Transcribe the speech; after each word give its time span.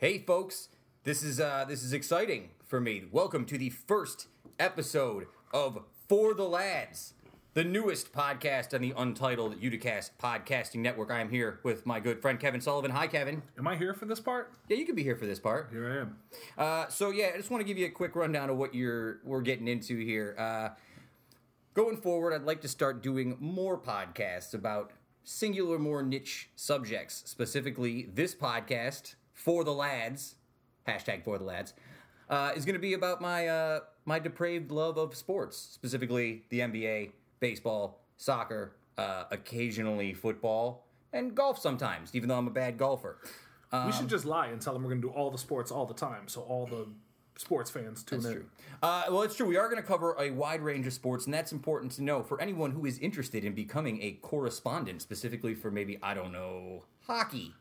Hey, 0.00 0.20
folks, 0.20 0.68
this 1.02 1.24
is 1.24 1.40
uh, 1.40 1.64
this 1.66 1.82
is 1.82 1.92
exciting 1.92 2.50
for 2.64 2.80
me. 2.80 3.06
Welcome 3.10 3.44
to 3.46 3.58
the 3.58 3.70
first 3.70 4.28
episode 4.56 5.26
of 5.52 5.80
For 6.08 6.34
the 6.34 6.44
Lads, 6.44 7.14
the 7.54 7.64
newest 7.64 8.12
podcast 8.12 8.72
on 8.72 8.80
the 8.80 8.94
Untitled 8.96 9.60
Uticast 9.60 10.10
podcasting 10.22 10.82
network. 10.82 11.10
I 11.10 11.18
am 11.18 11.30
here 11.30 11.58
with 11.64 11.84
my 11.84 11.98
good 11.98 12.22
friend 12.22 12.38
Kevin 12.38 12.60
Sullivan. 12.60 12.92
Hi, 12.92 13.08
Kevin. 13.08 13.42
Am 13.58 13.66
I 13.66 13.74
here 13.74 13.92
for 13.92 14.04
this 14.04 14.20
part? 14.20 14.52
Yeah, 14.68 14.76
you 14.76 14.86
can 14.86 14.94
be 14.94 15.02
here 15.02 15.16
for 15.16 15.26
this 15.26 15.40
part. 15.40 15.68
Here 15.72 15.90
I 15.90 15.96
am. 16.02 16.18
Uh, 16.56 16.86
so 16.86 17.10
yeah, 17.10 17.32
I 17.34 17.36
just 17.36 17.50
want 17.50 17.62
to 17.62 17.66
give 17.66 17.76
you 17.76 17.86
a 17.86 17.90
quick 17.90 18.14
rundown 18.14 18.50
of 18.50 18.56
what 18.56 18.76
you're 18.76 19.18
we're 19.24 19.40
getting 19.40 19.66
into 19.66 19.98
here. 19.98 20.36
Uh, 20.38 20.68
going 21.74 21.96
forward, 21.96 22.32
I'd 22.32 22.44
like 22.44 22.60
to 22.60 22.68
start 22.68 23.02
doing 23.02 23.36
more 23.40 23.76
podcasts 23.76 24.54
about 24.54 24.92
singular, 25.24 25.76
more 25.76 26.04
niche 26.04 26.50
subjects. 26.54 27.24
Specifically, 27.26 28.08
this 28.14 28.32
podcast 28.32 29.16
for 29.38 29.64
the 29.64 29.72
lads, 29.72 30.34
hashtag 30.86 31.24
for 31.24 31.38
the 31.38 31.44
lads, 31.44 31.72
uh, 32.28 32.52
is 32.56 32.64
going 32.64 32.74
to 32.74 32.80
be 32.80 32.92
about 32.92 33.20
my 33.20 33.46
uh, 33.46 33.80
my 34.04 34.18
depraved 34.18 34.70
love 34.70 34.98
of 34.98 35.14
sports, 35.14 35.56
specifically 35.56 36.42
the 36.50 36.60
NBA, 36.60 37.12
baseball, 37.40 38.00
soccer, 38.16 38.72
uh, 38.98 39.24
occasionally 39.30 40.12
football, 40.12 40.86
and 41.12 41.34
golf 41.34 41.58
sometimes. 41.58 42.14
Even 42.14 42.28
though 42.28 42.36
I'm 42.38 42.46
a 42.48 42.50
bad 42.50 42.76
golfer. 42.76 43.18
we 43.72 43.78
Um, 43.78 43.92
should 43.92 44.08
just 44.08 44.24
lie 44.24 44.48
and 44.48 44.60
tell 44.60 44.72
them 44.74 44.82
we're 44.82 44.90
going 44.90 45.02
to 45.02 45.08
do 45.08 45.14
all 45.14 45.30
the 45.30 45.38
sports 45.38 45.70
all 45.70 45.86
the 45.86 45.94
time, 45.94 46.26
so 46.28 46.40
all 46.42 46.66
the 46.66 46.88
sports 47.36 47.70
fans 47.70 48.02
tune 48.02 48.24
in. 48.26 48.32
True. 48.32 48.44
Uh, 48.82 49.04
well, 49.10 49.22
it's 49.22 49.36
true. 49.36 49.46
We 49.46 49.56
are 49.56 49.68
going 49.68 49.80
to 49.80 49.86
cover 49.86 50.16
a 50.18 50.30
wide 50.30 50.60
range 50.62 50.86
of 50.86 50.92
sports, 50.92 51.26
and 51.26 51.32
that's 51.34 51.52
important 51.52 51.92
to 51.92 52.02
know 52.02 52.22
for 52.22 52.40
anyone 52.40 52.72
who 52.72 52.84
is 52.86 52.98
interested 52.98 53.44
in 53.44 53.52
becoming 53.54 54.02
a 54.02 54.12
correspondent, 54.22 55.02
specifically 55.02 55.54
for 55.54 55.70
maybe, 55.70 55.98
I 56.02 56.14
don't 56.14 56.32
know, 56.32 56.84
hockey. 57.06 57.54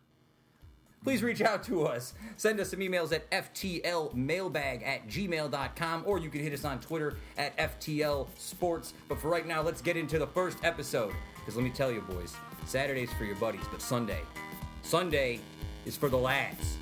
Please 1.04 1.24
reach 1.24 1.42
out 1.42 1.64
to 1.64 1.86
us. 1.86 2.14
Send 2.36 2.60
us 2.60 2.72
some 2.72 2.80
emails 2.80 3.14
at 3.14 3.30
ftlmailbag 3.32 4.86
at 4.86 5.08
gmail.com, 5.08 6.04
or 6.06 6.20
you 6.20 6.30
can 6.30 6.42
hit 6.42 6.54
us 6.54 6.66
on 6.66 6.80
Twitter 6.80 7.16
at 7.38 7.56
FTL 7.58 8.28
Sports. 8.38 8.94
But 9.08 9.20
for 9.20 9.30
right 9.30 9.48
now, 9.48 9.62
let's 9.62 9.82
get 9.82 9.96
into 9.96 10.20
the 10.20 10.28
first 10.28 10.58
episode. 10.64 11.14
Because 11.36 11.56
let 11.56 11.64
me 11.64 11.72
tell 11.72 11.92
you, 11.92 12.02
boys, 12.02 12.36
Saturday's 12.66 13.12
for 13.14 13.24
your 13.24 13.38
buddies, 13.38 13.64
but 13.72 13.82
Sunday, 13.82 14.22
Sunday 14.82 15.40
is 15.86 15.96
for 15.96 16.10
the 16.10 16.18
lads. 16.18 16.78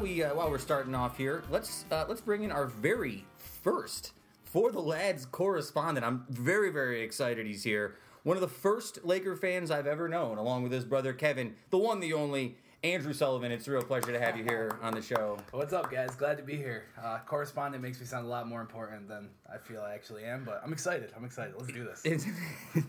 We 0.00 0.22
uh, 0.22 0.34
while 0.34 0.50
we're 0.50 0.58
starting 0.58 0.94
off 0.94 1.18
here, 1.18 1.42
let's 1.50 1.84
uh, 1.90 2.06
let's 2.08 2.20
bring 2.20 2.42
in 2.42 2.50
our 2.50 2.66
very 2.66 3.24
first 3.36 4.12
for 4.44 4.72
the 4.72 4.80
lads 4.80 5.26
correspondent. 5.26 6.06
I'm 6.06 6.24
very 6.30 6.70
very 6.70 7.02
excited 7.02 7.46
he's 7.46 7.64
here. 7.64 7.96
One 8.22 8.36
of 8.36 8.40
the 8.40 8.48
first 8.48 9.04
Laker 9.04 9.36
fans 9.36 9.70
I've 9.70 9.86
ever 9.86 10.08
known, 10.08 10.38
along 10.38 10.62
with 10.62 10.72
his 10.72 10.84
brother 10.84 11.12
Kevin, 11.12 11.54
the 11.70 11.78
one, 11.78 12.00
the 12.00 12.14
only 12.14 12.56
Andrew 12.82 13.12
Sullivan. 13.12 13.52
It's 13.52 13.68
a 13.68 13.72
real 13.72 13.82
pleasure 13.82 14.12
to 14.12 14.20
have 14.20 14.36
you 14.36 14.44
here 14.44 14.78
on 14.82 14.94
the 14.94 15.02
show. 15.02 15.38
What's 15.52 15.72
up, 15.72 15.90
guys? 15.90 16.14
Glad 16.14 16.38
to 16.38 16.42
be 16.42 16.56
here. 16.56 16.84
Uh, 17.02 17.18
correspondent 17.26 17.82
makes 17.82 18.00
me 18.00 18.06
sound 18.06 18.26
a 18.26 18.28
lot 18.28 18.48
more 18.48 18.62
important 18.62 19.06
than 19.06 19.28
I 19.52 19.58
feel 19.58 19.82
I 19.82 19.92
actually 19.92 20.24
am, 20.24 20.44
but 20.44 20.62
I'm 20.64 20.72
excited. 20.72 21.12
I'm 21.16 21.24
excited. 21.24 21.54
Let's 21.58 21.72
do 21.72 21.84
this. 21.84 22.26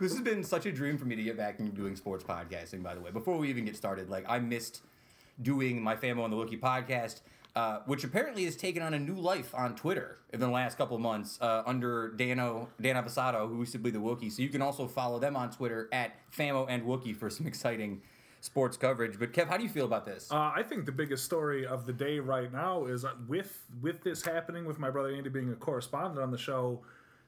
This 0.00 0.12
has 0.12 0.22
been 0.22 0.42
such 0.42 0.64
a 0.64 0.72
dream 0.72 0.96
for 0.96 1.04
me 1.04 1.16
to 1.16 1.22
get 1.22 1.36
back 1.36 1.60
into 1.60 1.70
doing 1.70 1.96
sports 1.96 2.24
podcasting. 2.24 2.82
By 2.82 2.94
the 2.94 3.00
way, 3.00 3.10
before 3.10 3.36
we 3.36 3.50
even 3.50 3.66
get 3.66 3.76
started, 3.76 4.08
like 4.08 4.24
I 4.26 4.38
missed 4.38 4.80
doing 5.40 5.82
my 5.82 5.96
Famo 5.96 6.24
and 6.24 6.32
the 6.32 6.36
Wookie 6.36 6.60
podcast, 6.60 7.20
uh, 7.54 7.80
which 7.86 8.04
apparently 8.04 8.44
has 8.44 8.56
taken 8.56 8.82
on 8.82 8.94
a 8.94 8.98
new 8.98 9.14
life 9.14 9.54
on 9.54 9.74
Twitter 9.74 10.18
in 10.32 10.40
the 10.40 10.48
last 10.48 10.76
couple 10.76 10.96
of 10.96 11.02
months 11.02 11.38
uh, 11.40 11.62
under 11.66 12.08
Dano 12.08 12.68
Dan 12.80 12.96
Avasado, 12.96 13.48
who 13.48 13.58
used 13.60 13.72
to 13.72 13.78
be 13.78 13.90
the 13.90 13.98
Wookie. 13.98 14.30
So 14.30 14.42
you 14.42 14.48
can 14.48 14.62
also 14.62 14.86
follow 14.86 15.18
them 15.18 15.36
on 15.36 15.50
Twitter 15.50 15.88
at 15.92 16.12
Famo 16.30 16.66
and 16.68 16.82
Wookie 16.84 17.16
for 17.16 17.30
some 17.30 17.46
exciting 17.46 18.02
sports 18.40 18.76
coverage. 18.76 19.18
But 19.18 19.32
Kev, 19.32 19.48
how 19.48 19.56
do 19.56 19.62
you 19.62 19.68
feel 19.68 19.86
about 19.86 20.04
this? 20.04 20.30
Uh, 20.30 20.52
I 20.54 20.62
think 20.62 20.86
the 20.86 20.92
biggest 20.92 21.24
story 21.24 21.66
of 21.66 21.86
the 21.86 21.92
day 21.92 22.18
right 22.18 22.52
now 22.52 22.86
is 22.86 23.04
uh, 23.04 23.12
with 23.28 23.62
with 23.82 24.02
this 24.02 24.22
happening, 24.24 24.64
with 24.64 24.78
my 24.78 24.90
brother 24.90 25.10
Andy 25.10 25.30
being 25.30 25.50
a 25.50 25.56
correspondent 25.56 26.20
on 26.20 26.30
the 26.30 26.38
show. 26.38 26.82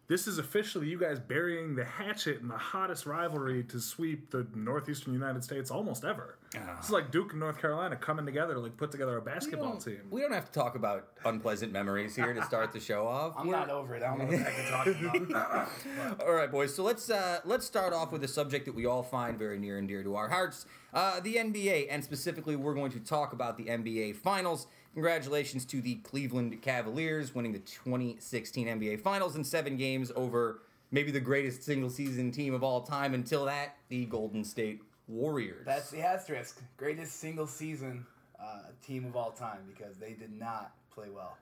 This 0.09 0.27
is 0.27 0.39
officially 0.39 0.89
you 0.89 0.99
guys 0.99 1.21
burying 1.21 1.75
the 1.77 1.85
hatchet 1.85 2.41
in 2.41 2.49
the 2.49 2.57
hottest 2.57 3.05
rivalry 3.05 3.63
to 3.65 3.79
sweep 3.79 4.31
the 4.31 4.47
northeastern 4.55 5.13
United 5.13 5.45
States 5.45 5.71
almost 5.71 6.03
ever. 6.03 6.39
This 6.51 6.87
is 6.87 6.91
like 6.91 7.11
Duke 7.11 7.33
and 7.33 7.41
North 7.41 7.61
Carolina 7.61 7.95
coming 7.95 8.25
together 8.25 8.55
to 8.55 8.61
like 8.61 8.75
put 8.79 8.91
together 8.91 9.19
a 9.19 9.21
basketball 9.21 9.73
don't- 9.73 9.81
team. 9.85 10.01
we 10.11 10.23
don't 10.23 10.33
have 10.33 10.47
to 10.47 10.53
talk 10.53 10.77
about 10.77 11.09
unpleasant 11.27 11.73
memories 11.73 12.17
here 12.17 12.33
to 12.33 12.43
start 12.43 12.73
the 12.73 12.81
show 12.81 13.07
off. 13.07 13.35
I'm 13.37 13.49
We're- 13.49 13.61
not 13.61 13.69
over 13.69 13.97
it. 13.97 14.03
I 14.03 14.17
don't 14.17 14.31
know 14.31 14.39
what 14.39 14.47
I 14.47 14.51
can 14.51 14.71
talk 14.71 14.87
about. 14.87 15.03
talking 15.13 15.31
about. 15.31 16.21
All 16.27 16.33
right, 16.33 16.51
boys. 16.51 16.75
So 16.75 16.83
let's 16.85 17.11
uh, 17.11 17.41
let's 17.45 17.67
start 17.67 17.93
off 17.93 18.11
with 18.11 18.25
a 18.25 18.29
subject 18.29 18.65
that 18.65 18.75
we 18.75 18.87
all 18.87 19.03
find 19.03 19.39
very 19.39 19.59
near 19.59 19.77
and 19.77 19.87
dear 19.87 20.03
to 20.03 20.17
our 20.17 20.31
hearts: 20.31 20.65
uh, 20.95 21.21
the 21.21 21.35
NBA, 21.35 21.89
and 21.91 22.03
specifically, 22.03 22.57
we're 22.57 22.75
going 22.75 22.93
to 22.93 23.01
talk 23.01 23.35
about 23.35 23.59
the 23.59 23.65
NBA 23.65 24.17
Finals. 24.17 24.69
Congratulations 24.99 25.65
to 25.65 25.81
the 25.81 25.95
Cleveland 26.03 26.61
Cavaliers 26.61 27.33
winning 27.33 27.53
the 27.53 27.61
2016 27.61 28.67
NBA 28.67 29.01
Finals 29.01 29.37
in 29.37 29.45
seven 29.45 29.77
games 29.77 30.11
over 30.17 30.63
maybe 30.91 31.13
the 31.13 31.21
greatest 31.21 31.63
single 31.63 31.89
season 31.89 32.33
team 32.33 32.53
of 32.53 32.65
all 32.65 32.81
time. 32.81 33.15
Until 33.15 33.45
that, 33.45 33.77
the 33.91 34.07
Golden 34.07 34.43
State 34.43 34.81
Warriors. 35.07 35.65
That's 35.65 35.93
the 35.93 36.01
asterisk. 36.01 36.61
Greatest 36.77 37.21
single 37.21 37.47
season 37.47 38.05
uh, 38.43 38.63
team 38.85 39.05
of 39.05 39.15
all 39.15 39.31
time 39.31 39.61
because 39.69 39.99
they 39.99 40.15
did 40.15 40.37
not 40.37 40.73
play 40.93 41.07
well. 41.15 41.37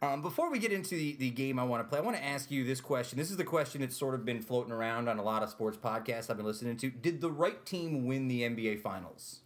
Um, 0.00 0.22
before 0.22 0.50
we 0.50 0.58
get 0.58 0.72
into 0.72 0.94
the, 0.94 1.14
the 1.16 1.28
game 1.28 1.58
I 1.58 1.64
want 1.64 1.84
to 1.84 1.88
play, 1.90 1.98
I 1.98 2.02
want 2.02 2.16
to 2.16 2.24
ask 2.24 2.50
you 2.50 2.64
this 2.64 2.80
question. 2.80 3.18
This 3.18 3.30
is 3.30 3.36
the 3.36 3.44
question 3.44 3.82
that's 3.82 3.94
sort 3.94 4.14
of 4.14 4.24
been 4.24 4.40
floating 4.40 4.72
around 4.72 5.10
on 5.10 5.18
a 5.18 5.22
lot 5.22 5.42
of 5.42 5.50
sports 5.50 5.76
podcasts 5.76 6.30
I've 6.30 6.38
been 6.38 6.46
listening 6.46 6.78
to. 6.78 6.88
Did 6.88 7.20
the 7.20 7.30
right 7.30 7.62
team 7.66 8.06
win 8.06 8.28
the 8.28 8.40
NBA 8.40 8.80
Finals? 8.80 9.40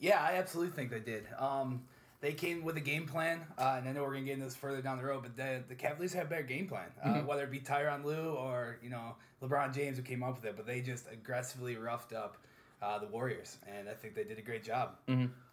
Yeah, 0.00 0.20
I 0.20 0.32
absolutely 0.32 0.74
think 0.74 0.90
they 0.90 0.98
did. 0.98 1.26
Um, 1.38 1.82
they 2.20 2.32
came 2.32 2.62
with 2.62 2.76
a 2.76 2.80
game 2.80 3.06
plan, 3.06 3.40
uh, 3.58 3.76
and 3.78 3.88
I 3.88 3.92
know 3.92 4.02
we're 4.02 4.12
gonna 4.12 4.26
get 4.26 4.34
into 4.34 4.44
this 4.44 4.56
further 4.56 4.82
down 4.82 4.98
the 4.98 5.04
road, 5.04 5.22
but 5.22 5.36
the, 5.36 5.62
the 5.68 5.74
Cavaliers 5.74 6.12
have 6.12 6.26
a 6.26 6.30
better 6.30 6.42
game 6.42 6.68
plan. 6.68 6.88
Uh, 7.02 7.20
Whether 7.20 7.44
it 7.44 7.50
be 7.50 7.60
Tyronn 7.60 8.04
Lue 8.04 8.34
or 8.34 8.78
you 8.82 8.90
know 8.90 9.16
LeBron 9.42 9.74
James 9.74 9.96
who 9.96 10.02
came 10.02 10.22
up 10.22 10.36
with 10.36 10.44
it, 10.44 10.56
but 10.56 10.66
they 10.66 10.80
just 10.80 11.06
aggressively 11.10 11.76
roughed 11.76 12.12
up 12.12 12.36
uh, 12.82 12.98
the 12.98 13.06
Warriors, 13.06 13.58
and 13.66 13.88
I 13.88 13.94
think 13.94 14.14
they 14.14 14.24
did 14.24 14.38
a 14.38 14.42
great 14.42 14.64
job. 14.64 14.96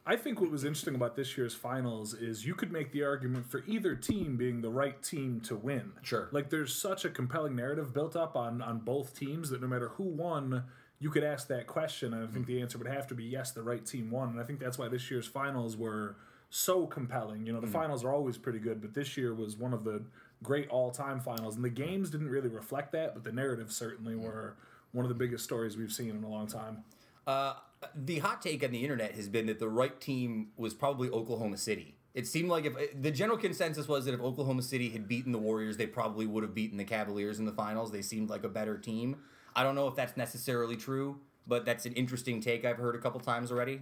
I 0.10 0.16
think 0.16 0.40
what 0.40 0.50
was 0.50 0.64
interesting 0.64 0.96
about 0.96 1.18
this 1.18 1.38
year's 1.38 1.54
finals 1.54 2.14
is 2.14 2.46
you 2.46 2.56
could 2.56 2.72
make 2.72 2.94
the 2.94 3.04
argument 3.04 3.52
for 3.52 3.66
either 3.68 3.94
team 3.94 4.38
being 4.38 4.62
the 4.62 4.70
right 4.70 5.04
team 5.04 5.42
to 5.42 5.56
win. 5.58 5.92
Sure. 6.02 6.30
Like 6.32 6.50
there's 6.50 6.74
such 6.74 7.04
a 7.04 7.10
compelling 7.10 7.58
narrative 7.58 7.94
built 7.94 8.16
up 8.16 8.38
on 8.38 8.62
on 8.62 8.80
both 8.80 9.14
teams 9.14 9.50
that 9.50 9.62
no 9.62 9.68
matter 9.68 9.90
who 9.90 10.04
won, 10.04 10.64
you 11.00 11.10
could 11.10 11.26
ask 11.26 11.50
that 11.50 11.68
question 11.68 12.14
and 12.14 12.24
I 12.24 12.32
think 12.32 12.46
the 12.46 12.62
answer 12.62 12.78
would 12.78 12.88
have 12.88 13.08
to 13.08 13.16
be 13.16 13.26
yes, 13.26 13.52
the 13.52 13.64
right 13.64 13.86
team 13.86 14.10
won. 14.10 14.30
And 14.30 14.40
I 14.40 14.44
think 14.44 14.60
that's 14.60 14.78
why 14.78 14.88
this 14.88 15.12
year's 15.12 15.28
finals 15.28 15.76
were 15.76 16.16
so 16.50 16.86
compelling. 16.86 17.46
You 17.46 17.54
know, 17.54 17.60
the 17.60 17.68
hmm. 17.68 17.74
finals 17.74 18.04
are 18.04 18.14
always 18.14 18.38
pretty 18.38 18.60
good, 18.60 18.82
but 18.82 18.94
this 18.94 19.18
year 19.18 19.34
was 19.34 19.58
one 19.58 19.74
of 19.74 19.84
the 19.84 20.04
great 20.44 20.70
all-time 20.70 21.20
finals 21.20 21.56
and 21.56 21.64
the 21.64 21.70
games 21.70 22.10
didn't 22.10 22.30
really 22.30 22.50
reflect 22.50 22.92
that, 22.92 23.14
but 23.14 23.24
the 23.24 23.32
narratives 23.32 23.76
certainly 23.76 24.14
hmm. 24.14 24.22
were 24.22 24.56
one 24.92 25.06
of 25.06 25.10
the 25.10 25.16
biggest 25.16 25.44
stories 25.44 25.78
we've 25.78 25.92
seen 25.92 26.10
in 26.10 26.24
a 26.24 26.30
long 26.30 26.48
time. 26.48 26.84
Uh, 27.26 27.54
the 27.94 28.20
hot 28.20 28.42
take 28.42 28.64
on 28.64 28.72
the 28.72 28.82
internet 28.82 29.12
has 29.14 29.28
been 29.28 29.48
that 29.48 29.60
the 29.60 29.68
right 29.68 30.00
team 30.00 30.48
was 30.56 30.74
probably 30.74 31.10
Oklahoma 31.10 31.58
City. 31.58 31.96
It 32.14 32.26
seemed 32.26 32.50
like 32.50 32.66
if 32.66 32.76
uh, 32.76 32.80
the 33.00 33.12
general 33.12 33.38
consensus 33.38 33.88
was 33.88 34.06
that 34.06 34.14
if 34.14 34.22
Oklahoma 34.22 34.64
City 34.64 34.90
had 34.90 35.08
beaten 35.08 35.32
the 35.32 35.38
Warriors, 35.38 35.78
they 35.78 35.86
probably 35.86 36.26
would 36.26 36.44
have 36.44 36.56
beaten 36.56 36.78
the 36.78 36.84
Cavaliers 36.84 37.38
in 37.38 37.46
the 37.46 37.52
finals. 37.52 37.92
They 37.92 38.02
seemed 38.02 38.30
like 38.30 38.44
a 38.44 38.50
better 38.50 38.78
team. 38.78 39.18
I 39.56 39.64
don't 39.64 39.76
know 39.76 39.88
if 39.88 39.96
that's 39.96 40.18
necessarily 40.18 40.78
true, 40.78 41.20
but 41.46 41.66
that's 41.66 41.86
an 41.86 41.94
interesting 41.94 42.42
take 42.42 42.66
I've 42.66 42.78
heard 42.78 42.96
a 42.96 43.00
couple 43.00 43.20
times 43.20 43.52
already. 43.52 43.82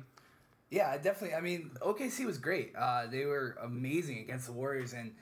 Yeah, 0.69 0.97
definitely. 0.97 1.35
I 1.35 1.41
mean, 1.41 1.71
OKC 1.81 2.25
was 2.25 2.37
great. 2.37 2.73
Uh, 2.75 3.07
they 3.07 3.25
were 3.25 3.57
amazing 3.61 4.19
against 4.19 4.47
the 4.47 4.51
Warriors, 4.51 4.93
and 4.93 5.13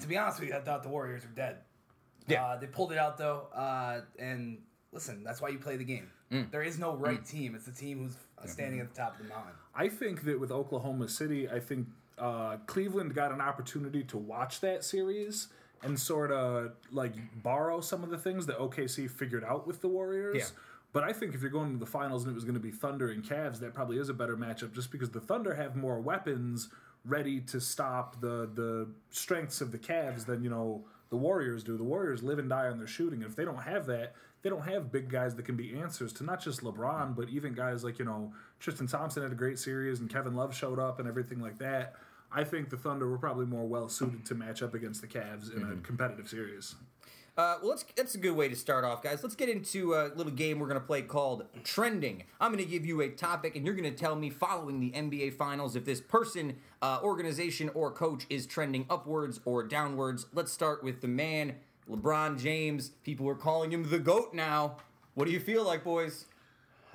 to 0.00 0.06
be 0.06 0.16
honest 0.16 0.40
with 0.40 0.50
you, 0.50 0.54
I 0.54 0.60
thought 0.60 0.82
the 0.82 0.88
Warriors 0.88 1.22
were 1.24 1.34
dead. 1.34 1.58
Yeah. 2.28 2.44
Uh, 2.44 2.56
they 2.58 2.66
pulled 2.66 2.92
it 2.92 2.98
out 2.98 3.18
though, 3.18 3.48
uh, 3.54 4.02
and 4.18 4.58
listen, 4.92 5.24
that's 5.24 5.40
why 5.40 5.48
you 5.48 5.58
play 5.58 5.76
the 5.76 5.84
game. 5.84 6.10
There 6.50 6.62
is 6.62 6.78
no 6.78 6.94
right 6.96 7.22
team. 7.26 7.54
It's 7.54 7.66
the 7.66 7.72
team 7.72 7.98
who's 8.04 8.16
uh, 8.42 8.46
standing 8.46 8.80
at 8.80 8.88
the 8.88 8.98
top 8.98 9.20
of 9.20 9.22
the 9.22 9.28
mountain. 9.28 9.52
I 9.74 9.88
think 9.88 10.24
that 10.24 10.40
with 10.40 10.50
Oklahoma 10.50 11.06
City, 11.08 11.46
I 11.46 11.60
think 11.60 11.88
uh, 12.16 12.56
Cleveland 12.66 13.14
got 13.14 13.32
an 13.32 13.42
opportunity 13.42 14.02
to 14.04 14.16
watch 14.16 14.60
that 14.60 14.82
series 14.82 15.48
and 15.82 16.00
sort 16.00 16.32
of 16.32 16.72
like 16.90 17.12
borrow 17.42 17.82
some 17.82 18.02
of 18.02 18.08
the 18.08 18.16
things 18.16 18.46
that 18.46 18.58
OKC 18.58 19.10
figured 19.10 19.44
out 19.44 19.66
with 19.66 19.82
the 19.82 19.88
Warriors. 19.88 20.36
Yeah. 20.38 20.44
But 20.92 21.04
I 21.04 21.12
think 21.12 21.34
if 21.34 21.40
you're 21.40 21.50
going 21.50 21.72
to 21.72 21.78
the 21.78 21.86
finals 21.86 22.24
and 22.24 22.32
it 22.32 22.34
was 22.34 22.44
going 22.44 22.54
to 22.54 22.60
be 22.60 22.70
Thunder 22.70 23.10
and 23.10 23.24
Cavs, 23.24 23.60
that 23.60 23.72
probably 23.72 23.98
is 23.98 24.08
a 24.08 24.14
better 24.14 24.36
matchup 24.36 24.74
just 24.74 24.90
because 24.90 25.10
the 25.10 25.20
Thunder 25.20 25.54
have 25.54 25.74
more 25.74 26.00
weapons 26.00 26.68
ready 27.04 27.40
to 27.40 27.60
stop 27.60 28.20
the 28.20 28.48
the 28.54 28.88
strengths 29.10 29.60
of 29.60 29.72
the 29.72 29.78
Cavs 29.78 30.26
than, 30.26 30.42
you 30.42 30.50
know, 30.50 30.84
the 31.10 31.16
Warriors 31.16 31.62
do. 31.64 31.76
The 31.76 31.84
Warriors 31.84 32.22
live 32.22 32.38
and 32.38 32.48
die 32.48 32.68
on 32.68 32.78
their 32.78 32.86
shooting. 32.86 33.22
And 33.22 33.30
if 33.30 33.36
they 33.36 33.44
don't 33.44 33.62
have 33.62 33.86
that, 33.86 34.14
they 34.42 34.50
don't 34.50 34.62
have 34.62 34.90
big 34.90 35.08
guys 35.08 35.34
that 35.36 35.44
can 35.44 35.56
be 35.56 35.78
answers 35.78 36.12
to 36.14 36.24
not 36.24 36.42
just 36.42 36.62
LeBron, 36.62 37.14
but 37.14 37.28
even 37.28 37.54
guys 37.54 37.84
like, 37.84 37.98
you 37.98 38.04
know, 38.04 38.32
Tristan 38.60 38.86
Thompson 38.86 39.22
had 39.22 39.32
a 39.32 39.36
great 39.36 39.58
series 39.58 40.00
and 40.00 40.10
Kevin 40.10 40.34
Love 40.34 40.54
showed 40.54 40.78
up 40.78 40.98
and 40.98 41.08
everything 41.08 41.40
like 41.40 41.58
that. 41.58 41.94
I 42.34 42.44
think 42.44 42.70
the 42.70 42.76
Thunder 42.76 43.08
were 43.08 43.18
probably 43.18 43.46
more 43.46 43.66
well 43.66 43.88
suited 43.88 44.24
to 44.26 44.34
match 44.34 44.62
up 44.62 44.74
against 44.74 45.00
the 45.00 45.06
Cavs 45.06 45.54
in 45.54 45.62
a 45.62 45.66
mm-hmm. 45.66 45.82
competitive 45.82 46.28
series. 46.28 46.74
Uh, 47.34 47.56
well, 47.62 47.78
that's 47.96 48.14
a 48.14 48.18
good 48.18 48.36
way 48.36 48.46
to 48.46 48.54
start 48.54 48.84
off, 48.84 49.02
guys. 49.02 49.22
Let's 49.22 49.34
get 49.34 49.48
into 49.48 49.94
a 49.94 50.12
little 50.14 50.32
game 50.32 50.58
we're 50.58 50.68
going 50.68 50.78
to 50.78 50.86
play 50.86 51.00
called 51.00 51.46
Trending. 51.64 52.24
I'm 52.38 52.52
going 52.52 52.62
to 52.62 52.70
give 52.70 52.84
you 52.84 53.00
a 53.00 53.08
topic, 53.08 53.56
and 53.56 53.64
you're 53.64 53.74
going 53.74 53.90
to 53.90 53.98
tell 53.98 54.14
me, 54.14 54.28
following 54.28 54.80
the 54.80 54.90
NBA 54.90 55.34
Finals, 55.38 55.74
if 55.74 55.86
this 55.86 56.02
person, 56.02 56.56
uh, 56.82 56.98
organization, 57.02 57.70
or 57.72 57.90
coach 57.90 58.26
is 58.28 58.44
trending 58.44 58.84
upwards 58.90 59.40
or 59.46 59.62
downwards. 59.62 60.26
Let's 60.34 60.52
start 60.52 60.84
with 60.84 61.00
the 61.00 61.08
man, 61.08 61.54
LeBron 61.90 62.38
James. 62.38 62.90
People 63.02 63.26
are 63.30 63.34
calling 63.34 63.72
him 63.72 63.88
the 63.88 63.98
GOAT 63.98 64.34
now. 64.34 64.76
What 65.14 65.24
do 65.24 65.30
you 65.32 65.40
feel 65.40 65.64
like, 65.64 65.84
boys? 65.84 66.26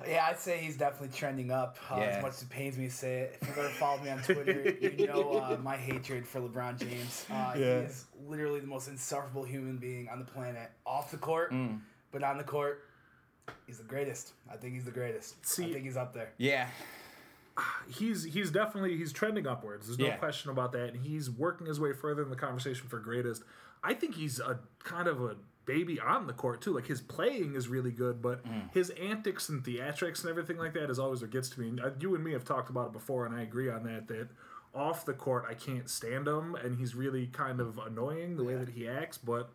Yeah, 0.06 0.26
I'd 0.28 0.38
say 0.38 0.58
he's 0.58 0.76
definitely 0.76 1.16
trending 1.16 1.50
up. 1.50 1.76
Uh, 1.90 1.96
Yeah. 1.96 2.02
As 2.04 2.22
much 2.22 2.32
as 2.34 2.42
it 2.42 2.50
pains 2.50 2.76
me 2.78 2.86
to 2.86 2.92
say 2.92 3.20
it, 3.20 3.38
if 3.40 3.48
you've 3.48 3.58
ever 3.58 3.68
followed 3.70 4.04
me 4.04 4.10
on 4.10 4.22
Twitter, 4.22 4.76
you 4.80 5.06
know 5.08 5.32
uh, 5.38 5.56
my 5.62 5.76
hatred 5.76 6.26
for 6.26 6.40
LeBron 6.40 6.78
James. 6.78 7.26
Uh, 7.30 7.52
Yeah. 7.56 7.80
is 7.80 8.04
literally 8.26 8.60
the 8.60 8.66
most 8.66 8.88
insufferable 8.88 9.42
human 9.44 9.76
being 9.78 10.08
on 10.08 10.18
the 10.20 10.24
planet. 10.24 10.70
Off 10.86 11.10
the 11.10 11.16
court, 11.16 11.52
Mm. 11.52 11.80
but 12.12 12.22
on 12.22 12.38
the 12.38 12.44
court, 12.44 12.84
he's 13.66 13.78
the 13.78 13.84
greatest. 13.84 14.32
I 14.52 14.56
think 14.56 14.74
he's 14.74 14.84
the 14.84 14.90
greatest. 14.92 15.34
I 15.58 15.72
think 15.72 15.84
he's 15.84 15.96
up 15.96 16.14
there. 16.14 16.30
Yeah. 16.38 16.68
he's 17.88 18.22
he's 18.24 18.50
definitely 18.52 18.96
he's 18.96 19.12
trending 19.12 19.46
upwards. 19.46 19.86
There's 19.86 19.98
no 19.98 20.06
Yeah. 20.06 20.16
question 20.16 20.50
about 20.50 20.70
that. 20.72 20.90
And 20.94 21.04
he's 21.04 21.28
working 21.28 21.66
his 21.66 21.80
way 21.80 21.92
further 21.92 22.22
in 22.22 22.30
the 22.30 22.36
conversation 22.36 22.86
for 22.88 23.00
greatest. 23.00 23.42
I 23.82 23.94
think 23.94 24.14
he's 24.14 24.38
a 24.38 24.60
kind 24.84 25.08
of 25.08 25.20
a 25.22 25.36
baby 25.68 26.00
on 26.00 26.26
the 26.26 26.32
court 26.32 26.60
too. 26.60 26.72
Like 26.74 26.86
his 26.88 27.00
playing 27.00 27.54
is 27.54 27.68
really 27.68 27.92
good, 27.92 28.20
but 28.22 28.42
Mm. 28.44 28.72
his 28.72 28.90
antics 28.90 29.48
and 29.50 29.62
theatrics 29.62 30.22
and 30.22 30.30
everything 30.30 30.56
like 30.58 30.72
that 30.74 30.90
is 30.90 30.98
always 30.98 31.20
what 31.20 31.30
gets 31.30 31.48
to 31.50 31.60
me. 31.60 31.68
And 31.68 31.80
uh, 31.80 31.90
you 32.00 32.14
and 32.16 32.24
me 32.24 32.32
have 32.32 32.44
talked 32.44 32.70
about 32.70 32.86
it 32.88 32.92
before, 32.92 33.26
and 33.26 33.34
I 33.34 33.42
agree 33.42 33.70
on 33.70 33.84
that. 33.84 34.08
That 34.08 34.28
off 34.74 35.04
the 35.04 35.12
court, 35.14 35.44
I 35.48 35.54
can't 35.54 35.88
stand 35.88 36.26
him, 36.26 36.54
and 36.56 36.76
he's 36.78 36.94
really 36.94 37.26
kind 37.28 37.60
of 37.60 37.78
annoying 37.78 38.36
the 38.36 38.44
way 38.44 38.54
that 38.56 38.70
he 38.70 38.88
acts. 38.88 39.18
But 39.18 39.50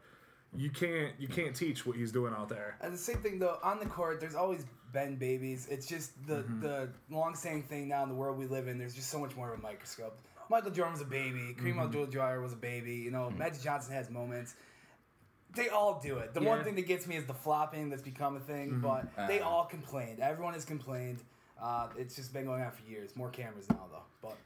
you 0.56 0.69
can't 0.69 1.13
you 1.19 1.27
can't 1.27 1.56
teach 1.56 1.86
what 1.86 1.95
he's 1.98 2.12
doing 2.12 2.33
out 2.33 2.48
there. 2.50 2.77
And 2.81 2.94
the 2.94 2.98
same 2.98 3.18
thing 3.18 3.39
though 3.39 3.57
on 3.63 3.80
the 3.80 3.86
court. 3.88 4.19
There's 4.21 4.36
always 4.36 4.63
been 4.94 5.15
babies. 5.15 5.68
It's 5.71 5.88
just 5.88 6.12
the 6.27 6.36
Mm-hmm. 6.44 6.62
the 6.62 6.89
long-standing 7.10 7.63
thing 7.63 7.88
now 7.88 8.04
in 8.04 8.10
the 8.10 8.15
world 8.15 8.38
we 8.38 8.45
live 8.48 8.68
in. 8.68 8.77
There's 8.77 8.94
just 8.94 9.10
so 9.10 9.19
much 9.19 9.36
more 9.36 9.51
of 9.51 9.60
a 9.60 9.62
microscope. 9.62 10.15
Michael 10.50 10.69
Jordan 10.71 10.94
was 10.94 11.01
a 11.01 11.06
baby. 11.06 11.56
Kareem 11.57 11.71
Mm-hmm. 11.75 11.80
Abdul-Jabbar 11.80 12.42
was 12.44 12.54
a 12.54 12.57
baby. 12.57 12.95
You 12.98 13.10
know, 13.12 13.31
Magic 13.31 13.62
Johnson 13.63 13.94
has 13.94 14.10
moments. 14.12 14.54
They 15.55 15.69
all 15.69 16.00
do 16.03 16.17
it. 16.17 16.33
The 16.33 16.39
one 16.39 16.47
Yeah. 16.47 16.53
Mm-hmm. 16.55 16.63
thing 16.65 16.75
that 16.75 16.88
gets 16.88 17.07
me 17.07 17.15
is 17.15 17.25
the 17.25 17.33
flopping 17.33 17.89
that's 17.89 18.01
become 18.01 18.35
a 18.35 18.39
thing. 18.39 18.79
But 18.81 19.07
they 19.27 19.39
Uh. 19.39 19.47
all 19.47 19.65
complained. 19.65 20.19
Everyone 20.19 20.53
has 20.53 20.65
complained. 20.65 21.19
Uh, 21.61 21.88
it's 21.97 22.15
just 22.15 22.33
been 22.33 22.45
going 22.45 22.61
on 22.63 22.71
for 22.71 22.89
years. 22.89 23.15
More 23.15 23.29
cameras 23.29 23.69
now 23.69 23.85
though. 23.91 24.00
But 24.21 24.38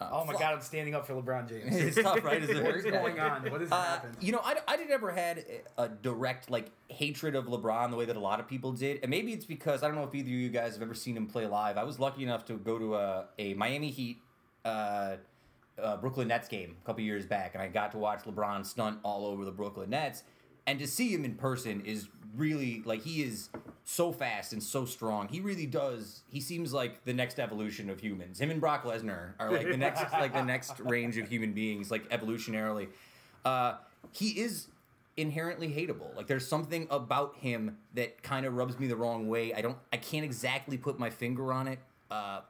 oh 0.00 0.24
my 0.24 0.32
flop. 0.32 0.40
God, 0.40 0.54
I'm 0.54 0.60
standing 0.62 0.94
up 0.94 1.06
for 1.06 1.14
LeBron 1.14 1.48
James. 1.48 1.74
It's 1.96 2.00
tough, 2.02 2.24
right? 2.24 2.42
Is 2.42 2.48
it 2.50 2.62
what 2.64 2.74
is 2.76 2.84
going 2.84 3.18
on? 3.20 3.50
What 3.50 3.60
has 3.60 3.70
Uh, 3.72 3.82
happened? 3.82 4.16
you 4.20 4.32
know, 4.32 4.40
I, 4.44 4.56
I 4.66 4.76
did 4.76 4.88
never 4.88 5.10
had 5.10 5.44
a 5.76 5.88
direct 5.88 6.50
like 6.50 6.70
hatred 6.88 7.34
of 7.34 7.46
LeBron 7.46 7.90
the 7.90 7.96
way 7.96 8.04
that 8.06 8.16
a 8.16 8.20
lot 8.20 8.40
of 8.40 8.46
people 8.48 8.72
did, 8.72 9.00
and 9.02 9.10
maybe 9.10 9.32
it's 9.32 9.44
because 9.44 9.82
I 9.82 9.86
don't 9.88 9.96
know 9.96 10.04
if 10.04 10.14
either 10.14 10.28
of 10.28 10.32
you 10.32 10.48
guys 10.48 10.74
have 10.74 10.82
ever 10.82 10.94
seen 10.94 11.16
him 11.16 11.26
play 11.26 11.46
live. 11.46 11.76
I 11.76 11.84
was 11.84 11.98
lucky 11.98 12.22
enough 12.22 12.44
to 12.46 12.54
go 12.56 12.78
to 12.78 12.94
a, 12.96 13.26
a 13.38 13.54
Miami 13.54 13.90
Heat, 13.90 14.18
uh, 14.64 15.16
uh, 15.82 15.96
Brooklyn 15.98 16.28
Nets 16.28 16.48
game 16.48 16.76
a 16.82 16.86
couple 16.86 17.02
years 17.02 17.26
back, 17.26 17.54
and 17.54 17.62
I 17.62 17.68
got 17.68 17.92
to 17.92 17.98
watch 17.98 18.20
LeBron 18.24 18.64
stunt 18.64 18.98
all 19.02 19.26
over 19.26 19.44
the 19.44 19.50
Brooklyn 19.52 19.90
Nets, 19.90 20.22
and 20.66 20.78
to 20.78 20.86
see 20.86 21.08
him 21.08 21.24
in 21.24 21.34
person 21.34 21.82
is 21.84 22.08
really 22.36 22.82
like 22.84 23.02
he 23.02 23.22
is 23.22 23.50
so 23.84 24.12
fast 24.12 24.52
and 24.52 24.62
so 24.62 24.84
strong. 24.84 25.28
He 25.28 25.40
really 25.40 25.66
does. 25.66 26.22
He 26.28 26.40
seems 26.40 26.72
like 26.72 27.04
the 27.04 27.12
next 27.12 27.38
evolution 27.38 27.90
of 27.90 28.00
humans. 28.00 28.40
Him 28.40 28.50
and 28.50 28.60
Brock 28.60 28.84
Lesnar 28.84 29.32
are 29.38 29.50
like 29.50 29.68
the 29.68 29.76
next 29.76 30.12
like 30.12 30.32
the 30.32 30.44
next 30.44 30.78
range 30.80 31.18
of 31.18 31.28
human 31.28 31.52
beings, 31.52 31.90
like 31.90 32.08
evolutionarily. 32.10 32.88
Uh, 33.44 33.74
he 34.12 34.40
is 34.40 34.68
inherently 35.16 35.68
hateable. 35.68 36.14
Like 36.16 36.26
there's 36.26 36.46
something 36.46 36.86
about 36.90 37.36
him 37.36 37.76
that 37.94 38.22
kind 38.22 38.46
of 38.46 38.54
rubs 38.54 38.78
me 38.78 38.86
the 38.86 38.96
wrong 38.96 39.28
way. 39.28 39.52
I 39.52 39.60
don't. 39.60 39.76
I 39.92 39.96
can't 39.96 40.24
exactly 40.24 40.78
put 40.78 40.98
my 40.98 41.10
finger 41.10 41.52
on 41.52 41.68
it. 41.68 41.78
Uh, 42.10 42.40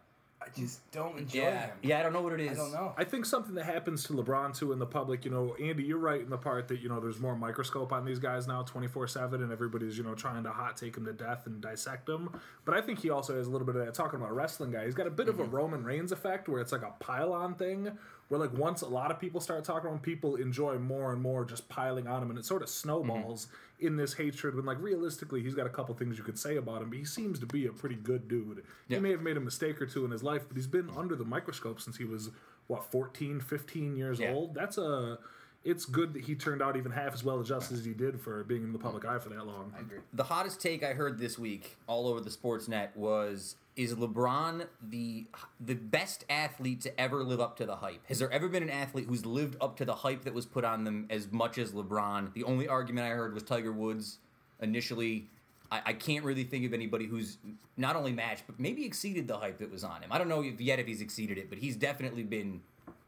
I 0.44 0.58
just 0.58 0.90
don't 0.90 1.18
enjoy 1.18 1.40
yeah, 1.40 1.66
him. 1.66 1.76
yeah. 1.82 2.00
I 2.00 2.02
don't 2.02 2.12
know 2.12 2.22
what 2.22 2.32
it 2.32 2.40
is. 2.40 2.58
I 2.58 2.62
don't 2.62 2.72
know. 2.72 2.94
I 2.96 3.04
think 3.04 3.26
something 3.26 3.54
that 3.54 3.64
happens 3.64 4.04
to 4.04 4.12
LeBron 4.12 4.56
too 4.56 4.72
in 4.72 4.78
the 4.78 4.86
public, 4.86 5.24
you 5.24 5.30
know, 5.30 5.54
Andy, 5.60 5.84
you're 5.84 5.98
right 5.98 6.20
in 6.20 6.30
the 6.30 6.38
part 6.38 6.68
that 6.68 6.80
you 6.80 6.88
know 6.88 7.00
there's 7.00 7.20
more 7.20 7.36
microscope 7.36 7.92
on 7.92 8.04
these 8.04 8.18
guys 8.18 8.46
now, 8.46 8.62
24 8.62 9.08
seven, 9.08 9.42
and 9.42 9.52
everybody's 9.52 9.96
you 9.96 10.04
know 10.04 10.14
trying 10.14 10.42
to 10.42 10.50
hot 10.50 10.76
take 10.76 10.96
him 10.96 11.04
to 11.04 11.12
death 11.12 11.46
and 11.46 11.60
dissect 11.60 12.08
him. 12.08 12.28
But 12.64 12.76
I 12.76 12.80
think 12.80 13.00
he 13.00 13.10
also 13.10 13.36
has 13.36 13.46
a 13.46 13.50
little 13.50 13.66
bit 13.66 13.76
of 13.76 13.84
that. 13.86 13.94
Talking 13.94 14.18
about 14.18 14.30
a 14.30 14.34
wrestling 14.34 14.72
guy, 14.72 14.84
he's 14.84 14.94
got 14.94 15.06
a 15.06 15.10
bit 15.10 15.28
of 15.28 15.38
a 15.38 15.44
mm-hmm. 15.44 15.54
Roman 15.54 15.84
Reigns 15.84 16.12
effect 16.12 16.48
where 16.48 16.60
it's 16.60 16.72
like 16.72 16.82
a 16.82 16.92
pile-on 16.98 17.54
thing, 17.54 17.92
where 18.32 18.40
like 18.40 18.54
once 18.54 18.80
a 18.80 18.88
lot 18.88 19.10
of 19.10 19.20
people 19.20 19.42
start 19.42 19.62
talking 19.62 19.90
about 19.90 20.00
people 20.00 20.36
enjoy 20.36 20.78
more 20.78 21.12
and 21.12 21.20
more 21.20 21.44
just 21.44 21.68
piling 21.68 22.06
on 22.06 22.22
him, 22.22 22.30
and 22.30 22.38
it 22.38 22.46
sort 22.46 22.62
of 22.62 22.70
snowballs 22.70 23.44
mm-hmm. 23.44 23.88
in 23.88 23.96
this 23.98 24.14
hatred. 24.14 24.54
When 24.54 24.64
like 24.64 24.80
realistically, 24.80 25.42
he's 25.42 25.54
got 25.54 25.66
a 25.66 25.68
couple 25.68 25.94
things 25.94 26.16
you 26.16 26.24
could 26.24 26.38
say 26.38 26.56
about 26.56 26.80
him, 26.80 26.88
but 26.88 26.96
he 26.96 27.04
seems 27.04 27.38
to 27.40 27.46
be 27.46 27.66
a 27.66 27.72
pretty 27.72 27.96
good 27.96 28.28
dude. 28.28 28.64
Yeah. 28.88 28.96
He 28.96 29.02
may 29.02 29.10
have 29.10 29.20
made 29.20 29.36
a 29.36 29.40
mistake 29.40 29.82
or 29.82 29.86
two 29.86 30.06
in 30.06 30.10
his 30.10 30.22
life, 30.22 30.44
but 30.48 30.56
he's 30.56 30.66
been 30.66 30.88
under 30.96 31.14
the 31.14 31.26
microscope 31.26 31.78
since 31.78 31.98
he 31.98 32.06
was 32.06 32.30
what 32.68 32.90
14, 32.90 33.38
15 33.38 33.96
years 33.96 34.18
Yeah. 34.18 34.32
old. 34.32 34.54
That's 34.54 34.78
a 34.78 35.18
it's 35.62 35.84
good 35.84 36.14
that 36.14 36.24
he 36.24 36.34
turned 36.34 36.62
out 36.62 36.78
even 36.78 36.90
half 36.90 37.12
as 37.12 37.22
well 37.22 37.38
adjusted 37.38 37.76
as 37.76 37.84
he 37.84 37.92
did 37.92 38.18
for 38.18 38.44
being 38.44 38.62
in 38.62 38.72
the 38.72 38.78
public 38.78 39.02
mm. 39.02 39.14
eye 39.14 39.18
for 39.18 39.28
that 39.28 39.46
long. 39.46 39.74
I 39.76 39.80
agree. 39.80 39.98
The 40.14 40.24
hottest 40.24 40.58
take 40.58 40.82
I 40.82 40.94
heard 40.94 41.18
this 41.18 41.38
week 41.38 41.76
all 41.86 42.08
over 42.08 42.22
the 42.22 42.30
sports 42.30 42.66
net 42.66 42.96
was 42.96 43.56
is 43.76 43.94
LeBron 43.94 44.66
the 44.82 45.26
the 45.60 45.74
best 45.74 46.24
athlete 46.28 46.80
to 46.82 47.00
ever 47.00 47.22
live 47.24 47.40
up 47.40 47.56
to 47.56 47.66
the 47.66 47.76
hype? 47.76 48.06
Has 48.06 48.18
there 48.18 48.30
ever 48.30 48.48
been 48.48 48.62
an 48.62 48.70
athlete 48.70 49.06
who's 49.08 49.24
lived 49.24 49.56
up 49.60 49.76
to 49.78 49.84
the 49.84 49.94
hype 49.94 50.24
that 50.24 50.34
was 50.34 50.46
put 50.46 50.64
on 50.64 50.84
them 50.84 51.06
as 51.10 51.30
much 51.32 51.58
as 51.58 51.72
LeBron? 51.72 52.34
The 52.34 52.44
only 52.44 52.68
argument 52.68 53.06
I 53.06 53.10
heard 53.10 53.34
was 53.34 53.42
Tiger 53.42 53.72
Woods 53.72 54.18
initially. 54.60 55.28
I, 55.70 55.80
I 55.86 55.92
can't 55.94 56.24
really 56.24 56.44
think 56.44 56.66
of 56.66 56.74
anybody 56.74 57.06
who's 57.06 57.38
not 57.76 57.96
only 57.96 58.12
matched 58.12 58.44
but 58.46 58.60
maybe 58.60 58.84
exceeded 58.84 59.26
the 59.26 59.38
hype 59.38 59.58
that 59.58 59.70
was 59.70 59.84
on 59.84 60.02
him. 60.02 60.12
I 60.12 60.18
don't 60.18 60.28
know 60.28 60.42
if 60.42 60.60
yet 60.60 60.78
if 60.78 60.86
he's 60.86 61.00
exceeded 61.00 61.38
it, 61.38 61.48
but 61.48 61.58
he's 61.58 61.76
definitely 61.76 62.24
been 62.24 62.60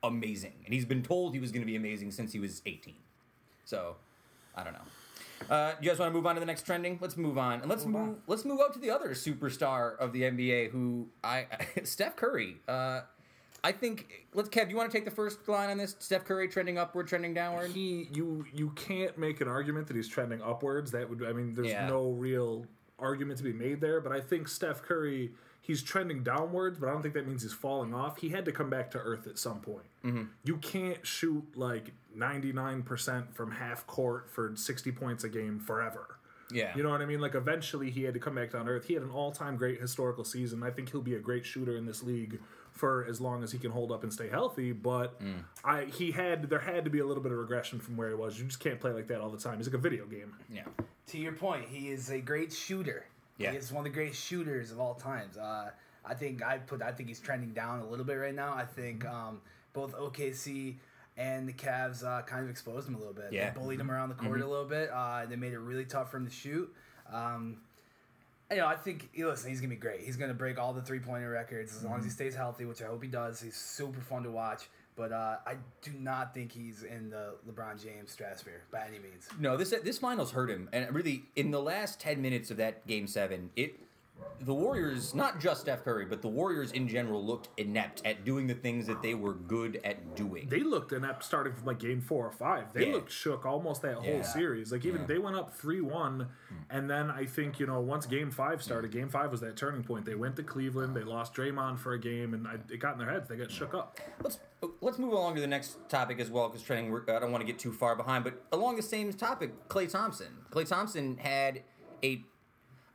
amazing, 0.02 0.52
and 0.64 0.74
he's 0.74 0.84
been 0.84 1.02
told 1.02 1.34
he 1.34 1.40
was 1.40 1.50
going 1.50 1.62
to 1.62 1.66
be 1.66 1.76
amazing 1.76 2.10
since 2.10 2.32
he 2.32 2.38
was 2.38 2.62
18. 2.66 2.94
So, 3.64 3.96
I 4.54 4.62
don't 4.62 4.74
know. 4.74 4.80
Uh, 5.50 5.72
you 5.80 5.88
guys 5.90 5.98
want 5.98 6.10
to 6.10 6.14
move 6.14 6.26
on 6.26 6.34
to 6.36 6.40
the 6.40 6.46
next 6.46 6.64
trending? 6.64 6.98
Let's 7.00 7.16
move 7.16 7.36
on, 7.38 7.60
and 7.60 7.68
let's 7.68 7.84
Move 7.84 8.06
move. 8.06 8.16
Let's 8.26 8.44
move 8.44 8.60
out 8.60 8.72
to 8.74 8.78
the 8.78 8.90
other 8.90 9.10
superstar 9.10 9.96
of 9.98 10.12
the 10.12 10.22
NBA, 10.22 10.70
who 10.70 11.08
I 11.22 11.46
Steph 11.84 12.16
Curry. 12.16 12.56
Uh, 12.68 13.00
I 13.62 13.72
think. 13.72 14.26
Let's 14.34 14.48
Kev. 14.48 14.70
You 14.70 14.76
want 14.76 14.90
to 14.90 14.96
take 14.96 15.04
the 15.04 15.10
first 15.10 15.46
line 15.48 15.70
on 15.70 15.78
this? 15.78 15.96
Steph 15.98 16.24
Curry 16.24 16.48
trending 16.48 16.78
upward, 16.78 17.08
trending 17.08 17.34
downward. 17.34 17.70
He 17.72 18.08
you 18.12 18.44
you 18.52 18.70
can't 18.70 19.16
make 19.18 19.40
an 19.40 19.48
argument 19.48 19.86
that 19.88 19.96
he's 19.96 20.08
trending 20.08 20.40
upwards. 20.42 20.90
That 20.92 21.08
would 21.08 21.22
I 21.24 21.32
mean 21.32 21.52
there's 21.54 21.68
Yeah. 21.68 21.88
no 21.88 22.10
real 22.10 22.66
argument 22.98 23.38
to 23.38 23.44
be 23.44 23.52
made 23.52 23.80
there, 23.80 24.00
but 24.00 24.12
I 24.12 24.20
think 24.20 24.48
Steph 24.48 24.82
Curry 24.82 25.32
he's 25.66 25.82
trending 25.82 26.22
downwards, 26.22 26.78
but 26.78 26.88
I 26.88 26.92
don't 26.92 27.00
think 27.02 27.14
that 27.14 27.26
means 27.26 27.42
he's 27.42 27.52
falling 27.54 27.94
off. 27.94 28.18
He 28.18 28.28
had 28.28 28.44
to 28.44 28.52
come 28.52 28.68
back 28.70 28.90
to 28.92 28.98
earth 28.98 29.26
at 29.26 29.38
some 29.38 29.60
point. 29.60 29.86
Mm-hmm. 30.04 30.24
You 30.44 30.56
can't 30.58 31.04
shoot 31.06 31.44
like 31.56 31.92
99% 32.16 33.32
from 33.34 33.50
half 33.52 33.86
court 33.86 34.30
for 34.30 34.52
60 34.54 34.92
points 34.92 35.24
a 35.24 35.28
game 35.28 35.58
forever. 35.58 36.18
Yeah. 36.52 36.72
You 36.76 36.82
know 36.82 36.90
what 36.90 37.00
I 37.00 37.06
mean? 37.06 37.20
Like 37.20 37.34
eventually 37.34 37.90
he 37.90 38.02
had 38.04 38.14
to 38.14 38.20
come 38.20 38.34
back 38.34 38.52
down 38.52 38.66
to 38.66 38.72
earth. 38.72 38.84
He 38.86 38.94
had 38.94 39.02
an 39.02 39.10
all-time 39.10 39.56
great 39.56 39.80
historical 39.80 40.24
season. 40.24 40.62
I 40.62 40.70
think 40.70 40.90
he'll 40.90 41.00
be 41.00 41.14
a 41.14 41.18
great 41.20 41.44
shooter 41.46 41.76
in 41.76 41.86
this 41.86 42.02
league 42.02 42.38
for 42.72 43.06
as 43.08 43.20
long 43.20 43.42
as 43.42 43.52
he 43.52 43.58
can 43.58 43.70
hold 43.70 43.90
up 43.92 44.02
and 44.02 44.12
stay 44.12 44.28
healthy. 44.28 44.72
But 44.72 45.20
Mm. 45.22 45.44
I 45.64 45.84
he 45.86 46.10
had 46.10 46.50
there 46.50 46.58
had 46.58 46.84
to 46.84 46.90
be 46.90 46.98
a 46.98 47.06
little 47.06 47.22
bit 47.22 47.32
of 47.32 47.38
regression 47.38 47.78
from 47.80 47.96
where 47.96 48.08
he 48.10 48.14
was. 48.14 48.38
You 48.38 48.44
just 48.44 48.60
can't 48.60 48.78
play 48.80 48.92
like 48.92 49.06
that 49.08 49.20
all 49.20 49.30
the 49.30 49.38
time. 49.38 49.56
He's 49.58 49.66
like 49.66 49.74
a 49.74 49.78
video 49.78 50.04
game. 50.06 50.34
yeah. 50.52 50.64
to 51.06 51.18
your 51.18 51.32
point, 51.32 51.66
he 51.68 51.90
is 51.90 52.10
a 52.10 52.20
great 52.20 52.52
shooter. 52.52 53.04
Yeah. 53.38 53.52
he's 53.52 53.72
one 53.72 53.86
of 53.86 53.92
the 53.92 53.94
greatest 53.94 54.22
shooters 54.22 54.70
of 54.70 54.80
all 54.80 54.94
times. 54.94 55.36
Uh, 55.36 55.70
I 56.04 56.14
think 56.14 56.42
I 56.42 56.58
put 56.58 56.82
I 56.82 56.92
think 56.92 57.08
he's 57.08 57.20
trending 57.20 57.52
down 57.52 57.80
a 57.80 57.86
little 57.86 58.04
bit 58.04 58.14
right 58.14 58.34
now. 58.34 58.52
I 58.54 58.64
think 58.64 59.04
um, 59.06 59.40
both 59.72 59.94
OKC 59.96 60.74
and 61.16 61.48
the 61.48 61.52
Cavs 61.52 62.04
uh, 62.04 62.22
kind 62.22 62.44
of 62.44 62.50
exposed 62.50 62.88
him 62.88 62.94
a 62.94 62.98
little 62.98 63.14
bit. 63.14 63.32
Yeah. 63.32 63.50
They 63.50 63.58
bullied 63.58 63.80
him 63.80 63.90
around 63.90 64.08
the 64.10 64.14
court 64.16 64.40
a 64.40 64.46
little 64.46 64.64
bit. 64.64 64.90
Uh, 64.90 65.26
they 65.26 65.36
made 65.36 65.52
it 65.52 65.58
really 65.58 65.84
tough 65.84 66.10
for 66.10 66.16
him 66.18 66.26
to 66.26 66.32
shoot. 66.32 66.72
Um, 67.12 67.58
you 68.50 68.58
know, 68.58 68.66
I 68.66 68.76
think 68.76 69.10
listen, 69.16 69.50
he's 69.50 69.60
gonna 69.60 69.70
be 69.70 69.76
great. 69.76 70.00
He's 70.00 70.16
gonna 70.16 70.34
break 70.34 70.58
all 70.58 70.72
the 70.72 70.82
three 70.82 71.00
pointer 71.00 71.30
records 71.30 71.74
as 71.74 71.84
long 71.84 71.98
as 71.98 72.04
he 72.04 72.10
stays 72.10 72.34
healthy, 72.34 72.64
which 72.64 72.82
I 72.82 72.86
hope 72.86 73.02
he 73.02 73.08
does. 73.08 73.40
He's 73.40 73.56
super 73.56 74.00
fun 74.00 74.22
to 74.24 74.30
watch. 74.30 74.68
But 74.96 75.10
uh, 75.12 75.38
I 75.44 75.56
do 75.82 75.90
not 75.98 76.34
think 76.34 76.52
he's 76.52 76.84
in 76.84 77.10
the 77.10 77.34
LeBron 77.48 77.82
James 77.82 78.12
stratosphere 78.12 78.62
by 78.70 78.86
any 78.86 79.00
means. 79.00 79.28
No, 79.40 79.56
this 79.56 79.70
this 79.82 79.98
finals 79.98 80.30
hurt 80.30 80.50
him, 80.50 80.68
and 80.72 80.92
really 80.94 81.24
in 81.34 81.50
the 81.50 81.60
last 81.60 81.98
ten 82.00 82.22
minutes 82.22 82.50
of 82.50 82.56
that 82.58 82.86
game 82.86 83.08
seven, 83.08 83.50
it 83.56 83.80
the 84.40 84.52
Warriors, 84.54 85.14
not 85.14 85.40
just 85.40 85.62
Steph 85.62 85.84
Curry, 85.84 86.04
but 86.04 86.20
the 86.20 86.28
Warriors 86.28 86.72
in 86.72 86.86
general 86.88 87.24
looked 87.24 87.48
inept 87.56 88.02
at 88.04 88.24
doing 88.24 88.46
the 88.46 88.54
things 88.54 88.86
that 88.86 89.00
they 89.00 89.14
were 89.14 89.32
good 89.34 89.80
at 89.84 90.14
doing. 90.16 90.48
They 90.48 90.60
looked 90.60 90.92
inept 90.92 91.24
starting 91.24 91.54
from 91.54 91.64
like 91.64 91.78
game 91.78 92.00
four 92.00 92.26
or 92.26 92.32
five. 92.32 92.72
They 92.72 92.88
Yeah. 92.88 92.94
looked 92.94 93.10
shook 93.10 93.46
almost 93.46 93.80
that 93.82 93.94
whole 93.96 94.04
Yeah. 94.04 94.22
series. 94.22 94.70
Like 94.72 94.84
even 94.84 95.02
Yeah. 95.02 95.06
they 95.06 95.18
went 95.18 95.36
up 95.36 95.54
three 95.56 95.80
one, 95.80 96.28
and 96.68 96.90
then 96.90 97.10
I 97.10 97.24
think 97.24 97.58
you 97.58 97.66
know 97.66 97.80
once 97.80 98.06
game 98.06 98.30
five 98.30 98.62
started, 98.62 98.90
game 98.90 99.08
five 99.08 99.30
was 99.30 99.40
that 99.40 99.56
turning 99.56 99.82
point. 99.82 100.04
They 100.04 100.14
went 100.14 100.36
to 100.36 100.42
Cleveland. 100.42 100.94
They 100.94 101.04
lost 101.04 101.32
Draymond 101.34 101.78
for 101.78 101.92
a 101.92 101.98
game, 101.98 102.34
and 102.34 102.46
I, 102.46 102.54
it 102.68 102.78
got 102.80 102.94
in 102.94 102.98
their 102.98 103.10
heads. 103.10 103.28
They 103.28 103.36
got 103.36 103.50
shook 103.50 103.72
up. 103.72 103.98
Let's 104.22 104.40
let's 104.80 104.98
move 104.98 105.12
along 105.12 105.34
to 105.36 105.40
the 105.40 105.46
next 105.46 105.76
topic 105.88 106.18
as 106.20 106.30
well, 106.30 106.48
because 106.48 106.62
training. 106.62 106.94
I 107.08 107.18
don't 107.18 107.30
want 107.32 107.40
to 107.42 107.46
get 107.46 107.58
too 107.58 107.72
far 107.72 107.94
behind, 107.96 108.24
but 108.24 108.42
along 108.52 108.76
the 108.76 108.82
same 108.82 109.12
topic, 109.12 109.68
Klay 109.68 109.90
Thompson. 109.90 110.44
Klay 110.50 110.66
Thompson 110.68 111.16
had 111.18 111.62
a, 112.02 112.24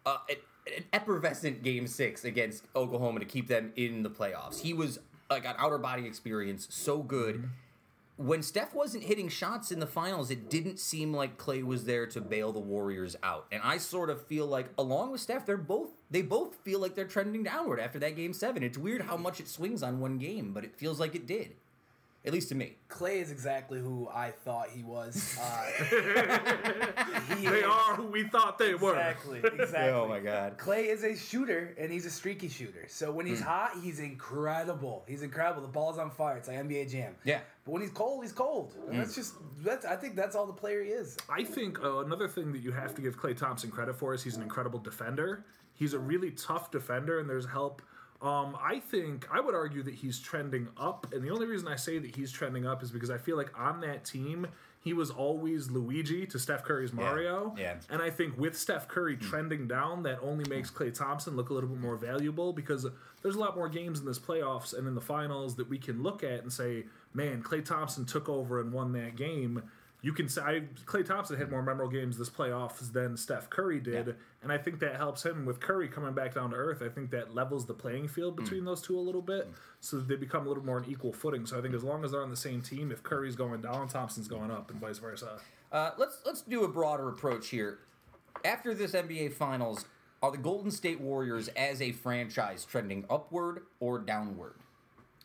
uh, 0.06 0.18
a- 0.30 0.38
an 0.78 0.86
effervescent 0.94 1.64
Game 1.64 1.88
Six 1.88 2.24
against 2.24 2.64
Oklahoma 2.76 3.20
to 3.20 3.26
keep 3.26 3.48
them 3.48 3.72
in 3.76 4.04
the 4.04 4.10
playoffs. 4.10 4.62
He 4.62 4.74
was 4.74 5.00
like 5.30 5.46
an 5.46 5.56
outer 5.58 5.78
body 5.78 6.06
experience, 6.06 6.68
so 6.70 7.00
good. 7.00 7.36
Mm-hmm. 7.36 7.48
When 8.28 8.44
Steph 8.44 8.74
wasn't 8.74 9.06
hitting 9.06 9.30
shots 9.30 9.72
in 9.72 9.80
the 9.80 9.88
finals, 9.88 10.30
it 10.30 10.50
didn't 10.50 10.78
seem 10.78 11.14
like 11.14 11.38
Klay 11.38 11.64
was 11.64 11.86
there 11.86 12.06
to 12.08 12.20
bail 12.20 12.52
the 12.52 12.60
Warriors 12.60 13.16
out. 13.24 13.46
And 13.50 13.62
I 13.64 13.78
sort 13.78 14.10
of 14.10 14.26
feel 14.28 14.46
like, 14.46 14.68
along 14.78 15.12
with 15.12 15.22
Steph, 15.22 15.46
they're 15.46 15.56
both 15.56 15.90
they 16.12 16.22
both 16.22 16.56
feel 16.64 16.80
like 16.80 16.96
they're 16.96 17.06
trending 17.06 17.44
downward 17.44 17.80
after 17.80 17.98
that 18.00 18.18
game 18.18 18.34
seven. 18.34 18.62
It's 18.62 18.78
weird 18.78 19.04
how 19.04 19.16
much 19.16 19.40
it 19.40 19.48
swings 19.48 19.84
on 19.84 20.02
one 20.02 20.18
game, 20.18 20.52
but 20.54 20.66
it 20.66 20.76
feels 20.76 21.00
like 21.00 21.16
it 21.16 21.28
did. 21.28 21.56
At 22.26 22.34
least 22.34 22.50
to 22.50 22.56
me. 22.56 22.76
Klay 22.90 23.22
is 23.22 23.32
exactly 23.32 23.80
who 23.80 24.10
I 24.14 24.32
thought 24.32 24.68
he 24.70 24.84
was. 24.84 25.38
Uh, 25.42 25.66
he 27.38 27.46
They 27.48 27.60
is- 27.60 27.64
are 27.64 27.96
who 27.96 28.08
we 28.08 28.24
thought 28.24 28.58
they 28.58 28.74
were. 28.76 28.92
Exactly, 28.92 29.40
exactly. 29.44 29.90
Oh 29.94 30.06
my 30.08 30.20
god. 30.20 30.58
Klay 30.58 30.88
is 30.88 31.04
a 31.04 31.16
shooter 31.16 31.74
and 31.80 31.90
he's 31.92 32.06
a 32.06 32.10
streaky 32.10 32.50
shooter. 32.50 32.86
So 32.90 33.12
when 33.12 33.26
Hmm. 33.26 33.32
he's 33.32 33.42
hot, 33.42 33.72
he's 33.82 34.00
incredible. 34.00 35.06
He's 35.08 35.22
incredible. 35.24 35.62
The 35.62 35.68
ball's 35.70 35.98
on 35.98 36.12
fire. 36.12 36.38
It's 36.38 36.48
like 36.48 36.58
NBA 36.58 36.90
Jam. 36.92 37.16
Yeah. 37.24 37.40
But 37.64 37.72
when 37.72 37.82
he's 37.82 37.92
cold, 37.92 38.24
he's 38.24 38.34
cold. 38.34 38.76
And 38.90 39.00
that's 39.00 39.16
just 39.16 39.36
that's 39.64 39.86
I 39.86 39.96
think 39.96 40.16
that's 40.16 40.36
all 40.36 40.46
the 40.46 40.54
player 40.54 40.84
he 40.84 40.90
is. 40.90 41.18
I 41.30 41.44
think 41.44 41.82
uh, 41.82 42.00
another 42.00 42.28
thing 42.28 42.52
that 42.52 42.60
you 42.60 42.72
have 42.72 42.94
to 42.96 43.02
give 43.02 43.18
Klay 43.18 43.36
Thompson 43.38 43.72
credit 43.72 43.96
for 43.96 44.14
is 44.14 44.24
he's 44.24 44.36
an 44.36 44.44
incredible 44.44 44.80
defender. 44.80 45.46
He's 45.74 45.94
a 45.94 46.00
really 46.00 46.32
tough 46.32 46.70
defender, 46.72 47.20
and 47.20 47.30
there's 47.30 47.46
help. 47.46 47.82
Um, 48.22 48.58
I 48.62 48.80
think 48.80 49.28
I 49.32 49.40
would 49.40 49.56
argue 49.56 49.82
that 49.84 49.94
he's 49.94 50.20
trending 50.20 50.68
up, 50.78 51.08
and 51.14 51.24
the 51.24 51.30
only 51.30 51.46
reason 51.46 51.70
I 51.70 51.78
say 51.78 52.00
that 52.00 52.16
he's 52.16 52.32
trending 52.32 52.66
up 52.66 52.84
is 52.84 52.92
because 52.92 53.10
I 53.10 53.18
feel 53.18 53.38
like 53.38 53.58
on 53.58 53.80
that 53.82 54.04
team 54.04 54.48
he 54.82 54.94
was 54.94 55.10
always 55.10 55.70
Luigi 55.70 56.26
to 56.28 56.40
Steph 56.40 56.64
Curry's 56.64 56.94
Mario. 56.94 57.54
yeah. 57.58 57.76
And 57.90 58.02
I 58.02 58.10
think 58.10 58.38
with 58.38 58.58
Steph 58.58 58.88
Curry 58.88 59.18
trending 59.18 59.68
down, 59.68 60.04
that 60.04 60.20
only 60.22 60.50
makes 60.50 60.72
Klay 60.72 60.94
Thompson 60.94 61.36
look 61.36 61.50
a 61.50 61.54
little 61.54 61.70
bit 61.70 61.80
more 61.80 61.98
valuable 61.98 62.54
because 62.54 62.86
there's 63.22 63.36
a 63.36 63.40
lot 63.40 63.58
more 63.58 63.68
games 63.68 64.00
in 64.00 64.06
this 64.06 64.20
playoffs 64.20 64.78
and 64.78 64.88
in 64.88 64.96
the 64.96 65.02
finals 65.02 65.56
that 65.58 65.70
we 65.70 65.78
can 65.78 66.02
look 66.02 66.24
at 66.24 66.42
and 66.44 66.52
say, 66.52 66.86
man, 67.14 67.44
Klay 67.44 67.64
Thompson 67.64 68.06
took 68.06 68.30
over 68.30 68.62
and 68.62 68.72
won 68.72 68.94
that 68.94 69.18
game. 69.18 69.64
You 70.02 70.14
can 70.14 70.30
say 70.30 70.42
I, 70.42 70.62
Klay 70.86 71.06
Thompson 71.06 71.38
had 71.38 71.52
more 71.52 71.62
memorable 71.62 71.92
games 71.92 72.18
this 72.18 72.30
playoffs 72.30 72.94
than 72.94 73.18
Steph 73.18 73.50
Curry 73.50 73.82
did, 73.82 74.08
Yeah. 74.08 74.14
and 74.42 74.50
I 74.52 74.58
think 74.58 74.80
that 74.80 74.96
helps 74.96 75.26
him 75.26 75.46
with 75.46 75.60
Curry 75.60 75.90
coming 75.90 76.14
back 76.14 76.34
down 76.36 76.52
to 76.52 76.56
earth. 76.56 76.82
I 76.82 76.88
think 76.88 77.12
that 77.12 77.36
levels 77.36 77.66
the 77.66 77.74
playing 77.74 78.08
field 78.08 78.38
between 78.38 78.64
those 78.64 78.82
two 78.82 78.98
a 78.98 79.02
little 79.02 79.22
bit, 79.22 79.50
so 79.82 79.98
that 79.98 80.08
they 80.08 80.16
become 80.16 80.46
a 80.46 80.48
little 80.48 80.64
more 80.64 80.78
on 80.78 80.86
equal 80.90 81.12
footing. 81.12 81.46
So 81.46 81.58
I 81.58 81.62
think 81.62 81.74
as 81.76 81.84
long 81.84 82.06
as 82.06 82.12
they're 82.12 82.24
on 82.24 82.30
the 82.30 82.38
same 82.38 82.62
team, 82.62 82.92
if 82.94 83.04
Curry's 83.04 83.36
going 83.36 83.62
down, 83.62 83.90
Thompson's 83.90 84.30
going 84.30 84.52
up, 84.52 84.72
and 84.72 84.80
vice 84.80 85.00
versa. 85.00 85.40
Uh, 85.72 85.92
let's 85.98 86.20
let's 86.26 86.42
do 86.44 86.64
a 86.64 86.68
broader 86.70 87.10
approach 87.10 87.50
here. 87.50 87.80
After 88.46 88.74
this 88.74 88.94
NBA 88.94 89.34
Finals, 89.34 89.84
are 90.24 90.32
the 90.32 90.38
Golden 90.38 90.72
State 90.72 91.02
Warriors 91.02 91.50
as 91.50 91.82
a 91.82 91.92
franchise 91.92 92.64
trending 92.64 93.06
upward 93.10 93.64
or 93.82 94.00
downward? 94.00 94.54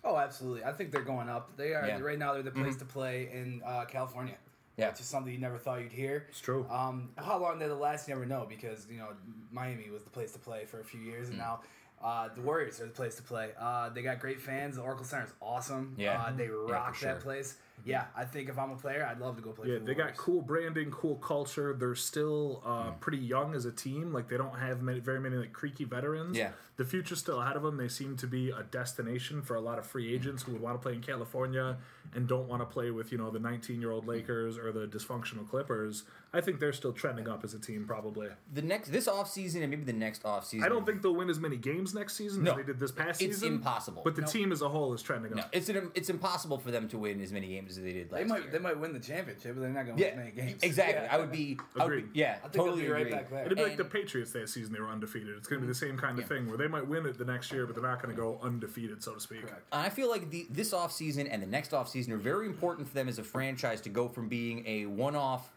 Oh, 0.02 0.16
absolutely. 0.18 0.64
I 0.64 0.72
think 0.72 0.90
they're 0.90 1.00
going 1.02 1.28
up. 1.28 1.56
They 1.56 1.74
are 1.74 1.86
Yeah. 1.86 2.00
right 2.00 2.18
now. 2.18 2.34
They're 2.34 2.42
the 2.42 2.50
place 2.50 2.76
to 2.78 2.84
play 2.84 3.30
in 3.32 3.62
uh, 3.64 3.84
California. 3.86 4.34
Yeah. 4.76 4.90
which 4.90 5.00
is 5.00 5.06
something 5.06 5.32
you 5.32 5.38
never 5.38 5.58
thought 5.58 5.80
you'd 5.82 5.92
hear. 5.92 6.26
It's 6.28 6.40
true. 6.40 6.66
Um, 6.70 7.10
how 7.16 7.38
long 7.38 7.58
that'll 7.58 7.76
last, 7.78 8.08
you 8.08 8.14
never 8.14 8.26
know, 8.26 8.46
because 8.48 8.86
you 8.90 8.98
know 8.98 9.08
Miami 9.52 9.88
was 9.90 10.02
the 10.02 10.10
place 10.10 10.32
to 10.32 10.38
play 10.38 10.64
for 10.64 10.80
a 10.80 10.84
few 10.84 11.00
years, 11.00 11.26
Mm. 11.28 11.30
and 11.30 11.38
now 11.38 11.60
uh, 12.02 12.28
the 12.34 12.40
Warriors 12.42 12.80
are 12.80 12.86
the 12.86 12.90
place 12.90 13.14
to 13.16 13.22
play. 13.22 13.50
Uh, 13.58 13.88
they 13.90 14.02
got 14.02 14.18
great 14.18 14.40
fans. 14.40 14.76
The 14.76 14.82
Oracle 14.82 15.04
Center 15.04 15.24
is 15.24 15.32
awesome. 15.40 15.94
Yeah. 15.96 16.20
uh, 16.22 16.32
they 16.36 16.46
Yeah, 16.46 16.50
rock 16.68 16.94
sure. 16.96 17.12
that 17.14 17.20
place. 17.22 17.56
Yeah, 17.84 18.06
I 18.16 18.24
think 18.24 18.48
if 18.48 18.58
I'm 18.58 18.70
a 18.70 18.76
player, 18.76 19.06
I'd 19.08 19.20
love 19.20 19.36
to 19.36 19.42
go 19.42 19.50
play. 19.50 19.68
Yeah, 19.68 19.74
for 19.74 19.80
the 19.80 19.86
they 19.86 19.94
got 19.94 20.16
cool 20.16 20.40
branding, 20.42 20.90
cool 20.90 21.16
culture. 21.16 21.74
They're 21.78 21.94
still 21.94 22.62
uh, 22.64 22.84
Mm. 22.90 23.00
pretty 23.00 23.18
young 23.18 23.54
as 23.54 23.64
a 23.66 23.72
team. 23.72 24.12
Like 24.12 24.28
they 24.28 24.36
don't 24.36 24.58
have 24.58 24.82
many, 24.82 25.00
very 25.00 25.20
many 25.20 25.36
like 25.36 25.52
creaky 25.52 25.84
veterans. 25.84 26.36
Yeah. 26.36 26.50
the 26.76 26.84
future's 26.84 27.20
still 27.20 27.40
ahead 27.40 27.54
of 27.54 27.62
them. 27.62 27.76
They 27.76 27.86
seem 27.86 28.16
to 28.16 28.26
be 28.26 28.50
a 28.50 28.64
destination 28.64 29.42
for 29.42 29.54
a 29.54 29.60
lot 29.60 29.78
of 29.78 29.86
free 29.86 30.12
agents 30.12 30.42
who 30.42 30.50
would 30.52 30.60
want 30.60 30.74
to 30.76 30.82
play 30.82 30.92
in 30.94 31.00
California 31.02 31.76
and 32.14 32.26
don't 32.26 32.48
want 32.48 32.62
to 32.62 32.66
play 32.66 32.90
with 32.90 33.12
you 33.12 33.18
know 33.18 33.30
the 33.30 33.38
19 33.38 33.80
year 33.80 33.92
old 33.92 34.06
Lakers 34.08 34.58
or 34.58 34.72
the 34.72 34.86
dysfunctional 34.88 35.48
Clippers. 35.48 36.02
I 36.32 36.40
think 36.40 36.58
they're 36.58 36.72
still 36.72 36.92
trending 36.92 37.28
up 37.28 37.44
as 37.44 37.54
a 37.54 37.60
team. 37.60 37.86
Probably. 37.86 38.28
The 38.52 38.62
next 38.62 38.88
this 38.90 39.06
offseason 39.06 39.60
and 39.62 39.70
maybe 39.70 39.84
the 39.84 39.92
next 39.92 40.24
offseason. 40.24 40.64
I 40.64 40.68
don't 40.68 40.84
think 40.84 41.00
they'll 41.02 41.14
win 41.14 41.30
as 41.30 41.38
many 41.38 41.56
games 41.56 41.94
next 41.94 42.16
season 42.16 42.42
No. 42.42 42.50
as 42.52 42.56
they 42.56 42.62
did 42.64 42.80
this 42.80 42.90
past 42.90 43.20
season. 43.20 43.30
It's 43.30 43.40
season. 43.40 43.54
impossible. 43.54 44.02
But 44.04 44.16
the 44.16 44.22
No. 44.22 44.26
team 44.28 44.50
as 44.50 44.60
a 44.60 44.68
whole 44.68 44.92
is 44.94 45.02
trending 45.02 45.30
up. 45.32 45.36
No, 45.38 45.44
it's 45.52 45.68
an, 45.68 45.92
it's 45.94 46.10
impossible 46.10 46.58
for 46.58 46.72
them 46.72 46.88
to 46.88 46.98
win 46.98 47.20
as 47.20 47.30
many 47.32 47.46
games 47.48 47.73
as 47.78 47.84
they 47.84 47.92
did 47.92 48.10
last 48.12 48.22
They 48.22 48.28
might 48.28 48.42
year. 48.42 48.50
they 48.52 48.58
might 48.58 48.78
win 48.78 48.92
the 48.92 48.98
championship, 49.00 49.54
but 49.54 49.60
they're 49.62 49.70
not 49.70 49.84
going 49.86 49.96
to 49.96 50.02
yeah, 50.02 50.10
win 50.16 50.18
many 50.18 50.30
games. 50.30 50.62
exactly. 50.62 51.02
Yeah. 51.04 51.14
I 51.14 51.18
would 51.18 51.32
be. 51.32 51.58
I 51.78 51.84
would 51.84 51.90
be 51.90 51.96
Agreed. 51.98 52.08
yeah, 52.14 52.36
I 52.38 52.48
think 52.48 52.54
totally 52.54 52.82
be 52.82 52.88
right 52.88 53.00
agree. 53.02 53.12
back 53.12 53.30
there. 53.30 53.44
It'd 53.46 53.56
be 53.58 53.64
like 53.64 53.76
the 53.76 53.84
Patriots 53.84 54.32
that 54.32 54.48
season; 54.48 54.72
they 54.72 54.80
were 54.80 54.88
undefeated. 54.88 55.36
It's 55.36 55.46
going 55.48 55.60
to 55.60 55.66
be 55.66 55.70
the 55.72 55.78
same 55.78 55.96
kind 55.96 56.18
of 56.18 56.24
Yeah. 56.24 56.28
thing 56.28 56.48
where 56.48 56.56
they 56.56 56.68
might 56.68 56.86
win 56.86 57.06
it 57.06 57.18
the 57.18 57.24
next 57.24 57.52
year, 57.52 57.66
but 57.66 57.74
they're 57.74 57.82
not 57.88 58.02
going 58.02 58.14
to 58.14 58.20
go 58.20 58.38
undefeated, 58.42 59.02
so 59.02 59.14
to 59.14 59.20
speak. 59.20 59.42
Correct. 59.46 59.62
I 59.72 59.88
feel 59.88 60.08
like 60.10 60.30
the 60.30 60.46
this 60.50 60.72
offseason 60.72 61.28
and 61.30 61.42
the 61.42 61.46
next 61.46 61.72
offseason 61.72 62.10
are 62.10 62.16
very 62.18 62.46
important 62.46 62.88
for 62.88 62.94
them 62.94 63.08
as 63.08 63.18
a 63.18 63.24
franchise 63.24 63.80
to 63.82 63.88
go 63.88 64.08
from 64.08 64.28
being 64.28 64.62
a 64.66 64.86
one-off 64.86 65.50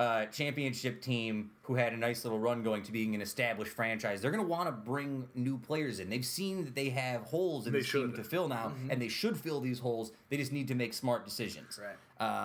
uh, 0.00 0.24
championship 0.26 1.02
team 1.02 1.50
who 1.62 1.74
had 1.74 1.92
a 1.92 1.96
nice 1.96 2.24
little 2.24 2.38
run 2.38 2.62
going 2.62 2.82
to 2.82 2.90
being 2.90 3.14
an 3.14 3.20
established 3.20 3.70
franchise. 3.72 4.22
They're 4.22 4.30
going 4.30 4.42
to 4.42 4.48
want 4.48 4.66
to 4.66 4.72
bring 4.72 5.28
new 5.34 5.58
players 5.58 6.00
in. 6.00 6.08
They've 6.08 6.24
seen 6.24 6.64
that 6.64 6.74
they 6.74 6.88
have 6.88 7.20
holes 7.24 7.66
in 7.66 7.72
They 7.74 7.80
this 7.80 7.92
team 7.92 8.14
to 8.14 8.24
fill 8.24 8.48
now, 8.48 8.68
Mm-hmm. 8.68 8.90
and 8.92 9.02
they 9.02 9.08
should 9.08 9.36
fill 9.36 9.60
these 9.60 9.78
holes. 9.78 10.12
They 10.30 10.38
just 10.38 10.52
need 10.52 10.68
to 10.68 10.74
make 10.74 10.94
smart 10.94 11.26
decisions. 11.26 11.78
Right. 11.80 11.96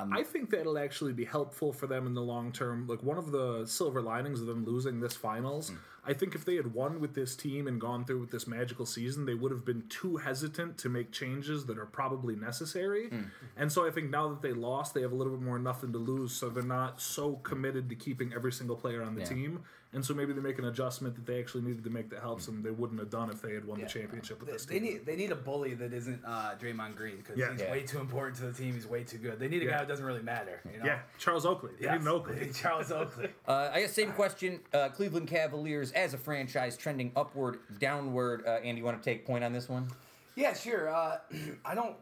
Um, 0.01 0.11
I 0.13 0.23
think 0.23 0.49
that'll 0.49 0.77
actually 0.77 1.13
be 1.13 1.23
helpful 1.25 1.71
for 1.71 1.87
them 1.87 2.05
in 2.07 2.13
the 2.13 2.21
long 2.21 2.51
term. 2.51 2.87
Like 2.87 3.01
one 3.03 3.17
of 3.17 3.31
the 3.31 3.65
silver 3.65 4.01
linings 4.01 4.41
of 4.41 4.47
them 4.47 4.65
losing 4.65 4.99
this 4.99 5.15
finals, 5.15 5.69
Hmm. 5.69 5.75
I 6.07 6.13
think 6.13 6.35
if 6.35 6.45
they 6.45 6.55
had 6.55 6.73
won 6.73 6.99
with 6.99 7.15
this 7.15 7.35
team 7.35 7.67
and 7.67 7.81
gone 7.81 8.05
through 8.05 8.19
with 8.19 8.31
this 8.31 8.45
magical 8.47 8.85
season, 8.85 9.25
they 9.25 9.33
would 9.33 9.51
have 9.51 9.65
been 9.65 9.83
too 9.89 10.17
hesitant 10.17 10.77
to 10.79 10.89
make 10.89 11.11
changes 11.11 11.65
that 11.65 11.77
are 11.79 11.85
probably 11.85 12.35
necessary. 12.35 13.07
Hmm. 13.09 13.21
And 13.57 13.71
so 13.71 13.87
I 13.87 13.91
think 13.91 14.09
now 14.09 14.29
that 14.29 14.41
they 14.41 14.53
lost, 14.53 14.93
they 14.93 15.01
have 15.01 15.11
a 15.11 15.15
little 15.15 15.33
bit 15.33 15.41
more 15.41 15.57
nothing 15.59 15.91
to 15.93 15.97
lose, 15.97 16.31
so 16.31 16.49
they're 16.49 16.63
not 16.63 17.01
so 17.01 17.37
committed 17.37 17.89
to 17.89 17.95
keeping 17.95 18.33
every 18.33 18.51
single 18.51 18.75
player 18.75 19.01
on 19.03 19.15
the 19.15 19.21
Yeah. 19.21 19.27
team. 19.27 19.59
And 19.95 20.03
so 20.05 20.13
maybe 20.13 20.33
they 20.33 20.41
make 20.41 20.59
an 20.59 20.65
adjustment 20.65 21.15
that 21.15 21.25
they 21.25 21.39
actually 21.39 21.63
needed 21.63 21.85
to 21.85 21.89
make 21.89 22.09
that 22.09 22.19
helps 22.19 22.45
them. 22.45 22.61
They 22.61 22.69
wouldn't 22.69 22.99
have 22.99 23.09
done 23.09 23.29
if 23.29 23.41
they 23.41 23.53
had 23.53 23.63
won 23.63 23.79
Yeah. 23.79 23.85
the 23.85 23.91
championship 23.91 24.39
with 24.41 24.47
They, 24.47 24.53
this 24.53 24.65
they 24.65 24.73
team. 24.79 24.83
need 24.83 25.05
they 25.05 25.15
need 25.15 25.31
a 25.31 25.35
bully 25.35 25.73
that 25.75 25.93
isn't 25.93 26.21
uh, 26.25 26.55
Draymond 26.61 26.95
Green 26.97 27.15
because 27.15 27.37
Yeah. 27.37 27.53
he's 27.53 27.61
Yeah. 27.61 27.71
way 27.71 27.83
too 27.83 27.99
important 27.99 28.35
to 28.37 28.43
the 28.43 28.51
team. 28.53 28.73
He's 28.73 28.85
way 28.85 29.05
too 29.05 29.17
good. 29.17 29.39
They 29.39 29.47
need 29.47 29.61
a 29.61 29.65
Yeah. 29.65 29.71
guy 29.71 29.77
who 29.79 29.85
doesn't 29.85 30.05
really 30.05 30.21
matter. 30.21 30.59
You 30.71 30.79
know? 30.79 30.85
yeah, 30.85 30.99
Charles 31.17 31.45
Oakley. 31.45 31.71
They 31.79 31.85
Yes. 31.85 31.93
need 31.93 32.01
an 32.01 32.07
Oakley. 32.09 32.51
Charles 32.53 32.91
Oakley. 32.91 33.29
Uh, 33.47 33.69
I 33.73 33.79
guess 33.81 33.93
same 33.93 34.11
question. 34.11 34.59
Uh, 34.73 34.89
Cleveland 34.89 35.27
Cavaliers 35.29 35.91
as 35.93 36.13
a 36.13 36.17
franchise 36.17 36.75
trending 36.75 37.13
upward, 37.15 37.59
downward. 37.79 38.43
Uh, 38.45 38.49
Andy, 38.63 38.79
you 38.79 38.85
want 38.85 39.01
to 39.01 39.09
take 39.09 39.25
point 39.25 39.43
on 39.45 39.53
this 39.53 39.69
one? 39.69 39.87
Yeah, 40.35 40.53
sure. 40.53 40.93
Uh, 40.93 41.19
I 41.65 41.73
don't. 41.73 41.95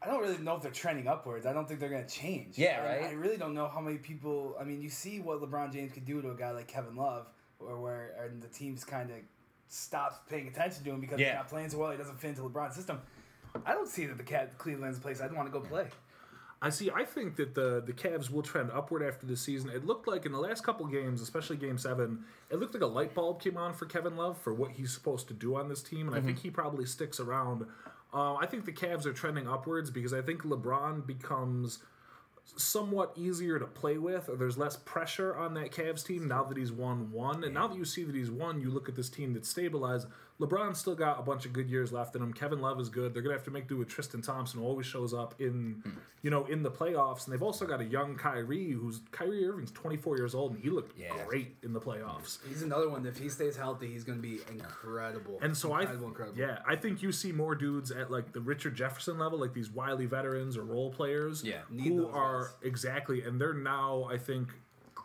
I 0.00 0.06
don't 0.06 0.20
really 0.20 0.38
know 0.38 0.56
if 0.56 0.62
they're 0.62 0.70
trending 0.70 1.08
upwards. 1.08 1.44
I 1.44 1.52
don't 1.52 1.66
think 1.66 1.80
they're 1.80 1.88
going 1.88 2.06
to 2.06 2.10
change. 2.10 2.56
Yeah, 2.56 2.80
And 2.80 3.02
right? 3.02 3.10
I 3.10 3.14
really 3.14 3.36
don't 3.36 3.54
know 3.54 3.68
how 3.68 3.80
many 3.80 3.98
people. 3.98 4.56
I 4.60 4.64
mean, 4.64 4.80
you 4.80 4.90
see 4.90 5.20
what 5.20 5.40
LeBron 5.40 5.72
James 5.72 5.92
could 5.92 6.04
do 6.04 6.22
to 6.22 6.30
a 6.30 6.34
guy 6.34 6.52
like 6.52 6.68
Kevin 6.68 6.94
Love, 6.94 7.26
or 7.58 7.80
where 7.80 8.14
and 8.24 8.40
the 8.40 8.48
team's 8.48 8.84
kind 8.84 9.10
of 9.10 9.16
stops 9.68 10.16
paying 10.28 10.46
attention 10.48 10.84
to 10.84 10.90
him 10.90 11.00
because 11.00 11.18
Yeah. 11.18 11.26
he's 11.26 11.34
not 11.34 11.48
playing 11.48 11.70
so 11.70 11.78
well. 11.78 11.90
He 11.90 11.98
doesn't 11.98 12.18
fit 12.20 12.30
into 12.30 12.42
LeBron's 12.42 12.76
system. 12.76 13.00
I 13.66 13.72
don't 13.72 13.88
see 13.88 14.06
that 14.06 14.16
the 14.16 14.22
Cat 14.22 14.56
Cleveland's 14.58 14.98
a 14.98 15.00
place 15.00 15.20
I'd 15.20 15.32
want 15.32 15.52
to 15.52 15.52
go 15.52 15.64
play. 15.64 15.88
I 16.60 16.70
see. 16.70 16.90
I 16.90 17.04
think 17.04 17.36
that 17.36 17.54
the 17.54 17.82
the 17.84 17.92
Cavs 17.92 18.30
will 18.30 18.42
trend 18.42 18.70
upward 18.72 19.02
after 19.02 19.26
the 19.26 19.36
season. 19.36 19.70
It 19.70 19.86
looked 19.86 20.08
like 20.08 20.26
in 20.26 20.32
the 20.32 20.40
last 20.40 20.64
couple 20.64 20.86
games, 20.86 21.20
especially 21.20 21.56
Game 21.56 21.78
Seven, 21.78 22.24
it 22.50 22.56
looked 22.56 22.74
like 22.74 22.82
a 22.82 22.86
light 22.86 23.14
bulb 23.14 23.40
came 23.40 23.56
on 23.56 23.74
for 23.74 23.86
Kevin 23.86 24.16
Love 24.16 24.38
for 24.38 24.52
what 24.52 24.72
he's 24.72 24.92
supposed 24.92 25.28
to 25.28 25.34
do 25.34 25.54
on 25.54 25.68
this 25.68 25.82
team, 25.82 26.08
and 26.08 26.16
I 26.16 26.18
mm-hmm. 26.18 26.26
think 26.26 26.40
he 26.40 26.50
probably 26.50 26.84
sticks 26.84 27.20
around. 27.20 27.66
Uh, 28.12 28.34
I 28.34 28.46
think 28.46 28.64
the 28.64 28.72
Cavs 28.72 29.06
are 29.06 29.12
trending 29.12 29.46
upwards 29.46 29.90
because 29.90 30.14
I 30.14 30.22
think 30.22 30.42
LeBron 30.42 31.06
becomes 31.06 31.80
somewhat 32.56 33.12
easier 33.16 33.58
to 33.58 33.66
play 33.66 33.98
with, 33.98 34.28
or 34.28 34.36
there's 34.36 34.56
less 34.56 34.76
pressure 34.76 35.36
on 35.36 35.54
that 35.54 35.70
Cavs 35.70 36.04
team 36.04 36.26
now 36.26 36.44
that 36.44 36.56
he's 36.56 36.72
won 36.72 37.12
one. 37.12 37.44
And 37.44 37.52
now 37.52 37.68
that 37.68 37.76
you 37.76 37.84
see 37.84 38.04
that 38.04 38.14
he's 38.14 38.30
won, 38.30 38.60
you 38.60 38.70
look 38.70 38.88
at 38.88 38.96
this 38.96 39.10
team 39.10 39.34
that's 39.34 39.48
stabilized. 39.48 40.06
LeBron's 40.40 40.78
still 40.78 40.94
got 40.94 41.18
a 41.18 41.22
bunch 41.22 41.46
of 41.46 41.52
good 41.52 41.68
years 41.68 41.90
left 41.92 42.14
in 42.14 42.22
him. 42.22 42.32
Kevin 42.32 42.60
Love 42.60 42.78
is 42.78 42.88
good. 42.88 43.12
They're 43.12 43.22
gonna 43.22 43.34
have 43.34 43.44
to 43.44 43.50
make 43.50 43.66
do 43.68 43.76
with 43.76 43.88
Tristan 43.88 44.22
Thompson, 44.22 44.60
who 44.60 44.66
always 44.66 44.86
shows 44.86 45.12
up 45.12 45.40
in, 45.40 45.80
Hmm. 45.84 45.90
you 46.22 46.30
know, 46.30 46.44
in 46.46 46.62
the 46.62 46.70
playoffs. 46.70 47.24
And 47.26 47.32
they've 47.34 47.42
also 47.42 47.66
got 47.66 47.80
a 47.80 47.84
young 47.84 48.14
Kyrie, 48.16 48.70
who's 48.70 49.00
Kyrie 49.10 49.44
Irving's 49.48 49.72
24 49.72 50.16
years 50.16 50.34
old, 50.36 50.52
and 50.54 50.62
he 50.62 50.70
looked 50.70 50.96
Yeah. 50.96 51.24
great 51.26 51.56
in 51.64 51.72
the 51.72 51.80
playoffs. 51.80 52.38
He's 52.46 52.62
another 52.62 52.88
one. 52.88 53.04
If 53.04 53.18
he 53.18 53.28
stays 53.28 53.56
healthy, 53.56 53.88
he's 53.88 54.04
going 54.04 54.18
to 54.18 54.22
be 54.22 54.40
incredible. 54.48 55.38
And 55.42 55.56
so 55.56 55.72
I, 55.72 55.80
incredible, 55.80 56.08
incredible. 56.08 56.38
yeah, 56.38 56.62
I 56.66 56.76
think 56.76 57.02
you 57.02 57.10
see 57.10 57.32
more 57.32 57.54
dudes 57.56 57.90
at 57.90 58.10
like 58.10 58.32
the 58.32 58.40
Richard 58.40 58.76
Jefferson 58.76 59.18
level, 59.18 59.38
like 59.40 59.54
these 59.54 59.70
wily 59.70 60.06
veterans 60.06 60.56
or 60.56 60.62
role 60.62 60.92
players, 60.92 61.42
Yeah. 61.42 61.62
Who 61.62 62.06
are 62.08 62.44
guys. 62.44 62.54
exactly, 62.62 63.22
and 63.22 63.40
they're 63.40 63.54
now, 63.54 64.04
I 64.04 64.18
think, 64.18 64.54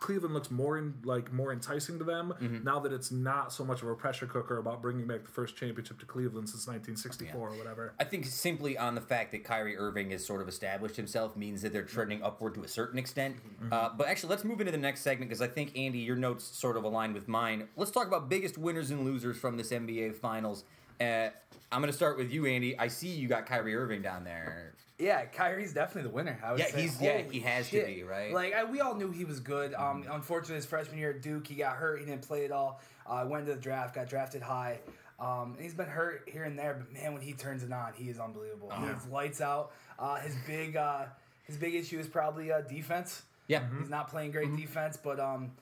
Cleveland 0.04 0.34
looks 0.34 0.50
more 0.50 0.76
in, 0.76 0.92
like 1.04 1.32
more 1.32 1.50
enticing 1.50 1.98
to 1.98 2.04
them 2.04 2.34
Mm-hmm. 2.40 2.62
now 2.62 2.78
that 2.80 2.92
it's 2.92 3.10
not 3.10 3.52
so 3.52 3.64
much 3.64 3.80
of 3.80 3.88
a 3.88 3.94
pressure 3.94 4.26
cooker 4.26 4.58
about 4.58 4.82
bringing 4.82 5.06
back 5.06 5.22
the 5.24 5.30
first 5.30 5.56
championship 5.56 5.98
to 6.00 6.04
Cleveland 6.04 6.46
since 6.48 6.66
1964 6.66 7.40
or 7.40 7.56
whatever. 7.56 7.94
I 7.98 8.04
think 8.04 8.26
simply 8.26 8.76
on 8.76 8.94
the 8.94 9.00
fact 9.00 9.32
that 9.32 9.44
Kyrie 9.44 9.78
Irving 9.78 10.10
has 10.10 10.24
sort 10.24 10.42
of 10.42 10.48
established 10.48 10.96
himself 10.96 11.36
means 11.36 11.62
that 11.62 11.72
they're 11.72 11.82
trending 11.84 12.22
upward 12.22 12.54
to 12.56 12.62
a 12.64 12.68
certain 12.68 12.98
extent. 12.98 13.36
Uh, 13.72 13.88
but 13.96 14.06
actually, 14.06 14.28
let's 14.28 14.44
move 14.44 14.60
into 14.60 14.72
the 14.72 14.78
next 14.78 15.00
segment 15.00 15.30
because 15.30 15.40
I 15.40 15.46
think 15.46 15.76
Andy, 15.76 16.00
your 16.00 16.16
notes 16.16 16.44
sort 16.44 16.76
of 16.76 16.84
align 16.84 17.14
with 17.14 17.26
mine. 17.26 17.68
Let's 17.76 17.90
talk 17.90 18.06
about 18.06 18.28
biggest 18.28 18.58
winners 18.58 18.90
and 18.90 19.06
losers 19.06 19.38
from 19.38 19.56
this 19.56 19.70
NBA 19.70 20.16
Finals. 20.16 20.64
Uh, 21.00 21.28
I'm 21.72 21.80
going 21.80 21.86
to 21.90 21.92
start 21.96 22.18
with 22.18 22.30
you, 22.30 22.44
Andy. 22.46 22.78
I 22.78 22.88
see 22.88 23.08
you 23.08 23.26
got 23.26 23.46
Kyrie 23.46 23.74
Irving 23.74 24.02
down 24.02 24.24
there. 24.24 24.74
Yeah, 25.04 25.26
Kyrie's 25.26 25.72
definitely 25.74 26.08
the 26.08 26.14
winner. 26.14 26.38
I 26.42 26.52
would 26.52 26.60
Yeah, 26.60 26.66
say. 26.70 26.80
he's- 26.82 27.00
yeah, 27.00 27.22
Holy 27.22 27.34
he 27.34 27.40
has 27.40 27.66
to 27.68 27.70
shit. 27.76 27.86
be, 27.86 28.02
right? 28.02 28.32
Like 28.32 28.54
I, 28.54 28.64
we 28.64 28.80
all 28.80 28.94
knew 28.94 29.10
he 29.10 29.24
was 29.24 29.38
good. 29.40 29.74
Um, 29.74 30.04
unfortunately, 30.10 30.56
his 30.56 30.66
freshman 30.66 30.98
year 30.98 31.10
at 31.10 31.20
Duke, 31.22 31.46
he 31.46 31.54
got 31.56 31.76
hurt. 31.76 31.98
He 32.00 32.06
didn't 32.06 32.22
play 32.26 32.44
at 32.44 32.50
all. 32.50 32.80
Uh, 33.06 33.26
went 33.28 33.46
to 33.46 33.54
the 33.54 33.60
draft, 33.60 33.94
got 33.94 34.08
drafted 34.08 34.40
high. 34.40 34.78
Um, 35.20 35.52
and 35.54 35.60
he's 35.62 35.74
been 35.74 35.86
hurt 35.88 36.26
here 36.26 36.44
and 36.44 36.58
there, 36.58 36.74
but 36.74 36.92
man, 36.92 37.12
when 37.12 37.22
he 37.22 37.34
turns 37.34 37.62
it 37.62 37.70
on, 37.72 37.92
he 37.94 38.08
is 38.08 38.18
unbelievable. 38.18 38.70
He's 38.70 39.06
lights 39.12 39.40
out. 39.40 39.72
Uh, 39.98 40.16
his 40.16 40.34
big 40.46 40.74
uh, 40.76 41.04
his 41.44 41.56
big 41.56 41.74
issue 41.74 41.98
is 41.98 42.08
probably 42.08 42.50
uh, 42.50 42.62
defense. 42.62 43.22
Yeah. 43.46 43.62
He's 43.78 43.90
not 43.90 44.08
playing 44.08 44.30
great 44.32 44.56
defense, 44.56 44.96
but 44.96 45.20
um, 45.20 45.52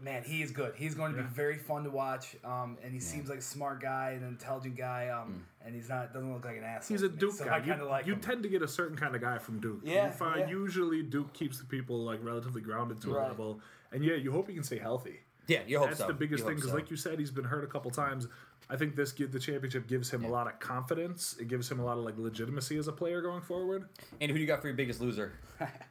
man, 0.00 0.22
he 0.22 0.42
is 0.42 0.50
good. 0.50 0.74
He's 0.76 0.94
going 0.94 1.14
to 1.14 1.22
be 1.22 1.28
very 1.28 1.58
fun 1.58 1.84
to 1.84 1.90
watch. 1.90 2.36
Um, 2.44 2.78
and 2.82 2.92
he 2.92 3.00
seems 3.00 3.28
like 3.28 3.38
a 3.38 3.42
smart 3.42 3.80
guy, 3.80 4.10
an 4.20 4.26
intelligent 4.26 4.76
guy. 4.76 5.08
Um, 5.08 5.44
and 5.64 5.74
he's 5.74 5.88
not 5.88 6.12
doesn't 6.12 6.32
look 6.32 6.44
like 6.44 6.56
an 6.56 6.64
asshole. 6.64 6.94
He's 6.96 7.02
a 7.02 7.08
Duke 7.08 7.34
so 7.34 7.44
guy. 7.44 7.62
You, 7.64 7.84
like 7.84 8.06
you 8.06 8.16
tend 8.16 8.42
to 8.42 8.48
get 8.48 8.62
a 8.62 8.68
certain 8.68 8.96
kind 8.96 9.14
of 9.14 9.20
guy 9.20 9.38
from 9.38 9.60
Duke. 9.60 9.80
Yeah, 9.84 10.06
you 10.06 10.12
find 10.12 10.40
yeah. 10.40 10.48
usually 10.48 11.02
Duke 11.02 11.32
keeps 11.32 11.58
the 11.58 11.66
people 11.66 12.04
like 12.04 12.20
relatively 12.22 12.60
grounded 12.62 13.00
to 13.02 13.10
a 13.14 13.18
Right. 13.18 13.28
level, 13.28 13.60
and 13.92 14.04
yeah, 14.04 14.14
you 14.14 14.32
hope 14.32 14.48
he 14.48 14.54
can 14.54 14.64
stay 14.64 14.78
healthy. 14.78 15.20
Yeah, 15.46 15.60
you 15.66 15.78
hope 15.78 15.88
That's 15.88 16.00
so. 16.00 16.06
the 16.08 16.12
biggest 16.12 16.40
You 16.42 16.46
thing 16.48 16.56
because, 16.56 16.70
so. 16.70 16.76
like 16.76 16.90
you 16.90 16.96
said, 16.96 17.18
he's 17.18 17.30
been 17.30 17.44
hurt 17.44 17.64
a 17.64 17.66
couple 17.66 17.90
times. 17.90 18.28
I 18.70 18.76
think 18.76 18.96
this 18.96 19.12
give 19.12 19.32
the 19.32 19.38
championship 19.40 19.88
gives 19.88 20.10
him 20.10 20.24
a 20.24 20.28
lot 20.28 20.46
of 20.46 20.60
confidence. 20.60 21.36
It 21.40 21.48
gives 21.48 21.70
him 21.70 21.80
a 21.80 21.84
lot 21.84 21.96
of 21.96 22.04
like 22.04 22.18
legitimacy 22.18 22.76
as 22.76 22.86
a 22.86 22.92
player 22.92 23.22
going 23.22 23.40
forward. 23.40 23.88
Andy, 24.20 24.32
who 24.32 24.38
do 24.38 24.40
you 24.42 24.46
got 24.46 24.60
for 24.60 24.68
your 24.68 24.76
biggest 24.76 25.00
loser? 25.00 25.32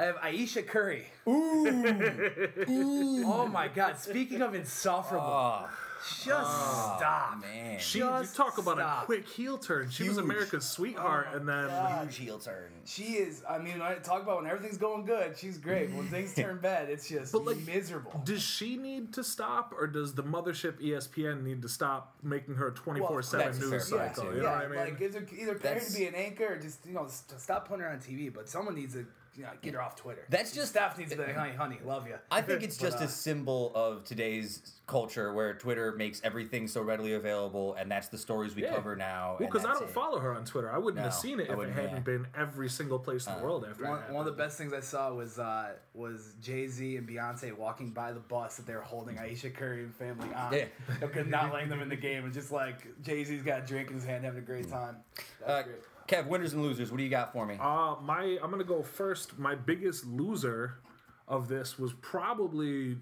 I 0.00 0.04
have 0.04 0.16
Ayesha 0.22 0.62
Curry. 0.62 1.04
Ooh. 1.28 3.22
oh 3.26 3.46
my 3.52 3.68
God! 3.68 3.98
Speaking 3.98 4.40
of 4.40 4.54
insufferable, 4.54 5.26
Oh, 5.26 5.68
just 6.02 6.24
stop. 6.26 7.38
man. 7.42 7.78
She, 7.78 7.98
you 7.98 8.04
Just 8.06 8.34
talk 8.34 8.56
about 8.56 8.78
stop. 8.78 9.02
a 9.02 9.04
quick 9.04 9.28
heel 9.28 9.58
turn. 9.58 9.90
She 9.90 10.08
was 10.08 10.16
America's 10.16 10.64
sweetheart, 10.64 11.28
and 11.34 11.46
then 11.46 11.68
Huge 12.00 12.16
heel 12.16 12.38
turn. 12.38 12.70
She 12.86 13.02
is. 13.16 13.42
I 13.46 13.58
mean, 13.58 13.82
I 13.82 13.96
talk 13.96 14.22
about 14.22 14.38
when 14.42 14.50
everything's 14.50 14.78
going 14.78 15.04
good, 15.04 15.36
she's 15.36 15.58
great. 15.58 15.90
When 15.92 16.06
things 16.06 16.34
turn 16.34 16.58
bad, 16.62 16.88
it's 16.88 17.06
just 17.06 17.32
But, 17.32 17.44
like, 17.44 17.58
miserable. 17.66 18.22
does 18.24 18.40
she 18.42 18.76
need 18.78 19.12
to 19.12 19.22
stop, 19.22 19.74
or 19.78 19.86
does 19.86 20.14
the 20.14 20.22
mothership 20.24 20.80
ESPN 20.80 21.42
need 21.44 21.60
to 21.60 21.68
stop 21.68 22.14
making 22.22 22.54
her 22.54 22.70
twenty 22.70 23.00
four 23.00 23.20
seven 23.20 23.46
that's 23.48 23.58
a 23.58 23.60
fair 23.60 23.70
news 23.72 23.88
cycle? 23.88 24.24
too. 24.24 24.30
You 24.30 24.36
know 24.38 24.48
yeah, 24.48 24.56
what 24.56 24.64
I 24.64 24.68
mean? 24.68 24.78
like 24.94 25.00
either, 25.02 25.26
either 25.38 25.54
pay 25.56 25.74
her 25.74 25.80
to 25.80 25.92
be 25.92 26.06
an 26.06 26.14
anchor 26.14 26.54
or 26.54 26.56
just 26.56 26.86
you 26.86 26.94
know 26.94 27.04
s- 27.04 27.24
stop 27.36 27.68
putting 27.68 27.82
her 27.84 27.90
on 27.90 27.98
TV. 27.98 28.32
But 28.32 28.48
someone 28.48 28.74
needs 28.74 28.94
to 28.94 29.04
you 29.36 29.44
know, 29.44 29.50
get 29.62 29.74
her 29.74 29.82
off 29.82 29.96
Twitter. 29.96 30.24
That's 30.28 30.52
just- 30.52 30.70
staff 30.70 30.98
needs 30.98 31.10
to 31.12 31.16
be 31.16 31.22
like, 31.24 31.36
honey, 31.36 31.52
honey, 31.54 31.78
love 31.84 32.06
you. 32.06 32.16
I 32.30 32.42
think 32.42 32.62
it's 32.62 32.76
just 32.78 32.96
But, 32.98 33.02
uh, 33.02 33.06
a 33.06 33.08
symbol 33.08 33.72
of 33.74 34.04
today's 34.04 34.72
culture 34.86 35.32
where 35.32 35.54
Twitter 35.54 35.92
makes 35.92 36.20
everything 36.24 36.66
so 36.66 36.82
readily 36.82 37.12
available, 37.14 37.74
and 37.74 37.90
that's 37.90 38.08
the 38.08 38.18
stories 38.18 38.54
we 38.56 38.62
Yeah. 38.64 38.74
cover 38.74 38.96
now. 38.96 39.36
Well, 39.38 39.48
because 39.48 39.64
I 39.64 39.72
don't 39.72 39.84
it. 39.84 39.90
follow 39.90 40.18
her 40.18 40.34
on 40.34 40.44
Twitter. 40.44 40.70
I 40.72 40.78
wouldn't 40.78 41.02
have 41.04 41.14
seen 41.14 41.38
it 41.38 41.48
I 41.48 41.52
if 41.54 41.60
it 41.60 41.70
hadn't 41.72 41.90
yeah. 41.92 41.96
Uh, 41.96 42.00
been 42.00 42.26
every 42.36 42.68
single 42.68 42.98
place 42.98 43.26
in 43.28 43.36
the 43.36 43.42
world 43.42 43.64
after 43.68 43.84
One, 43.84 44.00
one 44.12 44.26
of 44.26 44.36
the 44.36 44.42
best 44.42 44.58
things 44.58 44.72
I 44.72 44.80
saw 44.80 45.12
was 45.14 45.38
uh, 45.38 45.74
was 45.94 46.34
Jay 46.42 46.66
Z 46.66 46.96
and 46.96 47.08
Beyonce 47.08 47.56
walking 47.56 47.90
by 47.90 48.12
the 48.12 48.20
bus 48.20 48.56
that 48.56 48.66
they 48.66 48.74
were 48.74 48.80
holding 48.80 49.18
Ayesha 49.18 49.50
Curry 49.50 49.84
and 49.84 49.94
family 49.94 50.28
on. 50.34 50.52
Yeah. 50.52 50.64
They're 51.14 51.24
not 51.24 51.52
letting 51.52 51.68
them 51.68 51.80
in 51.82 51.88
the 51.88 51.96
game, 51.96 52.24
and 52.24 52.32
just 52.34 52.50
like 52.50 52.86
Jay 53.02 53.22
Z's 53.24 53.42
got 53.42 53.62
a 53.62 53.66
drink 53.66 53.88
in 53.88 53.94
his 53.94 54.04
hand, 54.04 54.24
having 54.24 54.40
a 54.40 54.44
great 54.44 54.68
time. 54.68 54.96
That's 55.40 55.50
Uh, 55.50 55.62
great. 55.62 55.76
Kev, 56.10 56.26
winners 56.26 56.52
and 56.52 56.62
losers. 56.62 56.90
What 56.90 56.98
do 56.98 57.04
you 57.04 57.08
got 57.10 57.32
for 57.32 57.46
me? 57.46 57.56
Uh, 57.60 57.94
my 58.02 58.38
I'm 58.42 58.50
gonna 58.50 58.64
go 58.64 58.82
first. 58.82 59.38
My 59.38 59.54
biggest 59.54 60.04
loser 60.06 60.74
of 61.28 61.46
this 61.48 61.78
was 61.78 61.92
probably 62.02 62.96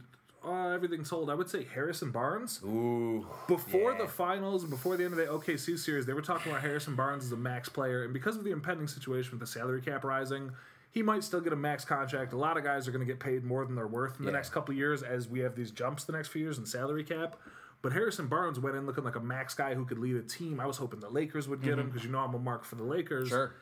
uh, 0.45 0.69
everything 0.69 1.03
told. 1.05 1.31
I 1.31 1.35
would 1.35 1.49
say 1.49 1.65
Harrison 1.75 2.11
Barnes. 2.11 2.61
Ooh, 2.65 3.27
Before 3.49 3.93
Yeah. 3.93 3.99
the 4.03 4.07
finals, 4.09 4.65
before 4.65 4.97
the 4.99 5.05
end 5.05 5.15
of 5.15 5.19
the 5.19 5.27
OKC 5.27 5.77
series, 5.79 6.05
they 6.07 6.13
were 6.13 6.23
talking 6.23 6.53
about 6.53 6.63
Harrison 6.63 6.95
Barnes 6.95 7.25
as 7.25 7.33
a 7.33 7.37
max 7.37 7.69
player, 7.69 8.05
and 8.05 8.13
because 8.13 8.37
of 8.37 8.45
the 8.45 8.51
impending 8.51 8.87
situation 8.87 9.33
with 9.33 9.41
the 9.41 9.47
salary 9.47 9.81
cap 9.81 10.05
rising, 10.05 10.53
he 10.91 11.03
might 11.03 11.25
still 11.25 11.41
get 11.41 11.53
a 11.53 11.57
max 11.57 11.85
contract. 11.85 12.33
A 12.35 12.37
lot 12.37 12.57
of 12.57 12.63
guys 12.65 12.87
are 12.87 12.93
going 12.93 13.05
to 13.05 13.11
get 13.11 13.19
paid 13.21 13.43
more 13.45 13.65
than 13.65 13.75
they're 13.75 13.87
worth 13.87 14.19
in 14.19 14.25
the 14.27 14.31
Yeah. 14.31 14.37
next 14.37 14.51
couple 14.51 14.75
years 14.75 15.03
as 15.03 15.29
we 15.29 15.41
have 15.41 15.55
these 15.57 15.71
jumps 15.71 16.05
the 16.05 16.13
next 16.13 16.29
few 16.29 16.43
years 16.43 16.59
in 16.59 16.67
salary 16.67 17.05
cap. 17.05 17.37
But 17.81 17.93
Harrison 17.93 18.27
Barnes 18.27 18.59
went 18.59 18.77
in 18.77 18.87
looking 18.87 19.05
like 19.05 19.15
a 19.17 19.21
max 19.21 19.55
guy 19.55 19.75
who 19.75 19.85
could 19.85 19.99
lead 19.99 20.17
a 20.17 20.23
team. 20.23 20.59
I 20.59 20.67
was 20.67 20.77
hoping 20.79 21.01
the 21.01 21.09
Lakers 21.11 21.49
would 21.49 21.63
get 21.63 21.79
him 21.79 21.87
because 21.87 22.05
you 22.05 22.11
know 22.11 22.19
I'm 22.19 22.35
a 22.35 22.39
mark 22.39 22.65
for 22.65 22.75
the 22.75 22.83
Lakers. 22.85 23.29
sure. 23.29 23.55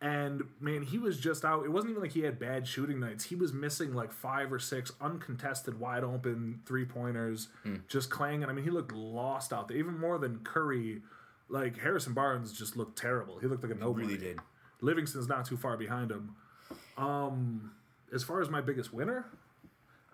And 0.00 0.42
man, 0.60 0.82
he 0.82 0.98
was 0.98 1.18
just 1.18 1.44
out. 1.44 1.64
It 1.64 1.70
wasn't 1.72 1.92
even 1.92 2.02
like 2.02 2.12
he 2.12 2.20
had 2.20 2.38
bad 2.38 2.68
shooting 2.68 3.00
nights. 3.00 3.24
He 3.24 3.34
was 3.36 3.52
missing 3.54 3.94
like 3.94 4.12
five 4.12 4.52
or 4.52 4.58
six 4.58 4.92
uncontested, 5.00 5.80
wide 5.80 6.04
open 6.04 6.60
three 6.66 6.84
pointers, 6.84 7.48
just 7.88 8.10
clanging. 8.10 8.48
I 8.48 8.52
mean, 8.52 8.64
he 8.64 8.70
looked 8.70 8.92
lost 8.92 9.52
out 9.52 9.68
there, 9.68 9.76
even 9.78 9.98
more 9.98 10.18
than 10.18 10.40
Curry. 10.40 11.02
Like 11.48 11.78
Harrison 11.78 12.12
Barnes 12.12 12.52
just 12.52 12.76
looked 12.76 12.98
terrible. 12.98 13.38
He 13.38 13.46
looked 13.46 13.62
like 13.62 13.72
a 13.72 13.76
nobody. 13.76 14.06
Really 14.06 14.18
did. 14.18 14.38
Livingston's 14.82 15.28
not 15.28 15.46
too 15.46 15.56
far 15.56 15.76
behind 15.76 16.10
him. 16.10 16.36
Um, 16.98 17.72
as 18.12 18.22
far 18.22 18.40
as 18.42 18.50
my 18.50 18.60
biggest 18.60 18.92
winner, 18.92 19.24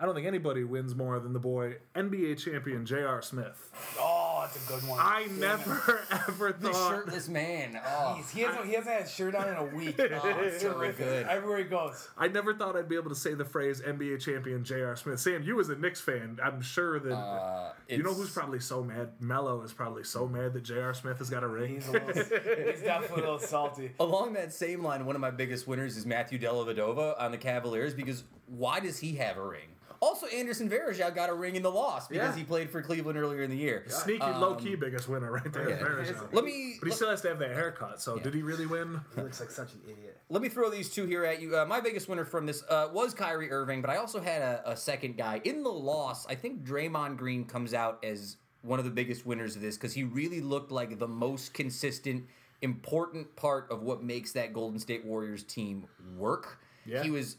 I 0.01 0.07
don't 0.07 0.15
think 0.15 0.27
anybody 0.27 0.65
wins 0.65 0.95
more 0.95 1.21
than 1.21 1.35
the 1.35 1.39
boy 1.39 1.77
NBA 1.95 2.39
champion 2.39 2.87
J.R. 2.87 3.21
Smith. 3.21 3.71
Oh, 3.99 4.39
that's 4.41 4.65
a 4.65 4.73
good 4.73 4.89
one. 4.89 4.99
I 4.99 5.25
Damn 5.27 5.37
it. 5.37 5.41
never 5.41 6.01
ever 6.29 6.53
The 6.59 6.71
thought. 6.71 6.89
shirtless 6.91 7.29
man. 7.29 7.79
Oh, 7.85 8.17
Jeez, 8.19 8.31
he 8.31 8.41
hasn't, 8.41 8.65
he 8.67 8.73
hasn't 8.73 8.95
had 8.95 9.03
a 9.05 9.09
shirt 9.09 9.35
on 9.35 9.49
in 9.49 9.57
a 9.57 9.65
week. 9.67 10.01
Oh, 10.23 10.39
it's 10.41 10.63
so 10.63 10.73
terrific. 10.73 10.99
good. 11.07 11.27
Everywhere 11.27 11.59
he 11.59 11.65
goes. 11.65 12.09
I 12.17 12.29
never 12.29 12.55
thought 12.55 12.77
I'd 12.77 12.89
be 12.89 12.97
able 12.97 13.11
to 13.11 13.15
say 13.15 13.35
the 13.35 13.45
phrase 13.45 13.81
NBA 13.83 14.21
champion 14.21 14.65
J.R. 14.65 14.97
Smith. 14.97 15.21
Sam, 15.21 15.43
you 15.43 15.61
as 15.61 15.69
a 15.69 15.77
Knicks 15.77 16.01
fan, 16.01 16.39
I'm 16.43 16.63
sure 16.63 16.99
that 16.99 17.13
uh, 17.15 17.73
you 17.89 18.03
know 18.03 18.15
who's 18.15 18.31
probably 18.31 18.61
so 18.61 18.83
mad. 18.83 19.11
Melo 19.21 19.61
is 19.63 19.73
probably 19.75 20.05
so 20.05 20.27
mad 20.27 20.55
that 20.55 20.63
J.R. 20.63 20.95
Smith 20.95 21.19
has 21.19 21.29
got 21.29 21.43
a 21.43 21.47
ring. 21.49 21.75
He's, 21.75 21.89
a 21.89 21.93
little, 21.93 22.09
he's 22.15 22.81
definitely 22.83 23.23
a 23.23 23.31
little 23.33 23.39
salty. 23.39 23.93
Along 24.01 24.33
that 24.33 24.53
same 24.55 24.83
line, 24.83 25.05
one 25.05 25.15
of 25.15 25.21
my 25.21 25.31
biggest 25.31 25.69
winners 25.69 25.97
is 25.99 26.07
Matthew 26.07 26.39
Dellavedova 26.39 27.21
on 27.21 27.31
the 27.33 27.39
Cavaliers 27.39 27.93
because 27.95 28.25
why 28.47 28.81
does 28.81 28.99
he 28.99 29.17
have 29.17 29.37
a 29.37 29.43
ring? 29.47 29.69
Also, 30.01 30.27
Anderson 30.29 30.69
Varejao 30.71 31.15
got 31.15 31.29
a 31.29 31.35
ring 31.35 31.57
in 31.57 31.63
the 31.63 31.71
loss 31.71 32.09
because 32.09 32.31
Yeah. 32.35 32.39
he 32.39 32.43
played 32.45 32.71
for 32.71 32.81
Cleveland 32.81 33.19
earlier 33.19 33.43
in 33.43 33.51
the 33.51 33.57
year. 33.57 33.85
Sneaky, 33.89 34.25
low 34.25 34.55
key 34.55 34.75
biggest 34.75 35.09
winner 35.09 35.31
right 35.31 35.53
there. 35.53 35.65
Um, 35.65 35.69
yeah. 35.69 35.79
Varejao. 35.79 36.33
Let 36.33 36.45
me 36.45 36.77
But 36.81 36.89
he 36.89 36.95
still 36.95 37.11
has 37.11 37.21
to 37.23 37.29
have 37.29 37.39
that 37.41 37.51
haircut. 37.53 38.01
So 38.01 38.17
Yeah. 38.17 38.23
did 38.23 38.35
he 38.35 38.43
really 38.43 38.65
win? 38.67 39.01
He 39.15 39.21
looks 39.21 39.41
like 39.41 39.51
such 39.51 39.75
an 39.75 39.81
idiot. 39.85 40.17
let 40.31 40.41
me 40.41 40.49
throw 40.49 40.71
these 40.71 40.89
two 40.89 41.05
here 41.05 41.25
at 41.25 41.41
you. 41.43 41.57
Uh, 41.59 41.67
my 41.67 41.81
biggest 41.81 42.09
winner 42.09 42.25
from 42.25 42.47
this 42.47 42.63
uh, 42.71 42.89
was 42.93 43.13
Kyrie 43.13 43.51
Irving, 43.51 43.83
but 43.83 43.91
I 43.91 43.97
also 43.97 44.21
had 44.21 44.41
a, 44.41 44.71
a 44.71 44.77
second 44.77 45.17
guy 45.19 45.41
in 45.45 45.63
the 45.63 45.69
loss. 45.71 46.27
I 46.29 46.35
think 46.35 46.65
Draymond 46.65 47.17
Green 47.19 47.45
comes 47.45 47.75
out 47.75 48.03
as 48.03 48.37
one 48.63 48.79
of 48.79 48.85
the 48.87 48.91
biggest 48.91 49.27
winners 49.27 49.55
of 49.57 49.61
this 49.63 49.77
because 49.77 49.93
he 49.93 50.05
really 50.05 50.41
looked 50.41 50.71
like 50.71 50.99
the 50.99 51.09
most 51.09 51.53
consistent, 51.53 52.25
important 52.63 53.35
part 53.37 53.67
of 53.71 53.83
what 53.83 54.03
makes 54.03 54.33
that 54.33 54.53
Golden 54.55 54.79
State 54.79 55.05
Warriors 55.05 55.43
team 55.43 55.87
work. 56.17 56.59
Yeah. 56.87 57.03
He 57.03 57.11
was, 57.11 57.37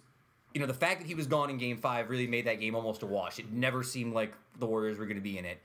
you 0.54 0.60
know, 0.60 0.68
the 0.68 0.74
fact 0.74 1.00
that 1.00 1.08
he 1.08 1.16
was 1.16 1.28
gone 1.28 1.50
in 1.50 1.58
Game 1.58 1.78
Five 1.78 2.10
really 2.10 2.28
made 2.28 2.46
that 2.46 2.60
game 2.60 2.76
almost 2.76 3.04
a 3.04 3.06
wash. 3.06 3.40
It 3.40 3.52
never 3.52 3.84
seemed 3.84 4.14
like 4.14 4.34
the 4.60 4.66
Warriors 4.66 4.98
were 4.98 5.06
going 5.06 5.18
to 5.18 5.22
be 5.22 5.38
in 5.38 5.46
it. 5.46 5.60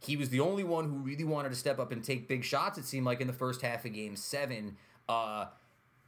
He 0.00 0.16
was 0.16 0.30
the 0.30 0.40
only 0.40 0.62
one 0.62 0.84
who 0.84 0.96
really 0.98 1.24
wanted 1.24 1.48
to 1.48 1.56
step 1.56 1.78
up 1.78 1.90
and 1.90 2.04
take 2.04 2.28
big 2.28 2.44
shots. 2.44 2.78
It 2.78 2.84
seemed 2.84 3.04
like 3.04 3.20
in 3.20 3.26
the 3.26 3.32
first 3.32 3.62
half 3.62 3.84
of 3.84 3.92
Game 3.92 4.14
Seven. 4.14 4.76
Uh, 5.08 5.46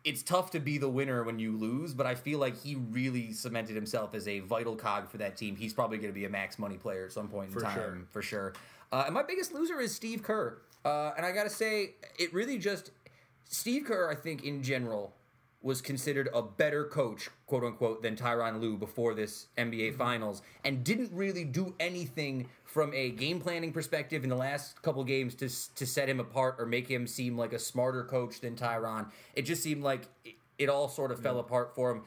it's 0.04 0.22
tough 0.22 0.50
to 0.52 0.60
be 0.60 0.78
the 0.78 0.88
winner 0.88 1.22
when 1.24 1.38
you 1.38 1.56
lose, 1.56 1.92
but 1.92 2.06
I 2.06 2.14
feel 2.14 2.38
like 2.38 2.56
he 2.62 2.76
really 2.76 3.32
cemented 3.32 3.74
himself 3.74 4.14
as 4.14 4.26
a 4.28 4.40
vital 4.40 4.76
cog 4.76 5.10
for 5.10 5.18
that 5.18 5.36
team. 5.36 5.56
He's 5.56 5.74
probably 5.74 5.98
going 5.98 6.12
to 6.12 6.18
be 6.18 6.24
a 6.24 6.30
max 6.30 6.58
money 6.58 6.76
player 6.76 7.04
at 7.04 7.12
some 7.12 7.28
point 7.28 7.48
in 7.48 7.54
For 7.54 7.60
time, 7.60 7.74
sure. 7.74 7.98
for 8.10 8.22
sure. 8.22 8.52
Uh, 8.92 9.04
and 9.06 9.14
my 9.14 9.22
biggest 9.22 9.52
loser 9.52 9.78
is 9.80 9.94
Steve 9.94 10.22
Kerr. 10.22 10.58
Uh, 10.84 11.12
and 11.16 11.26
I 11.26 11.32
got 11.32 11.44
to 11.44 11.50
say, 11.50 11.94
it 12.18 12.32
really 12.32 12.58
just 12.58 12.92
Steve 13.48 13.84
Kerr. 13.84 14.10
I 14.10 14.14
think 14.14 14.44
in 14.44 14.62
general 14.62 15.12
was 15.62 15.82
considered 15.82 16.28
a 16.32 16.40
better 16.40 16.84
coach, 16.84 17.28
quote 17.50 17.64
unquote, 17.64 18.00
than 18.00 18.14
Tyronn 18.14 18.60
Lue 18.60 18.76
before 18.76 19.12
this 19.12 19.48
NBA 19.58 19.88
mm-hmm. 19.88 19.98
Finals, 19.98 20.40
and 20.64 20.84
didn't 20.84 21.10
really 21.12 21.42
do 21.42 21.74
anything 21.80 22.48
from 22.64 22.94
a 22.94 23.10
game 23.10 23.40
planning 23.40 23.72
perspective 23.72 24.22
in 24.22 24.30
the 24.30 24.36
last 24.36 24.80
couple 24.82 25.02
games 25.02 25.34
to 25.34 25.48
to 25.74 25.84
set 25.84 26.08
him 26.08 26.20
apart 26.20 26.54
or 26.60 26.64
make 26.64 26.86
him 26.86 27.08
seem 27.08 27.36
like 27.36 27.52
a 27.52 27.58
smarter 27.58 28.04
coach 28.04 28.40
than 28.40 28.54
Tyronn. 28.54 29.10
It 29.34 29.42
just 29.42 29.64
seemed 29.64 29.82
like 29.82 30.02
it, 30.24 30.36
it 30.58 30.68
all 30.68 30.88
sort 30.88 31.10
of 31.10 31.20
fell 31.20 31.40
apart 31.40 31.74
for 31.74 31.90
him. 31.90 32.02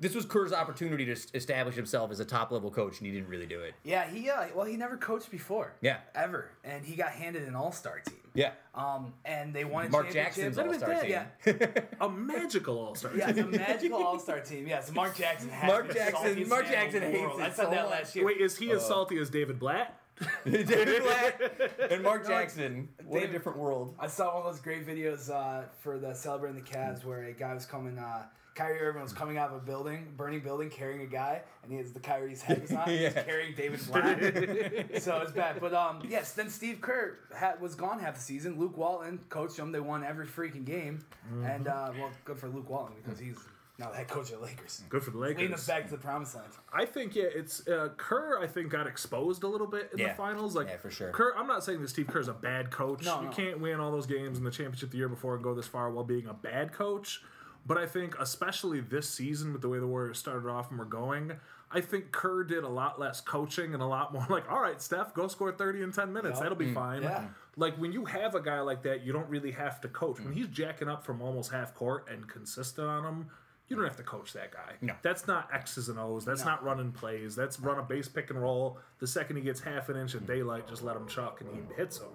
This 0.00 0.14
was 0.14 0.24
Kerr's 0.24 0.52
opportunity 0.52 1.04
to 1.04 1.16
establish 1.34 1.76
himself 1.76 2.10
as 2.10 2.20
a 2.20 2.24
top 2.24 2.50
level 2.50 2.70
coach, 2.70 2.98
and 2.98 3.06
he 3.06 3.12
didn't 3.12 3.28
really 3.28 3.46
do 3.46 3.60
it. 3.60 3.74
Yeah, 3.84 4.08
he 4.08 4.30
uh, 4.30 4.46
well, 4.54 4.64
he 4.64 4.76
never 4.76 4.96
coached 4.96 5.30
before. 5.30 5.74
Yeah. 5.82 5.98
ever, 6.14 6.50
and 6.64 6.84
he 6.84 6.96
got 6.96 7.10
handed 7.10 7.46
an 7.46 7.54
All 7.54 7.70
Star 7.70 8.00
team. 8.00 8.16
Yeah. 8.34 8.52
Um, 8.74 9.12
and 9.24 9.52
they 9.52 9.64
won 9.64 9.86
a 9.86 9.88
Mark. 9.90 10.10
Jackson's 10.12 10.56
All-Star 10.56 11.02
team. 11.02 11.10
Yeah, 11.10 11.66
A 12.00 12.08
magical 12.08 12.78
All 12.78 12.94
Star. 12.94 13.10
yeah, 13.16 13.30
it's 13.30 13.38
a 13.38 13.46
magical 13.46 14.02
All 14.02 14.18
Star 14.18 14.40
team. 14.40 14.66
Yes, 14.66 14.92
Mark 14.92 15.16
Jackson. 15.16 15.48
Has 15.50 15.68
Mark 15.68 15.88
to 15.88 15.94
be 15.94 15.98
the 15.98 16.04
Jackson- 16.10 16.48
Mark 16.48 16.66
Jackson 16.66 17.02
hates 17.02 17.34
it 17.34 17.40
I 17.40 17.44
said 17.50 17.56
so 17.56 17.70
that 17.70 17.90
last 17.90 18.14
year. 18.16 18.24
Wait, 18.24 18.40
is 18.40 18.56
he 18.56 18.70
as 18.70 18.86
salty 18.86 19.18
as 19.18 19.30
David 19.30 19.58
Blatt? 19.58 19.96
David 20.44 21.02
Blatt 21.02 21.90
and 21.90 22.02
Mark 22.02 22.26
Jackson. 22.26 22.88
What 23.04 23.22
a 23.22 23.28
different 23.28 23.58
world. 23.58 23.94
I 23.98 24.06
saw 24.06 24.36
one 24.38 24.46
of 24.46 24.52
those 24.52 24.60
great 24.62 24.86
videos 24.86 25.30
uh, 25.30 25.64
for 25.80 25.98
the 25.98 26.14
celebrating 26.14 26.62
the 26.62 26.70
Cavs 26.70 27.04
where 27.04 27.24
a 27.24 27.32
guy 27.32 27.54
was 27.54 27.66
coming. 27.66 27.98
Uh, 27.98 28.24
Kyrie 28.54 28.80
Irving 28.80 29.02
was 29.02 29.12
coming 29.12 29.38
out 29.38 29.50
of 29.50 29.56
a 29.56 29.60
building, 29.60 30.12
burning 30.16 30.40
building, 30.40 30.70
carrying 30.70 31.02
a 31.02 31.06
guy, 31.06 31.42
and 31.62 31.72
he 31.72 31.78
has 31.78 31.92
the 31.92 32.00
Kyrie's 32.00 32.42
head 32.42 32.62
was 32.62 32.72
on. 32.72 32.88
He's 32.88 33.12
carrying 33.12 33.54
David 33.54 33.80
Blatt. 33.86 34.18
so 35.02 35.18
it's 35.20 35.32
bad. 35.32 35.60
But 35.60 35.72
um, 35.74 36.02
yes, 36.08 36.32
then 36.32 36.50
Steve 36.50 36.80
Kerr 36.80 37.18
had, 37.34 37.60
was 37.60 37.74
gone 37.74 37.98
half 38.00 38.14
the 38.16 38.20
season. 38.20 38.58
Luke 38.58 38.76
Walton 38.76 39.20
coached 39.28 39.56
them. 39.56 39.72
They 39.72 39.80
won 39.80 40.04
every 40.04 40.26
freaking 40.26 40.64
game, 40.64 41.04
and 41.44 41.68
uh, 41.68 41.92
well, 41.98 42.10
good 42.24 42.38
for 42.38 42.48
Luke 42.48 42.68
Walton 42.68 42.96
because 43.02 43.18
he's 43.18 43.36
now 43.78 43.88
the 43.90 43.96
head 43.96 44.08
coach 44.08 44.30
of 44.30 44.40
the 44.40 44.44
Lakers. 44.44 44.82
Good 44.90 45.02
for 45.02 45.10
the 45.10 45.16
Lakers. 45.18 45.38
Leading 45.38 45.54
us 45.54 45.66
back 45.66 45.84
to 45.84 45.92
the 45.92 45.96
promised 45.96 46.34
land. 46.34 46.48
I 46.72 46.84
think 46.84 47.16
yeah, 47.16 47.24
it's 47.34 47.66
uh, 47.66 47.88
Kerr. 47.96 48.38
I 48.38 48.46
think 48.46 48.68
got 48.70 48.86
exposed 48.86 49.42
a 49.42 49.48
little 49.48 49.66
bit 49.66 49.88
in 49.92 50.00
Yeah. 50.00 50.08
the 50.08 50.14
finals. 50.14 50.54
Like 50.54 50.66
Yeah, 50.68 50.76
for 50.76 50.90
sure. 50.90 51.10
Kerr. 51.12 51.34
I'm 51.34 51.46
not 51.46 51.64
saying 51.64 51.80
that 51.80 51.88
Steve 51.88 52.06
Kerr's 52.08 52.28
a 52.28 52.34
bad 52.34 52.70
coach. 52.70 53.04
No, 53.04 53.20
you 53.20 53.26
no. 53.28 53.32
can't 53.32 53.58
win 53.60 53.80
all 53.80 53.90
those 53.90 54.06
games 54.06 54.36
in 54.36 54.44
the 54.44 54.50
championship 54.50 54.90
the 54.90 54.98
year 54.98 55.08
before 55.08 55.34
and 55.34 55.42
go 55.42 55.54
this 55.54 55.66
far 55.66 55.90
while 55.90 56.04
being 56.04 56.26
a 56.26 56.34
bad 56.34 56.72
coach. 56.74 57.22
But 57.66 57.78
I 57.78 57.86
think, 57.86 58.16
especially 58.18 58.80
this 58.80 59.08
season, 59.08 59.52
with 59.52 59.62
the 59.62 59.68
way 59.68 59.78
the 59.78 59.86
Warriors 59.86 60.18
started 60.18 60.48
off 60.48 60.70
and 60.70 60.78
were 60.78 60.84
going, 60.84 61.32
I 61.70 61.80
think 61.80 62.10
Kerr 62.10 62.42
did 62.42 62.64
a 62.64 62.68
lot 62.68 62.98
less 62.98 63.20
coaching 63.20 63.74
and 63.74 63.82
a 63.82 63.86
lot 63.86 64.12
more 64.12 64.26
like, 64.30 64.50
all 64.50 64.60
right, 64.60 64.80
Steph, 64.80 65.14
go 65.14 65.28
score 65.28 65.52
30 65.52 65.82
in 65.82 65.92
10 65.92 66.12
minutes. 66.12 66.34
Yep. 66.34 66.42
That'll 66.42 66.58
be 66.58 66.66
mm. 66.66 66.74
fine. 66.74 67.02
Yeah. 67.02 67.26
Like 67.56 67.76
when 67.76 67.92
you 67.92 68.04
have 68.06 68.34
a 68.34 68.40
guy 68.40 68.60
like 68.60 68.82
that, 68.82 69.04
you 69.04 69.12
don't 69.12 69.28
really 69.28 69.52
have 69.52 69.80
to 69.82 69.88
coach. 69.88 70.18
When 70.18 70.32
mm. 70.32 70.36
he's 70.36 70.48
jacking 70.48 70.88
up 70.88 71.04
from 71.04 71.22
almost 71.22 71.52
half 71.52 71.74
court 71.74 72.06
and 72.10 72.26
consistent 72.26 72.86
on 72.86 73.04
him, 73.04 73.26
you 73.68 73.76
don't 73.76 73.84
have 73.84 73.96
to 73.98 74.02
coach 74.02 74.32
that 74.32 74.50
guy. 74.50 74.74
No. 74.80 74.94
That's 75.02 75.28
not 75.28 75.48
X's 75.54 75.88
and 75.88 75.98
O's. 75.98 76.24
That's 76.24 76.44
No. 76.44 76.50
not 76.50 76.64
running 76.64 76.90
plays. 76.90 77.36
That's 77.36 77.60
run 77.60 77.78
a 77.78 77.82
base 77.82 78.08
pick 78.08 78.30
and 78.30 78.42
roll. 78.42 78.78
The 78.98 79.06
second 79.06 79.36
he 79.36 79.42
gets 79.42 79.60
half 79.60 79.88
an 79.88 79.96
inch 79.96 80.14
of 80.14 80.22
mm. 80.22 80.26
daylight, 80.26 80.66
just 80.66 80.82
let 80.82 80.96
him 80.96 81.06
chuck 81.06 81.40
and 81.40 81.50
he 81.54 81.74
hits 81.76 81.98
them. 81.98 82.08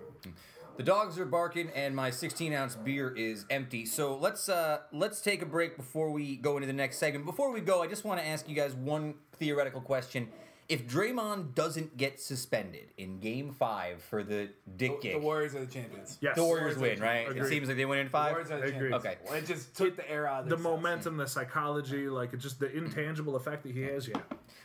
The 0.78 0.84
dogs 0.84 1.18
are 1.20 1.26
barking, 1.26 1.70
and 1.74 1.96
my 1.96 2.10
16 2.10 2.52
ounce 2.54 2.76
beer 2.76 3.10
is 3.16 3.46
empty. 3.50 3.86
So 3.86 4.18
let's 4.18 4.50
uh, 4.50 4.80
let's 4.92 5.22
take 5.22 5.42
a 5.42 5.46
break 5.46 5.78
before 5.78 6.12
we 6.12 6.36
go 6.36 6.58
into 6.58 6.68
the 6.68 6.74
next 6.74 6.98
segment. 6.98 7.26
Before 7.26 7.52
we 7.52 7.62
go, 7.62 7.82
I 7.82 7.88
just 7.88 8.04
want 8.04 8.20
to 8.20 8.28
ask 8.28 8.50
you 8.50 8.56
guys 8.56 8.74
one 8.76 9.14
theoretical 9.38 9.80
question: 9.80 10.28
If 10.68 10.86
Draymond 10.86 11.56
doesn't 11.56 11.96
get 11.96 12.20
suspended 12.20 12.90
in 12.98 13.20
Game 13.22 13.54
Five 13.58 14.02
for 14.04 14.22
the 14.22 14.50
dick 14.76 15.00
The, 15.00 15.02
gig, 15.02 15.14
the 15.14 15.20
Warriors 15.20 15.56
are 15.56 15.62
the 15.62 15.72
champions. 15.72 16.18
Yes. 16.20 16.36
the 16.36 16.44
Warriors 16.44 16.78
Warriors 16.78 17.00
win, 17.00 17.08
are- 17.08 17.10
right? 17.10 17.38
It 17.38 17.46
seems 17.48 17.70
like 17.70 17.78
they 17.78 17.86
win 17.86 18.00
in 18.00 18.08
The 18.08 18.12
five. 18.12 18.32
Warriors 18.34 18.52
are 18.52 18.58
the 18.60 18.64
Agreed. 18.66 18.92
champions. 18.92 19.06
Okay. 19.06 19.16
Well, 19.24 19.34
it 19.36 19.46
just 19.46 19.78
took 19.78 19.96
the 19.96 20.12
air 20.12 20.28
out 20.28 20.40
of 20.44 20.50
The 20.50 20.56
their 20.58 20.64
sails. 20.64 20.76
momentum, 20.76 21.16
the 21.16 21.28
psychology, 21.28 22.10
like 22.10 22.34
it 22.34 22.38
just 22.42 22.60
the 22.60 22.70
intangible 22.76 23.38
effect 23.38 23.64
that 23.64 23.72
he 23.72 23.84
has, 23.84 24.10
yeah. 24.10 24.16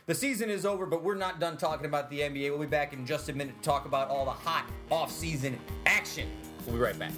The 0.07 0.15
season 0.15 0.49
is 0.49 0.65
over, 0.65 0.85
but 0.87 1.03
we're 1.03 1.15
not 1.15 1.39
done 1.39 1.57
talking 1.57 1.85
about 1.85 2.09
the 2.09 2.21
NBA. 2.21 2.49
We'll 2.49 2.59
be 2.59 2.65
back 2.65 2.91
in 2.93 3.05
just 3.05 3.29
a 3.29 3.33
minute 3.33 3.61
to 3.61 3.63
talk 3.63 3.85
about 3.85 4.09
all 4.09 4.25
the 4.25 4.31
hot 4.31 4.65
off-season 4.89 5.59
action. 5.85 6.27
We'll 6.65 6.75
be 6.75 6.81
right 6.81 6.97
back. 6.97 7.11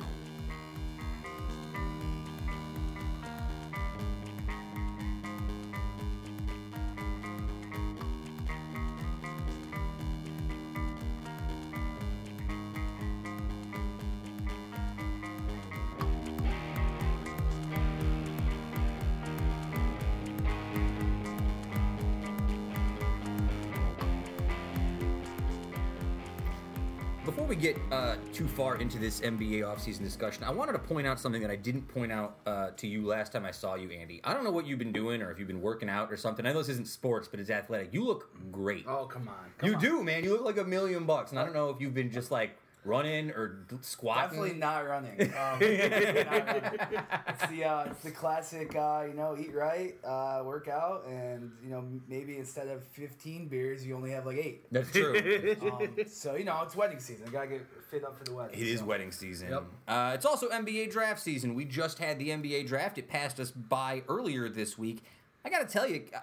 Far 28.64 28.78
into 28.78 28.98
this 28.98 29.20
NBA 29.20 29.60
offseason 29.60 30.04
discussion, 30.04 30.46
I 30.46 30.52
wanted 30.52 30.72
to 30.72 30.80
point 30.80 31.06
out 31.06 31.20
something 31.20 31.42
that 31.42 31.52
I 31.52 31.58
didn't 31.58 31.82
point 31.82 32.14
out 32.14 32.38
uh, 32.46 32.70
to 32.78 32.88
you 32.88 33.06
last 33.06 33.34
time 33.34 33.44
I 33.46 33.52
saw 33.52 33.76
you, 33.76 33.90
Andy. 33.90 34.22
I 34.24 34.34
don't 34.34 34.46
know 34.46 34.52
what 34.52 34.66
you've 34.66 34.80
been 34.80 34.94
doing 34.94 35.22
or 35.22 35.32
if 35.32 35.38
you've 35.38 35.50
been 35.50 35.62
working 35.62 35.90
out 35.90 36.10
or 36.10 36.16
something. 36.16 36.46
I 36.46 36.54
know 36.54 36.60
this 36.60 36.70
isn't 36.70 36.88
sports, 36.88 37.28
but 37.28 37.42
it's 37.42 37.50
athletic. 37.50 37.94
You 37.94 38.06
look 38.06 38.30
great. 38.54 38.86
Oh 38.88 39.06
come 39.06 39.28
on! 39.28 39.36
Come 39.58 39.70
you 39.70 39.76
on. 39.76 39.82
do, 39.82 40.04
man. 40.04 40.24
You 40.24 40.32
look 40.32 40.46
like 40.46 40.58
a 40.58 40.64
million 40.64 41.06
bucks. 41.06 41.32
And 41.32 41.40
I 41.40 41.44
don't 41.44 41.54
know 41.54 41.72
if 41.72 41.82
you've 41.82 41.94
been 41.94 42.10
just 42.10 42.32
like 42.32 42.56
running 42.86 43.32
or 43.32 43.66
squatting. 43.82 44.40
Definitely 44.40 44.60
not 44.60 44.88
running. 44.88 45.20
Um, 45.34 45.60
not 45.60 45.60
running. 45.60 46.80
It's 47.28 47.48
the 47.48 47.64
uh, 47.66 47.86
it's 47.92 48.04
the 48.04 48.12
classic, 48.12 48.76
uh, 48.76 49.04
you 49.08 49.14
know, 49.14 49.36
eat 49.38 49.54
right, 49.54 49.96
uh, 50.06 50.42
work 50.46 50.70
out, 50.70 51.06
and 51.08 51.52
you 51.62 51.70
know 51.70 51.84
maybe 52.08 52.38
instead 52.38 52.68
of 52.68 52.84
fifteen 52.88 53.50
beers, 53.50 53.86
you 53.86 53.94
only 53.96 54.12
have 54.12 54.26
like 54.26 54.38
eight. 54.38 54.72
That's 54.72 54.90
true. 54.92 55.18
Um, 55.62 55.96
so 56.08 56.36
you 56.36 56.46
know 56.46 56.62
it's 56.64 56.76
wedding 56.76 57.00
season. 57.00 57.28
gotta 57.32 57.48
get 57.48 57.62
fit 57.94 58.04
up 58.04 58.18
for 58.18 58.24
the 58.24 58.34
wedding. 58.34 58.60
is 58.60 58.80
so. 58.80 58.86
wedding 58.86 59.12
season. 59.12 59.50
Yep. 59.50 59.64
Uh, 59.88 60.12
it's 60.16 60.26
also 60.26 60.50
NBA 60.50 60.92
draft 60.92 61.22
season. 61.22 61.54
We 61.54 61.66
just 61.66 62.00
had 62.00 62.18
the 62.18 62.30
NBA 62.30 62.68
draft. 62.68 62.98
It 62.98 63.08
passed 63.08 63.40
us 63.40 63.52
by 63.52 64.04
earlier 64.10 64.50
this 64.50 64.78
week. 64.78 65.04
I 65.46 65.50
got 65.50 65.68
to 65.68 65.72
tell 65.72 65.88
you, 65.88 66.06
uh, 66.14 66.20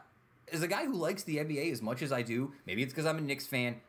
as 0.52 0.62
a 0.62 0.68
guy 0.68 0.84
who 0.84 0.94
likes 0.94 1.22
the 1.22 1.36
NBA 1.36 1.70
as 1.70 1.80
much 1.80 2.02
as 2.02 2.10
I 2.10 2.22
do, 2.22 2.52
maybe 2.66 2.82
it's 2.82 2.92
because 2.92 3.06
I'm 3.06 3.18
a 3.18 3.20
Knicks 3.20 3.46
fan. 3.46 3.80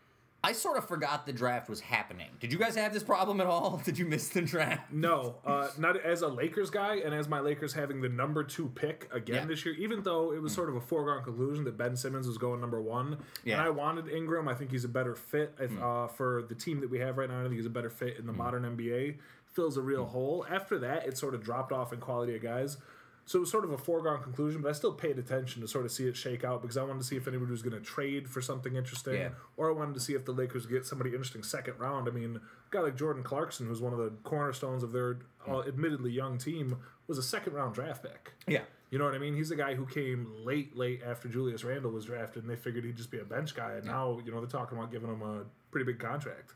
I 0.43 0.53
sort 0.53 0.75
of 0.77 0.87
forgot 0.87 1.27
the 1.27 1.33
draft 1.33 1.69
was 1.69 1.81
happening. 1.81 2.29
Did 2.39 2.51
you 2.51 2.57
guys 2.57 2.75
have 2.75 2.91
this 2.93 3.03
problem 3.03 3.39
at 3.39 3.45
all? 3.45 3.77
Did 3.85 3.99
you 3.99 4.05
miss 4.05 4.29
the 4.29 4.41
draft? 4.41 4.91
No, 4.91 5.35
uh, 5.45 5.67
not 5.77 5.99
as 6.01 6.23
a 6.23 6.27
Lakers 6.27 6.71
guy, 6.71 6.95
and 6.95 7.13
as 7.13 7.27
my 7.29 7.39
Lakers 7.39 7.73
having 7.73 8.01
the 8.01 8.09
number 8.09 8.43
two 8.43 8.67
pick 8.69 9.07
again 9.13 9.35
Yeah. 9.35 9.45
this 9.45 9.63
year. 9.65 9.75
Even 9.75 10.01
though 10.01 10.31
it 10.33 10.41
was 10.41 10.51
sort 10.51 10.69
of 10.69 10.75
a 10.75 10.81
foregone 10.81 11.23
conclusion 11.23 11.63
that 11.65 11.77
Ben 11.77 11.95
Simmons 11.95 12.25
was 12.27 12.39
going 12.39 12.59
number 12.59 12.81
one, 12.81 13.19
Yeah. 13.43 13.53
and 13.59 13.61
I 13.61 13.69
wanted 13.69 14.07
Ingram. 14.09 14.47
I 14.47 14.55
think 14.55 14.71
he's 14.71 14.83
a 14.83 14.89
better 14.89 15.13
fit 15.13 15.53
if, 15.59 15.79
uh, 15.79 16.07
for 16.07 16.41
the 16.49 16.55
team 16.55 16.79
that 16.81 16.89
we 16.89 16.97
have 16.99 17.17
right 17.19 17.29
now. 17.29 17.39
I 17.41 17.43
think 17.43 17.55
he's 17.55 17.67
a 17.67 17.69
better 17.69 17.91
fit 17.91 18.17
in 18.17 18.25
the 18.25 18.33
modern 18.33 18.63
NBA. 18.65 19.19
Fills 19.45 19.77
a 19.77 19.81
real 19.81 20.05
hole. 20.05 20.43
After 20.49 20.79
that, 20.79 21.05
it 21.05 21.19
sort 21.19 21.35
of 21.35 21.43
dropped 21.43 21.71
off 21.71 21.93
in 21.93 21.99
quality 21.99 22.35
of 22.35 22.41
guys. 22.41 22.77
So 23.31 23.37
it 23.37 23.39
was 23.39 23.49
sort 23.49 23.63
of 23.63 23.71
a 23.71 23.77
foregone 23.77 24.21
conclusion, 24.21 24.61
but 24.61 24.67
I 24.67 24.71
still 24.73 24.91
paid 24.91 25.17
attention 25.17 25.61
to 25.61 25.67
sort 25.69 25.85
of 25.85 25.91
see 25.93 26.05
it 26.05 26.17
shake 26.17 26.43
out 26.43 26.61
because 26.61 26.75
I 26.75 26.83
wanted 26.83 26.99
to 26.99 27.05
see 27.05 27.15
if 27.15 27.29
anybody 27.29 27.49
was 27.49 27.61
going 27.61 27.71
to 27.71 27.79
trade 27.79 28.29
for 28.29 28.41
something 28.41 28.75
interesting, 28.75 29.13
Yeah. 29.13 29.29
or 29.55 29.69
I 29.69 29.73
wanted 29.73 29.93
to 29.93 30.01
see 30.01 30.15
if 30.15 30.25
the 30.25 30.33
Lakers 30.33 30.65
get 30.65 30.85
somebody 30.85 31.11
interesting 31.11 31.41
second 31.41 31.79
round. 31.79 32.09
I 32.09 32.11
mean, 32.11 32.35
a 32.35 32.41
guy 32.71 32.81
like 32.81 32.97
Jordan 32.97 33.23
Clarkson, 33.23 33.67
who's 33.67 33.79
one 33.79 33.93
of 33.93 33.99
the 33.99 34.09
cornerstones 34.25 34.83
of 34.83 34.91
their 34.91 35.19
uh, 35.47 35.61
admittedly 35.61 36.11
young 36.11 36.39
team, 36.39 36.75
was 37.07 37.17
a 37.17 37.23
second 37.23 37.53
round 37.53 37.73
draft 37.73 38.03
pick. 38.03 38.33
Yeah. 38.47 38.63
You 38.89 38.99
know 38.99 39.05
what 39.05 39.15
I 39.15 39.19
mean? 39.19 39.33
He's 39.33 39.51
a 39.51 39.55
guy 39.55 39.75
who 39.75 39.85
came 39.85 40.27
late, 40.43 40.75
late 40.75 40.99
after 41.01 41.29
Julius 41.29 41.63
Randle 41.63 41.91
was 41.91 42.03
drafted, 42.03 42.43
and 42.43 42.51
they 42.51 42.57
figured 42.57 42.83
he'd 42.83 42.97
just 42.97 43.11
be 43.11 43.19
a 43.19 43.23
bench 43.23 43.55
guy. 43.55 43.75
And 43.75 43.85
now, 43.85 44.19
you 44.25 44.33
know, 44.33 44.41
they're 44.41 44.49
talking 44.49 44.77
about 44.77 44.91
giving 44.91 45.07
him 45.09 45.21
a 45.21 45.43
pretty 45.71 45.85
big 45.85 45.99
contract. 45.99 46.51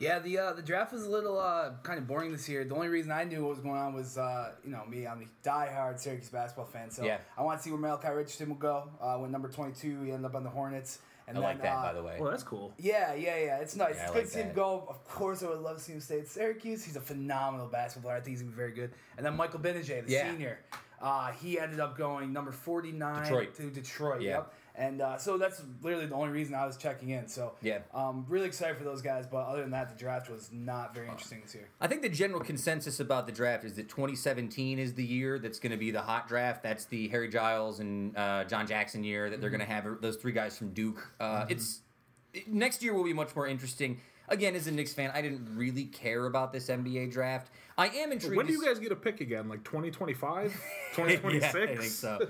Yeah, 0.00 0.18
the 0.18 0.38
uh, 0.38 0.52
the 0.54 0.62
draft 0.62 0.92
was 0.94 1.04
a 1.04 1.10
little 1.10 1.38
uh, 1.38 1.72
kind 1.82 1.98
of 1.98 2.06
boring 2.08 2.32
this 2.32 2.48
year. 2.48 2.64
The 2.64 2.74
only 2.74 2.88
reason 2.88 3.12
I 3.12 3.24
knew 3.24 3.42
what 3.42 3.50
was 3.50 3.58
going 3.60 3.76
on 3.76 3.92
was, 3.92 4.16
uh, 4.16 4.52
you 4.64 4.70
know, 4.70 4.82
me. 4.86 5.06
I'm 5.06 5.20
a 5.22 5.46
diehard 5.48 6.00
Syracuse 6.00 6.30
basketball 6.30 6.64
fan, 6.64 6.90
so 6.90 7.04
Yeah. 7.04 7.18
I 7.36 7.42
want 7.42 7.58
to 7.60 7.62
see 7.62 7.70
where 7.70 7.78
Malachi 7.78 8.08
Richardson 8.08 8.48
will 8.48 8.56
go. 8.56 8.88
Uh, 9.00 9.18
when 9.18 9.30
number 9.30 9.48
22, 9.48 10.02
he 10.04 10.10
ended 10.10 10.24
up 10.24 10.34
on 10.34 10.42
the 10.42 10.48
Hornets. 10.50 11.00
And 11.28 11.36
I 11.36 11.40
then, 11.42 11.48
like 11.50 11.62
that, 11.62 11.76
uh, 11.76 11.82
by 11.82 11.92
the 11.92 12.02
way. 12.02 12.16
Well, 12.18 12.30
that's 12.30 12.42
cool. 12.42 12.72
Yeah, 12.78 13.12
yeah, 13.14 13.36
yeah. 13.36 13.58
It's 13.58 13.76
nice. 13.76 13.94
Yeah, 13.96 14.00
I 14.00 14.04
it's 14.06 14.14
like 14.14 14.14
good 14.14 14.24
to 14.24 14.30
see 14.30 14.40
him 14.40 14.52
go. 14.54 14.84
Of 14.88 15.06
course, 15.06 15.42
I 15.44 15.48
would 15.50 15.60
love 15.60 15.76
to 15.76 15.82
see 15.82 15.92
him 15.92 16.00
stay 16.00 16.20
at 16.20 16.28
Syracuse. 16.28 16.82
He's 16.82 16.96
a 16.96 17.00
phenomenal 17.00 17.68
basketball 17.68 18.08
player. 18.08 18.18
I 18.18 18.20
think 18.22 18.32
he's 18.32 18.40
gonna 18.42 18.50
be 18.52 18.56
very 18.56 18.72
good. 18.72 18.92
And 19.16 19.24
then 19.24 19.36
Michael 19.36 19.60
Gbinije, 19.60 20.06
the 20.06 20.12
Yeah. 20.12 20.28
senior, 20.30 20.58
uh, 21.00 21.30
he 21.32 21.60
ended 21.60 21.78
up 21.78 21.96
going 21.96 22.32
number 22.32 22.50
forty 22.50 22.90
nine 22.90 23.22
Detroit. 23.22 23.54
to 23.56 23.70
Detroit. 23.70 24.22
Yeah. 24.22 24.38
Yep. 24.38 24.54
And 24.76 25.02
uh, 25.02 25.18
so 25.18 25.36
that's 25.36 25.62
literally 25.82 26.06
the 26.06 26.14
only 26.14 26.30
reason 26.30 26.54
I 26.54 26.64
was 26.64 26.76
checking 26.76 27.10
in. 27.10 27.26
So 27.28 27.52
Yeah. 27.62 27.78
um, 27.92 28.24
really 28.28 28.46
excited 28.46 28.76
for 28.78 28.84
those 28.84 29.02
guys. 29.02 29.26
But 29.26 29.46
other 29.46 29.60
than 29.62 29.70
that, 29.72 29.88
the 29.90 29.96
draft 29.96 30.30
was 30.30 30.50
not 30.52 30.94
very 30.94 31.08
interesting 31.08 31.40
this 31.42 31.54
year. 31.54 31.68
I 31.80 31.86
think 31.88 32.02
the 32.02 32.08
general 32.08 32.40
consensus 32.40 33.00
about 33.00 33.26
the 33.26 33.32
draft 33.32 33.64
is 33.64 33.74
that 33.74 33.88
2017 33.88 34.78
is 34.78 34.94
the 34.94 35.04
year 35.04 35.38
that's 35.38 35.58
going 35.58 35.72
to 35.72 35.76
be 35.78 35.90
the 35.90 36.00
hot 36.02 36.28
draft. 36.28 36.62
That's 36.62 36.84
the 36.86 37.08
Harry 37.08 37.28
Giles 37.28 37.80
and 37.80 38.16
uh, 38.16 38.44
John 38.44 38.66
Jackson 38.66 39.04
year 39.04 39.28
that 39.28 39.40
they're 39.40 39.50
going 39.50 39.60
to 39.60 39.66
have 39.66 39.86
those 40.00 40.16
three 40.16 40.32
guys 40.32 40.56
from 40.56 40.70
Duke. 40.70 41.12
Uh, 41.20 41.46
It's 41.48 41.80
it- 42.32 42.48
next 42.48 42.82
year 42.82 42.94
will 42.94 43.04
be 43.04 43.12
much 43.12 43.34
more 43.36 43.46
interesting. 43.46 44.00
again, 44.28 44.54
as 44.54 44.68
a 44.68 44.70
Knicks 44.70 44.92
fan, 44.94 45.10
I 45.12 45.20
didn't 45.22 45.56
really 45.56 45.86
care 45.86 46.26
about 46.26 46.52
this 46.52 46.68
NBA 46.68 47.10
draft. 47.10 47.50
I 47.76 47.88
am 47.88 48.12
intrigued. 48.12 48.36
When 48.36 48.46
do 48.46 48.52
you 48.52 48.64
guys 48.64 48.78
get 48.78 48.92
a 48.92 48.96
pick 48.96 49.20
again? 49.20 49.48
Like 49.48 49.64
2025? 49.64 50.52
Yeah, 50.96 51.06
2026? 51.06 51.54
I 51.54 51.66
think 51.66 51.82
so. 51.82 52.28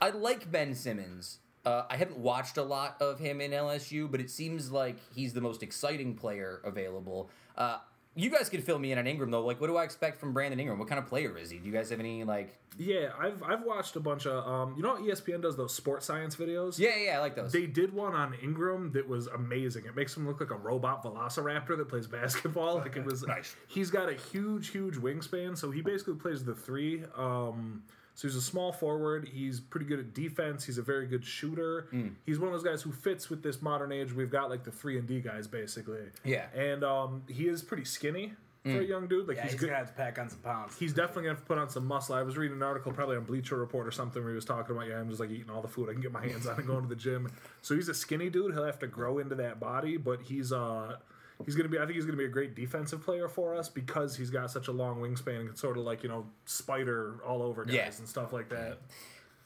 I 0.00 0.10
like 0.10 0.50
Ben 0.50 0.74
Simmons. 0.74 1.38
Uh, 1.64 1.84
I 1.90 1.96
haven't 1.96 2.18
watched 2.18 2.58
a 2.58 2.62
lot 2.62 2.96
of 3.00 3.18
him 3.18 3.40
in 3.40 3.50
LSU, 3.50 4.10
but 4.10 4.20
it 4.20 4.30
seems 4.30 4.70
like 4.70 4.96
he's 5.14 5.32
the 5.32 5.40
most 5.40 5.62
exciting 5.62 6.14
player 6.14 6.60
available. 6.64 7.28
Uh, 7.56 7.78
you 8.14 8.30
guys 8.30 8.48
can 8.48 8.62
fill 8.62 8.78
me 8.78 8.92
in 8.92 8.98
on 8.98 9.06
Ingram 9.06 9.30
though. 9.30 9.44
Like, 9.44 9.60
what 9.60 9.66
do 9.66 9.76
I 9.76 9.84
expect 9.84 10.18
from 10.18 10.32
Brandon 10.32 10.58
Ingram? 10.58 10.78
What 10.78 10.88
kind 10.88 10.98
of 10.98 11.06
player 11.06 11.36
is 11.36 11.50
he? 11.50 11.58
Do 11.58 11.66
you 11.66 11.72
guys 11.72 11.90
have 11.90 12.00
any 12.00 12.24
like? 12.24 12.56
Yeah, 12.78 13.10
I've 13.18 13.42
I've 13.42 13.62
watched 13.62 13.96
a 13.96 14.00
bunch 14.00 14.26
of 14.26 14.46
um 14.46 14.74
you 14.76 14.82
know 14.82 14.96
how 14.96 15.02
ESPN 15.02 15.42
does 15.42 15.56
those 15.56 15.74
sports 15.74 16.06
science 16.06 16.34
videos? 16.36 16.78
Yeah, 16.78 16.96
yeah, 16.96 17.16
I 17.16 17.20
like 17.20 17.34
those. 17.34 17.52
They 17.52 17.66
did 17.66 17.92
one 17.92 18.14
on 18.14 18.34
Ingram 18.42 18.92
that 18.92 19.06
was 19.06 19.26
amazing. 19.26 19.84
It 19.84 19.94
makes 19.94 20.16
him 20.16 20.26
look 20.26 20.40
like 20.40 20.50
a 20.50 20.56
robot 20.56 21.02
velociraptor 21.02 21.76
that 21.76 21.88
plays 21.88 22.06
basketball. 22.06 22.76
Like 22.76 22.96
it 22.96 23.04
was 23.04 23.22
Nice. 23.26 23.54
He's 23.68 23.90
got 23.90 24.08
a 24.08 24.14
huge, 24.14 24.68
huge 24.68 24.94
wingspan, 24.94 25.56
so 25.56 25.70
he 25.70 25.82
basically 25.82 26.14
plays 26.14 26.42
the 26.44 26.54
three. 26.54 27.02
Um 27.16 27.82
so 28.16 28.26
he's 28.26 28.34
a 28.36 28.42
small 28.42 28.72
forward. 28.72 29.28
He's 29.32 29.60
pretty 29.60 29.86
good 29.86 30.00
at 30.00 30.12
defense. 30.14 30.64
He's 30.64 30.78
a 30.78 30.82
very 30.82 31.06
good 31.06 31.24
shooter. 31.24 31.86
Mm. 31.92 32.14
He's 32.24 32.40
one 32.40 32.48
of 32.48 32.54
those 32.54 32.64
guys 32.64 32.82
who 32.82 32.90
fits 32.90 33.30
with 33.30 33.44
this 33.44 33.62
modern 33.62 33.92
age. 33.92 34.12
We've 34.12 34.30
got 34.30 34.50
like 34.50 34.64
the 34.64 34.72
three 34.72 34.98
and 34.98 35.06
D 35.06 35.20
guys 35.20 35.46
basically. 35.46 36.00
Yeah. 36.24 36.46
And 36.54 36.82
um 36.82 37.22
he 37.28 37.46
is 37.46 37.62
pretty 37.62 37.84
skinny 37.84 38.32
for 38.64 38.70
a 38.72 38.74
Mm. 38.84 38.88
young 38.88 39.06
dude. 39.06 39.28
Like 39.28 39.36
Yeah, 39.36 39.42
he's, 39.44 39.52
he's, 39.52 39.60
good. 39.60 39.66
gonna 39.68 39.78
have 39.78 39.88
to 39.88 39.92
pack 39.94 40.18
on 40.18 40.28
some 40.28 40.40
pounds. 40.40 40.76
He's 40.76 40.92
definitely 40.92 41.24
gonna 41.24 41.34
have 41.34 41.42
to 41.42 41.46
put 41.46 41.58
on 41.58 41.68
some 41.70 41.86
muscle. 41.86 42.16
I 42.16 42.22
was 42.22 42.36
reading 42.36 42.56
an 42.56 42.62
article 42.64 42.90
probably 42.90 43.16
on 43.16 43.22
Bleacher 43.24 43.56
Report 43.56 43.86
or 43.86 43.92
something 43.92 44.20
where 44.22 44.32
he 44.32 44.34
was 44.34 44.44
talking 44.44 44.74
about 44.74 44.88
yeah, 44.88 44.98
I'm 44.98 45.08
just 45.08 45.20
like 45.20 45.30
eating 45.30 45.50
all 45.50 45.62
the 45.62 45.68
food 45.68 45.88
I 45.88 45.92
can 45.92 46.00
get 46.00 46.10
my 46.10 46.26
hands 46.26 46.46
on 46.48 46.56
and 46.56 46.66
going 46.66 46.82
to 46.82 46.88
the 46.88 46.96
gym. 46.96 47.30
So 47.62 47.76
he's 47.76 47.88
a 47.88 47.94
skinny 47.94 48.28
dude. 48.30 48.54
He'll 48.54 48.64
have 48.64 48.78
to 48.80 48.86
grow 48.88 49.18
into 49.18 49.34
that 49.36 49.60
body, 49.60 49.98
but 49.98 50.22
he's 50.22 50.52
uh 50.52 50.96
he's 51.44 51.54
gonna 51.54 51.68
be 51.68 51.78
I 51.78 51.82
think 51.82 51.94
he's 51.96 52.04
gonna 52.06 52.16
be 52.16 52.24
a 52.24 52.28
great 52.28 52.54
defensive 52.54 53.02
player 53.02 53.28
for 53.28 53.54
us 53.54 53.68
because 53.68 54.16
he's 54.16 54.30
got 54.30 54.50
such 54.50 54.68
a 54.68 54.72
long 54.72 55.00
wingspan 55.00 55.40
and 55.40 55.48
can 55.48 55.56
sort 55.56 55.76
of 55.76 55.84
like, 55.84 56.02
you 56.02 56.08
know, 56.08 56.26
spider 56.46 57.16
all 57.26 57.42
over 57.42 57.64
guys 57.64 57.74
Yeah. 57.74 57.90
and 57.98 58.08
stuff 58.08 58.32
like 58.32 58.48
that. 58.48 58.78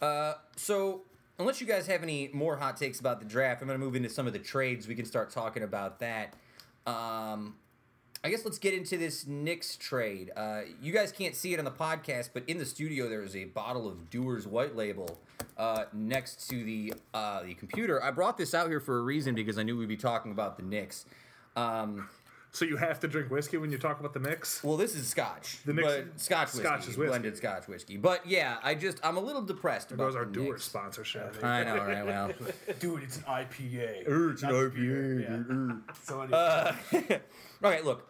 Uh, 0.00 0.34
so 0.56 1.02
unless 1.38 1.60
you 1.60 1.66
guys 1.66 1.86
have 1.86 2.02
any 2.02 2.28
more 2.32 2.56
hot 2.56 2.76
takes 2.76 3.00
about 3.00 3.18
the 3.18 3.26
draft, 3.26 3.60
I'm 3.62 3.68
going 3.68 3.78
to 3.78 3.84
move 3.84 3.94
into 3.96 4.08
some 4.10 4.26
of 4.26 4.32
the 4.32 4.38
trades. 4.38 4.86
We 4.86 4.94
can 4.94 5.04
start 5.06 5.30
talking 5.30 5.62
about 5.62 5.98
that. 6.00 6.34
Um, 6.86 7.56
I 8.22 8.28
guess 8.28 8.44
let's 8.44 8.58
get 8.58 8.74
into 8.74 8.98
this 8.98 9.26
Knicks 9.26 9.76
trade. 9.76 10.30
Uh, 10.36 10.62
you 10.82 10.92
guys 10.92 11.10
can't 11.12 11.34
see 11.34 11.54
it 11.54 11.58
on 11.58 11.64
the 11.64 11.70
podcast, 11.70 12.30
but 12.34 12.42
in 12.46 12.58
the 12.58 12.66
studio 12.66 13.08
there 13.08 13.22
is 13.22 13.34
a 13.34 13.44
bottle 13.46 13.88
of 13.88 14.10
Dewar's 14.10 14.46
White 14.46 14.76
Label 14.76 15.18
uh, 15.56 15.84
next 15.94 16.46
to 16.50 16.62
the 16.64 16.92
uh, 17.14 17.42
the 17.42 17.54
computer. 17.54 18.02
I 18.02 18.10
brought 18.10 18.36
this 18.36 18.52
out 18.54 18.68
here 18.68 18.80
for 18.80 18.98
a 18.98 19.02
reason 19.02 19.34
because 19.34 19.56
I 19.58 19.62
knew 19.62 19.76
we'd 19.78 19.88
be 19.88 19.96
talking 19.96 20.32
about 20.32 20.58
the 20.58 20.62
Knicks. 20.62 21.06
Um, 21.56 22.08
So 22.52 22.64
you 22.64 22.76
have 22.76 22.98
to 23.00 23.06
drink 23.06 23.30
whiskey 23.30 23.58
when 23.58 23.70
you 23.70 23.78
talk 23.78 24.00
about 24.00 24.12
the 24.12 24.18
Knicks. 24.18 24.64
well, 24.64 24.76
this 24.76 24.96
is 24.96 25.06
Scotch, 25.06 25.58
The 25.64 25.72
mix, 25.72 25.86
but 25.86 26.20
Scotch 26.20 26.46
whiskey, 26.48 26.62
Scotch 26.64 26.80
is 26.88 26.96
whiskey. 26.96 27.06
blended 27.06 27.36
Scotch 27.36 27.68
whiskey. 27.68 27.96
But 27.96 28.26
yeah, 28.26 28.56
I 28.64 28.74
just 28.74 28.98
I'm 29.04 29.16
a 29.16 29.20
little 29.20 29.42
depressed 29.42 29.92
about 29.92 30.04
Those 30.06 30.16
are 30.16 30.24
the 30.24 30.32
Dewar 30.32 30.52
Knicks. 30.54 30.64
sponsorship. 30.64 31.36
I 31.44 31.62
know, 31.62 31.76
right? 31.76 32.04
Well. 32.04 32.32
Dude, 32.80 33.04
it's 33.04 33.18
an 33.18 33.22
IPA. 33.22 34.02
It's 34.32 34.42
an 34.42 34.50
IPA. 34.50 35.80
So 36.02 36.22
it 36.22 36.26
is. 36.26 36.32
Uh, 36.32 36.74
okay, 37.64 37.82
look. 37.82 38.09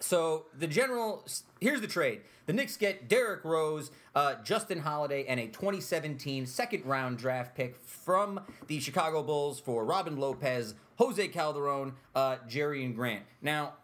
So 0.00 0.46
the 0.56 0.66
general 0.66 1.24
here's 1.60 1.80
the 1.80 1.86
trade. 1.86 2.20
The 2.46 2.52
Knicks 2.52 2.76
get 2.76 3.08
Derrick 3.08 3.44
Rose, 3.44 3.90
uh, 4.14 4.34
Justin 4.44 4.80
Holiday, 4.80 5.24
and 5.26 5.40
a 5.40 5.46
2017 5.48 6.46
second 6.46 6.84
round 6.86 7.18
draft 7.18 7.56
pick 7.56 7.76
from 7.76 8.40
the 8.68 8.78
Chicago 8.78 9.22
Bulls 9.22 9.58
for 9.58 9.84
Robin 9.84 10.16
Lopez, 10.16 10.74
Jose 10.98 11.26
Calderon, 11.28 11.94
uh, 12.14 12.36
Jerian 12.48 12.94
Grant. 12.94 13.24
Now, 13.42 13.74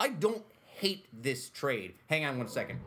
I 0.00 0.08
don't 0.08 0.42
hate 0.66 1.06
this 1.12 1.50
trade. 1.50 1.94
Hang 2.08 2.24
on 2.24 2.38
one 2.38 2.48
second. 2.48 2.80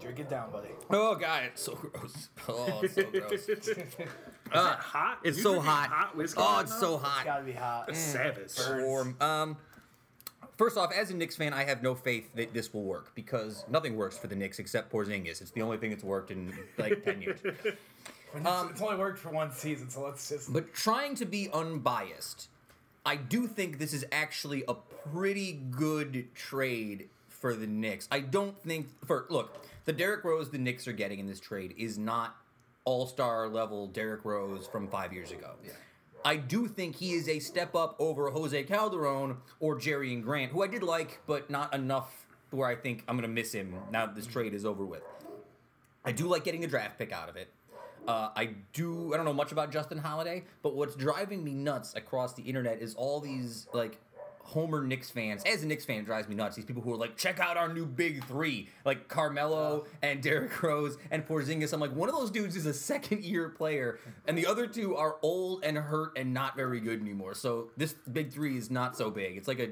Drink 0.00 0.20
it 0.20 0.28
down, 0.30 0.50
buddy. 0.50 0.68
Oh 0.90 1.14
god, 1.16 1.42
it's 1.44 1.62
so 1.62 1.74
gross. 1.74 2.28
Oh, 2.48 2.80
it's 2.82 2.94
so 2.94 3.02
gross. 3.10 3.48
Uh, 4.52 4.76
hot? 4.76 5.18
It's 5.24 5.36
You 5.36 5.42
so 5.42 5.60
hot. 5.60 5.88
hot 5.90 6.12
oh, 6.16 6.20
it's 6.20 6.32
so 6.32 6.94
It's 6.94 7.02
hot. 7.04 7.24
gotta 7.24 7.42
be 7.44 7.52
hot. 7.52 7.94
Savage. 7.94 8.52
warm. 8.78 9.16
Um, 9.20 9.56
first 10.58 10.76
off, 10.76 10.92
as 10.92 11.10
a 11.10 11.16
Knicks 11.16 11.36
fan, 11.36 11.54
I 11.54 11.64
have 11.64 11.82
no 11.82 11.94
faith 11.94 12.28
that 12.34 12.52
this 12.52 12.74
will 12.74 12.84
work 12.84 13.14
because 13.14 13.64
nothing 13.68 13.96
works 13.96 14.18
for 14.18 14.26
the 14.26 14.36
Knicks 14.36 14.58
except 14.58 14.92
Porzingis. 14.92 15.40
It's 15.40 15.52
the 15.52 15.62
only 15.62 15.78
thing 15.78 15.90
that's 15.90 16.04
worked 16.04 16.30
in 16.30 16.52
like 16.76 17.02
ten 17.02 17.22
years. 17.22 17.40
And 18.34 18.46
it's, 18.70 18.82
only 18.82 18.96
worked 18.96 19.18
for 19.18 19.30
one 19.30 19.52
season, 19.52 19.88
so 19.88 20.02
let's 20.02 20.28
just. 20.28 20.52
But 20.52 20.74
trying 20.74 21.14
to 21.14 21.24
be 21.24 21.48
unbiased, 21.50 22.48
I 23.06 23.16
do 23.16 23.46
think 23.46 23.78
this 23.78 23.94
is 23.94 24.04
actually 24.12 24.64
a 24.68 24.74
pretty 24.74 25.52
good 25.70 26.26
trade 26.34 27.08
for 27.28 27.54
the 27.54 27.66
Knicks. 27.66 28.06
I 28.10 28.20
don't 28.20 28.58
think 28.58 28.88
for 29.06 29.26
look, 29.30 29.64
the 29.86 29.92
Derrick 29.92 30.24
Rose 30.24 30.50
the 30.50 30.58
Knicks 30.58 30.86
are 30.86 30.92
getting 30.92 31.20
in 31.20 31.26
this 31.26 31.40
trade 31.40 31.74
is 31.78 31.96
not 31.96 32.36
all-star 32.84 33.48
level 33.48 33.86
Derrick 33.86 34.24
Rose 34.24 34.66
from 34.66 34.88
5 34.88 35.12
years 35.12 35.30
ago. 35.30 35.52
Yeah. 35.64 35.72
I 36.24 36.36
do 36.36 36.66
think 36.66 36.96
he 36.96 37.12
is 37.12 37.28
a 37.28 37.38
step 37.38 37.74
up 37.74 37.96
over 37.98 38.30
Jose 38.30 38.62
Calderon 38.64 39.36
or 39.60 39.76
Jerian 39.76 40.22
Grant, 40.22 40.52
who 40.52 40.62
I 40.62 40.66
did 40.66 40.82
like, 40.82 41.20
but 41.26 41.48
not 41.50 41.74
enough 41.74 42.26
where 42.50 42.68
I 42.68 42.74
think 42.74 43.04
I'm 43.06 43.16
going 43.16 43.28
to 43.28 43.34
miss 43.34 43.52
him 43.52 43.74
now 43.90 44.06
that 44.06 44.14
this 44.14 44.26
trade 44.26 44.54
is 44.54 44.64
over 44.64 44.84
with. 44.84 45.02
I 46.04 46.12
do 46.12 46.26
like 46.26 46.44
getting 46.44 46.64
a 46.64 46.66
draft 46.66 46.98
pick 46.98 47.12
out 47.12 47.28
of 47.28 47.36
it. 47.36 47.48
Uh, 48.06 48.30
I 48.34 48.54
do. 48.72 49.12
I 49.12 49.18
don't 49.18 49.26
know 49.26 49.34
much 49.34 49.52
about 49.52 49.70
Justin 49.70 49.98
Holiday, 49.98 50.44
but 50.62 50.74
what's 50.74 50.94
driving 50.94 51.44
me 51.44 51.52
nuts 51.52 51.94
across 51.94 52.32
the 52.32 52.42
internet 52.42 52.80
is 52.80 52.94
all 52.94 53.20
these 53.20 53.66
like 53.74 53.98
Homer 54.48 54.82
Knicks 54.82 55.10
fans. 55.10 55.42
As 55.44 55.62
a 55.62 55.66
Knicks 55.66 55.84
fan, 55.84 56.04
drives 56.04 56.26
me 56.26 56.34
nuts. 56.34 56.56
These 56.56 56.64
people 56.64 56.80
who 56.80 56.90
are 56.94 56.96
like, 56.96 57.18
check 57.18 57.38
out 57.38 57.58
our 57.58 57.70
new 57.70 57.84
big 57.84 58.24
three, 58.24 58.70
like 58.86 59.06
Carmelo 59.06 59.84
and 60.02 60.22
Derrick 60.22 60.62
Rose 60.62 60.96
and 61.10 61.26
Porzingis. 61.26 61.74
I'm 61.74 61.80
like, 61.80 61.94
one 61.94 62.08
of 62.08 62.14
those 62.14 62.30
dudes 62.30 62.56
is 62.56 62.64
a 62.64 62.72
second 62.72 63.24
year 63.24 63.50
player, 63.50 63.98
and 64.26 64.38
the 64.38 64.46
other 64.46 64.66
two 64.66 64.96
are 64.96 65.16
old 65.20 65.64
and 65.64 65.76
hurt 65.76 66.16
and 66.16 66.32
not 66.32 66.56
very 66.56 66.80
good 66.80 66.98
anymore. 66.98 67.34
So 67.34 67.70
this 67.76 67.94
big 68.10 68.32
three 68.32 68.56
is 68.56 68.70
not 68.70 68.96
so 68.96 69.10
big. 69.10 69.36
It's 69.36 69.48
like 69.48 69.60
a 69.60 69.68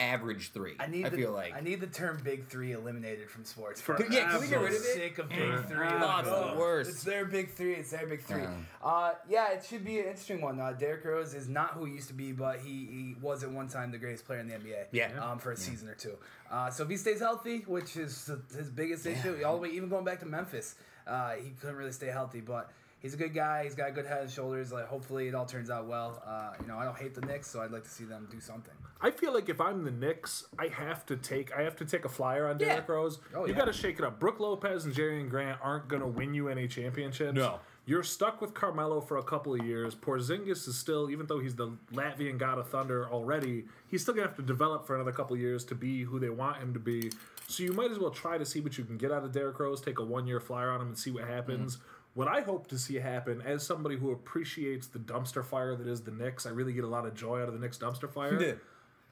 average 0.00 0.52
three. 0.52 0.74
I 0.80 0.86
need. 0.86 1.04
I 1.06 1.10
the, 1.10 1.16
feel 1.18 1.32
like. 1.32 1.54
I 1.54 1.60
need 1.60 1.80
the 1.80 1.86
term 1.86 2.20
"big 2.24 2.48
three 2.48 2.72
eliminated 2.72 3.30
from 3.30 3.44
sports. 3.44 3.80
For- 3.80 3.94
Could- 3.94 4.12
yeah, 4.12 4.30
can 4.30 4.40
we 4.40 4.48
get 4.48 4.58
rid 4.60 4.70
of 4.70 4.76
it? 4.76 4.82
Sick 4.82 5.18
of 5.18 5.28
big 5.28 5.38
Yeah. 5.38 5.62
three. 5.62 5.86
Oh, 5.86 5.96
Like, 5.98 6.20
it's 6.20 6.28
the 6.28 6.52
oh, 6.52 6.58
worst. 6.58 6.90
It's 6.90 7.04
their 7.04 7.24
big 7.26 7.50
three. 7.50 7.74
It's 7.74 7.90
their 7.90 8.06
big 8.06 8.22
three. 8.22 8.42
Yeah. 8.42 8.54
Uh, 8.82 9.14
yeah, 9.28 9.52
it 9.52 9.64
should 9.64 9.84
be 9.84 10.00
an 10.00 10.06
interesting 10.06 10.40
one. 10.40 10.58
Uh, 10.58 10.72
Derrick 10.72 11.04
Rose 11.04 11.34
is 11.34 11.48
not 11.48 11.72
who 11.72 11.84
he 11.84 11.92
used 11.94 12.08
to 12.08 12.14
be, 12.14 12.32
but 12.32 12.58
he, 12.60 12.86
he 12.86 13.16
was 13.20 13.44
at 13.44 13.50
one 13.50 13.68
time 13.68 13.90
the 13.90 13.98
greatest 13.98 14.24
player 14.24 14.40
in 14.40 14.48
the 14.48 14.54
NBA. 14.54 14.86
Yeah. 14.92 15.10
Um, 15.22 15.38
for 15.38 15.52
a 15.52 15.56
season 15.56 15.88
or 15.88 15.94
two. 15.94 16.16
Uh, 16.50 16.70
so 16.70 16.82
if 16.82 16.88
he 16.88 16.96
stays 16.96 17.20
healthy, 17.20 17.58
which 17.66 17.96
is 17.96 18.30
his 18.56 18.70
biggest 18.70 19.06
issue, 19.06 19.42
all 19.44 19.56
the 19.56 19.62
way 19.62 19.68
even 19.70 19.88
going 19.88 20.04
back 20.04 20.20
to 20.20 20.26
Memphis, 20.26 20.74
uh, 21.06 21.32
he 21.32 21.50
couldn't 21.50 21.76
really 21.76 21.92
stay 21.92 22.08
healthy, 22.08 22.40
but. 22.40 22.70
He's 23.00 23.14
a 23.14 23.16
good 23.16 23.32
guy. 23.34 23.64
He's 23.64 23.74
got 23.74 23.88
a 23.88 23.92
good 23.92 24.04
head 24.06 24.20
and 24.22 24.30
shoulders. 24.30 24.72
Like, 24.72 24.86
hopefully, 24.86 25.26
it 25.28 25.34
all 25.34 25.46
turns 25.46 25.70
out 25.70 25.86
well. 25.86 26.22
Uh, 26.26 26.52
you 26.60 26.68
know, 26.68 26.76
I 26.78 26.84
don't 26.84 26.96
hate 26.98 27.14
the 27.14 27.22
Knicks, 27.22 27.48
so 27.50 27.60
I'd 27.62 27.70
like 27.70 27.84
to 27.84 27.90
see 27.90 28.04
them 28.04 28.28
do 28.30 28.40
something. 28.40 28.74
I 29.00 29.10
feel 29.10 29.32
like 29.32 29.48
if 29.48 29.58
I'm 29.60 29.84
the 29.84 29.90
Knicks, 29.90 30.44
I 30.58 30.68
have 30.68 31.06
to 31.06 31.16
take 31.16 31.56
I 31.56 31.62
have 31.62 31.76
to 31.76 31.86
take 31.86 32.04
a 32.04 32.08
flyer 32.10 32.46
on 32.46 32.58
Derrick 32.58 32.84
Yeah. 32.86 32.94
Rose. 32.94 33.18
Oh, 33.34 33.46
you 33.46 33.52
yeah. 33.54 33.58
got 33.60 33.64
to 33.64 33.72
shake 33.72 33.98
it 33.98 34.04
up. 34.04 34.20
Brook 34.20 34.38
Lopez 34.40 34.84
and 34.84 34.94
Jerian 34.94 35.30
Grant 35.30 35.58
aren't 35.62 35.88
going 35.88 36.02
to 36.02 36.08
win 36.08 36.34
you 36.34 36.48
any 36.48 36.68
championships. 36.68 37.34
No. 37.34 37.60
You're 37.86 38.02
stuck 38.02 38.42
with 38.42 38.52
Carmelo 38.52 39.00
for 39.00 39.16
a 39.16 39.22
couple 39.22 39.54
of 39.54 39.64
years. 39.64 39.94
Porzingis 39.94 40.68
is 40.68 40.76
still, 40.76 41.10
even 41.10 41.26
though 41.26 41.38
he's 41.40 41.56
the 41.56 41.72
Latvian 41.94 42.36
god 42.38 42.58
of 42.58 42.68
thunder 42.68 43.08
already, 43.10 43.64
he's 43.88 44.02
still 44.02 44.12
gonna 44.14 44.26
have 44.26 44.36
to 44.36 44.42
develop 44.42 44.86
for 44.86 44.94
another 44.94 45.10
couple 45.12 45.34
of 45.34 45.40
years 45.40 45.64
to 45.64 45.74
be 45.74 46.02
who 46.04 46.20
they 46.20 46.28
want 46.28 46.58
him 46.58 46.74
to 46.74 46.78
be. 46.78 47.10
So 47.48 47.62
you 47.64 47.72
might 47.72 47.90
as 47.90 47.98
well 47.98 48.10
try 48.10 48.36
to 48.38 48.44
see 48.44 48.60
what 48.60 48.76
you 48.78 48.84
can 48.84 48.96
get 48.98 49.10
out 49.10 49.24
of 49.24 49.32
Derrick 49.32 49.58
Rose. 49.58 49.80
Take 49.80 49.98
a 49.98 50.04
one 50.04 50.26
year 50.26 50.38
flyer 50.38 50.70
on 50.70 50.82
him 50.82 50.88
and 50.88 50.98
see 50.98 51.10
what 51.10 51.24
happens. 51.24 51.78
What 52.14 52.26
I 52.28 52.40
hope 52.40 52.66
to 52.68 52.78
see 52.78 52.96
happen, 52.96 53.40
as 53.40 53.64
somebody 53.64 53.96
who 53.96 54.10
appreciates 54.10 54.88
the 54.88 54.98
dumpster 54.98 55.44
fire 55.44 55.76
that 55.76 55.86
is 55.86 56.02
the 56.02 56.10
Knicks, 56.10 56.44
I 56.44 56.50
really 56.50 56.72
get 56.72 56.84
a 56.84 56.88
lot 56.88 57.06
of 57.06 57.14
joy 57.14 57.40
out 57.40 57.48
of 57.48 57.54
the 57.54 57.60
Knicks 57.60 57.78
dumpster 57.78 58.10
fire. 58.12 58.40
Yeah. 58.42 58.52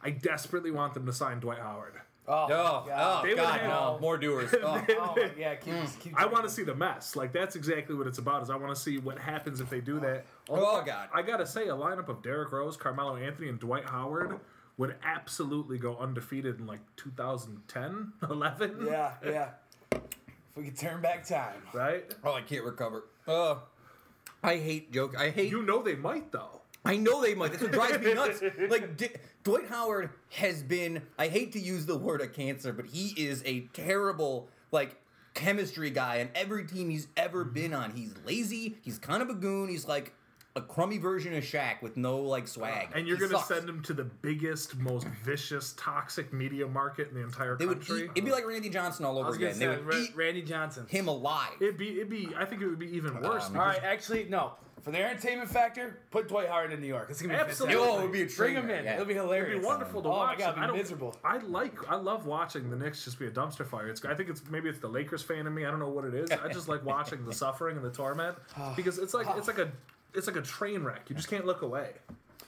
I 0.03 0.11
desperately 0.11 0.71
want 0.71 0.95
them 0.95 1.07
to 1.07 1.13
sign 1.13 1.39
Dwight 1.41 1.59
Howard. 1.61 1.95
Oh, 2.27 2.47
Oh, 2.51 2.87
oh 2.95 3.23
They 3.25 3.35
God, 3.37 3.61
have- 3.61 3.71
no. 3.71 3.99
More 4.01 4.19
Dewar's. 4.19 4.53
Oh. 4.63 4.85
Oh, 4.91 5.15
yeah, 5.39 5.55
keep, 5.55 5.75
keep 6.01 6.21
I 6.21 6.27
want 6.27 6.45
to 6.45 6.51
see 6.51 6.63
the 6.65 6.75
mess. 6.75 7.17
Like 7.17 7.33
that's 7.33 7.57
exactly 7.57 7.95
what 7.95 8.07
it's 8.07 8.19
about. 8.19 8.43
Is 8.43 8.51
I 8.51 8.57
want 8.57 8.75
to 8.75 8.81
see 8.81 8.99
what 8.99 9.19
happens 9.19 9.61
if 9.61 9.71
they 9.71 9.81
do 9.81 9.99
that. 10.01 10.27
Oh, 10.51 10.83
God. 10.85 11.09
I 11.15 11.23
gotta 11.23 11.47
say, 11.47 11.69
a 11.69 11.75
lineup 11.75 12.09
of 12.09 12.23
Derrick 12.23 12.53
Rose, 12.53 12.77
Carmelo 12.77 13.17
Anthony, 13.17 13.49
and 13.49 13.59
Dwight 13.59 13.87
Howard 13.87 14.39
would 14.77 14.95
absolutely 15.03 15.79
go 15.79 15.97
undefeated 15.97 16.59
in 16.61 16.67
like 16.67 16.81
2010, 16.97 18.13
11. 18.31 18.87
Yeah, 18.87 19.13
yeah. 19.25 19.49
If 20.51 20.57
we 20.57 20.65
could 20.65 20.79
turn 20.79 21.01
back 21.01 21.27
time. 21.27 21.63
Right. 21.73 22.05
Oh, 22.25 22.33
I 22.33 22.43
can't 22.43 22.65
recover. 22.65 23.05
Oh, 23.27 23.63
I 24.43 24.57
hate 24.57 24.93
joke. 24.93 25.15
I 25.19 25.31
hate. 25.31 25.51
You 25.51 25.63
know 25.63 25.83
they 25.83 25.97
might 25.97 26.33
though. 26.33 26.63
I 26.85 26.97
know 26.97 27.21
they 27.21 27.35
might. 27.35 27.51
That's 27.51 27.63
what 27.63 27.73
drives 27.73 27.99
me 28.05 28.15
nuts. 28.15 28.41
Like 28.71 28.97
D- 28.97 29.09
Dwight 29.45 29.69
Howard 29.69 30.11
has 30.31 30.63
been. 30.63 31.03
I 31.19 31.29
hate 31.29 31.53
to 31.53 31.61
use 31.61 31.87
the 31.87 31.97
word 31.97 32.21
a 32.21 32.29
cancer, 32.29 32.73
but 32.73 32.87
he 32.87 33.09
is 33.21 33.43
a 33.45 33.61
terrible 33.73 34.49
like 34.73 34.97
chemistry 35.35 35.91
guy. 35.91 36.17
And 36.17 36.31
every 36.35 36.65
team 36.65 36.91
he's 36.91 37.09
ever 37.17 37.45
been 37.45 37.75
on, 37.75 37.93
he's 37.93 38.15
lazy. 38.25 38.79
He's 38.83 38.99
kind 38.99 39.23
of 39.23 39.29
a 39.29 39.35
goon. 39.35 39.69
He's 39.69 39.87
like 39.87 40.15
a 40.57 40.61
crummy 40.61 40.99
version 40.99 41.35
of 41.37 41.45
Shaq 41.45 41.83
with 41.83 41.97
no 41.97 42.19
like 42.19 42.49
swag. 42.49 42.89
And 42.95 43.07
you're 43.07 43.17
He 43.17 43.21
going 43.21 43.31
to 43.33 43.37
sucks. 43.37 43.49
send 43.49 43.69
him 43.69 43.81
to 43.83 43.93
the 43.93 44.05
biggest, 44.05 44.77
most 44.79 45.07
vicious, 45.23 45.75
toxic 45.77 46.33
media 46.33 46.67
market 46.67 47.09
in 47.11 47.15
the 47.15 47.23
entire 47.23 47.57
They 47.57 47.67
would 47.67 47.79
country. 47.87 48.05
eat, 48.05 48.11
it'd 48.17 48.25
be 48.25 48.33
like 48.33 48.47
Randy 48.47 48.69
Johnson 48.71 49.05
all 49.05 49.17
I 49.19 49.21
over 49.21 49.29
was 49.29 49.37
again. 49.37 49.55
say 49.55 49.61
They 49.61 49.69
would 49.69 49.87
Ra- 49.87 49.97
eat 49.97 50.17
Randy 50.17 50.43
Johnson. 50.43 50.87
him 50.89 51.07
alive. 51.07 51.53
It'd 51.61 51.77
be, 51.79 51.93
it'd 51.97 52.09
be. 52.11 52.31
I 52.37 52.45
think 52.45 52.63
it 52.63 52.67
would 52.67 52.79
be 52.79 52.95
even 52.97 53.15
worse. 53.21 53.25
Um, 53.25 53.31
All 53.31 53.41
because 53.41 53.53
right, 53.57 53.85
actually, 53.85 54.25
no. 54.25 54.53
For 54.83 54.93
the 54.93 55.05
entertainment 55.05 55.51
factor, 55.51 55.99
put 56.13 56.29
Dwight 56.29 56.49
Howard 56.49 56.73
in 56.73 56.81
New 56.81 56.87
York. 56.87 57.09
It's 57.11 57.21
gonna 57.21 57.35
be 57.35 57.41
Absolutely. 57.41 57.75
fantastic. 57.75 57.95
Oh, 57.97 58.01
it 58.01 58.03
would 58.05 58.13
be 58.13 58.23
a 58.23 58.37
Bring 58.37 58.55
him 58.55 58.71
in. 58.71 58.85
yeah. 58.85 58.95
It'll 58.95 59.07
be 59.07 59.15
hilarious. 59.15 59.51
It'd 59.51 59.61
be 59.63 59.67
wonderful 59.67 60.03
to 60.03 60.09
oh 60.09 60.13
watch. 60.13 60.39
my 60.39 60.45
god, 60.45 60.47
I 60.47 60.51
it'd 60.51 60.61
be 60.63 60.67
don't- 60.69 60.77
miserable. 60.77 61.17
I 61.25 61.39
like, 61.39 61.91
I 61.91 61.97
love 61.97 62.27
watching 62.27 62.71
the 62.71 62.77
Knicks 62.77 63.05
just 63.05 63.19
be 63.19 63.27
a 63.27 63.31
dumpster 63.31 63.67
fire. 63.67 63.89
It's, 63.89 64.05
I 64.05 64.15
think 64.15 64.29
it's 64.31 64.43
maybe 64.51 64.69
it's 64.69 64.79
the 64.79 64.89
Lakers 64.89 65.23
fan 65.23 65.47
in 65.49 65.55
me. 65.55 65.67
I 65.67 65.71
don't 65.71 65.81
know 65.81 65.89
what 65.89 66.05
it 66.05 66.15
is. 66.15 66.31
I 66.31 66.49
just 66.53 66.69
like 66.69 66.85
watching 66.85 67.25
the 67.27 67.33
suffering 67.45 67.77
and 67.77 67.85
the 67.85 67.91
torment 67.91 68.37
because 68.77 68.99
it's 68.99 69.15
like 69.15 69.27
it's 69.37 69.49
like 69.49 69.59
a 69.59 69.71
it's 70.19 70.27
like 70.27 70.37
a 70.37 70.43
train 70.43 70.83
wreck. 70.83 71.09
You 71.09 71.17
just 71.17 71.29
can't 71.29 71.47
look 71.47 71.63
away. 71.63 71.91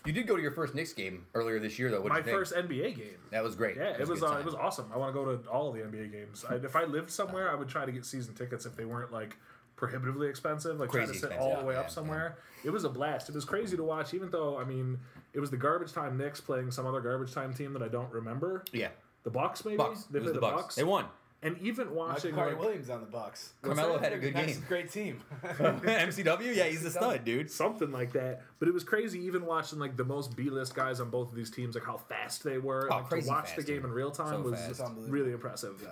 You 0.06 0.12
did 0.12 0.26
go 0.26 0.35
to 0.35 0.42
your 0.42 0.50
first 0.50 0.74
Knicks 0.74 0.92
game 0.92 1.26
earlier 1.35 1.59
this 1.59 1.78
year, 1.78 1.90
though. 1.90 2.00
What 2.00 2.11
My 2.11 2.18
you 2.18 2.24
think? 2.24 2.37
first 2.37 2.54
NBA 2.54 2.96
game. 2.96 3.18
That 3.30 3.42
was 3.42 3.54
great. 3.54 3.76
Yeah, 3.76 3.96
it 3.98 4.09
was 4.09 4.22
uh, 4.22 4.37
it 4.38 4.44
was 4.44 4.54
awesome. 4.54 4.90
I 4.94 4.96
want 4.96 5.14
to 5.14 5.20
go 5.20 5.37
to 5.37 5.48
all 5.48 5.72
the 5.72 5.80
NBA 5.80 6.11
games. 6.11 6.44
I, 6.48 6.54
if 6.54 6.74
I 6.74 6.85
lived 6.85 7.11
somewhere, 7.11 7.50
I 7.50 7.54
would 7.54 7.68
try 7.68 7.85
to 7.85 7.92
get 7.92 8.04
season 8.04 8.35
tickets 8.35 8.64
if 8.64 8.76
they 8.76 8.87
weren't 8.87 9.12
like 9.12 9.37
prohibitively 9.76 10.28
expensive. 10.28 10.80
Like 10.80 10.90
try 10.90 11.02
to 11.02 11.06
sit 11.09 11.14
expensive, 11.16 11.40
all 11.40 11.59
the 11.59 11.66
way 11.66 11.74
yeah, 11.74 11.80
up 11.80 11.90
somewhere. 11.90 12.38
It 12.64 12.70
was 12.70 12.85
a 12.85 12.88
blast. 12.88 13.28
It 13.28 13.35
was 13.35 13.44
crazy 13.44 13.76
to 13.76 13.83
watch, 13.83 14.14
even 14.14 14.30
though 14.30 14.59
I 14.59 14.64
mean 14.64 14.98
it 15.35 15.40
was 15.40 15.50
the 15.50 15.56
garbage 15.59 15.92
time 15.92 16.16
Knicks 16.16 16.40
playing 16.40 16.70
some 16.70 16.87
other 16.87 17.00
garbage 17.00 17.33
time 17.33 17.52
team 17.52 17.72
that 17.74 17.83
I 17.83 17.88
don't 17.88 18.11
remember. 18.12 18.64
Yeah, 18.72 18.88
The 19.24 19.30
Bucks, 19.30 19.64
maybe 19.64 19.76
Bucks. 19.76 20.04
they 20.04 20.20
played 20.20 20.35
the 20.35 20.40
Bucks. 20.40 20.76
They 20.76 20.85
won. 20.85 21.06
And 21.42 21.57
even 21.62 21.94
watching 21.94 22.35
Carter 22.35 22.53
like, 22.53 22.61
Williams 22.61 22.90
on 22.90 23.00
the 23.00 23.07
Bucks. 23.07 23.55
Carmelo 23.62 23.96
had 23.98 24.12
a 24.12 24.18
good 24.18 24.35
That's 24.35 24.53
game. 24.55 24.62
a 24.62 24.68
great 24.68 24.90
team. 24.92 25.22
MCW, 25.42 26.55
yeah, 26.55 26.64
he's 26.64 26.85
a 26.85 26.90
stud, 26.90 27.24
dude. 27.24 27.50
something 27.50 27.90
like 27.90 28.12
that. 28.12 28.42
But 28.59 28.68
it 28.68 28.74
was 28.74 28.85
crazy 28.85 29.20
even 29.24 29.46
watching 29.46 29.79
like 29.79 29.96
the 29.96 30.05
most 30.05 30.37
B 30.37 30.50
list 30.50 30.74
guys 30.74 31.00
on 31.00 31.09
both 31.09 31.31
of 31.31 31.35
these 31.35 31.50
teams, 31.50 31.74
like 31.74 31.85
how 31.85 31.96
fast 31.96 32.44
they 32.44 32.59
were. 32.59 32.88
Oh, 32.92 32.96
like, 32.96 33.09
to 33.09 33.29
watch 33.29 33.46
fast, 33.46 33.57
the 33.57 33.62
game 33.62 33.76
dude. 33.76 33.87
in 33.87 33.92
real 33.92 34.11
time 34.11 34.42
So 34.44 34.50
was 34.50 35.09
really 35.09 35.33
impressive. 35.33 35.83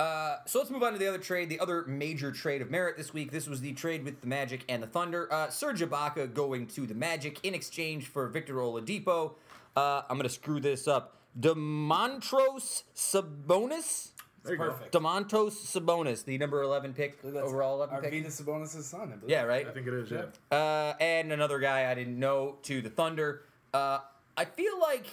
Uh, 0.00 0.38
so 0.46 0.58
let's 0.58 0.70
move 0.70 0.82
on 0.82 0.94
to 0.94 0.98
the 0.98 1.06
other 1.06 1.18
trade, 1.18 1.50
the 1.50 1.60
other 1.60 1.84
major 1.86 2.32
trade 2.32 2.62
of 2.62 2.70
merit 2.70 2.96
this 2.96 3.12
week. 3.12 3.30
This 3.30 3.46
was 3.46 3.60
the 3.60 3.72
trade 3.74 4.02
with 4.04 4.20
the 4.22 4.26
Magic 4.26 4.64
and 4.68 4.82
the 4.82 4.86
Thunder. 4.86 5.32
Uh, 5.32 5.50
Serge 5.50 5.82
Ibaka 5.82 6.32
going 6.32 6.66
to 6.68 6.86
the 6.86 6.94
Magic 6.94 7.38
in 7.44 7.54
exchange 7.54 8.06
for 8.06 8.26
Victor 8.26 8.54
Oladipo. 8.54 9.34
Uh, 9.76 10.02
I'm 10.08 10.16
going 10.16 10.22
to 10.22 10.30
screw 10.30 10.58
this 10.58 10.88
up. 10.88 11.16
Domantas 11.38 12.82
Sabonis? 12.96 14.08
There 14.42 14.52
you 14.52 14.58
go. 14.58 14.70
Perfect. 14.70 14.92
Domantas 14.94 15.52
Sabonis, 15.52 16.24
the 16.24 16.38
number 16.38 16.62
11 16.62 16.94
pick, 16.94 17.20
That's 17.22 17.36
overall 17.36 17.76
11 17.76 17.94
Our 17.94 18.02
pick. 18.02 18.10
Venus 18.10 18.40
Sabonis' 18.40 18.82
son, 18.82 19.12
I 19.12 19.16
believe. 19.16 19.30
Yeah, 19.30 19.42
right? 19.42 19.66
I 19.66 19.70
think 19.72 19.86
it 19.86 19.94
is. 19.94 20.10
Yeah. 20.10 20.24
Uh, 20.56 20.94
and 21.00 21.32
another 21.32 21.58
guy 21.58 21.90
I 21.90 21.94
didn't 21.94 22.18
know 22.18 22.56
to 22.62 22.80
the 22.80 22.90
Thunder. 22.90 23.42
Uh, 23.74 23.98
I 24.36 24.44
feel 24.46 24.80
like 24.80 25.06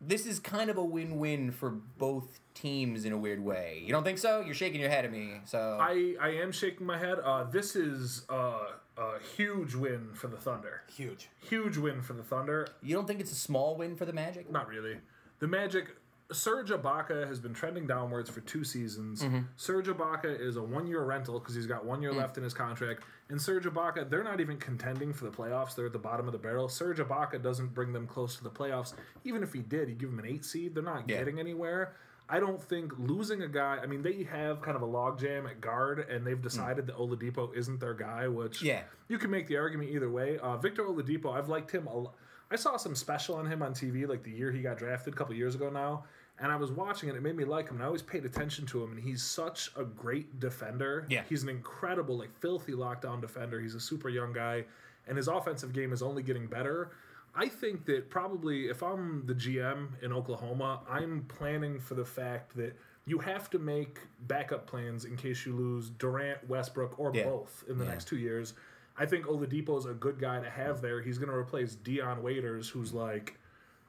this 0.00 0.26
is 0.26 0.38
kind 0.38 0.70
of 0.70 0.78
a 0.78 0.84
win-win 0.84 1.50
for 1.50 1.70
both 1.70 2.40
teams 2.54 3.04
in 3.04 3.12
a 3.12 3.18
weird 3.18 3.42
way. 3.44 3.82
You 3.84 3.92
don't 3.92 4.04
think 4.04 4.18
so? 4.18 4.40
You're 4.42 4.54
shaking 4.54 4.80
your 4.80 4.90
head 4.90 5.04
at 5.04 5.12
me. 5.12 5.40
So 5.44 5.78
I, 5.80 6.14
I 6.20 6.28
am 6.34 6.52
shaking 6.52 6.86
my 6.86 6.98
head. 6.98 7.18
Uh, 7.22 7.44
this 7.44 7.74
is 7.74 8.24
uh, 8.30 8.66
a 8.96 9.18
huge 9.36 9.74
win 9.74 10.10
for 10.14 10.28
the 10.28 10.36
Thunder. 10.36 10.82
Huge. 10.94 11.28
Huge 11.48 11.76
win 11.76 12.00
for 12.02 12.12
the 12.12 12.22
Thunder. 12.22 12.68
you 12.82 12.94
don't 12.94 13.06
think 13.06 13.20
it's 13.20 13.32
a 13.32 13.36
small 13.36 13.76
win 13.76 13.96
for 13.96 14.04
the 14.04 14.12
Magic? 14.12 14.50
Not 14.50 14.68
really. 14.68 14.98
The 15.40 15.48
Magic. 15.48 15.96
Serge 16.32 16.70
Ibaka 16.70 17.26
has 17.26 17.40
been 17.40 17.52
trending 17.52 17.86
downwards 17.86 18.30
for 18.30 18.40
two 18.40 18.64
seasons. 18.64 19.22
Mm-hmm. 19.22 19.40
Serge 19.56 19.86
Ibaka 19.86 20.40
is 20.40 20.56
a 20.56 20.62
one-year 20.62 21.02
rental 21.02 21.38
because 21.38 21.54
he's 21.54 21.66
got 21.66 21.84
one 21.84 22.00
year 22.00 22.12
mm. 22.12 22.16
left 22.16 22.36
in 22.36 22.44
his 22.44 22.54
contract. 22.54 23.02
And 23.28 23.40
Serge 23.40 23.64
Ibaka, 23.64 24.08
they're 24.08 24.24
not 24.24 24.40
even 24.40 24.56
contending 24.56 25.12
for 25.12 25.24
the 25.24 25.30
playoffs. 25.30 25.74
They're 25.74 25.86
at 25.86 25.92
the 25.92 25.98
bottom 25.98 26.26
of 26.26 26.32
the 26.32 26.38
barrel. 26.38 26.68
Serge 26.68 26.98
Ibaka 26.98 27.42
doesn't 27.42 27.74
bring 27.74 27.92
them 27.92 28.06
close 28.06 28.36
to 28.36 28.44
the 28.44 28.50
playoffs. 28.50 28.94
Even 29.24 29.42
if 29.42 29.52
he 29.52 29.60
did, 29.60 29.88
he'd 29.88 29.98
give 29.98 30.10
them 30.10 30.18
an 30.18 30.26
eight 30.26 30.44
seed. 30.44 30.74
They're 30.74 30.82
not 30.82 31.08
Yeah. 31.08 31.18
getting 31.18 31.40
anywhere. 31.40 31.94
I 32.28 32.38
don't 32.38 32.62
think 32.62 32.92
losing 32.96 33.42
a 33.42 33.48
guy. 33.48 33.78
I 33.82 33.86
mean, 33.86 34.02
they 34.02 34.22
have 34.22 34.62
kind 34.62 34.76
of 34.76 34.82
a 34.82 34.86
logjam 34.86 35.50
at 35.50 35.60
guard, 35.60 36.06
and 36.08 36.24
they've 36.24 36.38
mm. 36.38 36.42
decided 36.42 36.86
that 36.86 36.96
Oladipo 36.96 37.52
isn't 37.56 37.80
their 37.80 37.94
guy. 37.94 38.28
Which 38.28 38.62
Yeah. 38.62 38.82
you 39.08 39.18
can 39.18 39.30
make 39.30 39.48
the 39.48 39.56
argument 39.56 39.90
either 39.90 40.08
way. 40.08 40.38
Uh, 40.38 40.56
Victor 40.56 40.84
Oladipo, 40.84 41.32
I've 41.34 41.48
liked 41.48 41.72
him 41.72 41.88
a 41.88 41.94
lot. 41.94 42.14
I 42.50 42.56
saw 42.56 42.76
some 42.76 42.94
special 42.96 43.36
on 43.36 43.46
him 43.46 43.62
on 43.62 43.74
TV 43.74 44.08
like 44.08 44.24
the 44.24 44.30
year 44.30 44.50
he 44.50 44.60
got 44.60 44.76
drafted 44.76 45.14
a 45.14 45.16
couple 45.16 45.34
years 45.34 45.54
ago 45.54 45.70
now, 45.70 46.04
and 46.40 46.50
I 46.50 46.56
was 46.56 46.72
watching 46.72 47.08
it. 47.08 47.14
It 47.16 47.22
made 47.22 47.36
me 47.36 47.44
like 47.44 47.68
him, 47.68 47.76
and 47.76 47.82
I 47.82 47.86
always 47.86 48.02
paid 48.02 48.24
attention 48.24 48.66
to 48.66 48.82
him. 48.82 48.92
And 48.92 49.00
he's 49.00 49.22
such 49.22 49.70
a 49.76 49.84
great 49.84 50.40
defender. 50.40 51.06
Yeah. 51.10 51.22
he's 51.28 51.42
an 51.42 51.48
incredible, 51.48 52.16
like 52.18 52.32
filthy 52.40 52.72
lockdown 52.72 53.20
defender. 53.20 53.60
He's 53.60 53.74
a 53.74 53.80
super 53.80 54.08
young 54.08 54.32
guy, 54.32 54.64
and 55.06 55.16
his 55.16 55.28
offensive 55.28 55.72
game 55.72 55.92
is 55.92 56.02
only 56.02 56.22
getting 56.22 56.46
better. 56.46 56.92
I 57.34 57.46
think 57.48 57.84
that 57.86 58.10
probably 58.10 58.66
if 58.68 58.82
I'm 58.82 59.24
the 59.26 59.34
GM 59.34 59.88
in 60.02 60.12
Oklahoma, 60.12 60.80
I'm 60.88 61.24
planning 61.28 61.78
for 61.78 61.94
the 61.94 62.04
fact 62.04 62.56
that 62.56 62.76
you 63.06 63.18
have 63.18 63.48
to 63.50 63.58
make 63.58 63.98
backup 64.26 64.66
plans 64.66 65.04
in 65.04 65.16
case 65.16 65.46
you 65.46 65.54
lose 65.54 65.90
Durant, 65.90 66.48
Westbrook, 66.48 66.98
or 66.98 67.12
Yeah. 67.14 67.24
both 67.24 67.64
in 67.68 67.78
the 67.78 67.84
Yeah. 67.84 67.90
next 67.90 68.08
two 68.08 68.18
years. 68.18 68.54
I 68.96 69.06
think 69.06 69.26
Oladipo's 69.26 69.86
a 69.86 69.94
good 69.94 70.18
guy 70.18 70.40
to 70.40 70.50
have 70.50 70.80
there. 70.82 71.00
He's 71.00 71.18
going 71.18 71.30
to 71.30 71.34
replace 71.36 71.74
Dion 71.76 72.22
Waiters, 72.22 72.68
who's 72.68 72.92
like, 72.92 73.38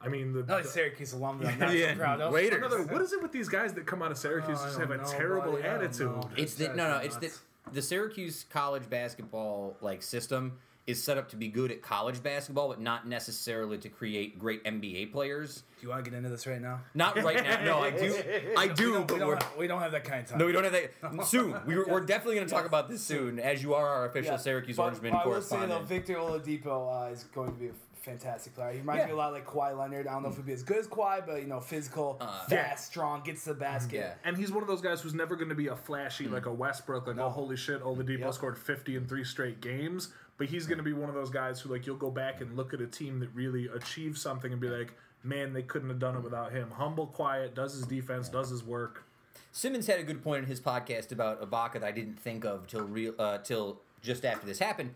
I 0.04 0.08
mean, 0.08 0.34
the, 0.34 0.44
the- 0.44 0.64
Syracuse 0.64 1.14
alum 1.14 1.40
that 1.44 1.54
I'm 1.54 1.60
not 1.60 1.74
Yeah. 1.76 1.94
so 1.94 2.00
proud 2.00 2.22
of. 2.22 2.34
Waiters. 2.34 2.58
another. 2.58 2.84
What 2.84 3.02
is 3.02 3.14
it 3.14 3.22
with 3.22 3.32
these 3.32 3.50
guys 3.50 3.74
that 3.74 3.86
come 3.86 4.02
out 4.02 4.12
of 4.12 4.18
Syracuse 4.18 4.58
Oh, 4.62 4.66
just 4.66 4.80
have 4.80 4.92
a 4.92 4.98
know, 4.98 5.04
terrible 5.06 5.52
buddy. 5.54 5.64
Attitude? 5.64 6.26
It's 6.38 6.56
the 6.56 6.66
That's 6.66 6.78
no, 6.78 6.88
no. 6.88 6.94
nuts. 7.04 7.06
It's 7.06 7.18
the 7.18 7.72
the 7.74 7.82
Syracuse 7.82 8.46
college 8.50 8.90
basketball 8.90 9.78
like 9.82 10.02
system 10.02 10.54
is 10.88 11.02
set 11.02 11.16
up 11.16 11.30
to 11.30 11.36
be 11.36 11.48
good 11.48 11.72
at 11.72 11.82
college 11.84 12.24
basketball, 12.24 12.68
but 12.70 12.82
not 12.82 13.08
necessarily 13.08 13.78
to 13.78 13.88
create 13.88 14.40
great 14.40 14.64
NBA 14.64 15.12
players. 15.12 15.58
Do 15.80 15.84
you 15.86 15.90
want 15.90 16.04
to 16.04 16.10
get 16.10 16.18
into 16.18 16.30
this 16.30 16.48
right 16.48 16.60
now? 16.60 16.82
Not 16.96 17.16
right 17.22 17.42
now. 17.44 17.64
No, 17.64 17.80
I 17.80 17.92
do. 17.92 18.16
I 18.58 18.66
We 18.66 18.74
do. 18.74 18.94
don't, 18.94 19.08
But 19.08 19.20
we, 19.20 19.24
we're 19.26 19.34
don't 19.36 19.44
have, 19.44 19.58
we 19.60 19.68
don't 19.68 19.80
have 19.82 19.92
that 19.92 20.04
kind 20.04 20.22
of 20.24 20.28
time. 20.30 20.40
no, 20.40 20.48
we 20.48 20.52
don't 20.52 20.64
have 20.64 20.74
that 20.74 21.26
soon. 21.28 21.56
We 21.68 21.78
were, 21.78 21.86
we're 21.88 22.02
definitely 22.02 22.36
going 22.36 22.48
to 22.48 22.54
talk 22.54 22.66
about 22.66 22.90
this 22.90 23.04
soon, 23.04 23.40
as 23.40 23.62
you 23.62 23.76
are 23.76 23.88
our 23.88 24.06
official 24.10 24.32
Yeah, 24.34 24.38
Syracuse 24.38 24.76
but- 24.78 24.94
Orangeman 24.96 25.12
but 25.12 25.24
I 25.24 25.28
will 25.28 25.42
say 25.44 25.66
though. 25.68 25.80
Victor 25.82 26.16
Oladipo 26.16 27.08
uh, 27.10 27.12
is 27.12 27.26
going 27.26 27.54
to 27.54 27.58
be 27.60 27.68
a 27.68 27.74
fantastic 28.02 28.54
player. 28.56 28.72
He 28.72 28.80
reminds 28.80 29.02
Yeah. 29.02 29.08
me 29.08 29.12
a 29.14 29.16
lot 29.16 29.32
like 29.34 29.46
Kawhi 29.46 29.78
Leonard. 29.78 30.08
I 30.08 30.12
don't 30.14 30.24
know 30.24 30.30
if 30.30 30.36
he'd 30.36 30.46
be 30.46 30.54
as 30.54 30.64
good 30.64 30.78
as 30.78 30.88
Kawhi, 30.88 31.26
but 31.26 31.42
you 31.42 31.48
know, 31.48 31.60
physical, 31.60 32.18
fast, 32.20 32.52
Yeah. 32.52 32.76
strong, 32.76 33.22
gets 33.24 33.44
to 33.44 33.54
the 33.54 33.60
basket. 33.60 33.96
Yeah. 33.98 34.14
And 34.24 34.36
he's 34.38 34.52
one 34.52 34.64
of 34.64 34.68
those 34.68 34.82
guys 34.82 35.02
who's 35.02 35.14
never 35.14 35.36
going 35.36 35.50
to 35.50 35.56
be 35.56 35.68
a 35.68 35.76
flashy 35.76 36.28
like 36.28 36.46
a 36.46 36.54
Westbrook, 36.54 37.08
like 37.08 37.18
oh 37.18 37.30
holy 37.30 37.58
shit, 37.58 37.82
Oladipo 37.84 38.20
Yep. 38.20 38.34
scored 38.34 38.58
fifty 38.58 38.96
in 38.96 39.08
three 39.08 39.24
straight 39.24 39.62
games. 39.62 40.14
But 40.38 40.48
he's 40.50 40.66
going 40.66 40.80
to 40.80 40.84
be 40.84 40.94
one 40.94 41.08
of 41.10 41.16
those 41.16 41.30
guys 41.30 41.60
who 41.62 41.70
like 41.70 41.86
you'll 41.86 41.96
go 41.98 42.10
back 42.10 42.42
and 42.42 42.56
look 42.58 42.74
at 42.74 42.82
a 42.82 42.88
team 42.88 43.20
that 43.20 43.30
really 43.36 43.68
achieved 43.68 44.18
something 44.18 44.52
and 44.52 44.60
be 44.60 44.70
like, 44.70 44.94
man, 45.24 45.54
they 45.54 45.62
couldn't 45.62 45.90
have 45.90 46.00
done 46.00 46.16
it 46.16 46.24
without 46.24 46.52
him. 46.52 46.72
Humble, 46.72 47.06
quiet, 47.08 47.54
does 47.54 47.74
his 47.74 47.86
defense, 47.86 48.28
does 48.30 48.50
his 48.50 48.64
work. 48.64 49.04
Simmons 49.52 49.86
had 49.86 50.00
a 50.00 50.04
good 50.04 50.24
point 50.24 50.44
in 50.44 50.48
his 50.50 50.60
podcast 50.60 51.12
about 51.12 51.42
Ibaka 51.48 51.74
that 51.74 51.84
I 51.84 51.92
didn't 51.92 52.20
think 52.20 52.46
of 52.46 52.66
till 52.68 52.86
real 52.86 53.14
uh, 53.20 53.38
till 53.40 53.82
just 54.02 54.26
after 54.26 54.48
this 54.48 54.58
happened. 54.58 54.96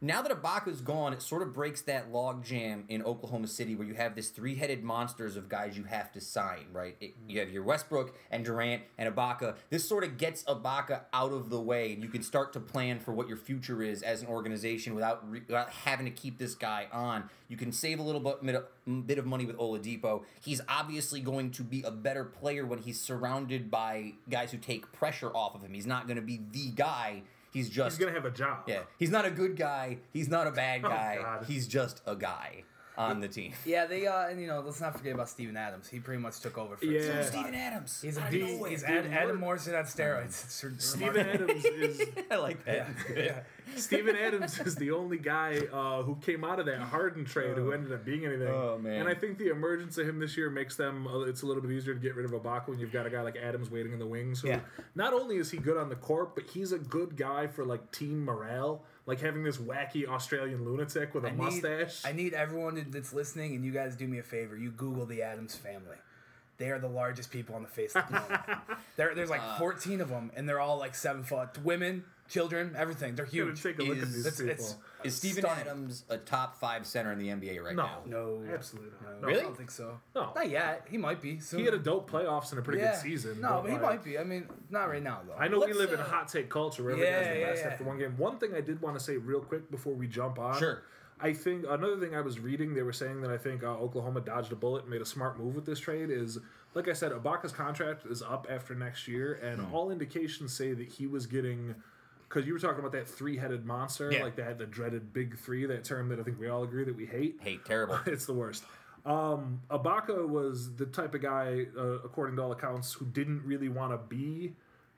Now 0.00 0.22
that 0.22 0.30
Ibaka's 0.30 0.80
gone, 0.80 1.12
it 1.12 1.20
sort 1.22 1.42
of 1.42 1.52
breaks 1.52 1.80
that 1.82 2.12
log 2.12 2.44
jam 2.44 2.84
in 2.88 3.02
Oklahoma 3.02 3.48
City 3.48 3.74
where 3.74 3.86
you 3.86 3.94
have 3.94 4.14
this 4.14 4.28
three-headed 4.28 4.84
monsters 4.84 5.36
of 5.36 5.48
guys 5.48 5.76
you 5.76 5.82
have 5.84 6.12
to 6.12 6.20
sign, 6.20 6.66
right? 6.72 6.96
It, 7.00 7.14
you 7.26 7.40
have 7.40 7.50
your 7.50 7.64
Westbrook 7.64 8.14
and 8.30 8.44
Durant 8.44 8.82
and 8.96 9.12
Ibaka. 9.12 9.56
This 9.70 9.88
sort 9.88 10.04
of 10.04 10.16
gets 10.16 10.44
Ibaka 10.44 11.00
out 11.12 11.32
of 11.32 11.50
the 11.50 11.60
way, 11.60 11.92
and 11.92 12.00
you 12.00 12.08
can 12.08 12.22
start 12.22 12.52
to 12.52 12.60
plan 12.60 13.00
for 13.00 13.10
what 13.10 13.26
your 13.26 13.36
future 13.36 13.82
is 13.82 14.04
as 14.04 14.22
an 14.22 14.28
organization 14.28 14.94
without 14.94 15.28
re- 15.28 15.42
without 15.44 15.70
having 15.70 16.06
to 16.06 16.12
keep 16.12 16.38
this 16.38 16.54
guy 16.54 16.86
on. 16.92 17.28
You 17.48 17.56
can 17.56 17.72
save 17.72 17.98
a 17.98 18.02
little 18.02 18.20
bit 18.20 18.54
of- 18.54 19.06
bit 19.08 19.18
of 19.18 19.26
money 19.26 19.46
with 19.46 19.56
Oladipo. 19.56 20.22
He's 20.40 20.60
obviously 20.68 21.20
going 21.20 21.50
to 21.52 21.64
be 21.64 21.82
a 21.82 21.90
better 21.90 22.24
player 22.24 22.64
when 22.64 22.78
he's 22.78 23.00
surrounded 23.00 23.68
by 23.68 24.12
guys 24.30 24.52
who 24.52 24.58
take 24.58 24.92
pressure 24.92 25.34
off 25.34 25.56
of 25.56 25.62
him. 25.62 25.74
He's 25.74 25.86
not 25.86 26.06
going 26.06 26.16
to 26.16 26.22
be 26.22 26.40
the 26.52 26.70
guy. 26.70 27.22
He's 27.52 27.70
just 27.70 27.96
He's 27.96 28.06
to 28.12 28.14
have 28.14 28.24
a 28.24 28.30
job. 28.30 28.64
yeah, 28.66 28.80
he's 28.98 29.10
not 29.10 29.24
a 29.24 29.30
good 29.30 29.56
guy. 29.56 29.98
He's 30.12 30.28
not 30.28 30.46
a 30.46 30.50
bad 30.50 30.80
oh, 30.84 30.88
guy. 30.88 31.18
God. 31.20 31.44
he's 31.46 31.66
just 31.66 32.02
a 32.06 32.14
guy 32.14 32.64
on 32.98 33.20
the 33.20 33.28
team. 33.28 33.52
Yeah, 33.64 33.86
they 33.86 34.06
uh, 34.06 34.28
and 34.28 34.40
you 34.40 34.46
know, 34.46 34.60
let's 34.60 34.80
not 34.80 34.96
forget 34.96 35.14
about 35.14 35.28
Steven 35.28 35.56
Adams. 35.56 35.88
He 35.88 36.00
pretty 36.00 36.20
much 36.20 36.40
took 36.40 36.58
over 36.58 36.76
for 36.76 36.84
Yeah. 36.84 37.00
Steven 37.00 37.24
Steven 37.24 37.54
Adams. 37.54 38.00
He's 38.02 38.16
a 38.18 38.22
Out 38.22 38.32
he's, 38.32 38.66
he's 38.66 38.84
Ad, 38.84 39.06
Adam 39.06 39.38
Morrison 39.38 39.74
on 39.74 39.84
steroids. 39.84 40.44
It's 40.44 40.64
re- 40.64 40.72
Steven 40.78 41.14
remarkable. 41.14 41.50
Adams 41.54 41.64
is 42.00 42.08
I 42.30 42.36
like 42.36 42.64
that. 42.64 42.88
Yeah. 43.16 43.40
Steven 43.76 44.16
Adams 44.16 44.58
is 44.60 44.74
the 44.76 44.90
only 44.90 45.18
guy 45.18 45.58
uh, 45.72 46.02
who 46.02 46.16
came 46.16 46.42
out 46.42 46.58
of 46.58 46.66
that 46.66 46.80
Harden 46.80 47.24
trade 47.24 47.56
who 47.56 47.72
ended 47.72 47.92
up 47.92 48.04
being 48.04 48.24
anything. 48.24 48.48
Oh, 48.48 48.78
man. 48.78 49.00
And 49.00 49.08
I 49.08 49.14
think 49.14 49.36
the 49.38 49.50
emergence 49.50 49.98
of 49.98 50.08
him 50.08 50.18
this 50.18 50.36
year 50.36 50.48
makes 50.50 50.74
them. 50.74 51.06
Uh, 51.06 51.20
it's 51.20 51.42
a 51.42 51.46
little 51.46 51.62
bit 51.62 51.70
easier 51.72 51.94
to 51.94 52.00
get 52.00 52.16
rid 52.16 52.24
of 52.24 52.32
Ibaka 52.32 52.68
when 52.68 52.78
you've 52.78 52.92
got 52.92 53.06
a 53.06 53.10
guy 53.10 53.20
like 53.20 53.36
Adams 53.36 53.70
waiting 53.70 53.92
in 53.92 53.98
the 53.98 54.06
wings. 54.06 54.40
Who 54.40 54.48
Yeah. 54.48 54.60
not 54.94 55.12
only 55.12 55.36
is 55.36 55.50
he 55.50 55.58
good 55.58 55.76
on 55.76 55.88
the 55.90 55.96
court, 55.96 56.34
but 56.34 56.44
he's 56.44 56.72
a 56.72 56.78
good 56.78 57.16
guy 57.16 57.46
for 57.46 57.64
like 57.64 57.92
team 57.92 58.24
morale. 58.24 58.82
Like 59.08 59.20
having 59.20 59.42
this 59.42 59.56
wacky 59.56 60.06
Australian 60.06 60.64
lunatic 60.66 61.14
with 61.14 61.24
a 61.24 61.28
I 61.28 61.30
need, 61.30 61.38
mustache. 61.38 62.02
I 62.04 62.12
need 62.12 62.34
everyone 62.34 62.86
that's 62.90 63.12
listening, 63.14 63.54
and 63.56 63.64
you 63.64 63.72
guys 63.72 63.96
do 63.96 64.06
me 64.06 64.18
a 64.18 64.22
favor. 64.22 64.54
You 64.56 64.70
Google 64.70 65.06
the 65.06 65.22
Adams 65.22 65.56
family. 65.56 65.96
They 66.58 66.68
are 66.70 66.78
the 66.78 66.88
largest 66.88 67.30
people 67.30 67.54
on 67.54 67.62
the 67.62 67.68
face 67.68 67.96
of 67.96 68.06
the 68.06 68.20
planet. 68.20 68.58
there, 68.96 69.14
there's 69.14 69.30
like 69.30 69.40
Uh. 69.42 69.58
14 69.58 70.02
of 70.02 70.10
them, 70.10 70.30
and 70.36 70.46
they're 70.46 70.60
all 70.60 70.76
like 70.78 70.94
seven 70.94 71.22
foot. 71.24 71.56
Women, 71.64 72.04
children, 72.28 72.74
everything. 72.76 73.14
They're 73.14 73.26
You 73.26 73.44
gotta 73.46 73.60
huge. 73.60 73.62
take 73.62 73.78
a 73.78 73.82
look 73.88 73.96
at 73.98 74.04
Is- 74.04 74.14
these 74.14 74.26
It's- 74.26 74.38
people. 74.40 74.52
it's- 74.52 74.76
Is 75.04 75.14
Steven 75.16 75.44
Stunning. 75.44 75.60
Adams 75.60 76.04
a 76.08 76.18
top 76.18 76.56
five 76.58 76.84
center 76.84 77.12
in 77.12 77.18
the 77.18 77.28
NBA 77.30 77.60
right 77.60 77.74
no, 77.74 77.84
now? 77.84 78.02
No, 78.06 78.42
absolutely 78.52 78.90
not. 79.02 79.20
No. 79.20 79.26
Really? 79.28 79.40
I 79.40 79.42
don't 79.44 79.56
think 79.56 79.70
so. 79.70 80.00
No. 80.14 80.32
not 80.34 80.50
yet. 80.50 80.86
He 80.90 80.98
might 80.98 81.22
be. 81.22 81.38
Soon. 81.38 81.60
He 81.60 81.64
had 81.64 81.74
a 81.74 81.78
dope 81.78 82.10
playoffs 82.10 82.50
and 82.50 82.58
a 82.58 82.62
pretty 82.62 82.80
yeah. 82.80 82.92
good 82.92 83.00
season. 83.00 83.40
No, 83.40 83.60
but 83.62 83.70
he 83.70 83.72
like, 83.74 83.82
might 83.82 84.04
be. 84.04 84.18
I 84.18 84.24
mean, 84.24 84.48
not 84.70 84.86
right 84.90 85.02
now 85.02 85.20
though. 85.26 85.34
I 85.34 85.46
know 85.48 85.58
we 85.60 85.66
Let's, 85.66 85.78
live 85.78 85.92
in 85.92 86.00
a 86.00 86.02
uh, 86.02 86.06
hot 86.08 86.28
take 86.28 86.50
culture 86.50 86.82
where 86.82 86.96
yeah, 86.96 87.04
everyone 87.04 87.24
has 87.24 87.34
the 87.34 87.40
yeah, 87.40 87.46
best 87.50 87.62
yeah. 87.64 87.70
after 87.70 87.84
one 87.84 87.98
game. 87.98 88.16
One 88.18 88.38
thing 88.38 88.54
I 88.54 88.60
did 88.60 88.82
want 88.82 88.98
to 88.98 89.00
say 89.04 89.16
real 89.16 89.40
quick 89.40 89.70
before 89.70 89.94
we 89.94 90.06
jump 90.08 90.38
on. 90.38 90.58
Sure. 90.58 90.82
I 91.20 91.32
think 91.32 91.64
another 91.68 91.96
thing 91.98 92.14
I 92.14 92.20
was 92.20 92.38
reading, 92.38 92.74
they 92.74 92.82
were 92.82 92.92
saying 92.92 93.22
that 93.22 93.30
I 93.30 93.38
think 93.38 93.64
uh, 93.64 93.70
Oklahoma 93.70 94.20
dodged 94.20 94.52
a 94.52 94.56
bullet 94.56 94.82
and 94.82 94.90
made 94.90 95.02
a 95.02 95.06
smart 95.06 95.36
move 95.38 95.56
with 95.56 95.66
this 95.66 95.80
trade 95.80 96.10
is, 96.10 96.38
like 96.74 96.86
I 96.88 96.92
said, 96.92 97.10
Ibaka's 97.10 97.50
contract 97.52 98.06
is 98.06 98.22
up 98.22 98.46
after 98.48 98.74
next 98.74 99.08
year, 99.08 99.34
and 99.34 99.60
Hmm. 99.62 99.74
all 99.74 99.90
indications 99.90 100.52
say 100.52 100.72
that 100.74 100.88
he 100.88 101.06
was 101.06 101.26
getting. 101.26 101.74
Because 102.28 102.46
you 102.46 102.52
were 102.52 102.58
talking 102.58 102.80
about 102.80 102.92
that 102.92 103.08
three-headed 103.08 103.64
monster, 103.64 104.12
Yeah. 104.12 104.22
like 104.22 104.36
that 104.36 104.58
the 104.58 104.66
dreaded 104.66 105.12
big 105.12 105.38
three, 105.38 105.64
that 105.66 105.84
term 105.84 106.08
that 106.10 106.20
I 106.20 106.22
think 106.22 106.38
we 106.38 106.48
all 106.48 106.62
agree 106.62 106.84
that 106.84 106.94
we 106.96 107.06
hate. 107.06 107.38
Hate 107.40 107.64
terrible. 107.64 107.98
it's 108.06 108.26
the 108.26 108.34
worst. 108.34 108.64
Um, 109.06 109.62
Ibaka 109.70 110.28
was 110.28 110.74
the 110.76 110.84
type 110.86 111.14
of 111.14 111.22
guy, 111.22 111.66
uh, 111.76 111.82
according 112.04 112.36
to 112.36 112.42
all 112.42 112.52
accounts, 112.52 112.92
who 112.92 113.06
didn't 113.06 113.42
really 113.44 113.70
want 113.70 113.92
to 113.92 113.98
be 114.14 114.52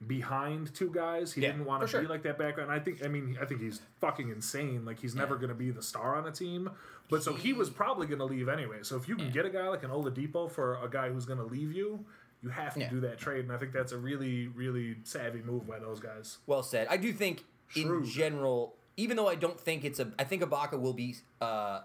behind 0.06 0.74
two 0.74 0.90
guys. 0.90 1.32
He 1.32 1.42
Yeah, 1.42 1.52
didn't 1.52 1.66
want 1.66 1.82
to 1.82 1.86
sure. 1.88 2.00
be 2.00 2.06
like 2.08 2.22
that 2.22 2.38
background. 2.38 2.72
I 2.72 2.80
think, 2.80 3.04
I 3.04 3.08
mean, 3.08 3.38
I 3.40 3.44
think 3.44 3.60
he's 3.60 3.80
fucking 4.00 4.30
insane. 4.30 4.84
Like 4.84 4.98
he's 4.98 5.14
never 5.14 5.36
going 5.36 5.50
to 5.50 5.54
be 5.54 5.70
the 5.70 5.82
star 5.82 6.16
on 6.16 6.26
a 6.26 6.32
team. 6.32 6.70
But 7.08 7.22
so 7.22 7.34
he 7.34 7.52
was 7.52 7.70
probably 7.70 8.06
going 8.06 8.18
to 8.20 8.24
leave 8.24 8.48
anyway. 8.48 8.78
So 8.82 8.96
if 8.96 9.08
you 9.08 9.14
can 9.16 9.30
get 9.30 9.44
a 9.44 9.50
guy 9.50 9.68
like 9.68 9.82
an 9.84 9.90
Oladipo 9.90 10.50
for 10.50 10.82
a 10.82 10.88
guy 10.88 11.10
who's 11.10 11.26
going 11.26 11.38
to 11.38 11.44
leave 11.44 11.72
you, 11.72 12.04
you 12.42 12.48
have 12.50 12.74
to 12.74 12.80
Yeah. 12.80 12.88
do 12.90 13.00
that 13.00 13.18
trade. 13.18 13.44
And 13.44 13.52
I 13.52 13.58
think 13.58 13.72
that's 13.72 13.92
a 13.92 13.98
really, 13.98 14.46
really 14.48 14.96
savvy 15.04 15.42
move 15.42 15.66
by 15.66 15.78
those 15.78 16.00
guys. 16.00 16.38
Well 16.46 16.62
said. 16.62 16.86
I 16.90 16.96
do 16.96 17.12
think, 17.12 17.44
in 17.76 18.04
general, 18.04 18.76
even 18.96 19.16
though 19.16 19.28
I 19.28 19.34
don't 19.34 19.60
think 19.60 19.84
it's 19.84 20.00
a, 20.00 20.12
I 20.18 20.24
think 20.24 20.42
Ibaka 20.42 20.80
will 20.80 20.92
be 20.94 21.16
uh, 21.40 21.80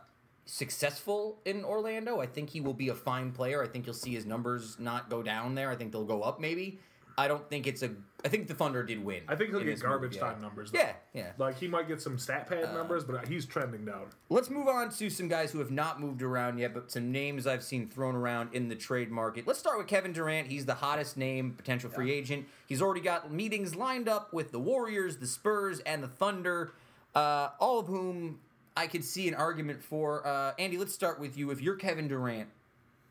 successful 0.46 1.40
in 1.46 1.64
Orlando. 1.66 2.20
I 2.22 2.26
think 2.28 2.50
he 2.50 2.62
will 2.62 2.74
be 2.74 2.90
a 2.90 2.96
fine 2.96 3.32
player. 3.32 3.62
I 3.64 3.68
think 3.68 3.86
you'll 3.86 3.94
see 3.94 4.14
his 4.14 4.26
numbers 4.26 4.78
not 4.80 5.10
go 5.10 5.22
down 5.22 5.56
there. 5.56 5.70
I 5.70 5.76
think 5.76 5.92
they'll 5.92 6.06
go 6.06 6.22
up 6.22 6.40
maybe. 6.40 6.80
I 7.18 7.28
don't 7.28 7.48
think 7.50 7.68
it's 7.68 7.82
a. 7.84 7.92
I 8.26 8.28
think 8.28 8.48
the 8.48 8.56
Thunder 8.56 8.82
did 8.82 9.06
win. 9.06 9.22
I 9.28 9.36
think 9.36 9.52
he'll 9.52 9.60
in 9.60 9.68
get 9.68 9.74
this 9.74 9.84
garbage 9.84 10.16
yeah. 10.16 10.22
time 10.22 10.42
numbers. 10.42 10.72
Though. 10.72 10.80
Yeah, 10.80 10.94
yeah. 11.14 11.32
Like 11.38 11.60
he 11.60 11.68
might 11.68 11.88
get 11.88 12.02
some 12.02 12.18
stat 12.18 12.48
pad 12.50 12.74
numbers, 12.74 13.04
but 13.04 13.28
he's 13.28 13.46
trending 13.46 13.86
down. 13.86 14.08
Let's 14.30 14.50
move 14.50 14.68
on 14.68 14.90
to 14.90 15.10
some 15.12 15.28
guys 15.28 15.52
who 15.52 15.60
have 15.60 15.70
not 15.70 16.02
moved 16.02 16.24
around 16.24 16.58
yet, 16.58 16.74
but 16.74 16.92
some 16.92 17.12
names 17.12 17.46
I've 17.46 17.64
seen 17.64 17.88
thrown 17.88 18.16
around 18.16 18.50
in 18.54 18.68
the 18.68 18.76
trade 18.76 19.12
market. 19.12 19.46
Let's 19.46 19.60
start 19.60 19.78
with 19.78 19.86
Kevin 19.86 20.12
Durant. 20.12 20.48
He's 20.48 20.66
the 20.66 20.74
hottest 20.74 21.18
name, 21.18 21.54
potential 21.54 21.92
free 21.92 22.12
agent. 22.12 22.48
He's 22.66 22.82
already 22.82 23.02
got 23.02 23.32
meetings 23.32 23.76
lined 23.76 24.10
up 24.10 24.34
with 24.34 24.52
the 24.52 24.60
Warriors, 24.60 25.18
the 25.18 25.28
Spurs, 25.28 25.80
and 25.82 26.02
the 26.02 26.08
Thunder, 26.08 26.74
uh, 27.14 27.50
all 27.60 27.78
of 27.78 27.86
whom 27.86 28.40
I 28.76 28.88
could 28.88 29.06
see 29.06 29.28
an 29.28 29.36
argument 29.36 29.84
for. 29.84 30.26
Uh, 30.26 30.54
Andy, 30.58 30.80
let's 30.80 30.96
start 30.96 31.20
with 31.20 31.38
you. 31.38 31.52
If 31.52 31.62
you're 31.62 31.76
Kevin 31.76 32.08
Durant, 32.08 32.50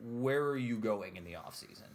where 0.01 0.43
are 0.43 0.57
you 0.57 0.77
going 0.77 1.17
in 1.17 1.23
the 1.23 1.35
offseason? 1.35 1.94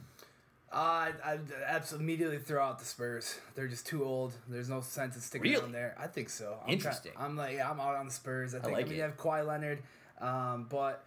Uh, 0.72 1.12
I'd 1.26 1.40
absolutely 1.66 2.06
immediately 2.06 2.38
throw 2.38 2.64
out 2.64 2.78
the 2.78 2.86
Spurs. 2.86 3.40
They're 3.56 3.68
just 3.68 3.88
too 3.88 4.04
old. 4.04 4.34
There's 4.48 4.70
no 4.70 4.82
sense 4.82 5.16
in 5.16 5.22
sticking 5.22 5.52
Really? 5.52 5.64
around 5.64 5.72
there. 5.72 5.96
I 5.98 6.06
think 6.08 6.30
so. 6.30 6.60
I'm 6.64 6.70
Interesting. 6.74 7.12
Kinda, 7.14 7.26
I'm 7.26 7.36
like, 7.36 7.56
yeah, 7.56 7.70
I'm 7.70 7.80
out 7.80 7.96
on 7.96 8.06
the 8.06 8.12
Spurs. 8.12 8.54
I 8.54 8.60
think. 8.60 8.74
I, 8.74 8.78
like 8.78 8.86
mean, 8.86 8.94
it. 8.94 8.98
you 8.98 9.02
have 9.04 9.18
Kawhi 9.18 9.46
Leonard, 9.48 9.82
um, 10.22 10.68
but 10.70 11.04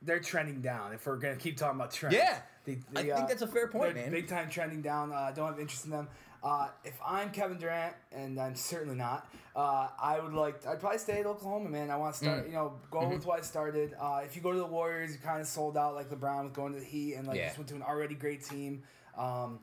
they're 0.00 0.20
trending 0.20 0.62
down. 0.62 0.94
If 0.94 1.06
we're 1.06 1.16
gonna 1.16 1.36
keep 1.36 1.56
talking 1.58 1.78
about 1.78 1.90
trends, 1.92 2.14
Yeah. 2.16 2.38
The- 2.64 2.78
I 2.96 3.02
the, 3.02 3.14
think 3.14 3.28
that's 3.28 3.42
a 3.42 3.46
fair 3.46 3.68
point, 3.68 3.94
man. 3.94 4.10
Big 4.10 4.26
time 4.26 4.48
trending 4.48 4.80
down. 4.80 5.12
Uh, 5.12 5.30
don't 5.34 5.48
have 5.50 5.60
interest 5.60 5.84
in 5.84 5.90
them. 5.90 6.08
Uh, 6.44 6.68
if 6.84 6.92
I'm 7.04 7.30
Kevin 7.30 7.56
Durant, 7.58 7.94
and 8.12 8.38
I'm 8.38 8.54
certainly 8.54 8.94
not, 8.96 9.26
uh, 9.56 9.88
I 9.98 10.20
would 10.20 10.34
like. 10.34 10.66
I'd 10.66 10.78
probably 10.78 10.98
stay 10.98 11.20
at 11.20 11.26
Oklahoma, 11.26 11.70
man. 11.70 11.90
I 11.90 11.96
want 11.96 12.14
to 12.16 12.20
Mm. 12.20 12.24
start. 12.28 12.46
You 12.48 12.52
know, 12.52 12.72
go 12.90 13.00
Mm-hmm. 13.00 13.14
with 13.14 13.24
what 13.24 13.38
I 13.38 13.42
started. 13.42 13.96
Uh, 13.98 14.20
if 14.24 14.36
you 14.36 14.42
go 14.42 14.52
to 14.52 14.58
the 14.58 14.66
Warriors, 14.66 15.12
you 15.12 15.18
kind 15.20 15.40
of 15.40 15.46
sold 15.46 15.78
out 15.78 15.94
like 15.94 16.10
LeBron 16.10 16.44
with 16.44 16.52
going 16.52 16.74
to 16.74 16.80
the 16.80 16.84
Heat, 16.84 17.14
and 17.14 17.26
like 17.26 17.38
Yeah. 17.38 17.46
just 17.46 17.56
went 17.56 17.68
to 17.70 17.74
an 17.76 17.82
already 17.82 18.14
great 18.14 18.44
team. 18.44 18.82
Um, 19.16 19.60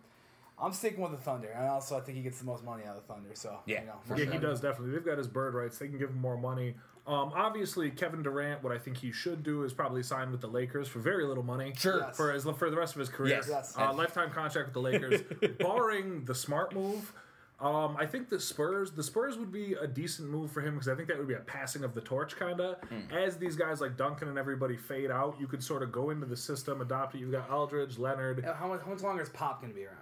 I'm 0.57 0.73
sticking 0.73 1.01
with 1.01 1.11
the 1.11 1.17
Thunder, 1.17 1.49
and 1.49 1.67
also 1.67 1.97
I 1.97 2.01
think 2.01 2.17
he 2.17 2.23
gets 2.23 2.39
the 2.39 2.45
most 2.45 2.63
money 2.63 2.84
out 2.84 2.97
of 2.97 3.07
the 3.07 3.13
Thunder. 3.13 3.29
So 3.36 3.59
Yeah, 3.65 3.82
you 3.82 3.86
know, 3.88 3.93
Yeah, 4.09 4.15
sure. 4.15 4.25
he 4.34 4.38
does 4.39 4.59
definitely. 4.59 4.93
They've 4.95 5.05
got 5.05 5.19
his 5.19 5.27
bird 5.27 5.53
rights. 5.53 5.77
They 5.77 5.88
can 5.88 5.99
give 5.99 6.09
him 6.09 6.19
more 6.19 6.38
money. 6.38 6.75
Um, 7.07 7.31
obviously, 7.35 7.89
Kevin 7.89 8.21
Durant. 8.21 8.63
What 8.63 8.71
I 8.71 8.77
think 8.77 8.97
he 8.97 9.11
should 9.11 9.43
do 9.43 9.63
is 9.63 9.73
probably 9.73 10.03
sign 10.03 10.31
with 10.31 10.41
the 10.41 10.47
Lakers 10.47 10.87
for 10.87 10.99
very 10.99 11.25
little 11.25 11.43
money. 11.43 11.73
Sure. 11.77 11.99
Yes. 11.99 12.15
For 12.15 12.31
his 12.31 12.43
for 12.43 12.69
the 12.69 12.77
rest 12.77 12.93
of 12.95 12.99
his 12.99 13.09
career. 13.09 13.35
Yes. 13.37 13.47
Yes. 13.49 13.75
Uh, 13.77 13.91
lifetime 13.93 14.29
contract 14.31 14.67
with 14.67 14.73
the 14.73 14.81
Lakers, 14.81 15.21
barring 15.59 16.23
the 16.25 16.35
smart 16.35 16.73
move. 16.73 17.11
Um, 17.59 17.95
I 17.99 18.07
think 18.07 18.27
the 18.29 18.39
Spurs, 18.39 18.91
the 18.91 19.03
Spurs 19.03 19.37
would 19.37 19.51
be 19.51 19.73
a 19.73 19.85
decent 19.85 20.29
move 20.29 20.51
for 20.51 20.61
him 20.61 20.73
because 20.73 20.87
I 20.87 20.95
think 20.95 21.07
that 21.09 21.17
would 21.19 21.27
be 21.27 21.35
a 21.35 21.39
passing 21.41 21.83
of 21.83 21.93
the 21.93 22.01
torch, 22.01 22.35
kind 22.35 22.59
of. 22.59 22.77
Hmm. 22.89 23.15
As 23.15 23.37
these 23.37 23.55
guys 23.55 23.81
like 23.81 23.97
Duncan 23.97 24.29
and 24.29 24.37
everybody 24.39 24.75
fade 24.77 25.11
out, 25.11 25.35
you 25.39 25.45
could 25.45 25.63
sort 25.63 25.83
of 25.83 25.91
go 25.91 26.09
into 26.09 26.25
the 26.25 26.37
system, 26.37 26.81
adopt 26.81 27.13
it. 27.13 27.19
You've 27.19 27.31
got 27.31 27.49
Aldridge, 27.51 27.99
Leonard. 27.99 28.43
Uh, 28.43 28.55
How 28.55 28.67
much, 28.67 28.81
how 28.81 28.89
much 28.91 29.01
longer 29.03 29.21
is 29.21 29.29
Pop 29.29 29.61
gonna 29.61 29.73
be 29.75 29.85
around? 29.85 29.97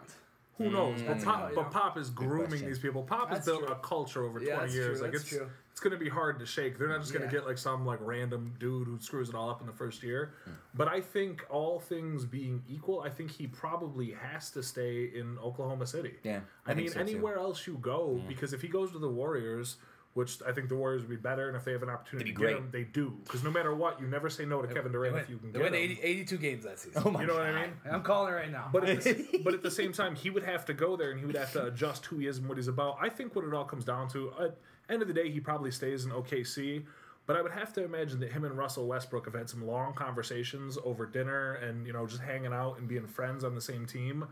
Who 0.57 0.69
knows? 0.69 1.01
But 1.01 1.17
Mm. 1.17 1.23
Pop, 1.25 1.49
Yeah. 1.49 1.55
but 1.55 1.71
Pop 1.71 1.97
is 1.97 2.09
grooming 2.09 2.65
these 2.65 2.79
people. 2.79 3.03
Pop 3.03 3.29
has 3.29 3.45
built 3.45 3.63
true. 3.63 3.71
a 3.73 3.75
culture 3.75 4.23
over 4.23 4.39
Yeah, 4.39 4.55
twenty 4.55 4.61
that's 4.67 4.75
years. 4.75 4.97
true, 4.99 5.05
Like 5.07 5.11
that's 5.13 5.23
it's 5.25 5.37
true. 5.37 5.49
It's 5.79 5.85
going 5.85 5.97
to 5.97 6.03
be 6.03 6.09
hard 6.09 6.39
to 6.39 6.45
shake. 6.45 6.77
They're 6.77 6.89
not 6.89 6.99
just 6.99 7.13
going 7.13 7.21
to 7.27 7.33
Yeah. 7.33 7.39
get 7.39 7.47
like 7.47 7.57
some 7.57 7.85
like 7.85 7.99
random 8.01 8.53
dude 8.59 8.85
who 8.87 8.99
screws 8.99 9.29
it 9.29 9.35
all 9.35 9.49
up 9.49 9.61
in 9.61 9.67
the 9.67 9.71
first 9.71 10.03
year. 10.03 10.33
Hmm. 10.43 10.51
But 10.73 10.89
I 10.89 10.99
think 10.99 11.45
all 11.49 11.79
things 11.79 12.25
being 12.25 12.61
equal, 12.67 12.99
I 12.99 13.09
think 13.09 13.31
he 13.31 13.47
probably 13.47 14.11
has 14.11 14.51
to 14.51 14.61
stay 14.61 15.05
in 15.05 15.37
Oklahoma 15.39 15.87
City. 15.87 16.15
Yeah, 16.23 16.41
I 16.65 16.71
I, 16.71 16.73
mean 16.73 16.89
so, 16.89 16.95
too. 16.95 16.99
anywhere 16.99 17.37
else 17.37 17.65
you 17.65 17.77
go, 17.81 18.21
because 18.27 18.51
if 18.51 18.61
he 18.61 18.67
goes 18.67 18.91
to 18.91 18.99
the 18.99 19.09
Warriors. 19.09 19.77
Which 20.15 20.41
I 20.41 20.51
think 20.51 20.69
the 20.69 20.75
Warriors 20.75 21.03
would 21.03 21.11
be 21.11 21.15
better, 21.17 21.47
and 21.49 21.55
if 21.55 21.63
they 21.63 21.71
have 21.71 21.83
an 21.83 21.89
opportunity 21.89 22.31
to 22.31 22.35
get 22.35 22.43
great. 22.43 22.57
him, 22.57 22.69
they 22.71 22.83
do. 22.83 23.15
Because 23.23 23.43
no 23.43 23.51
matter 23.51 23.75
what, 23.75 24.01
you 24.01 24.07
never 24.07 24.27
say 24.27 24.43
no 24.43 24.59
to 24.59 24.67
Kevin 24.67 24.91
Durant 24.91 25.13
They 25.15 25.21
if 25.21 25.29
you 25.29 25.37
can 25.37 25.53
win, 25.53 25.53
they 25.53 25.59
get 25.59 25.71
win 25.71 25.81
him. 25.91 25.97
80, 25.99 26.01
82 26.01 26.37
games 26.39 26.63
that 26.63 26.79
season. 26.79 27.03
Oh 27.05 27.11
my 27.11 27.21
You 27.21 27.27
know 27.27 27.35
what 27.35 27.43
I 27.43 27.61
mean? 27.61 27.73
I'm 27.89 28.01
calling 28.01 28.33
it 28.33 28.35
right 28.35 28.51
now. 28.51 28.69
But 28.73 28.89
at, 28.89 29.01
the, 29.03 29.39
but 29.43 29.53
at 29.53 29.61
the 29.61 29.69
same 29.69 29.93
time, 29.93 30.15
he 30.15 30.31
would 30.31 30.43
have 30.43 30.65
to 30.65 30.73
go 30.73 30.97
there 30.97 31.11
and 31.11 31.19
he 31.19 31.27
would 31.27 31.35
have 31.35 31.51
to 31.53 31.67
adjust 31.67 32.07
who 32.07 32.17
he 32.17 32.25
is 32.25 32.39
and 32.39 32.49
what 32.49 32.57
he's 32.57 32.67
about. 32.67 32.97
I 32.99 33.07
think 33.09 33.35
what 33.35 33.45
it 33.45 33.53
all 33.53 33.65
comes 33.65 33.85
down 33.85 34.09
to, 34.09 34.33
at 34.41 34.57
end 34.89 35.01
of 35.01 35.07
the 35.07 35.13
day, 35.13 35.29
he 35.29 35.39
probably 35.39 35.71
stays 35.71 36.05
in 36.05 36.11
OKC. 36.11 36.83
But 37.25 37.35
I 37.37 37.43
would 37.43 37.51
have 37.51 37.73
to 37.73 37.83
imagine 37.83 38.19
that 38.21 38.31
him 38.31 38.43
and 38.43 38.57
Russell 38.57 38.87
Westbrook 38.87 39.25
have 39.25 39.35
had 39.35 39.47
some 39.49 39.65
long 39.67 39.93
conversations 39.93 40.79
over 40.83 41.05
dinner 41.05 41.53
and 41.55 41.85
you 41.85 41.93
know 41.93 42.07
just 42.07 42.21
hanging 42.21 42.53
out 42.53 42.79
and 42.79 42.87
being 42.87 43.05
friends 43.05 43.43
on 43.43 43.53
the 43.53 43.61
same 43.61 43.85
team. 43.85 44.25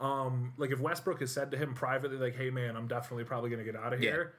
Um, 0.00 0.52
like 0.56 0.70
if 0.70 0.80
Westbrook 0.80 1.20
has 1.20 1.30
said 1.32 1.50
to 1.50 1.58
him 1.58 1.74
privately, 1.74 2.16
like, 2.16 2.34
"Hey 2.36 2.48
man, 2.50 2.74
I'm 2.76 2.86
definitely 2.86 3.24
probably 3.24 3.50
going 3.50 3.64
to 3.64 3.70
get 3.70 3.78
out 3.78 3.92
of 3.92 4.02
Yeah. 4.02 4.10
here." 4.12 4.32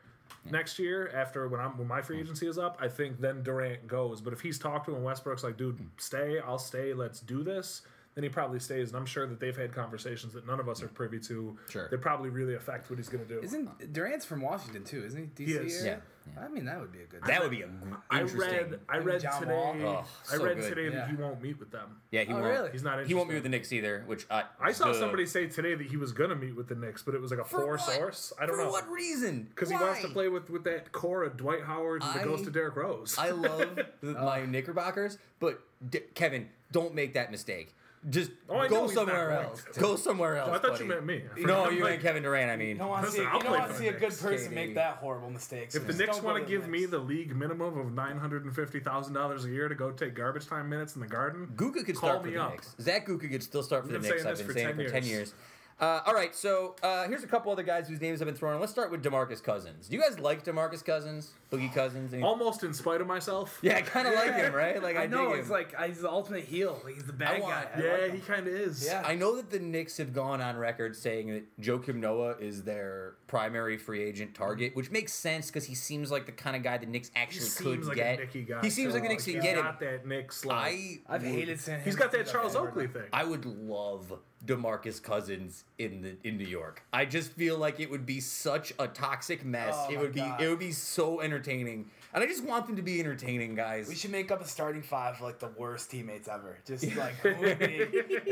Next 0.50 0.80
year, 0.80 1.12
after 1.14 1.48
when 1.48 1.60
I'm 1.60 1.78
when 1.78 1.88
my 1.88 2.02
free 2.02 2.20
agency 2.20 2.48
is 2.48 2.58
up, 2.58 2.78
I 2.80 2.88
think 2.88 3.20
then 3.20 3.44
Durant 3.44 3.88
goes. 3.88 4.22
But 4.22 4.34
if 4.34 4.42
he's 4.42 4.58
talked 4.58 4.86
to 4.88 4.96
him 4.96 5.04
Westbrook's 5.04 5.44
like, 5.44 5.58
dude, 5.58 5.80
stay, 5.98 6.40
I'll 6.40 6.58
stay, 6.60 6.94
let's 6.94 7.20
do 7.20 7.44
this, 7.44 7.82
then 8.16 8.24
he 8.24 8.30
probably 8.30 8.60
stays. 8.60 8.90
And 8.90 8.98
I'm 8.98 9.06
sure 9.06 9.26
that 9.28 9.40
they've 9.40 9.56
had 9.56 9.74
conversations 9.74 10.34
that 10.34 10.46
none 10.46 10.60
of 10.60 10.68
us 10.68 10.82
are 10.84 10.88
privy 10.88 11.20
to. 11.22 11.58
Sure. 11.70 11.88
That 11.90 12.02
probably 12.02 12.30
really 12.30 12.56
affect 12.56 12.90
what 12.90 12.98
he's 13.00 13.10
going 13.10 13.26
to 13.26 13.34
do. 13.34 13.40
Isn't 13.42 13.94
Durant's 13.94 14.26
from 14.26 14.42
Washington 14.42 14.84
too? 14.84 15.04
Isn't 15.06 15.32
he? 15.38 15.44
DC 15.46 15.48
He 15.48 15.54
is. 15.56 15.82
area? 15.84 16.02
Yeah, 16.36 16.44
I 16.44 16.48
mean, 16.48 16.66
that 16.66 16.80
would 16.80 16.92
be 16.92 17.02
a 17.02 17.06
good. 17.06 17.24
That 17.24 17.42
would 17.42 17.50
be 17.50 17.62
a 17.64 17.68
gr- 17.68 17.96
I 18.12 18.22
read. 18.22 18.80
I 18.88 18.98
read 18.98 19.22
John 19.22 19.42
today. 19.42 19.52
Wall. 19.54 19.76
Oh, 19.82 20.06
I 20.32 20.36
read 20.36 20.58
oh, 20.58 20.62
good. 20.62 20.76
today 20.76 20.90
that 20.90 21.10
he 21.10 21.16
won't 21.16 21.42
meet 21.42 21.58
with 21.60 21.72
them. 21.72 22.02
Yeah, 22.12 22.22
he 22.24 22.32
Oh, 22.32 22.36
won't. 22.36 22.46
really? 22.46 22.72
He's 22.72 22.84
not 22.84 23.04
He 23.08 23.14
won't 23.16 23.30
be 23.30 23.36
interested. 23.36 23.36
with 23.36 23.44
the 23.44 23.50
Knicks 23.50 23.74
either. 23.74 24.04
Which 24.06 24.28
I 24.30 24.44
I 24.60 24.72
saw 24.74 24.88
duh. 24.88 24.94
somebody 25.00 25.26
say 25.26 25.48
today 25.48 25.74
that 25.76 25.88
he 25.88 25.98
was 25.98 26.12
going 26.12 26.30
to 26.30 26.36
meet 26.36 26.56
with 26.56 26.68
the 26.68 26.76
Knicks, 26.76 27.02
but 27.02 27.16
it 27.16 27.22
was 27.22 27.32
like 27.32 27.40
a 27.40 27.46
For 27.46 27.62
poor 27.62 27.72
what? 27.78 27.82
source. 27.82 28.34
I 28.40 28.46
don't 28.46 28.58
know 28.58 28.64
For 28.64 28.66
know. 28.68 28.72
what 28.74 28.90
reason? 28.90 29.48
Because 29.50 29.70
he 29.70 29.76
wants 29.76 30.02
to 30.02 30.10
play 30.10 30.28
with, 30.28 30.50
with 30.52 30.66
that 30.66 30.92
core 30.92 31.24
of 31.24 31.36
Dwight 31.38 31.64
Howard 31.64 32.04
and 32.04 32.14
the 32.14 32.22
I- 32.22 32.26
ghost 32.26 32.46
of 32.46 32.54
Derrick 32.54 32.76
Rose. 32.76 33.16
I 33.18 33.32
love 33.32 33.80
the, 34.02 34.14
my 34.14 34.42
oh. 34.42 34.46
Knickerbockers, 34.46 35.18
but 35.40 35.62
D- 35.90 36.02
Kevin, 36.14 36.50
don't 36.72 36.94
make 36.94 37.14
that 37.14 37.32
mistake. 37.32 37.74
Just 38.10 38.32
Oh, 38.48 38.56
I 38.58 38.64
know 38.64 38.70
go 38.70 38.82
he's 38.88 38.96
not 38.96 39.08
somewhere 39.08 39.30
going 39.30 39.46
else. 39.46 39.64
to. 39.74 39.80
Go 39.80 39.96
somewhere 39.98 40.38
else. 40.38 40.50
I 40.50 40.52
thought 40.54 40.62
buddy. 40.72 40.84
you 40.86 40.90
meant 40.90 41.06
me. 41.06 41.24
No, 41.40 41.66
I'm 41.66 41.76
you 41.76 41.82
like, 41.84 41.90
meant 41.92 42.02
Kevin 42.02 42.24
Durant. 42.24 42.50
I 42.50 42.56
mean, 42.56 42.68
You 42.70 42.76
don't 42.76 42.88
want 42.90 43.06
to 43.06 43.12
see, 43.12 43.18
Listen, 43.18 43.32
I'll 43.34 43.40
don't 43.40 43.50
play 43.50 43.58
want 43.60 43.68
to 43.72 43.74
for 43.74 43.80
see 43.82 43.90
the 43.90 43.96
a 43.96 44.00
good 44.00 44.02
Knicks, 44.10 44.22
person 44.22 44.52
KD. 44.52 44.56
make 44.56 44.76
that 44.76 44.96
horrible 44.98 45.30
mistake. 45.30 45.70
If 45.76 45.86
the 45.86 45.94
Knicks 45.94 46.22
want 46.22 46.42
to 46.42 46.50
give 46.50 46.70
me 46.70 46.86
the 46.86 46.98
league 46.98 47.36
minimum 47.36 47.78
of 47.78 47.92
nine 47.94 48.18
hundred 48.18 48.46
and 48.46 48.56
fifty 48.56 48.80
thousand 48.80 49.16
dollars 49.16 49.44
a 49.44 49.50
year 49.50 49.68
to 49.68 49.76
go 49.76 49.92
take 49.92 50.16
garbage 50.16 50.48
time 50.48 50.70
minutes 50.70 50.96
in 50.96 51.02
the 51.02 51.08
garden, 51.08 51.48
Guka 51.58 51.86
could 51.86 51.96
Call 51.98 52.10
start 52.10 52.22
for 52.22 52.28
me 52.28 52.34
the 52.36 52.42
up. 52.42 52.52
Knicks. 52.52 52.76
Zach 52.80 53.06
Guka 53.06 53.30
could 53.30 53.44
still 53.44 53.64
start 53.64 53.84
for 53.86 53.88
the 53.92 54.00
been 54.00 54.04
Knicks. 54.04 54.24
saying 54.24 54.28
I've 54.32 54.38
this 54.38 54.48
been 54.48 54.54
for 54.56 54.60
saying 54.60 54.70
it 54.70 54.76
10 54.78 54.86
for 54.86 54.92
ten 54.92 55.04
years. 55.04 55.12
years. 55.18 55.34
Uh, 55.80 56.02
all 56.06 56.14
right, 56.14 56.36
so 56.36 56.76
uh, 56.84 57.08
here's 57.08 57.24
a 57.24 57.28
couple 57.28 57.52
other 57.52 57.64
guys 57.64 57.88
whose 57.88 58.02
names 58.02 58.20
have 58.20 58.26
been 58.28 58.36
thrown. 58.36 58.60
Let's 58.60 58.72
start 58.72 58.92
with 58.92 59.02
Demarcus 59.02 59.42
Cousins. 59.42 59.88
Do 59.88 59.96
you 59.96 60.02
guys 60.02 60.20
like 60.20 60.44
Demarcus 60.44 60.84
Cousins, 60.84 61.32
Boogie 61.52 61.74
Cousins? 61.74 62.14
Any- 62.14 62.22
almost 62.22 62.64
in 62.64 62.74
spite 62.74 63.00
of 63.00 63.08
myself. 63.08 63.58
yeah, 63.62 63.78
I 63.78 63.82
kind 63.82 64.06
of 64.08 64.14
like 64.14 64.34
him, 64.36 64.54
right? 64.54 64.84
Like 64.84 64.98
I, 64.98 65.04
I 65.04 65.08
know 65.08 65.30
dig 65.30 65.40
it's 65.40 65.48
him. 65.48 65.54
like 65.54 65.74
uh, 65.78 65.84
he's 65.84 66.02
the 66.02 66.10
ultimate 66.10 66.44
heel. 66.44 66.82
He's 66.94 67.06
the 67.06 67.14
bad 67.14 67.42
want- 67.42 67.54
guy. 67.54 67.68
I 67.76 67.82
yeah, 67.82 67.92
like 68.04 68.14
he 68.14 68.20
kind 68.20 68.46
of 68.48 68.54
is. 68.54 68.86
Yeah. 68.86 69.04
I 69.06 69.16
know 69.16 69.38
that 69.38 69.50
the 69.52 69.60
Knicks 69.60 69.96
have 69.98 70.14
gone 70.14 70.42
on 70.42 70.58
record 70.58 70.98
saying 70.98 71.30
that 71.30 71.62
Joakim 71.62 71.96
Noah 71.96 72.36
is 72.40 72.64
their 72.64 73.14
primary 73.30 73.78
free 73.78 74.04
agent 74.04 74.34
mm-hmm. 74.34 74.44
target, 74.44 74.76
which 74.76 74.92
makes 74.92 75.14
sense 75.14 75.48
because 75.48 75.64
he 75.64 75.76
seems 75.76 76.12
like 76.12 76.26
the 76.26 76.32
kind 76.34 76.58
of 76.58 76.64
guy 76.64 76.78
the 76.78 76.86
Knicks 76.86 77.12
actually 77.16 77.46
seems 77.46 77.80
could 77.80 77.86
like 77.86 77.96
get. 77.96 78.18
a 78.18 78.22
Nicky 78.24 78.42
guy. 78.42 78.62
he 78.62 78.70
seems 78.70 78.94
like 78.94 79.04
the 79.04 79.08
so, 79.08 79.12
Knicks 79.14 79.26
he's 79.26 79.36
can 79.36 79.44
get 79.44 79.58
him. 79.58 79.64
got 79.64 79.80
that 79.80 80.06
Knicks. 80.06 80.44
Like, 80.44 80.58
I 80.58 81.00
I've 81.08 81.22
would- 81.22 81.32
hated 81.32 81.60
saying 81.62 81.82
he's 81.86 81.96
got 81.96 82.12
that 82.12 82.28
Charles 82.28 82.56
Oakley 82.58 82.88
thing. 82.88 83.04
I 83.14 83.24
would 83.24 83.46
love 83.46 84.12
Demarcus 84.46 85.02
Cousins 85.02 85.64
in 85.78 86.02
the 86.02 86.18
in 86.28 86.38
New 86.38 86.48
York. 86.48 86.84
I 86.92 87.06
just 87.06 87.32
feel 87.34 87.58
like 87.58 87.80
it 87.80 87.90
would 87.90 88.06
be 88.06 88.20
such 88.20 88.74
a 88.80 88.88
toxic 88.88 89.46
mess. 89.46 89.76
Oh 89.78 89.90
it 89.92 89.96
my 89.96 90.02
would 90.02 90.14
be 90.14 90.20
God. 90.20 90.42
it 90.42 90.50
would 90.50 90.60
be 90.60 90.72
so 90.72 91.22
entertaining. 91.22 91.90
And 92.14 92.24
I 92.24 92.28
just 92.28 92.44
want 92.44 92.66
them 92.66 92.76
to 92.76 92.82
be 92.82 93.00
entertaining, 93.00 93.54
guys. 93.54 93.88
We 93.88 93.94
should 93.94 94.12
make 94.12 94.32
up 94.32 94.42
a 94.42 94.48
starting 94.48 94.82
five 94.82 95.18
for 95.18 95.26
like 95.26 95.38
the 95.38 95.50
worst 95.58 95.92
teammates 95.92 96.28
ever. 96.28 96.58
Just 96.66 96.96
like 96.96 97.14
who 97.18 97.40
would 97.40 97.60
be, 97.60 97.86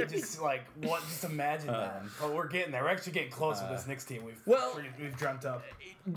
just 0.09 0.41
like 0.41 0.63
what? 0.81 1.01
Just 1.01 1.23
imagine 1.25 1.69
uh, 1.69 1.79
that. 1.79 2.03
But 2.19 2.33
we're 2.33 2.47
getting 2.47 2.71
there. 2.71 2.83
We're 2.83 2.89
actually 2.89 3.13
getting 3.13 3.29
close 3.29 3.61
with 3.61 3.69
uh, 3.69 3.73
this 3.73 3.85
Knicks 3.87 4.03
team. 4.05 4.23
We've 4.25 4.41
well- 4.45 4.73
we've, 4.75 4.91
we've 4.99 5.17
dreamt 5.17 5.45
up. 5.45 5.63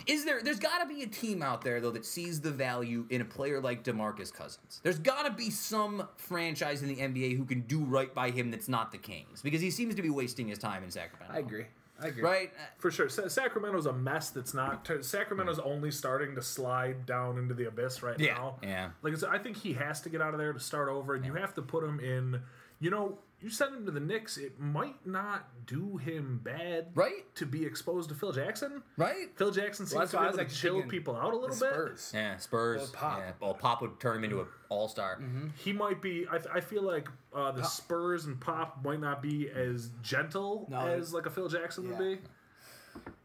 Is 0.07 0.25
there 0.25 0.43
there's 0.43 0.59
got 0.59 0.79
to 0.79 0.87
be 0.87 1.03
a 1.03 1.07
team 1.07 1.43
out 1.43 1.63
there 1.63 1.81
though 1.81 1.91
that 1.91 2.07
sees 2.07 2.41
the 2.41 2.51
value 2.51 3.07
in 3.11 3.21
a 3.21 3.25
player 3.25 3.61
like 3.61 3.85
DeMarcus 3.85 4.33
Cousins. 4.33 4.81
There's 4.83 4.99
got 4.99 5.25
to 5.25 5.33
be 5.33 5.51
some 5.51 6.09
franchise 6.17 6.83
in 6.83 6.89
the 6.89 6.97
NBA 6.97 7.37
who 7.37 7.45
can 7.45 7.61
do 7.63 7.81
right 7.81 8.15
by 8.15 8.31
him 8.31 8.51
that's 8.51 8.69
not 8.69 8.93
the 8.93 8.99
Kings 8.99 9.43
because 9.43 9.61
he 9.61 9.71
seems 9.71 9.95
to 9.97 10.03
be 10.03 10.11
wasting 10.11 10.49
his 10.49 10.59
time 10.59 10.83
in 10.83 10.91
Sacramento. 10.91 11.35
I 11.35 11.39
agree. 11.41 11.67
I 12.03 12.07
agree. 12.09 12.23
Right? 12.23 12.53
Uh, 12.57 12.63
For 12.79 12.91
sure, 12.91 13.09
Sa- 13.09 13.29
Sacramento's 13.29 13.87
a 13.87 13.93
mess. 13.93 14.31
That's 14.31 14.55
not. 14.55 14.85
T- 14.85 15.03
Sacramento's 15.03 15.59
only 15.59 15.91
starting 15.91 16.35
to 16.35 16.43
slide 16.43 17.07
down 17.07 17.39
into 17.39 17.55
the 17.55 17.67
abyss 17.69 18.03
right 18.03 18.19
Yeah, 18.19 18.35
now. 18.35 18.57
yeah. 18.63 18.91
Like 19.03 19.15
I 19.25 19.35
I 19.35 19.39
think 19.39 19.57
he 19.57 19.73
has 19.75 20.01
to 20.03 20.09
get 20.09 20.21
out 20.23 20.33
of 20.35 20.39
there 20.39 20.53
to 20.53 20.61
start 20.61 20.89
over, 20.89 21.15
and 21.15 21.25
you 21.25 21.35
have 21.35 21.55
to 21.55 21.63
put 21.63 21.85
him 21.85 22.01
in. 22.01 22.41
You 22.81 22.91
know, 22.91 23.19
you 23.43 23.51
send 23.51 23.75
him 23.75 23.87
to 23.87 23.91
the 23.91 24.01
Knicks. 24.01 24.37
It 24.37 24.61
might 24.61 25.07
not 25.07 25.49
do 25.67 25.97
him 25.97 26.41
bad, 26.43 26.89
Right? 26.95 27.35
To 27.37 27.47
be 27.47 27.65
exposed 27.65 28.09
to 28.11 28.15
Phil 28.15 28.33
Jackson, 28.33 28.83
Right? 28.97 29.29
Phil 29.37 29.51
Jackson 29.51 29.87
seems 29.87 29.99
that's 29.99 30.11
to 30.11 30.17
why 30.19 30.23
be 30.25 30.39
I 30.39 30.43
was 30.43 30.53
to 30.53 30.59
chill 30.61 30.83
people 30.83 31.17
out 31.17 31.29
a 31.29 31.37
The 31.37 31.37
little 31.37 31.87
bit. 31.87 32.11
Yeah, 32.13 32.37
Spurs. 32.37 32.81
Well, 32.81 32.91
Pop. 32.93 33.19
Yeah. 33.19 33.33
Well, 33.41 33.55
Pop 33.55 33.83
would 33.83 33.99
turn 34.01 34.19
him 34.19 34.25
into 34.25 34.41
an 34.41 34.47
all-star. 34.69 35.17
Mm-hmm. 35.17 35.49
He 35.57 35.73
might 35.73 36.03
be. 36.03 36.27
I, 36.31 36.57
I 36.57 36.61
feel 36.61 36.83
like 36.83 37.09
uh, 37.35 37.53
the 37.53 37.63
Spurs 37.65 38.27
and 38.27 38.41
Pop 38.41 38.85
might 38.85 39.01
not 39.01 39.23
be 39.23 39.49
as 39.51 39.91
gentle 40.03 40.67
No, 40.71 40.87
as 40.87 41.15
like 41.15 41.27
a 41.27 41.31
Phil 41.31 41.49
Jackson 41.49 41.89
would 41.89 41.99
be. 41.99 42.19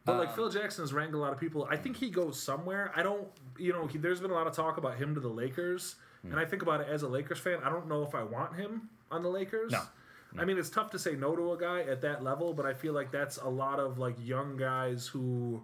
But 0.06 0.20
like 0.20 0.30
um, 0.30 0.36
Phil 0.36 0.50
Jackson 0.50 0.84
has 0.84 0.94
wrangled 0.94 1.22
a 1.22 1.26
lot 1.26 1.34
of 1.34 1.40
people. 1.40 1.68
I 1.70 1.78
think 1.78 1.98
he 1.98 2.10
goes 2.10 2.40
somewhere. 2.40 2.92
I 2.96 3.04
don't. 3.04 3.28
You 3.58 3.74
know, 3.74 3.88
he, 3.88 3.98
there's 3.98 4.20
been 4.20 4.32
a 4.32 4.36
lot 4.36 4.48
of 4.48 4.54
talk 4.54 4.78
about 4.78 4.98
him 4.98 5.16
to 5.16 5.20
the 5.20 5.30
Lakers, 5.30 5.96
hmm. 6.22 6.32
and 6.32 6.40
I 6.40 6.46
think 6.46 6.62
about 6.62 6.82
it 6.82 6.88
as 6.90 7.02
a 7.02 7.08
Lakers 7.08 7.40
fan. 7.40 7.60
I 7.64 7.70
don't 7.70 7.88
know 7.88 8.04
if 8.04 8.14
I 8.14 8.22
want 8.24 8.56
him 8.56 8.90
on 9.10 9.24
the 9.24 9.30
Lakers. 9.30 9.72
No. 9.72 9.82
I 10.38 10.46
mean, 10.46 10.58
it's 10.58 10.70
tough 10.70 10.92
to 10.92 11.00
say 11.00 11.14
no 11.16 11.36
to 11.36 11.54
a 11.54 11.58
guy 11.58 11.82
at 11.82 12.02
that 12.02 12.24
level, 12.24 12.54
but 12.54 12.66
I 12.66 12.74
feel 12.74 12.94
like 12.94 13.12
that's 13.12 13.38
a 13.38 13.48
lot 13.50 13.80
of 13.80 13.98
like 13.98 14.16
young 14.24 14.58
guys 14.58 15.08
who 15.08 15.62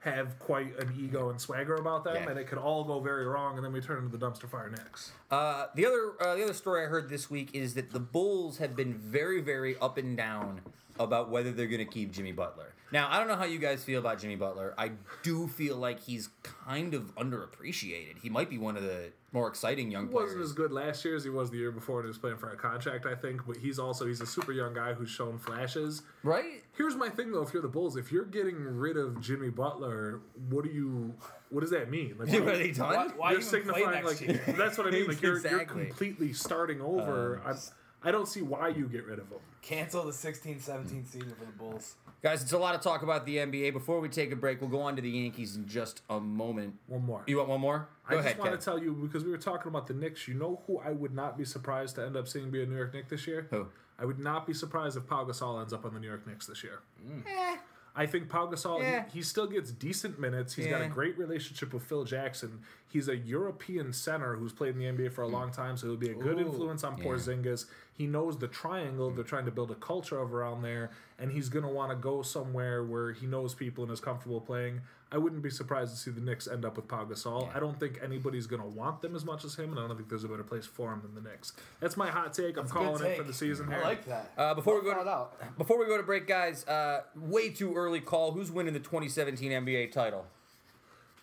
have 0.00 0.36
quite 0.40 0.76
an 0.80 0.92
ego 0.98 1.30
and 1.30 1.40
swagger 1.40 1.76
about 1.76 2.02
them, 2.02 2.16
Yeah. 2.16 2.30
and 2.30 2.38
it 2.38 2.48
could 2.48 2.58
all 2.58 2.82
go 2.84 2.98
very 2.98 3.24
wrong, 3.24 3.56
and 3.56 3.64
then 3.64 3.72
we 3.72 3.80
turn 3.80 4.04
into 4.04 4.16
the 4.16 4.24
dumpster 4.26 4.48
fire 4.48 4.68
next. 4.68 5.12
Uh, 5.30 5.66
the 5.76 5.86
other 5.86 6.12
uh, 6.20 6.34
the 6.34 6.42
other 6.44 6.54
story 6.54 6.84
I 6.84 6.86
heard 6.88 7.08
this 7.08 7.30
week 7.30 7.50
is 7.54 7.74
that 7.74 7.92
the 7.92 8.00
Bulls 8.00 8.58
have 8.58 8.74
been 8.74 8.94
very 8.94 9.40
very 9.40 9.76
up 9.78 9.98
and 9.98 10.16
down 10.16 10.60
about 10.98 11.30
whether 11.30 11.52
they're 11.52 11.66
going 11.68 11.78
to 11.86 11.92
keep 11.92 12.12
Jimmy 12.12 12.32
Butler. 12.32 12.72
Now 12.92 13.08
I 13.10 13.18
don't 13.18 13.28
know 13.28 13.36
how 13.36 13.44
you 13.44 13.58
guys 13.58 13.82
feel 13.82 13.98
about 13.98 14.20
Jimmy 14.20 14.36
Butler. 14.36 14.74
I 14.76 14.92
do 15.22 15.48
feel 15.48 15.76
like 15.76 16.00
he's 16.00 16.28
kind 16.42 16.94
of 16.94 17.14
underappreciated. 17.16 18.18
He 18.22 18.28
might 18.28 18.50
be 18.50 18.58
one 18.58 18.76
of 18.76 18.82
the 18.82 19.12
more 19.32 19.48
exciting 19.48 19.90
young 19.90 20.08
players. 20.08 20.32
He 20.32 20.38
wasn't 20.38 20.44
as 20.44 20.52
good 20.52 20.72
last 20.72 21.02
year 21.04 21.16
as 21.16 21.24
he 21.24 21.30
was 21.30 21.50
the 21.50 21.56
year 21.56 21.72
before, 21.72 22.00
and 22.00 22.04
he 22.04 22.08
was 22.08 22.18
playing 22.18 22.36
for 22.36 22.50
a 22.50 22.56
contract, 22.56 23.06
I 23.06 23.14
think. 23.14 23.46
But 23.46 23.56
he's 23.56 23.78
also 23.78 24.06
he's 24.06 24.20
a 24.20 24.26
super 24.26 24.52
young 24.52 24.74
guy 24.74 24.92
who's 24.92 25.08
shown 25.08 25.38
flashes. 25.38 26.02
right? 26.22 26.62
Here's 26.76 26.94
my 26.94 27.08
thing 27.08 27.32
though: 27.32 27.42
if 27.42 27.52
you're 27.52 27.62
the 27.62 27.68
Bulls, 27.68 27.96
if 27.96 28.12
you're 28.12 28.26
getting 28.26 28.56
rid 28.56 28.98
of 28.98 29.20
Jimmy 29.20 29.48
Butler, 29.48 30.20
what 30.50 30.64
do 30.64 30.70
you? 30.70 31.14
What 31.48 31.60
does 31.62 31.70
that 31.70 31.90
mean? 31.90 32.16
Like, 32.18 32.32
Are 32.34 32.56
they 32.56 32.72
done? 32.72 32.94
Why, 32.94 33.08
why 33.08 33.30
you're 33.32 33.40
even 33.40 33.50
play 33.50 33.60
signifying 33.60 34.04
next 34.04 34.20
like 34.20 34.28
year? 34.28 34.42
that's 34.58 34.76
what 34.76 34.86
I 34.86 34.90
mean. 34.90 35.08
Like 35.08 35.22
you're 35.22 35.36
Exactly. 35.36 35.58
you're 35.58 35.86
completely 35.88 36.32
starting 36.34 36.80
um, 36.80 36.86
over. 36.86 37.42
I'm, 37.44 37.56
I 38.04 38.10
don't 38.10 38.26
see 38.26 38.42
why 38.42 38.68
you 38.68 38.86
get 38.86 39.06
rid 39.06 39.18
of 39.18 39.28
him. 39.28 39.38
Cancel 39.62 40.04
the 40.04 40.10
16-17 40.10 41.06
season 41.06 41.34
for 41.38 41.44
the 41.44 41.52
Bulls. 41.56 41.94
Guys, 42.22 42.40
it's 42.40 42.52
a 42.52 42.58
lot 42.58 42.72
of 42.76 42.80
talk 42.80 43.02
about 43.02 43.26
the 43.26 43.38
NBA. 43.38 43.72
Before 43.72 43.98
we 43.98 44.08
take 44.08 44.30
a 44.30 44.36
break, 44.36 44.60
we'll 44.60 44.70
go 44.70 44.80
on 44.80 44.94
to 44.94 45.02
the 45.02 45.10
Yankees 45.10 45.56
in 45.56 45.66
just 45.66 46.02
a 46.08 46.20
moment. 46.20 46.74
One 46.86 47.04
more. 47.04 47.24
You 47.26 47.38
want 47.38 47.48
one 47.48 47.60
more? 47.60 47.88
Go 48.08 48.16
I 48.16 48.20
ahead, 48.20 48.36
just 48.36 48.46
want 48.48 48.60
to 48.60 48.64
tell 48.64 48.78
you 48.78 48.92
because 48.92 49.24
we 49.24 49.32
were 49.32 49.38
talking 49.38 49.68
about 49.68 49.88
the 49.88 49.94
Knicks. 49.94 50.28
You 50.28 50.34
know 50.34 50.62
who 50.68 50.78
I 50.78 50.90
would 50.90 51.12
not 51.12 51.36
be 51.36 51.44
surprised 51.44 51.96
to 51.96 52.06
end 52.06 52.16
up 52.16 52.28
seeing 52.28 52.50
be 52.50 52.62
a 52.62 52.66
New 52.66 52.76
York 52.76 52.94
Knick 52.94 53.08
this 53.08 53.26
year? 53.26 53.48
Who? 53.50 53.66
I 53.98 54.04
would 54.04 54.20
not 54.20 54.46
be 54.46 54.54
surprised 54.54 54.96
if 54.96 55.06
Pau 55.08 55.24
Gasol 55.24 55.60
ends 55.60 55.72
up 55.72 55.84
on 55.84 55.94
the 55.94 56.00
New 56.00 56.06
York 56.06 56.24
Knicks 56.24 56.46
this 56.46 56.62
year. 56.62 56.78
Mm. 57.04 57.22
Eh. 57.26 57.56
I 57.94 58.06
think 58.06 58.28
Pau 58.28 58.46
Gasol, 58.46 58.80
Yeah. 58.80 59.04
he, 59.12 59.18
he 59.18 59.22
still 59.22 59.46
gets 59.48 59.72
decent 59.72 60.18
minutes. 60.20 60.54
He's 60.54 60.68
got 60.68 60.80
a 60.80 60.86
great 60.88 61.18
relationship 61.18 61.74
with 61.74 61.82
Phil 61.82 62.04
Jackson. 62.04 62.60
He's 62.92 63.08
a 63.08 63.16
European 63.16 63.94
center 63.94 64.36
who's 64.36 64.52
played 64.52 64.76
in 64.76 64.78
the 64.78 64.84
NBA 64.84 65.12
for 65.12 65.22
a 65.22 65.26
long 65.26 65.50
time, 65.50 65.78
so 65.78 65.86
he'll 65.86 65.96
be 65.96 66.10
a 66.10 66.14
good 66.14 66.36
Ooh, 66.38 66.42
influence 66.46 66.84
on 66.84 66.98
yeah. 66.98 67.04
Porzingis. 67.04 67.64
He 67.96 68.06
knows 68.06 68.36
the 68.36 68.48
triangle. 68.48 69.10
They're 69.10 69.24
trying 69.24 69.46
to 69.46 69.50
build 69.50 69.70
a 69.70 69.76
culture 69.76 70.18
of 70.18 70.34
around 70.34 70.60
there, 70.60 70.90
and 71.18 71.32
he's 71.32 71.48
going 71.48 71.64
to 71.64 71.70
want 71.70 71.90
to 71.90 71.96
go 71.96 72.20
somewhere 72.20 72.84
where 72.84 73.12
he 73.12 73.26
knows 73.26 73.54
people 73.54 73.82
and 73.84 73.90
is 73.90 74.00
comfortable 74.00 74.42
playing. 74.42 74.82
I 75.10 75.16
wouldn't 75.16 75.42
be 75.42 75.48
surprised 75.48 75.94
to 75.94 75.98
see 75.98 76.10
the 76.10 76.20
Knicks 76.20 76.46
end 76.46 76.66
up 76.66 76.76
with 76.76 76.86
Pau 76.86 77.04
Gasol. 77.04 77.54
I 77.56 77.60
don't 77.60 77.80
think 77.80 77.98
anybody's 78.04 78.46
going 78.46 78.60
to 78.62 78.68
want 78.68 79.00
them 79.00 79.16
as 79.16 79.24
much 79.24 79.42
as 79.44 79.54
him, 79.54 79.70
and 79.70 79.80
I 79.80 79.86
don't 79.88 79.96
think 79.96 80.10
there's 80.10 80.24
a 80.24 80.28
better 80.28 80.42
place 80.44 80.66
for 80.66 80.92
him 80.92 81.00
than 81.00 81.14
the 81.14 81.26
Knicks. 81.30 81.54
That's 81.80 81.96
my 81.96 82.10
hot 82.10 82.34
take. 82.34 82.58
I'm 82.58 82.64
Good 82.64 82.72
calling 82.72 83.04
it 83.04 83.16
for 83.16 83.22
the 83.22 83.32
season 83.32 83.68
here. 83.68 83.78
I 83.78 83.82
like 83.82 84.04
that. 84.04 84.32
Uh, 84.36 84.52
before 84.52 84.78
we 84.78 84.86
Well 84.86 84.96
go 84.98 85.04
to, 85.04 85.10
out. 85.10 85.58
before 85.58 85.78
we 85.78 85.86
go 85.86 85.96
to 85.96 86.02
break, 86.02 86.26
guys, 86.26 86.66
uh, 86.68 87.04
way 87.16 87.48
too 87.48 87.74
early 87.74 88.00
call. 88.00 88.32
Who's 88.32 88.50
winning 88.50 88.74
the 88.74 88.80
2017 88.80 89.50
NBA 89.50 89.92
title? 89.92 90.26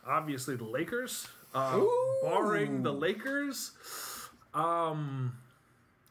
obviously 0.07 0.55
the 0.55 0.63
Lakers. 0.63 1.27
Uh, 1.53 1.81
barring 2.21 2.83
the 2.83 2.93
Lakers, 2.93 3.71
um, 4.53 5.35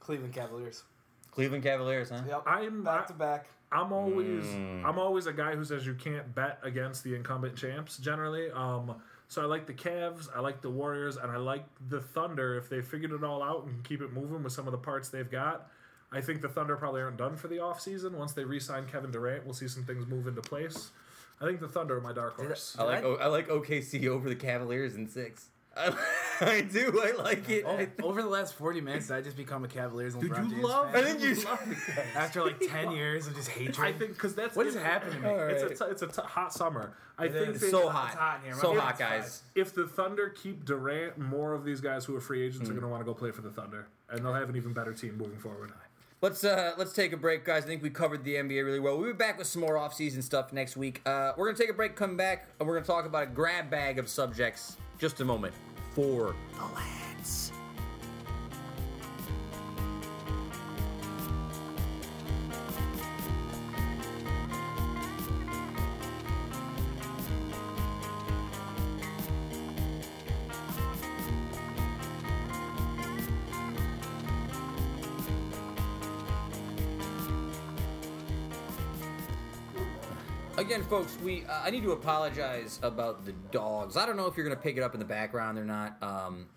Cleveland 0.01 0.35
Cavaliers. 0.35 0.83
Cleveland 1.31 1.63
Cavaliers, 1.63 2.11
huh? 2.11 2.23
Yep. 2.29 2.43
I'm 2.47 2.83
back 2.83 3.07
to 3.09 3.13
back. 3.13 3.47
I'm 3.71 3.93
always 3.93 4.45
Mm. 4.47 4.85
I'm 4.85 4.99
always 4.99 5.27
a 5.27 5.33
guy 5.33 5.55
who 5.55 5.65
says 5.65 5.87
you 5.87 5.95
can't 5.95 6.35
bet 6.35 6.59
against 6.63 7.05
the 7.05 7.15
incumbent 7.15 7.55
champs 7.55 7.99
generally. 7.99 8.51
Um, 8.51 8.97
so 9.29 9.43
I 9.43 9.45
like 9.45 9.67
the 9.67 9.75
Cavs, 9.75 10.29
I 10.35 10.41
like 10.41 10.63
the 10.63 10.71
Warriors, 10.71 11.17
and 11.19 11.31
I 11.31 11.37
like 11.37 11.65
the 11.91 12.01
Thunder 12.01 12.57
if 12.57 12.71
they 12.71 12.81
figured 12.81 13.13
it 13.13 13.23
all 13.23 13.43
out 13.43 13.67
and 13.67 13.85
keep 13.85 14.01
it 14.01 14.11
moving 14.13 14.43
with 14.43 14.55
some 14.55 14.67
of 14.67 14.73
the 14.73 14.79
parts 14.79 15.11
they've 15.11 15.31
got. 15.31 15.71
I 16.11 16.23
think 16.23 16.41
the 16.41 16.49
Thunder 16.49 16.77
probably 16.77 17.03
aren't 17.03 17.19
done 17.19 17.37
for 17.37 17.49
the 17.49 17.57
offseason. 17.57 18.13
Once 18.13 18.33
they 18.33 18.43
re-sign 18.45 18.87
Kevin 18.87 19.11
Durant, 19.11 19.45
we'll 19.45 19.53
see 19.53 19.69
some 19.69 19.85
things 19.85 20.07
move 20.07 20.27
into 20.27 20.41
place. 20.41 20.91
I 21.41 21.45
think 21.45 21.61
the 21.61 21.69
Thunder 21.69 21.97
are 21.97 22.01
my 22.01 22.13
dark 22.13 22.37
horse. 22.37 22.77
I 22.79 22.83
like 22.85 22.99
I- 23.05 23.07
o- 23.07 23.15
I 23.17 23.27
like 23.27 23.49
OKC 23.49 24.09
over 24.09 24.29
the 24.29 24.35
Cavaliers 24.37 24.95
in 24.97 25.09
six. 25.09 25.51
I, 25.79 25.95
I 26.41 26.61
do. 26.63 27.01
I 27.05 27.13
like 27.23 27.49
it. 27.49 27.65
I- 27.65 27.89
Over 28.03 28.21
the 28.21 28.29
last 28.29 28.55
40 28.55 28.81
minutes, 28.81 29.13
I 29.13 29.21
just 29.21 29.37
become 29.37 29.65
a 29.65 29.69
Cavaliers 29.69 30.15
and 30.15 30.23
Dude, 30.25 30.33
LeBron 30.33 30.45
you 30.47 30.51
James 30.51 30.65
love. 30.65 30.91
fan. 30.93 31.05
I 31.05 31.07
think 31.07 31.21
you- 31.21 31.45
love 31.45 31.77
After 32.17 32.43
like 32.43 32.59
10 32.59 32.91
years 32.91 33.29
of 33.29 33.37
just 33.37 33.49
hatred. 33.51 33.79
I 33.79 33.93
think 33.97 34.15
because 34.15 34.35
that's 34.35 34.57
What 34.57 34.67
is 34.67 34.75
it- 34.75 34.83
happening? 34.83 35.25
All 35.25 35.39
It's 35.39 35.63
right. 35.63 35.71
a 35.73 35.75
t- 35.77 35.91
it's 35.93 36.03
a 36.03 36.09
t- 36.09 36.23
hot 36.27 36.53
summer. 36.53 36.95
I 37.17 37.27
It 37.27 37.33
think 37.33 37.55
is. 37.55 37.61
they- 37.61 37.71
so 37.71 37.83
It's 37.83 37.91
hot, 37.91 38.15
hot 38.15 38.37
in 38.39 38.47
here. 38.47 38.55
My 38.57 38.61
so 38.61 38.69
favorite 38.71 38.81
hot, 38.83 38.97
spot. 38.97 39.11
guys. 39.11 39.43
if 39.55 39.73
the 39.75 39.87
Thunder 39.87 40.31
keep 40.31 40.65
Durant, 40.65 41.17
more 41.19 41.53
of 41.53 41.65
these 41.65 41.81
guys 41.81 42.05
who 42.05 42.17
are 42.17 42.21
free 42.21 42.43
agents 42.43 42.69
are 42.69 42.73
Hmm. 42.73 42.81
going 42.81 42.83
to 42.83 42.89
want 42.89 43.01
to 43.03 43.05
go 43.05 43.15
play 43.15 43.31
for 43.31 43.43
the 43.43 43.51
Thunder, 43.51 43.87
and 44.11 44.25
they'll 44.25 44.35
have 44.35 44.49
an 44.49 44.57
even 44.57 44.73
better 44.73 44.93
team 44.95 45.17
moving 45.17 45.39
forward. 45.39 45.71
Let's 46.21 46.43
uh 46.43 46.73
let's 46.77 46.93
take 46.93 47.13
a 47.13 47.17
break, 47.17 47.45
guys. 47.45 47.65
I 47.65 47.67
think 47.69 47.83
we 47.83 47.91
covered 47.91 48.25
the 48.25 48.35
NBA 48.35 48.65
really 48.65 48.81
well. 48.81 48.99
We'll 48.99 49.13
be 49.13 49.17
back 49.17 49.39
with 49.39 49.47
some 49.47 49.63
more 49.63 49.79
off-season 49.79 50.21
stuff 50.23 50.53
next 50.53 50.77
week. 50.77 51.01
Uh, 51.07 51.33
we're 51.37 51.47
gonna 51.47 51.57
take 51.57 51.71
a 51.71 51.75
break, 51.75 51.95
come 51.95 52.17
back, 52.17 52.49
and 52.59 52.69
we're 52.69 52.75
gonna 52.75 52.87
talk 52.87 53.07
about 53.07 53.23
a 53.23 53.27
grab 53.27 53.71
bag 53.71 54.01
of 54.01 54.09
subjects. 54.09 54.77
Just 54.99 55.21
a 55.21 55.25
moment 55.25 55.55
for 55.95 56.35
the 56.57 56.75
lads. 56.75 57.53
Again, 80.69 80.85
folks, 80.85 81.17
we 81.25 81.47
uh, 81.47 81.63
I 81.65 81.71
need 81.71 81.83
to 81.85 81.93
apologize 81.93 82.79
about 82.83 83.25
the 83.25 83.33
dogs. 83.51 83.97
I 83.97 84.05
don't 84.05 84.19
know 84.19 84.27
if 84.27 84.37
you're 84.37 84.45
gonna 84.45 84.61
pick 84.61 84.77
it 84.77 84.83
up 84.83 84.93
in 84.93 84.99
the 84.99 85.07
background 85.07 85.59
or 85.59 85.65
not. 85.65 85.97
Um, 86.03 86.49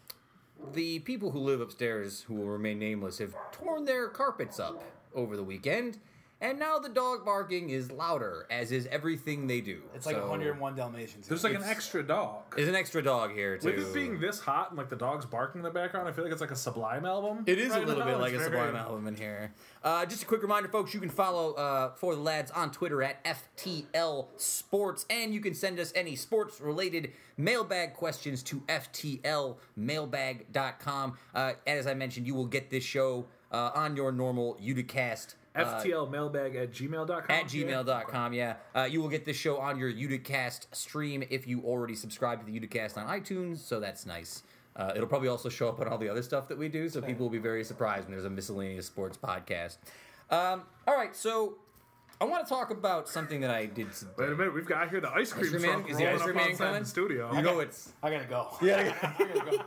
the 0.74 1.00
people 1.00 1.32
who 1.32 1.40
live 1.40 1.62
upstairs, 1.62 2.20
who 2.24 2.34
will 2.34 2.50
remain 2.50 2.78
nameless, 2.78 3.20
have 3.20 3.34
torn 3.54 3.86
their 3.86 4.10
carpets 4.10 4.60
up 4.60 4.84
over 5.16 5.38
the 5.38 5.44
weekend, 5.46 5.98
and 6.42 6.60
now 6.60 6.80
the 6.80 6.90
dog 6.90 7.24
barking 7.24 7.70
is 7.70 7.92
louder, 7.92 8.46
as 8.50 8.72
is 8.72 8.88
everything 8.92 9.48
they 9.48 9.62
do. 9.62 9.82
It's 9.96 10.06
like 10.06 10.16
So, 10.16 10.28
101 10.28 10.76
Dalmatians. 10.76 11.28
There's 11.28 11.44
like 11.44 11.52
an 11.54 11.58
It's- 11.62 11.72
extra 11.72 12.04
dog. 12.04 12.44
There's 12.56 12.68
an 12.68 12.76
extra 12.76 13.02
dog 13.02 13.32
here 13.32 13.58
too. 13.58 13.68
With 13.68 13.80
it 13.80 13.94
being 13.94 14.20
this 14.20 14.40
hot 14.40 14.70
and 14.70 14.78
like 14.78 14.90
the 14.90 14.96
dogs 14.96 15.26
barking 15.26 15.60
in 15.60 15.64
the 15.64 15.70
background, 15.70 16.08
I 16.10 16.12
feel 16.12 16.24
like 16.24 16.34
it's 16.34 16.42
like 16.42 16.52
a 16.52 16.56
Sublime 16.56 17.06
album. 17.06 17.44
It 17.48 17.60
is 17.60 17.70
right 17.70 17.84
a 17.84 17.86
little 17.86 18.04
now. 18.04 18.12
bit 18.12 18.20
like 18.20 18.34
It's 18.34 18.46
a 18.46 18.50
very- 18.50 18.68
Sublime 18.68 18.76
album 18.86 19.08
in 19.08 19.16
here. 19.16 19.54
Uh, 19.84 20.06
just 20.06 20.24
a 20.24 20.26
quick 20.26 20.42
reminder, 20.42 20.70
folks, 20.70 20.94
you 20.94 21.00
can 21.00 21.10
follow 21.10 21.54
uh, 21.54 21.94
For 21.96 22.16
the 22.16 22.22
Lads 22.22 22.52
on 22.52 22.72
Twitter 22.72 23.02
at 23.04 23.24
FTL 23.24 24.28
Sports, 24.38 25.06
and 25.10 25.34
you 25.34 25.40
can 25.42 25.54
send 25.54 25.80
us 25.80 25.92
any 25.96 26.16
sports 26.16 26.60
related 26.62 27.12
mailbag 27.38 27.94
questions 27.94 28.44
to 28.44 28.62
FTLmailbag.com. 28.70 31.18
Uh, 31.34 31.54
and 31.66 31.80
as 31.80 31.88
I 31.88 31.94
mentioned, 31.94 32.28
you 32.28 32.36
will 32.36 32.46
get 32.48 32.70
this 32.70 32.84
show 32.84 33.26
uh, 33.52 33.72
on 33.76 33.96
your 33.96 34.12
normal 34.12 34.58
Uticast 34.62 35.36
FTL 35.56 36.10
mailbag 36.10 36.56
at 36.56 36.72
gmail.com. 36.72 37.26
at 37.30 37.46
gmail.com. 37.46 38.34
Yeah, 38.34 38.56
uh, 38.76 38.88
you 38.90 39.02
will 39.02 39.10
get 39.10 39.26
this 39.26 39.38
show 39.38 39.58
on 39.58 39.78
your 39.78 39.92
Uticast 39.92 40.68
stream 40.74 41.24
if 41.30 41.48
you 41.48 41.62
already 41.62 41.96
subscribe 41.96 42.46
to 42.46 42.52
the 42.52 42.60
Uticast 42.60 42.98
on 42.98 43.08
iTunes. 43.08 43.58
So 43.58 43.80
that's 43.80 44.06
nice. 44.06 44.44
Uh, 44.76 44.94
it'll 44.96 45.08
probably 45.08 45.28
also 45.28 45.50
show 45.50 45.68
up 45.68 45.80
on 45.82 45.88
all 45.90 45.98
the 45.98 46.08
other 46.08 46.24
stuff 46.24 46.48
that 46.48 46.58
we 46.58 46.70
do, 46.70 46.88
so 46.88 47.02
people 47.02 47.26
will 47.26 47.32
be 47.32 47.38
very 47.38 47.64
surprised 47.64 48.06
when 48.06 48.12
there's 48.12 48.26
a 48.26 48.30
miscellaneous 48.30 48.86
sports 48.86 49.18
podcast. 49.18 49.78
Um, 50.30 50.64
all 50.88 50.96
right, 50.96 51.14
so 51.14 51.58
I 52.22 52.24
want 52.24 52.46
to 52.46 52.50
talk 52.50 52.70
about 52.70 53.10
something 53.10 53.42
that 53.42 53.50
I 53.50 53.66
did. 53.66 53.92
Today. 53.92 54.12
Wait 54.18 54.30
a 54.30 54.36
minute, 54.36 54.54
we've 54.54 54.66
got 54.66 54.90
here 54.90 55.02
the 55.02 55.12
ice 55.12 55.34
cream 55.34 55.46
Ice 55.46 55.50
cream 55.50 55.62
man? 55.64 55.86
Is 55.90 55.98
the 55.98 56.06
rolling 56.06 56.16
ice 56.20 56.24
cream 56.24 56.36
man 56.36 56.56
coming? 56.56 56.84
the 56.84 56.88
studio. 56.88 57.34
You 57.34 57.42
know 57.42 57.60
it's 57.60 57.92
I 58.02 58.12
gotta 58.12 58.26
go. 58.26 58.56
Yeah. 58.62 58.94
I 59.20 59.24
gotta 59.24 59.58
go. 59.58 59.66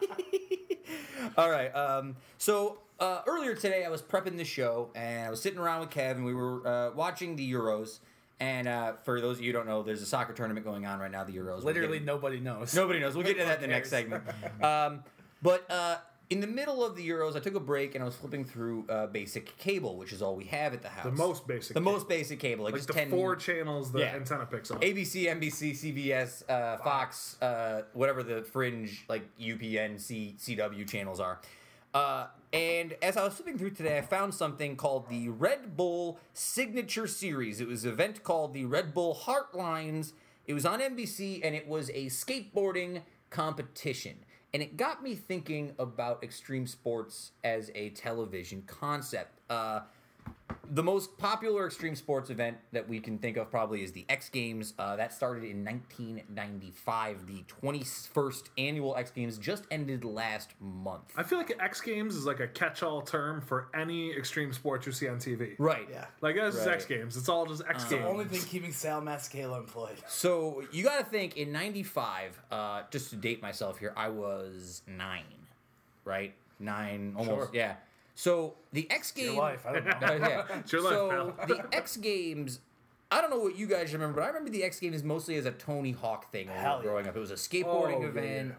All 1.43 1.51
right. 1.51 1.75
Um, 1.75 2.17
so 2.39 2.79
uh, 3.01 3.23
earlier 3.27 3.55
today, 3.55 3.85
I 3.85 3.89
was 3.89 4.03
prepping 4.03 4.37
the 4.37 4.45
show, 4.45 4.91
and 4.95 5.27
I 5.27 5.31
was 5.31 5.41
sitting 5.43 5.59
around 5.59 5.81
with 5.81 5.91
Kev, 5.91 6.13
and 6.13 6.25
we 6.25 6.35
were 6.35 6.67
uh, 6.67 6.91
watching 6.95 7.37
the 7.37 7.53
Euros. 7.53 7.99
And 8.41 8.67
uh, 8.69 8.95
for 9.05 9.21
those 9.21 9.39
of 9.39 9.43
you 9.45 9.53
who 9.53 9.59
don't 9.59 9.67
know, 9.67 9.83
there's 9.83 10.03
a 10.03 10.07
soccer 10.07 10.33
tournament 10.33 10.67
going 10.67 10.87
on 10.87 10.99
right 10.99 11.11
now, 11.11 11.25
the 11.25 11.33
Euros. 11.33 11.63
Literally 11.63 11.95
getting- 11.99 12.05
nobody 12.07 12.41
knows. 12.41 12.75
nobody 12.75 12.99
knows. 13.01 13.15
We'll 13.15 13.25
get 13.25 13.39
to 13.39 13.45
that 13.45 13.57
in 13.57 13.63
the 13.63 13.67
next 13.69 13.91
segment. 13.91 14.25
Um, 14.63 15.05
but 15.41 15.71
uh, 15.71 15.97
in 16.31 16.41
the 16.41 16.47
middle 16.49 16.85
of 16.85 16.97
the 16.97 17.09
Euros, 17.09 17.37
I 17.37 17.41
took 17.41 17.55
a 17.55 17.61
break 17.61 17.95
and 17.95 18.03
I 18.03 18.07
was 18.07 18.17
flipping 18.17 18.45
through 18.45 18.87
uh, 18.89 19.07
basic 19.07 19.57
cable, 19.57 19.97
which 19.97 20.13
is 20.13 20.21
all 20.21 20.35
we 20.35 20.45
have 20.47 20.75
at 20.75 20.83
the 20.83 20.89
house. 20.89 21.05
The 21.05 21.13
most 21.13 21.47
basic 21.47 21.75
The 21.75 21.81
cable. 21.81 21.93
most 21.93 22.09
basic 22.09 22.41
cable, 22.41 22.65
like, 22.65 22.73
Like 22.73 22.81
just 22.81 22.89
the 22.89 22.95
10 22.95 23.11
four 23.11 23.37
channels 23.37 23.93
the 23.93 24.01
Yeah. 24.01 24.15
antenna 24.17 24.47
picks 24.47 24.71
up. 24.71 24.81
ABC, 24.81 25.27
NBC, 25.27 25.73
CBS, 25.73 26.43
uh, 26.51 26.79
Fox, 26.79 27.41
uh, 27.41 27.83
whatever 27.93 28.23
the 28.25 28.43
fringe 28.43 29.05
like 29.09 29.23
UPN, 29.39 30.01
C, 30.01 30.35
CW 30.39 30.89
channels 30.89 31.21
are. 31.21 31.41
Uh, 31.95 32.27
and 32.53 32.95
as 33.03 33.17
I 33.17 33.25
was 33.25 33.35
flipping 33.35 33.57
through 33.57 33.71
today, 33.71 33.99
I 33.99 34.01
found 34.03 34.35
something 34.35 34.77
called 34.77 35.09
the 35.09 35.29
Red 35.29 35.77
Bull 35.77 36.19
Signature 36.33 37.07
Series. 37.07 37.61
It 37.61 37.69
was 37.69 37.85
an 37.85 37.93
event 37.93 38.25
called 38.25 38.53
the 38.53 38.65
Red 38.65 38.93
Bull 38.93 39.15
Heartlines. 39.15 40.13
It 40.47 40.55
was 40.55 40.67
on 40.67 40.81
NBC 40.81 41.41
and 41.45 41.55
it 41.55 41.69
was 41.69 41.91
a 41.91 42.07
skateboarding 42.07 43.03
competition. 43.31 44.25
And 44.53 44.63
it 44.63 44.77
got 44.77 45.03
me 45.03 45.15
thinking 45.15 45.73
about 45.79 46.23
extreme 46.23 46.67
sports 46.67 47.33
as 47.43 47.71
a 47.75 47.91
television 47.91 48.63
concept. 48.67 49.41
Uh, 49.49 49.81
the 50.71 50.83
most 50.83 51.17
popular 51.19 51.67
extreme 51.67 51.95
sports 51.95 52.31
event 52.31 52.57
that 52.73 52.89
we 52.89 52.99
can 52.99 53.19
think 53.19 53.37
of 53.37 53.51
probably 53.51 53.85
is 53.85 53.93
the 53.93 54.05
X 54.09 54.29
Games. 54.29 54.75
Uh, 54.79 54.97
that 54.97 55.13
started 55.13 55.45
in 55.45 55.65
1995. 55.65 57.27
The 57.27 57.45
21st 57.63 58.43
annual 58.59 58.97
X 58.97 59.11
Games 59.11 59.39
just 59.39 59.65
ended 59.71 60.05
last 60.05 60.51
month. 60.61 61.13
I 61.17 61.23
feel 61.23 61.39
like 61.39 61.55
X 61.61 61.81
Games 61.81 62.17
is 62.17 62.25
like 62.27 62.41
a 62.41 62.49
catch-all 62.49 63.03
term 63.03 63.41
for 63.41 63.69
any 63.75 64.11
extreme 64.13 64.53
sports 64.53 64.87
you 64.87 64.93
see 64.93 65.09
on 65.09 65.19
TV. 65.19 65.55
Right. 65.59 65.87
Yeah. 65.91 66.07
Like 66.21 66.35
this 66.37 66.57
is 66.57 66.67
Right. 66.67 66.75
X 66.75 66.85
Games. 66.87 67.17
It's 67.17 67.29
all 67.29 67.47
just 67.47 67.63
X 67.69 67.85
The 67.85 67.91
Games. 67.97 68.03
The 68.03 68.09
only 68.11 68.25
thing 68.25 68.41
keeping 68.43 68.73
Sal 68.73 69.01
Masekela 69.03 69.59
employed. 69.59 69.97
So 70.09 70.65
you 70.73 70.83
got 70.83 70.99
to 70.99 71.05
think 71.05 71.37
in 71.37 71.53
'95. 71.53 72.41
Uh, 72.51 72.83
just 72.91 73.11
to 73.11 73.17
date 73.17 73.41
myself 73.43 73.79
here, 73.79 73.93
I 73.97 74.09
was 74.09 74.83
nine, 74.89 75.23
right? 76.05 76.35
Nine, 76.59 77.15
almost. 77.17 77.37
Sure. 77.37 77.51
Yeah. 77.53 77.75
So 78.15 78.55
the 78.73 78.91
X 78.91 79.11
Games. 79.11 79.35
Your 79.35 79.43
life, 79.43 79.67
I 79.67 79.73
don't 79.73 79.85
know. 79.85 79.93
Uh, 80.03 80.29
yeah. 80.29 80.59
It's 80.61 80.73
your 80.73 80.83
life, 80.83 80.93
so 80.93 81.35
pal. 81.37 81.47
the 81.49 81.75
X 81.75 81.97
Games. 81.97 82.61
I 83.11 83.21
don't 83.21 83.31
know 83.31 83.39
what 83.39 83.57
you 83.57 83.67
guys 83.67 83.93
remember, 83.93 84.17
but 84.21 84.25
I 84.25 84.29
remember 84.29 84.51
the 84.51 84.65
X 84.65 84.81
Games 84.81 85.03
mostly 85.03 85.37
as 85.37 85.47
a 85.47 85.53
Tony 85.53 85.93
Hawk 85.93 86.33
thing 86.33 86.49
when 86.49 86.57
we 86.57 86.63
Hell 86.63 86.79
were 86.79 86.85
yeah. 86.85 86.91
growing 86.91 87.09
up. 87.09 87.17
It 87.17 87.21
was 87.21 87.31
a 87.31 87.35
skateboarding 87.35 87.97
Oh, 87.97 88.01
yeah, 88.03 88.07
event. 88.09 88.55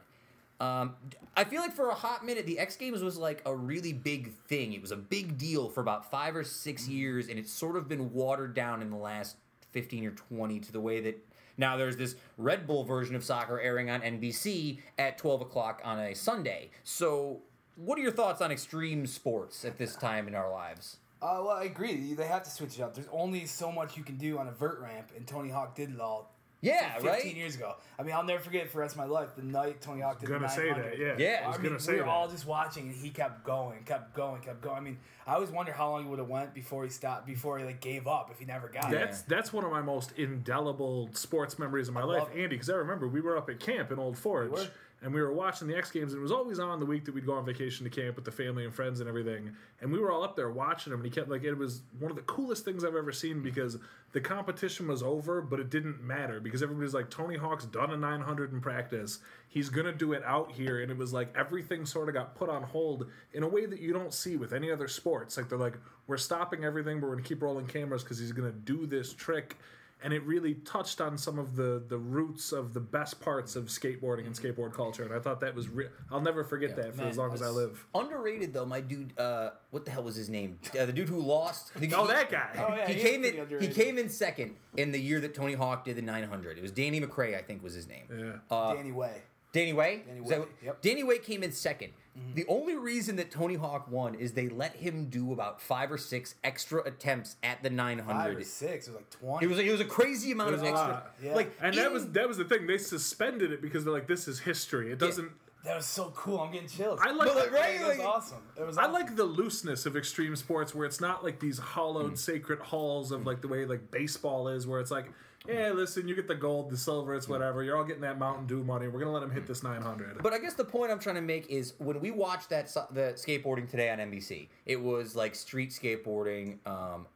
Um, 0.59 0.95
I 1.35 1.43
feel 1.43 1.59
like 1.59 1.73
for 1.73 1.89
a 1.89 1.93
hot 1.93 2.25
minute, 2.25 2.45
the 2.45 2.59
X 2.59 2.75
Games 2.77 3.01
was 3.01 3.17
like 3.17 3.41
a 3.45 3.53
really 3.53 3.91
big 3.91 4.33
thing. 4.47 4.73
It 4.73 4.81
was 4.81 4.91
a 4.91 4.97
big 4.97 5.37
deal 5.37 5.69
for 5.69 5.81
about 5.81 6.09
five 6.09 6.35
or 6.35 6.43
six 6.43 6.87
years, 6.87 7.27
and 7.27 7.37
it's 7.37 7.51
sort 7.51 7.75
of 7.75 7.89
been 7.89 8.13
watered 8.13 8.53
down 8.53 8.81
in 8.81 8.89
the 8.89 8.97
last 8.97 9.35
15 9.71 10.05
or 10.05 10.11
20 10.11 10.59
to 10.61 10.71
the 10.71 10.79
way 10.79 11.01
that 11.01 11.25
now 11.57 11.75
there's 11.75 11.97
this 11.97 12.15
Red 12.37 12.65
Bull 12.67 12.83
version 12.85 13.15
of 13.15 13.23
soccer 13.23 13.59
airing 13.59 13.89
on 13.89 14.01
NBC 14.01 14.79
at 14.97 15.17
12 15.17 15.41
o'clock 15.41 15.81
on 15.83 15.99
a 15.99 16.13
Sunday. 16.15 16.69
So, 16.83 17.41
what 17.75 17.97
are 17.99 18.01
your 18.01 18.11
thoughts 18.11 18.41
on 18.41 18.51
extreme 18.51 19.05
sports 19.05 19.65
at 19.65 19.77
this 19.77 19.95
time 19.95 20.27
in 20.27 20.35
our 20.35 20.51
lives? 20.51 20.97
Uh, 21.21 21.39
well, 21.41 21.49
I 21.51 21.63
agree. 21.63 22.13
They 22.13 22.27
have 22.27 22.43
to 22.43 22.49
switch 22.49 22.77
it 22.77 22.81
up. 22.81 22.93
There's 22.93 23.09
only 23.11 23.45
so 23.45 23.71
much 23.71 23.97
you 23.97 24.03
can 24.03 24.17
do 24.17 24.37
on 24.37 24.47
a 24.47 24.51
vert 24.51 24.79
ramp, 24.81 25.11
and 25.15 25.25
Tony 25.25 25.49
Hawk 25.49 25.75
did 25.75 25.89
it 25.91 25.99
all. 25.99 26.31
Yeah, 26.61 26.93
15 26.93 27.09
right? 27.11 27.35
years 27.35 27.55
ago. 27.55 27.75
I 27.99 28.03
mean, 28.03 28.15
I'll 28.15 28.23
never 28.23 28.41
forget 28.41 28.63
it 28.63 28.71
for 28.71 28.77
the 28.77 28.81
rest 28.81 28.95
of 28.95 28.97
my 28.97 29.05
life. 29.05 29.29
The 29.35 29.43
night 29.43 29.81
Tony 29.81 30.01
Hawk 30.01 30.19
did 30.19 30.29
gonna 30.29 30.41
the 30.41 30.47
say 30.47 30.69
900. 30.69 30.91
that, 30.91 30.99
yeah. 30.99 31.15
Yeah. 31.17 31.41
I 31.43 31.47
was 31.47 31.57
I 31.57 31.57
gonna 31.57 31.69
mean, 31.71 31.79
say 31.79 31.91
we 31.93 31.99
were 31.99 32.05
that. 32.05 32.11
all 32.11 32.27
just 32.27 32.47
watching, 32.47 32.87
and 32.87 32.95
he 32.95 33.09
kept 33.09 33.43
going, 33.43 33.83
kept 33.83 34.15
going, 34.15 34.41
kept 34.41 34.61
going. 34.61 34.77
I 34.77 34.79
mean, 34.79 34.97
I 35.27 35.35
always 35.35 35.51
wonder 35.51 35.71
how 35.73 35.91
long 35.91 36.03
he 36.03 36.09
would 36.09 36.17
have 36.17 36.27
went 36.27 36.55
before 36.55 36.83
he 36.83 36.89
stopped, 36.89 37.27
before 37.27 37.59
he 37.59 37.65
like 37.65 37.81
gave 37.81 38.07
up, 38.07 38.31
if 38.31 38.39
he 38.39 38.45
never 38.45 38.67
got 38.67 38.91
it. 38.91 38.95
That's 38.95 39.21
that's 39.23 39.53
one 39.53 39.63
of 39.63 39.71
my 39.71 39.81
most 39.81 40.13
indelible 40.17 41.09
sports 41.13 41.59
memories 41.59 41.87
of 41.87 41.93
my 41.93 42.03
life, 42.03 42.29
it. 42.33 42.39
Andy. 42.41 42.55
Because 42.55 42.69
I 42.71 42.75
remember 42.75 43.07
we 43.07 43.21
were 43.21 43.37
up 43.37 43.47
at 43.49 43.59
camp 43.59 43.91
in 43.91 43.99
Old 43.99 44.17
Forge, 44.17 44.49
were? 44.49 44.67
And 45.01 45.13
we 45.13 45.21
were 45.21 45.33
watching 45.33 45.67
the 45.67 45.75
X 45.75 45.91
Games, 45.91 46.13
and 46.13 46.19
it 46.19 46.23
was 46.23 46.31
always 46.31 46.57
on 46.57 46.79
the 46.79 46.85
week 46.85 47.05
that 47.05 47.13
we'd 47.13 47.25
go 47.25 47.33
on 47.33 47.45
vacation 47.45 47.83
to 47.83 47.89
camp 47.89 48.15
with 48.15 48.25
the 48.25 48.31
family 48.31 48.65
and 48.65 48.73
friends 48.73 48.99
and 49.01 49.09
everything. 49.09 49.55
And 49.81 49.91
we 49.91 49.99
were 49.99 50.11
all 50.11 50.23
up 50.23 50.35
there 50.35 50.49
watching 50.49 50.93
him, 50.93 50.99
and 50.99 51.05
he 51.05 51.11
kept 51.11 51.29
like 51.29 51.43
it 51.43 51.53
was 51.53 51.81
one 51.99 52.09
of 52.09 52.17
the 52.17 52.23
coolest 52.23 52.65
things 52.65 52.83
I've 52.83 52.95
ever 52.95 53.11
seen 53.11 53.43
because 53.43 53.77
the 54.13 54.21
competition 54.21 54.87
was 54.87 55.03
over, 55.03 55.41
but 55.41 55.59
it 55.59 55.69
didn't 55.69 56.01
matter 56.01 56.39
because 56.39 56.63
everybody's 56.63 56.93
like 56.93 57.09
Tony 57.09 57.35
Hawk's 57.35 57.65
done 57.65 57.91
a 57.91 57.97
900 57.97 58.53
in 58.53 58.61
practice. 58.61 59.19
He's 59.47 59.69
gonna 59.69 59.93
do 59.93 60.13
it 60.13 60.23
out 60.25 60.51
here, 60.51 60.81
and 60.81 60.89
it 60.89 60.97
was 60.97 61.13
like 61.13 61.35
everything 61.37 61.85
sort 61.85 62.07
of 62.07 62.15
got 62.15 62.35
put 62.35 62.49
on 62.49 62.63
hold 62.63 63.07
in 63.33 63.43
a 63.43 63.47
way 63.47 63.65
that 63.65 63.79
you 63.79 63.93
don't 63.93 64.13
see 64.13 64.37
with 64.37 64.53
any 64.53 64.71
other 64.71 64.87
sports. 64.87 65.37
Like 65.37 65.49
they're 65.49 65.57
like, 65.57 65.77
we're 66.07 66.17
stopping 66.17 66.63
everything, 66.63 66.99
but 66.99 67.07
we're 67.07 67.15
gonna 67.15 67.27
keep 67.27 67.41
rolling 67.41 67.67
cameras 67.67 68.03
because 68.03 68.17
he's 68.17 68.31
gonna 68.31 68.51
do 68.51 68.87
this 68.87 69.13
trick 69.13 69.57
and 70.03 70.13
it 70.13 70.21
really 70.23 70.55
touched 70.55 71.01
on 71.01 71.17
some 71.17 71.39
of 71.39 71.55
the 71.55 71.83
the 71.87 71.97
roots 71.97 72.51
of 72.51 72.73
the 72.73 72.79
best 72.79 73.19
parts 73.21 73.55
of 73.55 73.65
skateboarding 73.65 74.25
and 74.25 74.35
skateboard 74.35 74.73
culture 74.73 75.03
and 75.03 75.13
i 75.13 75.19
thought 75.19 75.39
that 75.39 75.55
was 75.55 75.69
real 75.69 75.89
i'll 76.11 76.21
never 76.21 76.43
forget 76.43 76.75
that 76.75 76.93
for 76.93 77.01
man, 77.01 77.07
as 77.09 77.17
long 77.17 77.33
as 77.33 77.41
i 77.41 77.47
live 77.47 77.85
Underrated 77.95 78.53
though, 78.53 78.65
my 78.65 78.81
dude. 78.81 79.17
Uh, 79.17 79.51
what 79.71 79.85
the 79.85 79.91
hell 79.91 80.03
was 80.03 80.15
his 80.15 80.29
name? 80.29 80.59
Uh, 80.79 80.85
the 80.85 80.93
dude 80.93 81.09
who 81.09 81.19
lost. 81.19 81.73
The, 81.75 81.93
oh 81.95 82.07
that 82.07 82.29
guy 82.29 82.49
Oh, 82.57 82.75
yeah, 82.75 82.87
he 82.87 82.93
he 82.95 82.99
came 83.01 83.21
pretty 83.21 83.37
in. 83.39 83.59
He 83.61 83.67
came 83.67 83.97
in 83.97 84.09
second 84.09 84.55
in 84.77 84.91
the 84.91 84.99
year 84.99 85.19
that 85.21 85.33
Tony 85.33 85.53
Hawk 85.53 85.85
did 85.85 85.95
the 85.95 86.01
900. 86.01 86.57
It 86.57 86.61
was 86.61 86.71
Danny 86.71 86.99
McRae, 87.01 87.37
I 87.37 87.41
think, 87.41 87.63
was 87.63 87.73
his 87.73 87.87
name. 87.87 88.05
yeah 88.09 88.31
Uh, 88.55 88.73
Danny 88.73 88.91
Way. 88.91 89.21
Danny 89.55 89.73
Way. 89.73 90.03
Danny 90.05 90.21
Is 90.21 90.29
that 90.29 90.39
Way, 90.41 90.45
yep. 90.63 90.81
Danny 90.81 91.03
Way 91.03 91.17
came 91.19 91.41
in 91.43 91.51
2nd 91.51 91.89
The 92.33 92.45
only 92.47 92.75
reason 92.75 93.15
that 93.15 93.31
Tony 93.31 93.55
Hawk 93.55 93.89
won 93.89 94.15
is 94.15 94.33
they 94.33 94.49
let 94.49 94.75
him 94.75 95.05
do 95.05 95.31
about 95.31 95.61
five 95.61 95.91
or 95.91 95.97
six 95.97 96.35
extra 96.43 96.81
attempts 96.83 97.37
at 97.41 97.63
the 97.63 97.69
900. 97.69 98.05
Five 98.13 98.37
or 98.37 98.43
six. 98.43 98.87
It 98.87 98.91
was 98.91 98.97
like 98.97 99.09
20. 99.09 99.45
It 99.45 99.49
was 99.49 99.59
it 99.59 99.71
was 99.71 99.81
a 99.81 99.85
crazy 99.85 100.31
amount 100.33 100.49
It 100.49 100.53
was 100.53 100.61
of 100.61 100.67
a 100.67 100.71
extra. 100.71 100.87
lot. 100.89 101.15
Yeah. 101.23 101.35
Like 101.35 101.55
and 101.61 101.73
that 101.77 101.91
was 101.91 102.09
that 102.11 102.27
was 102.27 102.37
the 102.37 102.45
thing 102.45 102.67
they 102.67 102.77
suspended 102.77 103.51
it 103.51 103.61
because 103.61 103.83
they're 103.85 103.93
like 103.93 104.07
this 104.07 104.27
is 104.27 104.39
history 104.39 104.91
it 104.91 104.99
doesn't 104.99 105.31
that 105.63 105.77
was 105.77 105.85
so 105.87 106.11
cool. 106.15 106.41
I'm 106.41 106.51
getting 106.51 106.67
chills. 106.69 106.99
I 107.01 107.09
like- 107.09 107.27
But, 107.27 107.49
But, 107.49 107.51
right, 107.51 107.81
it 107.81 107.87
was 107.87 107.97
like- 107.97 108.07
awesome. 108.07 108.37
It 108.55 108.67
was 108.67 108.77
I 108.77 108.85
like 108.85 109.15
the 109.15 109.23
looseness 109.23 109.87
of 109.87 109.97
extreme 109.97 110.35
sports 110.35 110.75
where 110.75 110.85
it's 110.85 111.01
not 111.01 111.23
like 111.23 111.39
these 111.39 111.57
hollowed 111.57 112.13
Mm. 112.13 112.17
sacred 112.19 112.59
halls 112.59 113.11
of 113.11 113.25
like 113.25 113.41
the 113.41 113.47
way 113.47 113.65
like 113.65 113.89
baseball 113.89 114.47
is 114.49 114.67
where 114.67 114.79
it's 114.79 114.91
like 114.91 115.07
yeah 115.47 115.71
listen 115.71 116.07
you 116.07 116.15
get 116.15 116.27
the 116.27 116.35
gold 116.35 116.69
the 116.69 116.77
silver 116.77 117.15
it's 117.15 117.27
whatever. 117.27 117.63
You're 117.63 117.77
all 117.77 117.83
getting 117.83 118.01
that 118.01 118.19
mountain 118.19 118.45
dew 118.45 118.63
money. 118.63 118.87
We're 118.87 118.99
gonna 118.99 119.11
let 119.11 119.21
them 119.21 119.31
hit 119.31 119.43
mm. 119.43 119.47
this 119.47 119.63
900 119.63 120.21
But 120.21 120.33
I 120.33 120.39
guess 120.39 120.53
the 120.53 120.65
point 120.65 120.91
I'm 120.91 120.99
trying 120.99 121.15
to 121.15 121.21
make 121.21 121.49
is 121.49 121.73
when 121.77 121.99
we 121.99 122.11
watched 122.11 122.49
that 122.49 122.67
the 122.91 123.13
skateboarding 123.15 123.69
today 123.69 123.89
on 123.89 123.99
NBC, 123.99 124.47
it 124.65 124.81
was 124.81 125.15
like 125.15 125.35
street 125.35 125.71
skateboarding. 125.71 126.57
Um, 126.65 127.07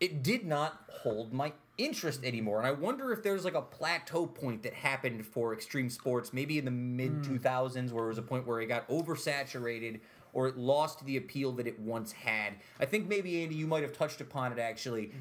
it 0.00 0.22
did 0.22 0.44
not 0.44 0.84
hold 0.88 1.32
my 1.32 1.52
interest 1.78 2.24
anymore, 2.24 2.58
and 2.58 2.66
I 2.66 2.72
wonder 2.72 3.12
if 3.12 3.22
there's 3.22 3.44
like 3.44 3.54
a 3.54 3.62
plateau 3.62 4.26
point 4.26 4.62
that 4.64 4.74
happened 4.74 5.24
for 5.26 5.52
extreme 5.52 5.90
sports, 5.90 6.32
maybe 6.32 6.58
in 6.58 6.64
the 6.64 6.70
mid 6.70 7.10
hmm. 7.10 7.36
2000s, 7.36 7.92
where 7.92 8.06
it 8.06 8.08
was 8.08 8.18
a 8.18 8.22
point 8.22 8.46
where 8.46 8.60
it 8.60 8.66
got 8.66 8.88
oversaturated 8.88 10.00
or 10.34 10.48
it 10.48 10.56
lost 10.56 11.04
the 11.04 11.16
appeal 11.16 11.52
that 11.52 11.66
it 11.66 11.78
once 11.78 12.12
had. 12.12 12.54
I 12.80 12.86
think 12.86 13.06
maybe 13.06 13.42
Andy, 13.42 13.54
you 13.54 13.66
might 13.66 13.82
have 13.82 13.92
touched 13.92 14.20
upon 14.20 14.52
it 14.52 14.58
actually. 14.58 15.08
Mm. 15.08 15.12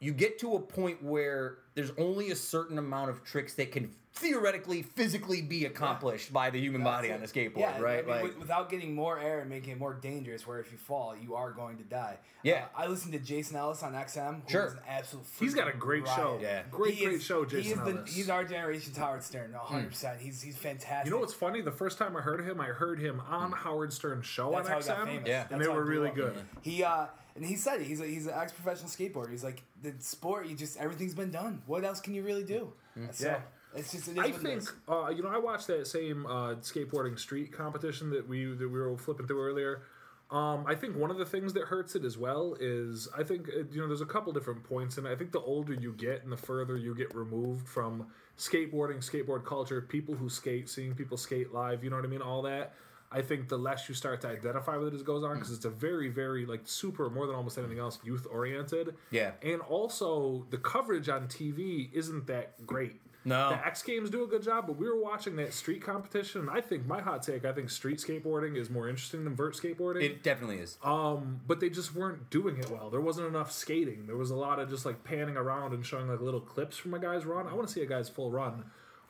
You 0.00 0.12
get 0.12 0.38
to 0.40 0.54
a 0.54 0.60
point 0.60 1.02
where 1.02 1.58
there's 1.74 1.92
only 1.98 2.30
a 2.30 2.36
certain 2.36 2.78
amount 2.78 3.10
of 3.10 3.24
tricks 3.24 3.54
that 3.54 3.72
can 3.72 3.90
theoretically, 4.14 4.82
physically 4.82 5.40
be 5.42 5.64
accomplished 5.64 6.32
by 6.32 6.50
the 6.50 6.58
human 6.58 6.82
body 6.82 7.12
on 7.12 7.20
a 7.22 7.26
skateboard, 7.26 7.58
yeah, 7.58 7.78
right? 7.80 7.98
I 7.98 8.02
mean, 8.02 8.08
like, 8.08 8.20
wi- 8.22 8.38
without 8.40 8.68
getting 8.68 8.92
more 8.94 9.16
air 9.18 9.38
and 9.40 9.48
making 9.48 9.70
it 9.74 9.78
more 9.78 9.94
dangerous, 9.94 10.44
where 10.44 10.58
if 10.58 10.72
you 10.72 10.78
fall, 10.78 11.14
you 11.16 11.36
are 11.36 11.52
going 11.52 11.76
to 11.78 11.84
die. 11.84 12.16
Yeah. 12.42 12.64
Uh, 12.76 12.80
I 12.82 12.86
listened 12.88 13.12
to 13.12 13.20
Jason 13.20 13.56
Ellis 13.56 13.80
on 13.84 13.92
XM. 13.94 14.42
Who 14.44 14.50
Sure. 14.50 14.66
is 14.66 14.72
an 14.72 14.80
absolute. 14.88 15.24
He's 15.38 15.54
got 15.54 15.68
a 15.68 15.72
great 15.72 16.04
riot. 16.04 16.16
show. 16.16 16.38
Yeah. 16.42 16.62
Great, 16.68 16.94
He 16.94 17.04
great 17.04 17.16
is- 17.16 17.24
show, 17.24 17.44
he 17.44 17.50
Jason 17.62 17.78
is 17.78 17.84
the- 17.84 17.90
Ellis. 18.00 18.14
he's 18.14 18.28
our 18.30 18.44
generation's 18.44 18.96
Howard 18.96 19.22
Stern, 19.22 19.52
100. 19.52 19.88
percent 19.88 20.20
He's 20.20 20.42
he's 20.42 20.56
fantastic. 20.56 21.06
You 21.06 21.12
know 21.12 21.20
what's 21.20 21.34
funny? 21.34 21.60
The 21.60 21.70
first 21.70 21.96
time 21.98 22.16
I 22.16 22.20
heard 22.20 22.44
him, 22.44 22.60
I 22.60 22.66
heard 22.66 22.98
him 22.98 23.20
on 23.28 23.52
Howard 23.52 23.92
Stern's 23.92 24.26
show 24.26 24.50
That's 24.50 24.66
on 24.68 24.72
how 24.74 24.80
he 24.80 24.86
got 24.88 24.96
XM, 24.98 25.06
famous. 25.06 25.28
Yeah. 25.28 25.38
That's 25.42 25.52
and 25.52 25.60
they 25.62 25.68
were 25.68 25.84
really 25.84 26.08
up. 26.08 26.14
good. 26.16 26.34
He 26.62 26.82
uh, 26.82 27.06
and 27.38 27.46
he 27.46 27.56
said 27.56 27.80
it. 27.80 27.86
He's 27.86 28.00
a, 28.00 28.06
he's 28.06 28.26
an 28.26 28.34
ex-professional 28.36 28.90
skateboarder. 28.90 29.30
He's 29.30 29.44
like 29.44 29.62
the 29.82 29.94
sport. 30.00 30.46
You 30.48 30.56
just 30.56 30.76
everything's 30.76 31.14
been 31.14 31.30
done. 31.30 31.62
What 31.66 31.84
else 31.84 32.00
can 32.00 32.12
you 32.14 32.22
really 32.22 32.44
do? 32.44 32.72
So, 33.12 33.26
Yeah. 33.28 33.40
it's 33.74 33.92
just 33.92 34.08
it 34.08 34.18
I 34.18 34.32
think 34.32 34.62
uh, 34.88 35.08
you 35.14 35.22
know 35.22 35.28
I 35.30 35.38
watched 35.38 35.68
that 35.68 35.86
same 35.86 36.26
uh, 36.26 36.54
skateboarding 36.56 37.18
street 37.18 37.52
competition 37.52 38.10
that 38.10 38.28
we 38.28 38.44
that 38.46 38.68
we 38.68 38.78
were 38.78 38.96
flipping 38.98 39.26
through 39.26 39.42
earlier. 39.42 39.82
Um, 40.30 40.64
I 40.66 40.74
think 40.74 40.94
one 40.94 41.10
of 41.10 41.16
the 41.16 41.24
things 41.24 41.54
that 41.54 41.64
hurts 41.64 41.94
it 41.96 42.04
as 42.04 42.18
well 42.18 42.54
is 42.60 43.08
I 43.16 43.22
think 43.22 43.48
uh, 43.48 43.60
you 43.70 43.80
know 43.80 43.86
there's 43.88 44.02
a 44.02 44.06
couple 44.06 44.32
different 44.32 44.62
points, 44.64 44.98
and 44.98 45.08
I 45.08 45.14
think 45.16 45.32
the 45.32 45.40
older 45.40 45.72
you 45.72 45.92
get 45.92 46.22
and 46.22 46.30
the 46.30 46.36
further 46.36 46.76
you 46.76 46.94
get 46.94 47.14
removed 47.14 47.66
from 47.66 48.08
skateboarding, 48.36 48.98
skateboard 48.98 49.44
culture, 49.44 49.80
people 49.80 50.14
who 50.14 50.28
skate, 50.28 50.68
seeing 50.68 50.94
people 50.94 51.16
skate 51.16 51.52
live, 51.54 51.82
you 51.82 51.90
know 51.90 51.96
what 51.96 52.04
I 52.04 52.08
mean, 52.08 52.20
all 52.22 52.42
that. 52.42 52.74
I 53.10 53.22
think 53.22 53.48
the 53.48 53.56
less 53.58 53.88
you 53.88 53.94
start 53.94 54.20
to 54.22 54.28
identify 54.28 54.76
with 54.76 54.88
it 54.88 54.94
as 54.94 55.00
it 55.00 55.06
goes 55.06 55.24
on, 55.24 55.34
because 55.34 55.50
it's 55.52 55.64
a 55.64 55.70
very, 55.70 56.08
very 56.08 56.44
like 56.44 56.60
super 56.64 57.08
more 57.08 57.26
than 57.26 57.34
almost 57.36 57.56
anything 57.58 57.78
else 57.78 57.98
youth 58.04 58.26
oriented. 58.30 58.94
Yeah. 59.10 59.32
and 59.42 59.60
also 59.62 60.46
the 60.50 60.58
coverage 60.58 61.08
on 61.08 61.26
TV 61.28 61.88
isn't 61.92 62.26
that 62.26 62.66
great. 62.66 63.00
No. 63.24 63.50
the 63.50 63.66
X 63.66 63.82
Games 63.82 64.08
do 64.10 64.22
a 64.24 64.26
good 64.26 64.42
job, 64.42 64.66
but 64.66 64.76
we 64.76 64.88
were 64.88 64.98
watching 64.98 65.36
that 65.36 65.52
street 65.52 65.82
competition. 65.82 66.42
And 66.42 66.50
I 66.50 66.60
think 66.62 66.86
my 66.86 67.00
hot 67.00 67.22
take, 67.22 67.44
I 67.44 67.52
think 67.52 67.68
street 67.68 67.98
skateboarding 67.98 68.56
is 68.56 68.70
more 68.70 68.88
interesting 68.88 69.24
than 69.24 69.34
vert 69.34 69.54
skateboarding. 69.54 70.02
It 70.02 70.22
definitely 70.22 70.58
is. 70.58 70.78
Um, 70.82 71.40
but 71.46 71.60
they 71.60 71.68
just 71.68 71.94
weren't 71.94 72.30
doing 72.30 72.56
it 72.58 72.70
well. 72.70 72.88
There 72.90 73.00
wasn't 73.02 73.26
enough 73.26 73.50
skating. 73.52 74.06
There 74.06 74.16
was 74.16 74.30
a 74.30 74.36
lot 74.36 74.60
of 74.60 74.70
just 74.70 74.86
like 74.86 75.04
panning 75.04 75.36
around 75.36 75.74
and 75.74 75.84
showing 75.84 76.08
like 76.08 76.20
little 76.20 76.40
clips 76.40 76.76
from 76.78 76.94
a 76.94 76.98
guy's 76.98 77.26
run. 77.26 77.46
I 77.46 77.54
want 77.54 77.66
to 77.68 77.74
see 77.74 77.82
a 77.82 77.86
guy's 77.86 78.08
full 78.08 78.30
run. 78.30 78.64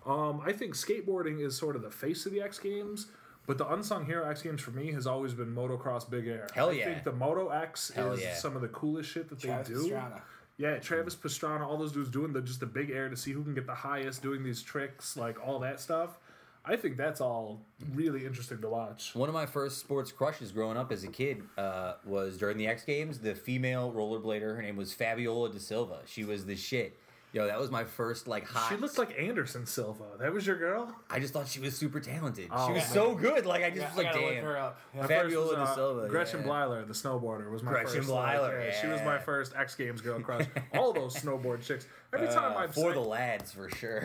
Um, 0.07 0.41
I 0.45 0.53
think 0.53 0.75
skateboarding 0.75 1.45
is 1.45 1.57
sort 1.57 1.77
of 1.77 1.83
the 1.83 1.91
face 1.91 2.25
of 2.27 2.33
the 2.33 2.41
X 2.41 2.59
Games, 2.59 3.09
but 3.49 3.57
the 3.57 3.73
unsung 3.73 4.05
hero 4.05 4.29
X 4.29 4.43
Games 4.43 4.61
for 4.61 4.73
me 4.73 4.93
has 4.93 5.07
always 5.07 5.33
been 5.33 5.53
motocross 5.55 6.09
big 6.09 6.29
air. 6.29 6.49
Hell 6.55 6.69
I 6.69 6.73
yeah. 6.73 6.85
think 6.85 7.03
the 7.03 7.13
Moto 7.13 7.49
X 7.49 7.91
Hell 7.97 8.13
is 8.13 8.21
yeah. 8.21 8.35
some 8.35 8.55
of 8.55 8.61
the 8.61 8.69
coolest 8.69 9.11
shit 9.11 9.31
that 9.31 9.41
Travis 9.41 9.69
they 9.69 9.75
do. 9.75 9.91
Pastrana. 9.91 10.21
Yeah, 10.59 10.77
Travis 10.79 11.17
Pastrana, 11.17 11.67
all 11.67 11.79
those 11.79 11.93
dudes 11.93 12.11
doing 12.11 12.35
the 12.35 12.43
just 12.43 12.61
the 12.61 12.67
big 12.67 12.91
air 12.91 13.09
to 13.09 13.17
see 13.17 13.33
who 13.33 13.43
can 13.43 13.55
get 13.55 13.67
the 13.67 13.75
highest, 13.75 14.23
doing 14.23 14.45
these 14.45 14.61
tricks, 14.61 15.17
like 15.17 15.39
all 15.45 15.61
that 15.61 15.81
stuff. 15.81 16.19
I 16.63 16.77
think 16.77 16.99
that's 16.99 17.23
all 17.23 17.63
really 17.95 18.27
interesting 18.27 18.61
to 18.61 18.69
watch. 18.69 19.15
One 19.15 19.31
of 19.31 19.35
my 19.35 19.47
first 19.47 19.79
sports 19.79 20.13
crushes 20.13 20.53
growing 20.53 20.77
up 20.77 20.93
as 20.93 21.03
a 21.03 21.09
kid 21.09 21.43
uh, 21.57 21.95
was 22.05 22.37
during 22.37 22.59
the 22.59 22.67
X 22.67 22.85
Games. 22.85 23.19
The 23.19 23.35
female 23.35 23.91
rollerblader, 23.97 24.57
her 24.57 24.61
name 24.61 24.77
was 24.77 24.93
Fabiola 24.93 25.51
da 25.51 25.59
Silva. 25.59 26.01
She 26.05 26.25
was 26.25 26.45
the 26.45 26.57
shit. 26.57 26.99
Yo, 27.33 27.47
that 27.47 27.61
was 27.61 27.71
my 27.71 27.85
first 27.85 28.27
like 28.27 28.47
hot. 28.47 28.71
She 28.71 28.77
looked 28.77 28.97
like 28.97 29.15
Anderson 29.19 29.67
Silva. 29.67 30.05
That 30.19 30.33
was 30.33 30.47
your 30.47 30.57
girl. 30.57 30.95
I 31.11 31.21
just 31.21 31.35
thought 31.35 31.47
she 31.47 31.61
was 31.61 31.77
super 31.77 32.01
talented. 32.01 32.49
Oh, 32.51 32.69
she 32.69 32.73
was 32.73 32.83
man. 32.85 32.93
so 32.93 33.15
good. 33.15 33.45
Like 33.45 33.63
I 33.63 33.69
just 33.69 33.83
Yeah, 33.83 33.89
was 33.89 33.97
like, 33.99 34.07
gotta 34.15 34.25
look 34.25 34.35
damn. 34.35 34.45
her 34.45 34.57
up. 34.59 34.81
Yeah. 34.95 35.01
My 35.03 35.07
first 35.09 35.21
Fabiola 35.25 35.47
was, 35.47 35.57
da 35.57 35.63
uh, 35.65 35.75
Silva. 35.75 36.09
Gretchen 36.09 36.41
yeah. 36.41 36.47
Bleiler, 36.47 36.87
the 36.87 36.95
snowboarder, 36.95 37.51
was 37.51 37.63
my 37.63 37.73
Gretchen 37.73 37.97
first. 37.99 38.09
like, 38.09 38.39
Bleiler, 38.39 38.65
yeah, 38.67 38.81
She 38.81 38.87
was 38.87 39.03
my 39.03 39.19
first 39.19 39.53
X 39.55 39.75
Games 39.75 40.01
girl 40.01 40.21
crush. 40.21 40.47
All 40.75 40.95
those 40.95 41.15
snowboard 41.23 41.63
chicks. 41.63 41.87
Every 42.15 42.29
time 42.29 42.53
Uh, 42.53 42.61
I've 42.61 42.71
for 42.75 42.81
seen, 42.81 42.93
the 42.95 43.01
lads, 43.01 43.53
for 43.53 43.69
sure. 43.71 44.05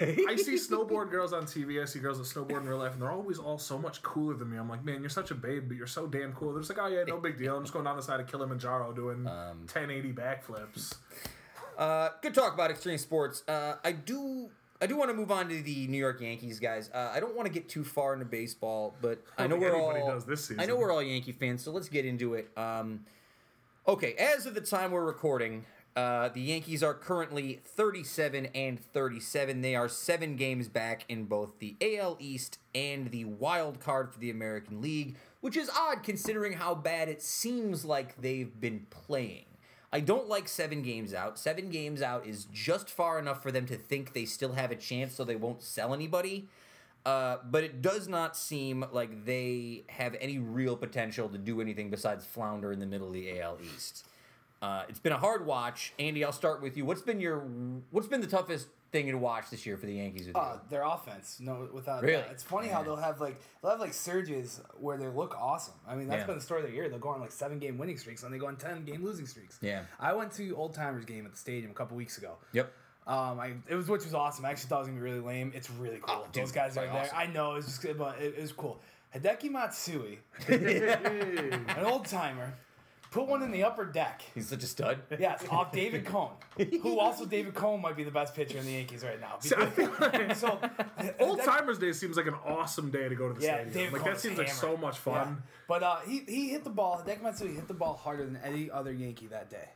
I 0.00 0.34
see 0.34 0.54
snowboard 0.56 1.10
girls 1.12 1.32
on 1.32 1.44
TV. 1.44 1.80
I 1.80 1.84
see 1.84 2.00
girls 2.00 2.18
that 2.18 2.24
snowboard 2.24 2.62
in 2.62 2.68
real 2.68 2.78
life, 2.78 2.94
and 2.94 3.00
they're 3.02 3.12
always 3.12 3.38
all 3.38 3.58
so 3.58 3.78
much 3.78 4.02
cooler 4.02 4.34
than 4.34 4.50
me. 4.50 4.56
I'm 4.58 4.68
like, 4.68 4.84
man, 4.84 5.00
you're 5.02 5.08
such 5.08 5.30
a 5.30 5.36
babe, 5.36 5.64
but 5.68 5.76
you're 5.76 5.86
so 5.86 6.08
damn 6.08 6.32
cool. 6.32 6.52
They're 6.52 6.62
just 6.62 6.76
like, 6.76 6.84
oh 6.84 6.92
yeah, 6.92 7.04
no 7.04 7.18
big 7.18 7.38
deal. 7.38 7.56
I'm 7.56 7.62
just 7.62 7.72
going 7.72 7.84
down 7.84 7.96
the 7.96 8.02
side 8.02 8.18
of 8.18 8.26
Kilimanjaro 8.26 8.92
doing 8.92 9.24
Um, 9.28 9.58
1080 9.72 10.12
backflips. 10.12 10.94
Uh, 11.76 12.10
good 12.22 12.34
talk 12.34 12.54
about 12.54 12.70
extreme 12.70 12.98
sports. 12.98 13.42
Uh, 13.46 13.74
I 13.84 13.92
do. 13.92 14.50
I 14.80 14.86
do 14.86 14.96
want 14.96 15.10
to 15.10 15.16
move 15.16 15.30
on 15.30 15.48
to 15.48 15.62
the 15.62 15.86
New 15.86 15.96
York 15.96 16.20
Yankees, 16.20 16.60
guys. 16.60 16.90
Uh, 16.92 17.10
I 17.14 17.18
don't 17.18 17.34
want 17.34 17.46
to 17.46 17.52
get 17.52 17.66
too 17.66 17.82
far 17.82 18.12
into 18.12 18.26
baseball, 18.26 18.94
but 19.00 19.22
I, 19.38 19.44
I 19.44 19.46
know 19.46 19.56
we're 19.56 19.74
all. 19.74 19.94
does 19.94 20.26
this 20.26 20.52
I 20.58 20.66
know 20.66 20.76
we're 20.76 20.92
all 20.92 21.02
Yankee 21.02 21.32
fans, 21.32 21.62
so 21.62 21.70
let's 21.70 21.88
get 21.88 22.04
into 22.04 22.34
it. 22.34 22.50
Um, 22.58 23.00
okay, 23.88 24.12
as 24.14 24.44
of 24.44 24.54
the 24.54 24.60
time 24.60 24.90
we're 24.90 25.04
recording, 25.04 25.64
uh, 25.96 26.28
the 26.28 26.42
Yankees 26.42 26.82
are 26.82 26.92
currently 26.92 27.60
37 27.64 28.48
and 28.54 28.78
37. 28.78 29.62
They 29.62 29.74
are 29.74 29.88
seven 29.88 30.36
games 30.36 30.68
back 30.68 31.06
in 31.08 31.24
both 31.24 31.58
the 31.58 31.74
AL 31.80 32.18
East 32.20 32.58
and 32.74 33.10
the 33.10 33.24
wild 33.24 33.80
card 33.80 34.12
for 34.12 34.18
the 34.18 34.28
American 34.28 34.82
League, 34.82 35.16
which 35.40 35.56
is 35.56 35.70
odd 35.70 36.02
considering 36.02 36.52
how 36.52 36.74
bad 36.74 37.08
it 37.08 37.22
seems 37.22 37.86
like 37.86 38.20
they've 38.20 38.60
been 38.60 38.86
playing. 38.90 39.46
I 39.96 40.00
don't 40.00 40.28
like 40.28 40.46
seven 40.46 40.82
games 40.82 41.14
out. 41.14 41.38
Seven 41.38 41.70
games 41.70 42.02
out 42.02 42.26
is 42.26 42.48
just 42.52 42.90
far 42.90 43.18
enough 43.18 43.42
for 43.42 43.50
them 43.50 43.64
to 43.64 43.76
think 43.76 44.12
they 44.12 44.26
still 44.26 44.52
have 44.52 44.70
a 44.70 44.76
chance 44.76 45.14
so 45.14 45.24
they 45.24 45.36
won't 45.36 45.62
sell 45.62 45.94
anybody. 45.94 46.48
Uh, 47.06 47.38
but 47.50 47.64
it 47.64 47.80
does 47.80 48.06
not 48.06 48.36
seem 48.36 48.84
like 48.92 49.24
they 49.24 49.84
have 49.88 50.14
any 50.20 50.36
real 50.38 50.76
potential 50.76 51.30
to 51.30 51.38
do 51.38 51.62
anything 51.62 51.88
besides 51.88 52.26
flounder 52.26 52.72
in 52.72 52.78
the 52.78 52.84
middle 52.84 53.06
of 53.06 53.14
the 53.14 53.40
AL 53.40 53.56
East. 53.74 54.04
Uh, 54.60 54.82
it's 54.86 54.98
been 54.98 55.14
a 55.14 55.18
hard 55.18 55.46
watch, 55.46 55.94
Andy. 55.98 56.22
I'll 56.22 56.30
start 56.30 56.60
with 56.60 56.76
you. 56.76 56.84
What's 56.84 57.00
been 57.00 57.18
your 57.18 57.38
What's 57.90 58.06
been 58.06 58.20
the 58.20 58.26
toughest 58.26 58.68
thing 59.02 59.10
to 59.12 59.18
watch 59.18 59.50
this 59.50 59.66
year 59.66 59.76
for 59.76 59.86
the 59.86 59.94
Yankees? 59.94 60.26
With? 60.26 60.36
Uh, 60.36 60.56
their 60.70 60.82
offense, 60.82 61.38
no, 61.40 61.68
without 61.72 62.02
Really? 62.02 62.22
doubt. 62.22 62.30
It's 62.32 62.42
funny 62.42 62.68
how 62.68 62.82
they'll 62.82 62.96
have 62.96 63.20
like 63.20 63.36
they'll 63.62 63.70
have 63.72 63.80
like 63.80 63.92
surges 63.94 64.60
where 64.80 64.96
they 64.96 65.06
look 65.08 65.36
awesome. 65.38 65.74
I 65.86 65.94
mean, 65.96 66.08
that's 66.08 66.20
Yeah. 66.20 66.26
been 66.26 66.36
the 66.36 66.40
story 66.40 66.62
of 66.62 66.68
the 66.68 66.74
year. 66.74 66.88
They'll 66.88 66.98
go 66.98 67.10
on 67.10 67.20
like 67.20 67.32
seven 67.32 67.58
game 67.58 67.78
winning 67.78 67.98
streaks, 67.98 68.22
and 68.22 68.32
they 68.32 68.38
go 68.38 68.46
on 68.46 68.56
ten 68.56 68.84
game 68.84 69.04
losing 69.04 69.26
streaks. 69.26 69.58
Yeah. 69.60 69.82
I 70.00 70.12
went 70.14 70.32
to 70.32 70.54
Old 70.56 70.74
Timers 70.74 71.04
game 71.04 71.24
at 71.26 71.32
the 71.32 71.38
stadium 71.38 71.70
a 71.70 71.74
couple 71.74 71.96
weeks 71.96 72.18
ago. 72.18 72.36
yep. 72.52 72.72
Um, 73.06 73.38
I 73.38 73.52
it 73.68 73.76
was 73.76 73.88
which 73.88 74.02
was 74.04 74.14
awesome. 74.14 74.44
I 74.44 74.50
actually 74.50 74.68
thought 74.68 74.78
it 74.78 74.80
was 74.80 74.88
gonna 74.88 75.00
be 75.00 75.04
really 75.04 75.20
lame. 75.20 75.52
It's 75.54 75.70
really 75.70 75.98
cool. 76.02 76.22
Oh, 76.24 76.26
dude, 76.32 76.42
Those 76.42 76.52
guys 76.52 76.76
are 76.76 76.86
like 76.86 76.92
there. 77.10 77.14
I 77.14 77.26
know 77.26 77.54
it's 77.54 77.66
just, 77.66 77.98
but 77.98 78.18
it, 78.20 78.34
it 78.36 78.40
was 78.42 78.50
cool. 78.52 78.80
Hideki 79.14 79.50
Matsui, 79.50 80.18
an 80.48 81.84
old 81.84 82.06
timer, 82.06 82.52
put 83.16 83.26
one 83.28 83.42
in 83.42 83.50
the 83.50 83.64
upper 83.64 83.84
deck. 83.84 84.22
He's 84.34 84.48
such 84.48 84.62
a 84.62 84.66
stud. 84.66 84.98
Yes, 85.18 85.44
off 85.50 85.72
David 85.72 86.04
Cone, 86.12 86.32
who 86.82 87.00
also 87.04 87.24
David 87.24 87.54
Cone 87.54 87.80
might 87.80 87.96
be 87.96 88.04
the 88.04 88.10
best 88.10 88.34
pitcher 88.34 88.58
in 88.58 88.66
the 88.66 88.72
Yankees 88.72 89.02
right 89.04 89.20
now. 89.20 89.36
See, 89.40 89.54
I 89.56 89.66
feel 89.66 89.90
like 90.00 90.34
so 90.44 90.58
Old 91.20 91.40
Timers 91.42 91.78
Day 91.78 91.92
seems 91.92 92.16
like 92.16 92.26
an 92.26 92.36
awesome 92.44 92.90
day 92.90 93.08
to 93.08 93.14
go 93.14 93.28
to 93.28 93.34
the 93.34 93.44
Yeah, 93.44 93.54
stadium. 93.62 93.72
David 93.74 93.92
like 93.94 94.02
Cone 94.02 94.12
that 94.12 94.20
seems 94.20 94.38
like 94.38 94.48
so 94.48 94.66
hammered. 94.66 94.80
much 94.82 94.96
Yeah. 95.06 95.24
fun. 95.24 95.42
But 95.68 95.82
uh, 95.82 95.96
he 96.06 96.20
he 96.28 96.48
hit 96.50 96.64
the 96.64 96.70
ball. 96.70 97.02
Hideki 97.04 97.22
Matsui 97.22 97.54
hit 97.54 97.66
the 97.68 97.74
ball 97.74 97.94
harder 97.96 98.24
than 98.24 98.36
any 98.44 98.70
other 98.70 98.92
Yankee 98.92 99.26
that 99.28 99.50
day. 99.50 99.68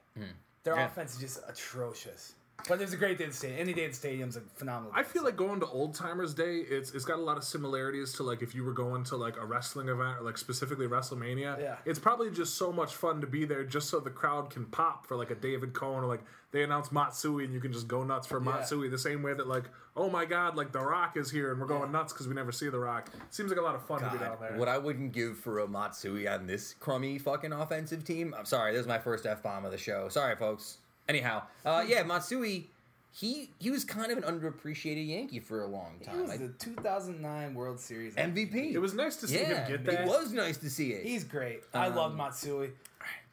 Their 0.64 0.76
Yeah. 0.76 0.86
offense 0.86 1.14
is 1.14 1.20
just 1.20 1.40
atrocious. 1.48 2.34
But 2.68 2.80
it's 2.80 2.92
a 2.92 2.96
great 2.96 3.18
day 3.18 3.24
at 3.24 3.30
the 3.30 3.36
stadium. 3.36 3.60
Any 3.60 3.72
day 3.72 3.84
at 3.84 3.90
the 3.90 3.96
stadium's 3.96 4.36
a 4.36 4.40
phenomenal. 4.40 4.92
I 4.94 5.02
feel 5.02 5.24
like 5.24 5.36
going 5.36 5.60
to 5.60 5.66
Old 5.66 5.94
Timers 5.94 6.34
Day, 6.34 6.58
it's 6.58 6.92
it's 6.92 7.04
got 7.04 7.18
a 7.18 7.22
lot 7.22 7.36
of 7.36 7.44
similarities 7.44 8.12
to 8.14 8.22
like 8.22 8.42
if 8.42 8.54
you 8.54 8.64
were 8.64 8.72
going 8.72 9.04
to 9.04 9.16
like 9.16 9.36
a 9.36 9.44
wrestling 9.44 9.88
event 9.88 10.18
or 10.18 10.22
like 10.22 10.38
specifically 10.38 10.86
WrestleMania. 10.86 11.60
Yeah. 11.60 11.76
It's 11.84 11.98
probably 11.98 12.30
just 12.30 12.56
so 12.56 12.72
much 12.72 12.94
fun 12.94 13.20
to 13.20 13.26
be 13.26 13.44
there 13.44 13.64
just 13.64 13.88
so 13.88 14.00
the 14.00 14.10
crowd 14.10 14.50
can 14.50 14.66
pop 14.66 15.06
for 15.06 15.16
like 15.16 15.30
a 15.30 15.34
David 15.34 15.72
Cone 15.72 16.04
or 16.04 16.06
like 16.06 16.22
they 16.52 16.62
announce 16.62 16.90
Matsui 16.90 17.44
and 17.44 17.54
you 17.54 17.60
can 17.60 17.72
just 17.72 17.86
go 17.86 18.02
nuts 18.02 18.26
for 18.26 18.40
Matsui 18.40 18.88
the 18.88 18.98
same 18.98 19.22
way 19.22 19.34
that 19.34 19.46
like, 19.46 19.64
oh 19.96 20.10
my 20.10 20.24
god, 20.24 20.56
like 20.56 20.72
The 20.72 20.80
Rock 20.80 21.16
is 21.16 21.30
here 21.30 21.52
and 21.52 21.60
we're 21.60 21.66
going 21.66 21.92
nuts 21.92 22.12
because 22.12 22.26
we 22.26 22.34
never 22.34 22.52
see 22.52 22.68
The 22.68 22.78
Rock. 22.78 23.10
Seems 23.30 23.50
like 23.50 23.58
a 23.58 23.62
lot 23.62 23.74
of 23.74 23.86
fun 23.86 24.00
to 24.00 24.10
be 24.10 24.18
down 24.18 24.36
there. 24.40 24.56
What 24.56 24.68
I 24.68 24.78
wouldn't 24.78 25.12
give 25.12 25.38
for 25.38 25.60
a 25.60 25.68
Matsui 25.68 26.26
on 26.26 26.46
this 26.46 26.74
crummy 26.80 27.18
fucking 27.18 27.52
offensive 27.52 28.04
team. 28.04 28.34
I'm 28.36 28.44
sorry, 28.44 28.72
this 28.72 28.80
is 28.80 28.88
my 28.88 28.98
first 28.98 29.26
f 29.26 29.42
bomb 29.42 29.64
of 29.64 29.70
the 29.70 29.78
show. 29.78 30.08
Sorry, 30.08 30.34
folks. 30.36 30.78
Anyhow, 31.10 31.42
uh, 31.64 31.84
yeah, 31.86 32.02
Matsui. 32.04 32.68
He 33.12 33.50
he 33.58 33.70
was 33.72 33.84
kind 33.84 34.12
of 34.12 34.18
an 34.18 34.24
underappreciated 34.24 35.08
Yankee 35.08 35.40
for 35.40 35.62
a 35.62 35.66
long 35.66 35.96
He 35.98 36.04
time. 36.04 36.28
was 36.28 36.38
the 36.38 36.48
2009 36.60 37.54
World 37.54 37.80
Series 37.80 38.14
MVP. 38.14 38.72
it 38.72 38.78
was 38.78 38.94
nice 38.94 39.16
to 39.16 39.26
see 39.26 39.40
yeah, 39.40 39.66
him 39.66 39.68
get 39.72 39.84
that. 39.86 40.02
It 40.02 40.06
was 40.06 40.32
nice 40.32 40.58
to 40.58 40.70
see 40.70 40.92
it. 40.92 41.04
He's 41.04 41.24
great. 41.24 41.64
I 41.74 41.88
Um, 41.88 41.96
love 41.96 42.14
Matsui. 42.14 42.70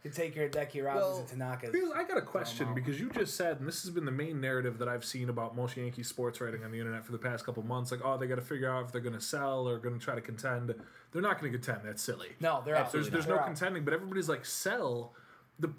Could 0.02 0.14
take 0.14 0.34
care 0.34 0.46
of 0.46 0.52
Decky 0.52 0.84
Robbins 0.84 1.04
Well, 1.06 1.18
and 1.20 1.28
Tanaka. 1.28 1.72
I 1.96 2.04
got 2.06 2.18
a 2.18 2.22
question 2.24 2.74
because 2.74 3.00
you 3.00 3.10
just 3.12 3.36
said, 3.36 3.60
and 3.60 3.68
this 3.68 3.84
has 3.84 3.92
been 3.92 4.06
the 4.06 4.12
main 4.12 4.42
narrative 4.42 4.80
that 4.80 4.88
I've 4.88 5.06
seen 5.06 5.30
about 5.30 5.56
most 5.56 5.78
Yankee 5.78 6.02
sports 6.04 6.42
writing 6.42 6.64
on 6.64 6.72
the 6.72 6.80
internet 6.80 7.06
for 7.06 7.12
the 7.12 7.18
past 7.20 7.46
couple 7.46 7.62
months. 7.64 7.92
Like, 7.92 8.02
oh, 8.04 8.18
they 8.18 8.26
got 8.26 8.36
to 8.36 8.42
figure 8.42 8.70
out 8.72 8.86
if 8.86 8.92
they're 8.92 9.02
going 9.02 9.16
to 9.16 9.22
sell 9.22 9.68
or 9.70 9.78
going 9.78 9.98
to 9.98 10.04
try 10.04 10.16
to 10.16 10.22
contend. 10.22 10.74
They're 11.12 11.22
not 11.22 11.40
going 11.40 11.52
to 11.52 11.58
contend. 11.60 11.82
That's 11.88 12.02
silly. 12.02 12.30
No, 12.40 12.64
they're 12.66 12.76
out. 12.76 12.92
there's 12.92 13.08
Absolutely 13.08 13.10
there's 13.12 13.28
no 13.28 13.34
They're 13.36 13.42
out. 13.42 13.48
contending, 13.48 13.84
but 13.86 13.94
everybody's 13.94 14.30
like 14.30 14.44
sell. 14.46 15.14
the 15.60 15.70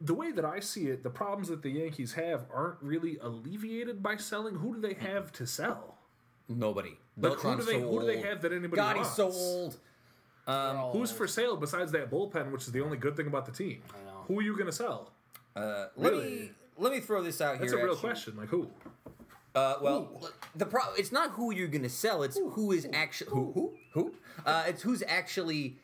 The 0.00 0.14
way 0.14 0.32
that 0.32 0.44
I 0.44 0.60
see 0.60 0.86
it, 0.88 1.02
the 1.02 1.10
problems 1.10 1.48
that 1.48 1.62
the 1.62 1.70
Yankees 1.70 2.12
have 2.14 2.46
aren't 2.52 2.82
really 2.82 3.16
alleviated 3.20 4.02
by 4.02 4.16
selling. 4.16 4.56
Who 4.56 4.74
do 4.74 4.80
they 4.80 4.94
have 4.94 5.32
to 5.32 5.46
sell? 5.46 5.98
Nobody. 6.48 6.98
Like, 7.16 7.34
who 7.38 7.56
do 7.56 7.62
they 7.62 7.80
so 7.80 7.90
who 7.90 8.00
do 8.00 8.06
they 8.06 8.20
have 8.20 8.42
that 8.42 8.52
anybody 8.52 8.76
God, 8.76 8.96
wants? 8.96 9.10
he's 9.10 9.16
so 9.16 9.30
old. 9.30 9.78
Um, 10.46 10.76
Who's 10.92 11.10
for 11.10 11.26
sale 11.26 11.56
besides 11.56 11.92
that 11.92 12.10
bullpen, 12.10 12.50
which 12.50 12.62
is 12.62 12.72
the 12.72 12.82
only 12.82 12.98
good 12.98 13.16
thing 13.16 13.26
about 13.26 13.46
the 13.46 13.52
team? 13.52 13.80
I 13.90 14.04
know. 14.04 14.24
Who 14.28 14.38
are 14.40 14.42
you 14.42 14.52
going 14.54 14.66
to 14.66 14.72
sell? 14.72 15.10
Uh, 15.56 15.86
let 15.96 16.12
Really? 16.12 16.24
me 16.30 16.50
let 16.76 16.92
me 16.92 17.00
throw 17.00 17.22
this 17.22 17.40
out 17.40 17.58
That's 17.58 17.70
here. 17.72 17.80
That's 17.80 17.82
a 17.82 17.84
real 17.86 17.96
question. 17.96 18.36
Like 18.36 18.48
who? 18.48 18.68
Uh, 19.54 19.76
well, 19.80 20.20
the 20.56 20.66
pro- 20.66 20.92
it's 20.98 21.12
not 21.12 21.30
who 21.30 21.54
you're 21.54 21.68
gonna 21.68 21.88
sell. 21.88 22.24
It's 22.24 22.36
who 22.36 22.72
is 22.72 22.88
actually 22.92 23.30
who 23.30 23.52
who 23.52 23.72
who. 23.92 24.14
Uh, 24.44 24.64
it's 24.66 24.82
who's 24.82 25.04
actually 25.06 25.76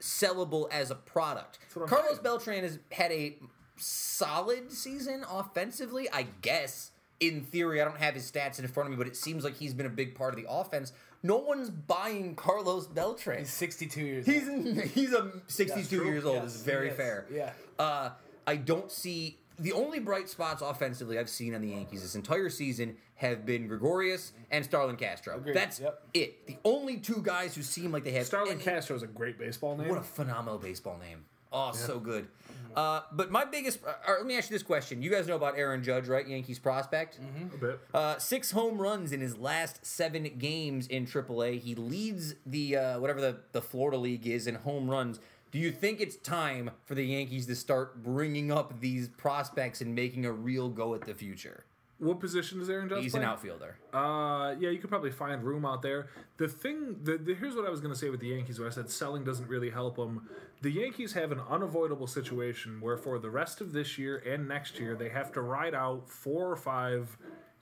sellable 0.00 0.70
as 0.72 0.90
a 0.90 0.94
product. 0.94 1.58
Carlos 1.72 2.10
saying. 2.10 2.18
Beltran 2.22 2.62
has 2.62 2.78
had 2.92 3.12
a 3.12 3.36
solid 3.76 4.72
season 4.72 5.24
offensively, 5.30 6.08
I 6.12 6.26
guess. 6.42 6.90
In 7.20 7.42
theory, 7.42 7.82
I 7.82 7.84
don't 7.84 7.98
have 7.98 8.14
his 8.14 8.30
stats 8.30 8.58
in 8.58 8.66
front 8.66 8.86
of 8.86 8.92
me, 8.92 8.96
but 8.96 9.06
it 9.06 9.14
seems 9.14 9.44
like 9.44 9.54
he's 9.56 9.74
been 9.74 9.84
a 9.84 9.90
big 9.90 10.14
part 10.14 10.32
of 10.32 10.42
the 10.42 10.50
offense. 10.50 10.92
No 11.22 11.36
one's 11.36 11.68
buying 11.68 12.34
Carlos 12.34 12.86
Beltran. 12.86 13.40
He's 13.40 13.52
62 13.52 14.00
years 14.00 14.26
He's 14.26 14.48
old. 14.48 14.80
he's 14.94 15.12
a 15.12 15.30
62 15.46 16.04
years 16.04 16.24
old. 16.24 16.36
Yes, 16.36 16.54
is 16.54 16.62
very 16.62 16.90
fair. 16.90 17.26
Yeah. 17.30 17.52
Uh, 17.78 18.10
I 18.46 18.56
don't 18.56 18.90
see 18.90 19.36
the 19.60 19.72
only 19.72 20.00
bright 20.00 20.28
spots 20.28 20.62
offensively 20.62 21.18
I've 21.18 21.28
seen 21.28 21.54
on 21.54 21.60
the 21.60 21.68
Yankees 21.68 22.02
this 22.02 22.14
entire 22.14 22.48
season 22.50 22.96
have 23.16 23.44
been 23.44 23.68
Gregorius 23.68 24.32
and 24.50 24.64
Starlin 24.64 24.96
Castro. 24.96 25.36
Agreed. 25.36 25.54
That's 25.54 25.80
Yep. 25.80 26.02
it. 26.14 26.46
The 26.46 26.56
only 26.64 26.96
two 26.96 27.20
guys 27.22 27.54
who 27.54 27.62
seem 27.62 27.92
like 27.92 28.04
they 28.04 28.12
have 28.12 28.26
Starlin 28.26 28.54
any- 28.54 28.62
Castro 28.64 28.96
is 28.96 29.02
a 29.02 29.06
great 29.06 29.38
baseball 29.38 29.76
name. 29.76 29.88
What 29.88 29.98
a 29.98 30.02
phenomenal 30.02 30.58
baseball 30.58 30.98
name. 30.98 31.24
Oh, 31.52 31.72
so 31.72 31.98
good. 31.98 32.28
Uh, 32.76 33.00
but 33.10 33.32
my 33.32 33.44
biggest. 33.44 33.80
Uh, 33.84 33.92
let 34.06 34.24
me 34.24 34.38
ask 34.38 34.48
you 34.48 34.54
this 34.54 34.62
question. 34.62 35.02
You 35.02 35.10
guys 35.10 35.26
know 35.26 35.34
about 35.34 35.58
Aaron 35.58 35.82
Judge, 35.82 36.06
right? 36.06 36.24
Yankees 36.26 36.60
prospect. 36.60 37.18
a 37.52 37.56
bit. 37.58 37.80
Uh, 37.92 38.16
six 38.18 38.52
home 38.52 38.80
runs 38.80 39.10
in 39.10 39.20
his 39.20 39.36
last 39.36 39.84
seven 39.84 40.22
games 40.38 40.86
in 40.86 41.06
AAA. 41.06 41.58
He 41.60 41.74
leads 41.74 42.36
the 42.46 42.76
uh, 42.76 43.00
whatever 43.00 43.20
the, 43.20 43.36
the 43.50 43.60
Florida 43.60 43.96
League 43.98 44.28
is 44.28 44.46
in 44.46 44.54
home 44.54 44.88
runs. 44.88 45.18
Do 45.50 45.58
you 45.58 45.72
think 45.72 46.00
it's 46.00 46.16
time 46.16 46.70
for 46.84 46.94
the 46.94 47.04
Yankees 47.04 47.46
to 47.46 47.56
start 47.56 48.02
bringing 48.02 48.52
up 48.52 48.80
these 48.80 49.08
prospects 49.08 49.80
and 49.80 49.94
making 49.94 50.24
a 50.24 50.32
real 50.32 50.68
go 50.68 50.94
at 50.94 51.02
the 51.02 51.14
future? 51.14 51.64
What 51.98 52.18
position 52.18 52.60
does 52.60 52.70
Aaron 52.70 52.88
Judge 52.88 53.02
He's 53.02 53.12
play? 53.12 53.20
an 53.20 53.28
outfielder. 53.28 53.76
Uh, 53.92 54.54
yeah, 54.58 54.70
you 54.70 54.78
could 54.78 54.88
probably 54.88 55.10
find 55.10 55.42
room 55.42 55.66
out 55.66 55.82
there. 55.82 56.08
The 56.38 56.48
thing, 56.48 56.96
the, 57.02 57.18
the 57.18 57.34
here's 57.34 57.54
what 57.54 57.66
I 57.66 57.70
was 57.70 57.80
going 57.80 57.92
to 57.92 57.98
say 57.98 58.08
with 58.08 58.20
the 58.20 58.28
Yankees. 58.28 58.58
Where 58.58 58.68
I 58.68 58.70
said 58.70 58.88
selling 58.88 59.22
doesn't 59.22 59.48
really 59.48 59.68
help 59.68 59.96
them. 59.96 60.28
The 60.62 60.70
Yankees 60.70 61.12
have 61.12 61.30
an 61.30 61.40
unavoidable 61.50 62.06
situation 62.06 62.80
where 62.80 62.96
for 62.96 63.18
the 63.18 63.28
rest 63.28 63.60
of 63.60 63.72
this 63.72 63.98
year 63.98 64.16
and 64.18 64.48
next 64.48 64.78
year, 64.78 64.94
they 64.94 65.10
have 65.10 65.30
to 65.32 65.42
ride 65.42 65.74
out 65.74 66.08
four 66.08 66.50
or 66.50 66.56
five 66.56 67.18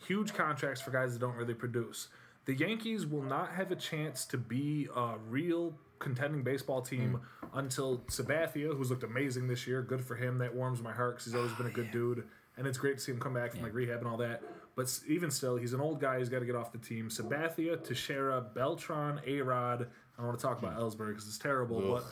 huge 0.07 0.35
contracts 0.35 0.81
for 0.81 0.93
guys 0.93 1.15
that 1.15 1.19
don't 1.19 1.35
really 1.35 1.55
produce. 1.55 2.09
The 2.45 2.55
Yankees 2.55 3.07
will 3.07 3.23
not 3.23 3.51
have 3.53 3.73
a 3.73 3.77
chance 3.77 4.25
to 4.27 4.39
be 4.39 4.89
a 4.95 5.17
real 5.29 5.75
contending 5.99 6.43
baseball 6.43 6.83
team 6.83 7.21
hmm. 7.43 7.59
until 7.59 7.99
Sabathia, 8.09 8.77
who's 8.77 8.91
looked 8.91 9.03
amazing 9.03 9.49
this 9.49 9.67
year. 9.67 9.83
Good 9.83 10.05
for 10.05 10.17
him. 10.17 10.39
That 10.39 10.55
warms 10.55 10.83
my 10.83 10.93
heart 10.93 11.17
because 11.17 11.27
he's 11.27 11.35
always 11.35 11.53
been 11.53 11.67
a 11.67 11.71
oh, 11.71 11.73
good 11.73 11.91
dude, 11.91 12.25
and 12.57 12.67
it's 12.67 12.79
great 12.79 12.99
to 12.99 13.03
see 13.03 13.13
him 13.13 13.21
come 13.21 13.35
back 13.35 13.53
from 13.53 13.63
like 13.63 13.75
rehab 13.75 13.99
and 13.99 14.09
all 14.09 14.19
that. 14.19 14.43
But 14.77 14.89
even 15.09 15.31
still, 15.31 15.57
he's 15.57 15.73
an 15.73 15.81
old 15.81 16.01
guy. 16.01 16.19
He's 16.19 16.29
got 16.29 16.39
to 16.39 16.47
get 16.47 16.55
off 16.55 16.71
the 16.71 16.79
team. 16.79 17.09
Sabathia, 17.09 17.83
Teixeira, 17.83 18.41
Beltran, 18.55 19.21
Arod. 19.27 19.83
I 19.83 20.21
don't 20.21 20.27
want 20.27 20.39
to 20.39 20.43
talk 20.43 20.59
about 20.59 20.75
hmm. 20.75 20.81
Ellsbury 20.81 21.09
because 21.09 21.27
it's 21.27 21.39
terrible, 21.39 21.81
but. 21.81 22.05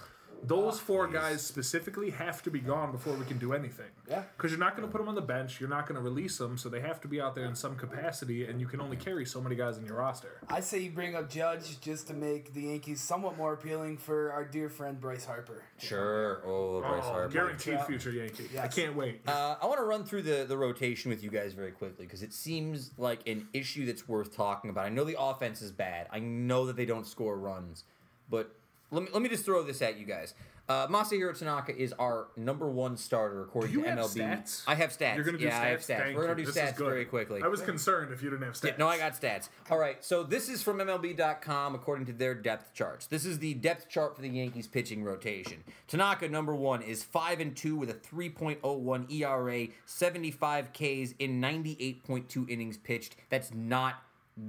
Those 0.47 0.79
four 0.79 1.09
guys 1.09 1.43
specifically 1.45 2.11
have 2.11 2.43
to 2.45 2.51
be 2.51 2.61
gone 2.61 2.93
before 2.93 3.15
we 3.15 3.25
can 3.25 3.39
do 3.39 3.53
anything. 3.53 3.87
Yeah. 4.09 4.23
Because 4.37 4.53
you're 4.53 4.61
not 4.61 4.77
going 4.77 4.87
to 4.87 4.93
put 4.93 4.99
them 4.99 5.09
on 5.09 5.17
the 5.17 5.21
bench. 5.21 5.59
You're 5.61 5.69
not 5.69 5.89
going 5.89 5.97
to 5.97 6.01
release 6.03 6.39
them, 6.39 6.57
so 6.57 6.69
they 6.69 6.81
have 6.81 7.01
to 7.01 7.09
be 7.09 7.21
out 7.21 7.35
there 7.35 7.47
in 7.47 7.57
some 7.57 7.75
capacity, 7.75 8.45
and 8.47 8.61
you 8.61 8.67
can 8.69 8.81
only 8.81 8.97
carry 8.97 9.25
so 9.27 9.41
many 9.41 9.57
guys 9.57 9.77
in 9.79 9.85
your 9.85 9.97
roster. 9.97 10.41
I 10.49 10.61
say 10.61 10.79
you 10.81 10.91
bring 10.91 11.17
up 11.17 11.29
Judge 11.29 11.81
just 11.81 12.07
to 12.09 12.15
make 12.15 12.55
the 12.55 12.63
Yankees 12.63 13.01
somewhat 13.01 13.37
more 13.37 13.55
appealing 13.55 13.97
for 13.99 14.31
our 14.31 14.45
dear 14.45 14.69
friend 14.69 15.01
Bryce 15.01 15.25
Harper. 15.25 15.65
Sure. 15.79 16.43
Oh, 16.47 16.81
Bryce 16.81 17.03
Oh, 17.05 17.11
Harper. 17.13 17.33
guaranteed 17.33 17.75
Yeah. 17.75 17.85
future 17.85 18.11
Yankee. 18.13 18.49
I 18.59 18.69
can't 18.69 18.95
wait. 18.95 19.23
Uh, 19.27 19.57
I 19.61 19.67
want 19.67 19.79
to 19.81 19.85
run 19.85 20.05
through 20.05 20.23
the, 20.23 20.45
the 20.47 20.57
rotation 20.57 21.11
with 21.11 21.25
you 21.25 21.31
guys 21.31 21.55
very 21.55 21.73
quickly 21.73 22.07
because 22.07 22.23
it 22.23 22.33
seems 22.33 22.93
like 22.99 23.27
an 23.29 23.49
issue 23.53 23.85
that's 23.85 24.07
worth 24.07 24.37
talking 24.37 24.71
about. 24.71 24.87
I 24.87 24.91
know 24.91 25.03
the 25.05 25.21
offense 25.21 25.61
is 25.61 25.73
bad. 25.73 26.07
I 26.13 26.21
know 26.21 26.67
that 26.67 26.77
they 26.77 26.87
don't 26.87 27.07
score 27.07 27.37
runs, 27.37 27.83
but 28.31 28.55
let 28.91 29.03
me 29.03 29.09
let 29.13 29.23
me 29.23 29.29
just 29.29 29.45
throw 29.45 29.63
this 29.63 29.83
at 29.83 29.99
you 29.99 30.07
guys. 30.07 30.35
Uh, 30.69 30.89
Masahiro 30.89 31.37
Tanaka 31.39 31.77
is 31.77 31.93
our 31.93 32.27
number 32.37 32.69
one 32.69 32.97
starter 32.97 33.43
according 33.43 33.73
to 33.73 33.83
have 33.83 33.99
MLB. 33.99 34.17
stats? 34.17 34.65
I 34.67 34.75
have 34.75 34.91
stats. 34.91 35.15
You're 35.15 35.25
gonna 35.25 35.39
do 35.39 35.45
yeah, 35.45 35.61
stats. 35.61 35.63
I 35.63 35.69
have 35.69 35.81
stats. 35.81 35.99
Thank 35.99 36.17
We're 36.17 36.27
gonna 36.27 36.41
you. 36.41 36.47
do 36.47 36.53
This 36.53 36.57
is 36.57 36.71
stats 36.71 36.77
good. 36.77 36.89
very 36.89 37.05
quickly. 37.05 37.41
I 37.43 37.47
was 37.47 37.61
concerned 37.63 38.13
if 38.13 38.21
you 38.21 38.31
didn't 38.31 38.45
have 38.45 38.55
stats. 38.55 38.65
Yeah, 38.71 38.77
no, 38.79 38.89
I 38.89 38.99
got 38.99 39.21
stats. 39.21 39.49
All 39.71 39.79
right, 39.79 40.05
so 40.05 40.25
this 40.25 40.49
is 40.49 40.65
from 40.65 40.79
MLB.com 40.79 41.77
according 41.77 42.07
to 42.07 42.13
their 42.13 42.35
depth 42.35 42.75
charts. 42.75 43.07
This 43.07 43.25
is 43.25 43.39
the 43.39 43.55
depth 43.55 43.89
chart 43.89 44.17
for 44.17 44.23
the 44.23 44.29
Yankees 44.29 44.67
pitching 44.67 45.05
rotation. 45.05 45.63
Tanaka, 45.87 46.29
number 46.29 46.55
one, 46.55 46.83
is 46.83 47.05
5 47.05 47.39
and 47.39 47.57
2 47.57 47.77
with 47.77 47.91
a 47.91 47.95
3.01 47.95 49.13
ERA, 49.13 49.69
75 49.85 50.73
Ks 50.73 51.15
in 51.21 51.41
98.2 51.41 52.51
innings 52.51 52.77
pitched. 52.77 53.15
That's 53.31 53.55
not 53.55 54.03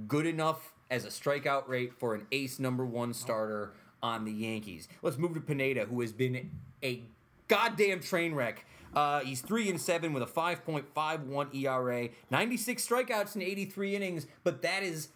good 0.08 0.26
enough 0.26 0.72
as 0.90 1.04
a 1.04 1.08
strikeout 1.08 1.68
rate 1.68 1.92
for 1.98 2.14
an 2.14 2.26
ace 2.32 2.58
number 2.58 2.84
one 2.84 3.12
starter 3.14 3.72
on 4.02 4.24
the 4.24 4.32
Yankees. 4.32 4.88
Let's 5.02 5.18
move 5.18 5.34
to 5.34 5.40
Pineda, 5.40 5.84
who 5.86 6.00
has 6.00 6.12
been 6.12 6.50
a 6.82 7.02
goddamn 7.48 8.00
train 8.00 8.34
wreck. 8.34 8.64
Uh, 8.94 9.20
he's 9.20 9.40
three 9.40 9.68
and 9.68 9.80
seven 9.80 10.12
with 10.12 10.22
a 10.22 10.26
5.51 10.26 11.54
ERA, 11.54 12.08
96 12.30 12.86
strikeouts 12.88 13.36
in 13.36 13.42
83 13.42 13.96
innings, 13.96 14.26
but 14.44 14.62
that 14.62 14.82
is 14.82 15.08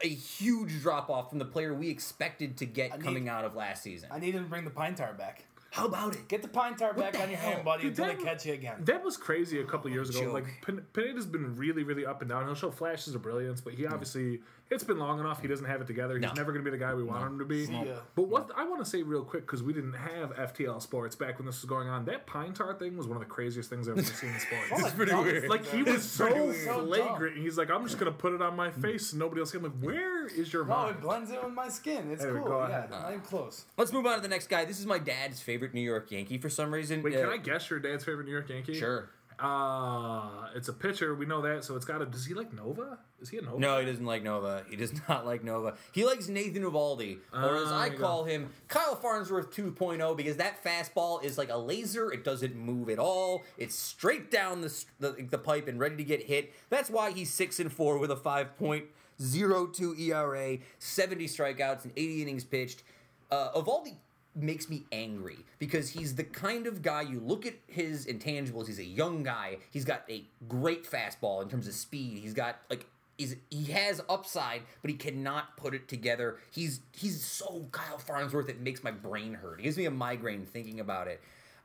a 0.00 0.08
huge 0.08 0.80
drop 0.82 1.08
off 1.08 1.30
from 1.30 1.38
the 1.38 1.44
player 1.44 1.72
we 1.72 1.88
expected 1.88 2.56
to 2.58 2.66
get 2.66 2.92
need- 2.92 3.04
coming 3.04 3.28
out 3.28 3.44
of 3.44 3.54
last 3.54 3.82
season. 3.82 4.08
I 4.12 4.18
need 4.18 4.34
him 4.34 4.44
to 4.44 4.50
bring 4.50 4.64
the 4.64 4.70
pine 4.70 4.94
tar 4.94 5.14
back. 5.14 5.44
How 5.70 5.86
about 5.86 6.14
it? 6.14 6.28
Get 6.28 6.40
the 6.42 6.48
pine 6.48 6.76
tar 6.76 6.92
back 6.94 7.18
on 7.18 7.28
your 7.30 7.38
hell? 7.38 7.52
hand, 7.52 7.64
buddy, 7.64 7.82
Dude, 7.82 7.90
until 7.98 8.06
they 8.06 8.14
that- 8.14 8.24
catch 8.24 8.46
you 8.46 8.52
again. 8.54 8.76
That 8.84 9.02
was 9.02 9.16
crazy 9.16 9.60
a 9.60 9.64
couple 9.64 9.90
years 9.90 10.08
ago. 10.10 10.20
joke. 10.20 10.32
Like 10.34 10.92
Pineda's 10.92 11.26
been 11.26 11.56
really, 11.56 11.82
really 11.84 12.04
up 12.06 12.20
and 12.20 12.28
down. 12.30 12.44
He'll 12.46 12.54
show 12.54 12.70
flashes 12.70 13.14
of 13.14 13.22
brilliance, 13.22 13.60
but 13.60 13.74
he 13.74 13.86
obviously 13.86 14.40
it's 14.70 14.82
been 14.84 14.98
long 14.98 15.20
enough. 15.20 15.40
He 15.42 15.48
doesn't 15.48 15.66
have 15.66 15.80
it 15.80 15.86
together. 15.86 16.14
He's 16.14 16.22
No. 16.22 16.32
never 16.32 16.52
going 16.52 16.64
to 16.64 16.70
be 16.70 16.76
the 16.76 16.82
guy 16.82 16.94
we 16.94 17.02
want 17.04 17.24
him 17.26 17.38
to 17.38 17.44
be. 17.44 17.66
See 17.66 17.72
ya. 17.72 17.96
But 18.14 18.28
what 18.28 18.50
I 18.56 18.64
want 18.64 18.82
to 18.82 18.88
say 18.90 19.02
real 19.02 19.22
quick 19.22 19.42
because 19.46 19.62
we 19.62 19.72
didn't 19.72 19.92
have 19.94 20.30
FTL 20.36 20.80
Sports 20.82 21.14
back 21.16 21.38
when 21.38 21.46
this 21.46 21.60
was 21.62 21.68
going 21.68 21.88
on. 21.88 22.04
That 22.06 22.26
pine 22.26 22.52
tar 22.54 22.74
thing 22.74 22.96
was 22.96 23.06
one 23.06 23.16
of 23.16 23.20
the 23.22 23.28
craziest 23.28 23.70
things 23.70 23.88
I've 23.88 23.98
ever 23.98 24.06
seen 24.06 24.30
in 24.30 24.40
sports. 24.40 24.70
It's 24.84 24.94
pretty 24.94 25.14
weird. 25.14 25.48
Like 25.48 25.64
he 25.66 25.82
was 25.82 26.02
so 26.02 26.26
pretty 26.26 26.40
weird. 26.40 26.64
So 26.64 26.86
flagrant. 26.86 27.36
He's 27.36 27.56
like, 27.58 27.70
I'm 27.70 27.84
just 27.84 27.98
gonna 27.98 28.10
put 28.12 28.32
it 28.32 28.42
on 28.42 28.56
my 28.56 28.70
face 28.70 29.12
and 29.12 29.20
nobody 29.20 29.40
else 29.40 29.50
can. 29.52 29.64
I'm 29.64 29.70
like, 29.72 29.80
where 29.94 30.26
is 30.26 30.52
your 30.52 30.62
Oh, 30.64 30.66
mind? 30.66 30.96
it 30.96 31.00
blends 31.02 31.30
in 31.30 31.36
with 31.44 31.52
my 31.52 31.68
skin. 31.68 32.10
It's 32.10 32.22
There 32.22 32.32
we 32.34 32.40
cool. 32.40 32.48
go, 32.48 32.60
yeah, 32.66 32.78
ahead. 32.78 32.90
not 32.90 33.08
even 33.10 33.20
close. 33.20 33.64
Let's 33.76 33.92
move 33.92 34.06
on 34.06 34.16
to 34.16 34.20
the 34.22 34.28
next 34.28 34.48
guy. 34.48 34.64
This 34.64 34.80
is 34.80 34.86
my 34.86 34.98
dad's 34.98 35.40
favorite 35.40 35.74
New 35.74 35.80
York 35.82 36.10
Yankee 36.10 36.38
for 36.38 36.48
some 36.48 36.72
reason. 36.72 37.02
Wait, 37.02 37.14
Uh, 37.16 37.20
can 37.20 37.28
I 37.30 37.36
guess 37.36 37.68
your 37.70 37.78
dad's 37.80 38.04
favorite 38.04 38.24
New 38.26 38.32
York 38.32 38.48
Yankee? 38.48 38.74
Sure. 38.78 39.08
Uh, 39.38 40.48
it's 40.54 40.68
a 40.68 40.72
pitcher. 40.72 41.14
We 41.14 41.26
know 41.26 41.42
that. 41.42 41.64
So 41.64 41.76
it's 41.76 41.84
got 41.84 42.00
a. 42.00 42.06
Does 42.06 42.26
he 42.26 42.34
like 42.34 42.52
Nova? 42.52 42.98
Is 43.20 43.30
he 43.30 43.38
a 43.38 43.42
Nova? 43.42 43.58
No, 43.58 43.78
he 43.80 43.86
doesn't 43.86 44.04
like 44.04 44.22
Nova. 44.22 44.64
He 44.68 44.76
does 44.76 44.92
not 45.08 45.26
like 45.26 45.42
Nova. 45.42 45.74
He 45.92 46.04
likes 46.04 46.28
Nathan 46.28 46.62
Eovaldi, 46.62 47.18
or 47.32 47.56
as 47.56 47.68
Ah, 47.68 47.82
I 47.82 47.86
you 47.86 47.98
call 47.98 48.24
him, 48.24 48.50
Kyle 48.68 48.94
Farnsworth 48.96 49.50
2.0, 49.54 50.16
because 50.16 50.36
that 50.36 50.62
fastball 50.62 51.22
is 51.24 51.36
like 51.38 51.50
a 51.50 51.56
laser. 51.56 52.12
It 52.12 52.22
doesn't 52.24 52.54
move 52.54 52.88
at 52.88 52.98
all. 52.98 53.42
It's 53.58 53.74
straight 53.74 54.30
down 54.30 54.60
the, 54.60 54.84
the, 55.00 55.26
the 55.30 55.38
pipe 55.38 55.68
and 55.68 55.80
ready 55.80 55.96
to 55.96 56.04
get 56.04 56.24
hit. 56.24 56.52
That's 56.70 56.90
why 56.90 57.10
he's 57.10 57.32
6 57.32 57.60
and 57.60 57.72
4 57.72 57.98
with 57.98 58.10
a 58.10 58.16
5.02 58.16 59.98
ERA, 60.00 60.58
70 60.78 61.26
strikeouts, 61.26 61.84
and 61.84 61.92
80 61.96 62.22
innings 62.22 62.44
pitched. 62.44 62.82
Uh, 63.30 63.52
Eovaldi 63.52 63.96
makes 64.34 64.68
me 64.68 64.84
angry 64.92 65.38
because 65.58 65.90
he's 65.90 66.14
the 66.14 66.24
kind 66.24 66.66
of 66.66 66.82
guy 66.82 67.02
you 67.02 67.20
look 67.20 67.46
at 67.46 67.54
his 67.66 68.06
intangibles. 68.06 68.66
He's 68.66 68.78
a 68.78 68.84
young 68.84 69.22
guy. 69.22 69.58
He's 69.70 69.84
got 69.84 70.04
a 70.08 70.24
great 70.48 70.88
fastball 70.90 71.42
in 71.42 71.48
terms 71.48 71.68
of 71.68 71.74
speed. 71.74 72.18
He's 72.18 72.34
got 72.34 72.58
like 72.68 72.86
he's 73.18 73.36
he 73.50 73.64
has 73.72 74.00
upside, 74.08 74.62
but 74.82 74.90
he 74.90 74.96
cannot 74.96 75.56
put 75.56 75.74
it 75.74 75.88
together. 75.88 76.38
He's 76.50 76.80
he's 76.92 77.24
so 77.24 77.68
Kyle 77.72 77.98
Farnsworth. 77.98 78.48
It 78.48 78.60
makes 78.60 78.82
my 78.82 78.90
brain 78.90 79.34
hurt. 79.34 79.60
It 79.60 79.64
gives 79.64 79.76
me 79.76 79.84
a 79.86 79.90
migraine 79.90 80.44
thinking 80.44 80.80
about 80.80 81.08
it. 81.08 81.20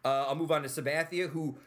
Uh, 0.06 0.26
I'll 0.28 0.36
move 0.36 0.52
on 0.52 0.64
to 0.64 0.70
Sabathia, 0.70 1.30
who 1.30 1.58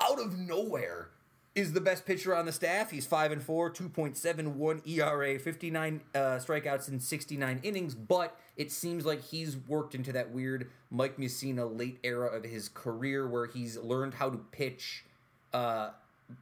out 0.00 0.18
of 0.20 0.38
nowhere 0.38 1.08
is 1.54 1.72
the 1.72 1.80
best 1.80 2.06
pitcher 2.06 2.34
on 2.34 2.46
the 2.46 2.52
staff. 2.52 2.90
He's 2.90 3.06
5 3.06 3.32
and 3.32 3.42
4, 3.42 3.70
2.71 3.70 4.86
ERA, 4.88 5.38
59 5.38 6.00
uh, 6.14 6.18
strikeouts 6.18 6.88
in 6.88 6.98
69 6.98 7.60
innings, 7.62 7.94
but 7.94 8.38
it 8.56 8.72
seems 8.72 9.04
like 9.04 9.22
he's 9.22 9.56
worked 9.56 9.94
into 9.94 10.12
that 10.12 10.30
weird 10.30 10.70
Mike 10.90 11.18
Mussina 11.18 11.78
late 11.78 11.98
era 12.02 12.26
of 12.26 12.44
his 12.44 12.68
career 12.68 13.26
where 13.28 13.46
he's 13.46 13.76
learned 13.76 14.14
how 14.14 14.30
to 14.30 14.38
pitch 14.38 15.04
uh, 15.52 15.90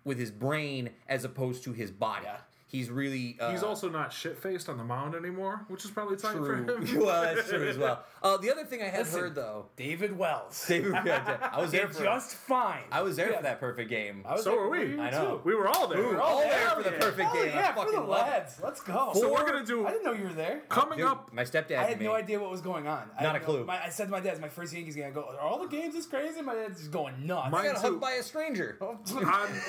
with 0.05 0.19
his 0.19 0.31
brain 0.31 0.91
as 1.09 1.25
opposed 1.25 1.65
to 1.65 1.73
his 1.73 1.91
body. 1.91 2.27
Yeah. 2.27 2.37
He's 2.71 2.89
really 2.89 3.37
uh, 3.41 3.51
He's 3.51 3.64
also 3.64 3.89
not 3.89 4.12
shit 4.12 4.39
faced 4.39 4.68
on 4.68 4.79
the 4.79 4.85
mound 4.85 5.16
anymore, 5.16 5.64
which 5.66 5.85
is 5.85 5.91
probably 5.91 6.16
time 6.16 6.39
for 6.45 6.55
him. 6.55 6.66
well, 7.01 7.23
that's 7.35 7.49
true 7.49 7.68
as 7.68 7.77
well. 7.77 8.05
Uh, 8.23 8.37
the 8.37 8.51
other 8.53 8.64
thing 8.66 8.83
I 8.83 8.89
had 8.89 8.99
Listen, 9.07 9.21
heard 9.21 9.35
though, 9.35 9.64
David 9.77 10.14
Wells. 10.14 10.62
David, 10.68 10.93
I 10.95 11.59
was 11.59 11.71
there 11.73 11.89
for 11.89 12.03
just 12.05 12.35
fine. 12.35 12.83
I 12.93 13.01
was 13.01 13.16
there 13.16 13.31
Yeah. 13.31 13.39
for 13.39 13.43
that 13.45 13.61
perfect 13.61 13.89
game. 13.89 14.25
I 14.29 14.35
was 14.35 14.45
So 14.45 14.51
there- 14.51 14.61
are 14.61 14.68
we. 14.68 14.81
you 14.91 15.01
I 15.01 15.09
know. 15.09 15.37
too. 15.39 15.41
We 15.43 15.55
were 15.55 15.66
all 15.66 15.89
there. 15.89 16.03
We 16.03 16.05
were 16.11 16.21
all 16.21 16.41
there 16.41 16.68
for 16.68 16.83
the 16.83 16.91
perfect 16.93 17.33
game. 17.33 17.45
I 17.45 17.55
yeah, 17.55 17.73
for 17.73 17.85
fucking 17.87 17.95
the 17.95 18.01
lads. 18.07 18.61
Let's 18.62 18.83
go. 18.83 19.12
So 19.14 19.31
we're 19.33 19.39
Four- 19.39 19.47
gonna 19.47 19.64
do 19.64 19.87
I 19.87 19.93
didn't 19.93 20.05
know 20.05 20.12
you 20.12 20.25
were 20.25 20.35
there. 20.35 20.61
coming 20.68 20.99
Dude, 20.99 21.07
up. 21.07 21.33
my 21.33 21.45
stepdad. 21.45 21.79
I 21.79 21.83
had 21.85 21.93
and 21.93 22.03
no 22.03 22.12
idea 22.12 22.39
what 22.39 22.51
was 22.51 22.61
going 22.61 22.87
on. 22.87 23.09
I 23.18 23.23
Not 23.23 23.37
a 23.37 23.41
clue. 23.41 23.64
My, 23.64 23.83
I 23.87 23.89
said 23.89 24.05
to 24.05 24.11
my 24.11 24.21
dad, 24.21 24.33
"It's 24.33 24.41
my 24.43 24.51
first 24.51 24.75
Yankees 24.75 24.97
game." 24.97 25.07
I 25.07 25.11
go, 25.12 25.23
"Are 25.25 25.41
all 25.41 25.59
the 25.59 25.68
games 25.68 25.95
this 25.95 26.05
crazy?" 26.05 26.43
My 26.43 26.55
dad's 26.57 26.89
going 26.89 27.27
nuts. 27.27 27.47
I 27.47 27.49
Mine 27.49 27.64
got 27.73 27.77
too. 27.77 27.81
hugged 27.81 28.01
by 28.03 28.12
a 28.12 28.23
stranger 28.23 28.77
On, 28.83 28.99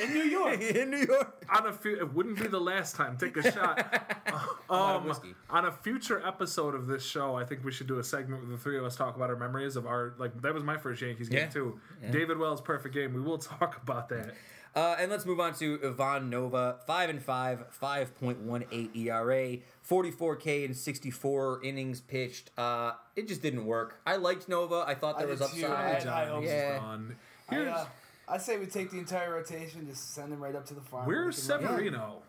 in 0.03 0.13
New 0.13 0.23
York. 0.23 0.59
in 0.59 0.91
New 0.91 1.05
York. 1.07 1.45
on 1.49 1.67
a 1.67 1.71
few, 1.73 1.97
it 1.97 2.13
wouldn't 2.13 2.37
be 2.37 2.47
the 2.47 2.59
last 2.59 2.90
time. 2.93 3.17
Take 3.17 3.37
a 3.37 3.51
shot. 3.51 4.13
um, 4.69 5.05
whiskey. 5.07 5.33
on 5.49 5.65
a 5.65 5.71
future 5.71 6.25
episode 6.25 6.75
of 6.75 6.87
this 6.87 7.03
show, 7.05 7.35
I 7.35 7.43
think 7.45 7.63
we 7.63 7.71
should 7.71 7.87
do 7.87 7.99
a 7.99 8.03
segment 8.03 8.41
where 8.43 8.51
the 8.51 8.57
three 8.61 8.77
of 8.77 8.83
us 8.85 8.95
talk 8.95 9.15
about 9.15 9.29
our 9.29 9.35
memories 9.35 9.75
of 9.75 9.85
our 9.85 10.13
like. 10.17 10.41
That 10.41 10.53
was 10.53 10.63
my 10.63 10.77
first 10.77 11.01
Yankees 11.01 11.29
game 11.29 11.39
Yeah. 11.39 11.49
too. 11.49 11.79
David 12.11 12.37
Wells' 12.37 12.61
perfect 12.61 12.93
game. 12.93 13.13
We 13.13 13.21
will 13.21 13.37
talk 13.37 13.81
about 13.81 14.09
that. 14.09 14.33
Uh, 14.73 14.95
and 14.99 15.11
let's 15.11 15.25
move 15.25 15.41
on 15.41 15.53
to 15.55 15.77
Ivan 15.83 16.29
Nova, 16.29 16.77
five 16.87 17.09
and 17.09 17.21
five, 17.21 17.65
five 17.71 18.17
point 18.21 18.39
one 18.39 18.63
eight 18.71 18.95
ERA, 18.95 19.57
forty 19.81 20.11
four 20.11 20.37
K 20.37 20.63
and 20.63 20.75
sixty 20.77 21.11
four 21.11 21.61
innings 21.61 21.99
pitched. 21.99 22.51
Uh, 22.57 22.93
it 23.17 23.27
just 23.27 23.41
didn't 23.41 23.65
work. 23.65 23.99
I 24.07 24.15
liked 24.15 24.47
Nova. 24.47 24.85
I 24.87 24.95
thought 24.95 25.17
there 25.19 25.27
I 25.27 25.31
was 25.31 25.39
did 25.41 25.49
too. 25.59 25.65
upside. 25.67 26.07
I- 26.07 26.23
I 26.23 26.25
hope 26.27 26.45
so. 26.45 26.49
yeah. 26.49 26.79
Done. 26.79 27.15
I, 27.49 27.57
uh, 27.65 27.85
I 28.29 28.37
say 28.37 28.57
we 28.57 28.65
take 28.65 28.91
the 28.91 28.97
entire 28.97 29.33
rotation, 29.33 29.85
just 29.89 30.13
send 30.15 30.31
them 30.31 30.41
right 30.41 30.55
up 30.55 30.65
to 30.67 30.73
the 30.73 30.79
farm. 30.79 31.05
Where's 31.05 31.35
We 31.49 31.53
can 31.53 31.65
run- 31.65 31.73
Severino? 31.73 32.21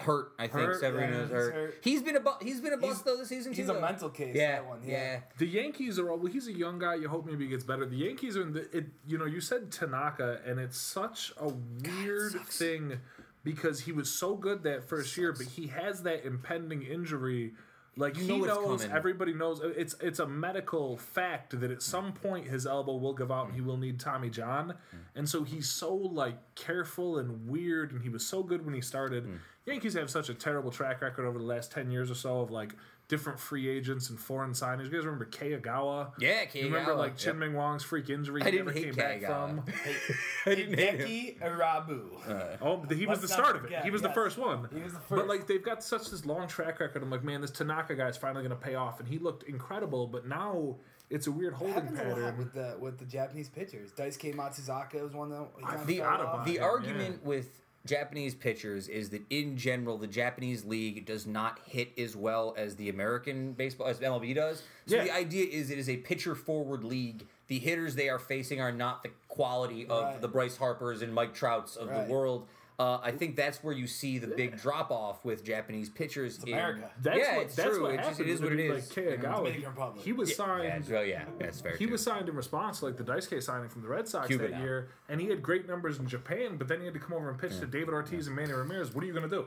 Hurt, 0.00 0.32
I 0.38 0.46
think. 0.46 0.66
Hurt, 0.66 0.80
Severino's 0.80 1.30
yeah, 1.30 1.36
hurt. 1.36 1.44
he's 1.44 1.54
hurt. 1.54 1.74
He's 1.82 2.02
been 2.02 2.16
a 2.16 2.20
bu- 2.20 2.42
he's 2.44 2.60
been 2.60 2.72
a 2.72 2.76
bust 2.76 2.92
He's- 2.92 3.02
though 3.02 3.16
this 3.16 3.28
season 3.28 3.52
he's 3.52 3.66
too. 3.66 3.72
a 3.72 3.74
though. 3.74 3.80
mental 3.80 4.08
case, 4.10 4.34
Yeah, 4.34 4.52
that 4.52 4.66
one, 4.66 4.80
yeah. 4.84 5.20
The 5.38 5.46
Yankees 5.46 5.98
are 5.98 6.10
all 6.10 6.18
well. 6.18 6.32
He's 6.32 6.48
a 6.48 6.52
young 6.52 6.78
guy. 6.78 6.94
You 6.96 7.08
hope 7.08 7.26
maybe 7.26 7.44
he 7.44 7.50
gets 7.50 7.64
better. 7.64 7.86
The 7.86 7.96
Yankees 7.96 8.36
are 8.36 8.42
in 8.42 8.52
the. 8.52 8.76
It, 8.76 8.86
you 9.06 9.18
know, 9.18 9.26
you 9.26 9.40
said 9.40 9.70
Tanaka, 9.70 10.40
and 10.46 10.58
it's 10.58 10.78
such 10.78 11.32
a 11.38 11.48
weird 11.48 12.32
sucks. 12.32 12.58
thing 12.58 13.00
because 13.44 13.80
he 13.80 13.92
was 13.92 14.10
so 14.10 14.34
good 14.34 14.62
that 14.64 14.84
first 14.88 15.16
year, 15.16 15.32
but 15.32 15.46
he 15.46 15.68
has 15.68 16.02
that 16.02 16.24
impending 16.24 16.82
injury. 16.82 17.52
Like 17.96 18.16
You 18.16 18.22
he 18.22 18.28
know 18.28 18.44
it's 18.44 18.46
knows, 18.46 18.82
coming. 18.82 18.96
everybody 18.96 19.34
knows. 19.34 19.60
Uh, 19.60 19.72
it's 19.76 19.96
it's 20.00 20.20
a 20.20 20.26
medical 20.26 20.96
fact 20.96 21.58
that 21.60 21.70
at 21.70 21.82
some 21.82 22.12
point 22.12 22.46
his 22.46 22.64
elbow 22.66 22.96
will 22.96 23.12
give 23.14 23.32
out 23.32 23.46
and 23.46 23.54
he 23.54 23.60
mm. 23.60 23.66
will 23.66 23.76
need 23.76 23.98
Tommy 23.98 24.30
John, 24.30 24.74
mm. 24.94 24.98
and 25.16 25.28
so 25.28 25.42
he's 25.42 25.68
so 25.68 25.94
like 25.94 26.36
careful 26.54 27.18
and 27.18 27.48
weird. 27.48 27.92
And 27.92 28.00
he 28.00 28.08
was 28.08 28.24
so 28.24 28.42
good 28.42 28.64
when 28.64 28.74
he 28.74 28.80
started. 28.80 29.26
Mm. 29.26 29.38
Yankees 29.66 29.94
have 29.94 30.10
such 30.10 30.28
a 30.28 30.34
terrible 30.34 30.70
track 30.70 31.00
record 31.02 31.26
over 31.26 31.38
the 31.38 31.44
last 31.44 31.70
ten 31.72 31.90
years 31.90 32.10
or 32.10 32.14
so 32.14 32.40
of 32.40 32.50
like 32.50 32.74
different 33.08 33.40
free 33.40 33.68
agents 33.68 34.08
and 34.08 34.18
foreign 34.18 34.52
signings. 34.52 34.84
You 34.84 34.90
guys 34.92 35.04
remember 35.04 35.26
Kagawa? 35.26 36.12
Yeah, 36.20 36.44
You 36.54 36.66
remember 36.66 36.92
Kagawa, 36.92 36.98
like 36.98 37.16
Chin 37.16 37.30
yep. 37.34 37.36
Ming 37.50 37.54
Wang's 37.54 37.82
freak 37.82 38.08
injury 38.08 38.40
I 38.40 38.44
he 38.46 38.50
didn't 38.52 38.66
never 38.66 38.78
hate 38.78 38.84
came 38.86 38.94
back 38.94 39.20
Kagawa. 39.20 39.64
from? 39.64 39.64
I 40.46 40.54
didn't 40.54 40.78
hate 40.78 41.00
him. 41.00 41.08
Hideki 41.08 41.40
Irabu. 41.40 42.28
Uh, 42.28 42.56
oh, 42.62 42.82
he 42.94 43.06
was 43.06 43.20
the 43.20 43.26
not 43.26 43.34
start 43.36 43.56
of 43.56 43.64
it. 43.64 43.82
He 43.82 43.90
was 43.90 44.00
the 44.02 44.10
first 44.10 44.38
one. 44.38 44.68
He 44.74 44.80
was 44.80 44.92
the 44.92 45.00
first. 45.00 45.10
But 45.10 45.28
like 45.28 45.46
they've 45.48 45.62
got 45.64 45.82
such 45.82 46.08
this 46.10 46.24
long 46.24 46.46
track 46.48 46.78
record. 46.80 47.02
I'm 47.02 47.10
like, 47.10 47.24
man, 47.24 47.40
this 47.40 47.50
Tanaka 47.50 47.94
guy 47.96 48.08
is 48.08 48.16
finally 48.16 48.42
going 48.46 48.56
to 48.58 48.64
pay 48.64 48.76
off, 48.76 49.00
and 49.00 49.08
he 49.08 49.18
looked 49.18 49.42
incredible. 49.42 50.06
But 50.06 50.26
now 50.28 50.76
it's 51.10 51.26
a 51.26 51.32
weird 51.32 51.54
holding 51.54 51.74
happens 51.74 51.98
a 51.98 52.04
lot 52.04 52.14
pattern. 52.16 52.38
with 52.38 52.52
the 52.54 52.76
with 52.80 52.98
the 52.98 53.04
Japanese 53.06 53.48
pitchers. 53.48 53.90
Daisuke 53.90 54.34
Matsuzaka 54.36 55.02
was 55.02 55.12
one 55.14 55.30
that 55.30 55.48
he 55.58 55.64
kinda 55.66 55.84
the 55.84 55.98
fell 55.98 56.06
Audubon. 56.14 56.26
off. 56.40 56.46
the 56.46 56.52
Yeah. 56.54 56.62
argument 56.64 57.24
with 57.24 57.60
Japanese 57.86 58.34
pitchers 58.34 58.88
is 58.88 59.08
that 59.10 59.22
in 59.30 59.56
general 59.56 59.96
the 59.96 60.06
Japanese 60.06 60.64
league 60.64 61.06
does 61.06 61.26
not 61.26 61.58
hit 61.64 61.90
as 61.98 62.14
well 62.14 62.54
as 62.58 62.76
the 62.76 62.90
American 62.90 63.52
baseball 63.52 63.86
as 63.86 63.98
MLB 64.00 64.34
does. 64.34 64.62
So 64.86 64.96
Yeah. 64.96 65.04
the 65.04 65.14
idea 65.14 65.46
is 65.46 65.70
it 65.70 65.78
is 65.78 65.88
a 65.88 65.96
pitcher 65.96 66.34
forward 66.34 66.84
league. 66.84 67.26
The 67.48 67.58
hitters 67.58 67.94
they 67.94 68.08
are 68.10 68.18
facing 68.18 68.60
are 68.60 68.70
not 68.72 69.02
the 69.02 69.10
quality 69.28 69.86
of 69.86 70.04
Right. 70.04 70.20
the 70.20 70.28
Bryce 70.28 70.56
Harpers 70.58 71.00
and 71.02 71.14
Mike 71.14 71.32
Trouts 71.34 71.76
of 71.76 71.88
Right. 71.88 72.06
the 72.06 72.12
world. 72.12 72.46
Uh, 72.80 72.98
I 73.02 73.10
think 73.10 73.36
that's 73.36 73.62
where 73.62 73.74
you 73.74 73.86
see 73.86 74.16
the 74.16 74.28
big 74.28 74.56
drop 74.58 74.90
off 74.90 75.22
with 75.22 75.44
Japanese 75.44 75.90
pitchers. 75.90 76.42
in- 76.42 76.54
America. 76.54 76.90
That's 77.02 77.18
yeah, 77.18 77.36
what 77.36 77.44
it's 77.46 77.54
that's 77.56 77.68
true. 77.68 77.82
what 77.82 77.90
It 77.92 77.96
just- 77.98 78.08
happened. 78.08 78.28
it 78.28 78.32
is 78.32 78.40
what 78.40 78.52
it 78.52 78.54
a 78.54 78.62
dude 78.62 78.76
is. 78.76 78.96
Like 78.96 79.06
Igawa, 79.06 79.20
Dominican 79.36 79.60
he, 79.60 79.66
Republic. 79.66 80.04
he 80.06 80.12
was 80.14 80.34
signed. 80.34 80.84
Yeah, 80.88 80.94
well, 80.94 81.04
yeah, 81.04 81.24
that's 81.38 81.60
fair. 81.60 81.76
He 81.76 81.84
too. 81.84 81.92
was 81.92 82.02
signed 82.02 82.30
in 82.30 82.34
response 82.34 82.78
to 82.78 82.86
like 82.86 82.96
the 82.96 83.04
Daisuke 83.04 83.42
signing 83.42 83.68
from 83.68 83.82
the 83.82 83.88
Red 83.88 84.08
Sox 84.08 84.28
Cuba 84.28 84.44
that 84.44 84.52
now. 84.52 84.62
year, 84.62 84.88
and 85.10 85.20
he 85.20 85.26
had 85.28 85.42
great 85.42 85.68
numbers 85.68 85.98
in 85.98 86.06
Japan. 86.06 86.56
But 86.56 86.68
then 86.68 86.78
he 86.80 86.86
had 86.86 86.94
to 86.94 87.00
come 87.00 87.12
over 87.12 87.28
and 87.28 87.38
pitch 87.38 87.58
to 87.60 87.66
David 87.66 87.90
Ortiz 87.92 88.28
and 88.28 88.34
Manny 88.34 88.52
Ramirez. 88.54 88.94
What 88.94 89.04
are 89.04 89.06
you 89.06 89.12
going 89.12 89.28
to 89.28 89.36
do? 89.36 89.44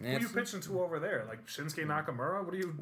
Who 0.00 0.06
are 0.16 0.18
you 0.18 0.28
pitching 0.30 0.60
to 0.62 0.80
over 0.82 0.98
there? 0.98 1.26
Like 1.28 1.46
Shinsuke 1.46 1.84
Nakamura? 1.86 2.42
What 2.42 2.54
are 2.54 2.56
you? 2.56 2.74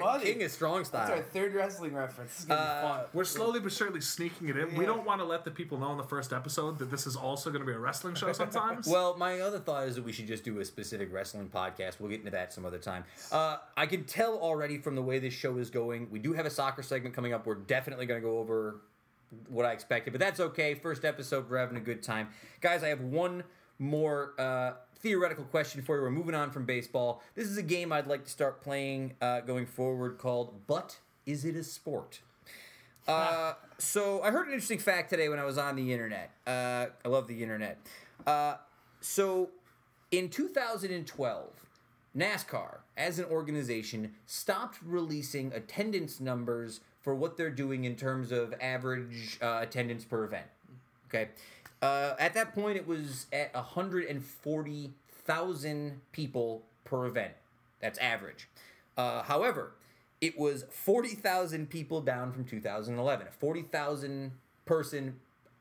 Buddy, 0.00 0.24
King 0.24 0.40
is 0.42 0.52
strong 0.52 0.84
style. 0.84 1.06
That's 1.08 1.18
our 1.20 1.24
third 1.24 1.54
wrestling 1.54 1.94
reference. 1.94 2.36
This 2.36 2.44
gonna 2.44 2.60
Uh, 2.60 2.82
be 2.82 2.88
fun. 2.88 3.04
We're 3.12 3.24
slowly 3.24 3.60
but 3.60 3.72
surely 3.72 4.00
sneaking 4.00 4.48
it 4.48 4.56
in. 4.56 4.74
We 4.74 4.84
don't 4.86 5.04
want 5.04 5.20
to 5.20 5.24
let 5.24 5.44
the 5.44 5.50
people 5.50 5.78
know 5.78 5.90
in 5.92 5.96
the 5.98 6.04
first 6.04 6.32
episode 6.32 6.78
that 6.78 6.90
this 6.90 7.06
is 7.06 7.16
also 7.16 7.50
going 7.50 7.60
to 7.62 7.66
be 7.66 7.72
a 7.72 7.78
wrestling 7.78 8.14
show 8.14 8.32
sometimes. 8.32 8.86
Well, 8.94 9.16
my 9.16 9.40
other 9.40 9.58
thought 9.58 9.86
is 9.88 9.96
that 9.96 10.04
we 10.04 10.12
should 10.12 10.26
just 10.26 10.44
do 10.44 10.60
a 10.60 10.64
specific 10.64 11.12
wrestling 11.12 11.48
podcast. 11.48 12.00
We'll 12.00 12.10
get 12.10 12.20
into 12.20 12.30
that 12.32 12.52
some 12.52 12.64
other 12.66 12.78
time. 12.78 13.04
Uh, 13.32 13.56
I 13.76 13.86
can 13.86 14.04
tell 14.04 14.36
already 14.38 14.78
from 14.78 14.94
the 14.94 15.02
way 15.02 15.18
this 15.18 15.34
show 15.34 15.56
is 15.58 15.70
going, 15.70 16.08
we 16.10 16.18
do 16.18 16.32
have 16.34 16.46
a 16.46 16.50
soccer 16.50 16.82
segment 16.82 17.14
coming 17.14 17.32
up. 17.32 17.46
We're 17.46 17.54
definitely 17.54 18.06
going 18.06 18.20
to 18.20 18.26
go 18.26 18.38
over 18.38 18.82
what 19.48 19.64
I 19.66 19.72
expected, 19.72 20.12
but 20.12 20.20
that's 20.20 20.38
okay. 20.38 20.74
First 20.74 21.04
episode, 21.04 21.50
we're 21.50 21.58
having 21.58 21.76
a 21.76 21.80
good 21.80 22.02
time. 22.02 22.28
Guys, 22.60 22.84
I 22.84 22.88
have 22.88 23.00
one 23.00 23.42
more 23.78 24.34
uh, 24.38 24.72
theoretical 25.04 25.44
question 25.44 25.82
for 25.82 25.96
you. 25.96 26.02
We're 26.02 26.10
moving 26.10 26.34
on 26.34 26.50
from 26.50 26.64
baseball. 26.64 27.22
This 27.34 27.46
is 27.46 27.58
a 27.58 27.62
game 27.62 27.92
I'd 27.92 28.06
like 28.06 28.24
to 28.24 28.30
start 28.30 28.62
playing 28.62 29.12
uh, 29.20 29.40
going 29.40 29.66
forward 29.66 30.16
called 30.16 30.66
But 30.66 30.96
Is 31.26 31.44
It 31.44 31.56
a 31.56 31.62
Sport? 31.62 32.22
Uh, 33.06 33.52
so 33.76 34.22
I 34.22 34.30
heard 34.30 34.46
an 34.46 34.54
interesting 34.54 34.78
fact 34.78 35.10
today 35.10 35.28
when 35.28 35.38
I 35.38 35.44
was 35.44 35.58
on 35.58 35.76
the 35.76 35.92
internet. 35.92 36.30
Uh, 36.46 36.86
I 37.04 37.08
love 37.08 37.28
the 37.28 37.42
internet. 37.42 37.86
Uh, 38.26 38.54
so 39.02 39.50
in 40.10 40.30
2012, 40.30 41.66
NASCAR, 42.16 42.78
as 42.96 43.18
an 43.18 43.26
organization, 43.26 44.14
stopped 44.24 44.78
releasing 44.82 45.52
attendance 45.52 46.18
numbers 46.18 46.80
for 47.02 47.14
what 47.14 47.36
they're 47.36 47.50
doing 47.50 47.84
in 47.84 47.94
terms 47.94 48.32
of 48.32 48.54
average 48.58 49.36
uh, 49.42 49.58
attendance 49.60 50.02
per 50.02 50.24
event. 50.24 50.46
Okay. 51.08 51.28
Uh, 51.84 52.16
at 52.18 52.32
that 52.32 52.54
point, 52.54 52.78
it 52.78 52.86
was 52.86 53.26
at 53.30 53.52
140,000 53.52 56.00
people 56.12 56.62
per 56.84 57.04
event. 57.04 57.34
That's 57.80 57.98
average. 57.98 58.48
Uh, 58.96 59.22
however, 59.22 59.72
it 60.22 60.38
was 60.38 60.64
40,000 60.70 61.68
people 61.68 62.00
down 62.00 62.32
from 62.32 62.46
2011. 62.46 63.26
A 63.26 63.30
40,000 63.30 64.32
person 64.64 65.16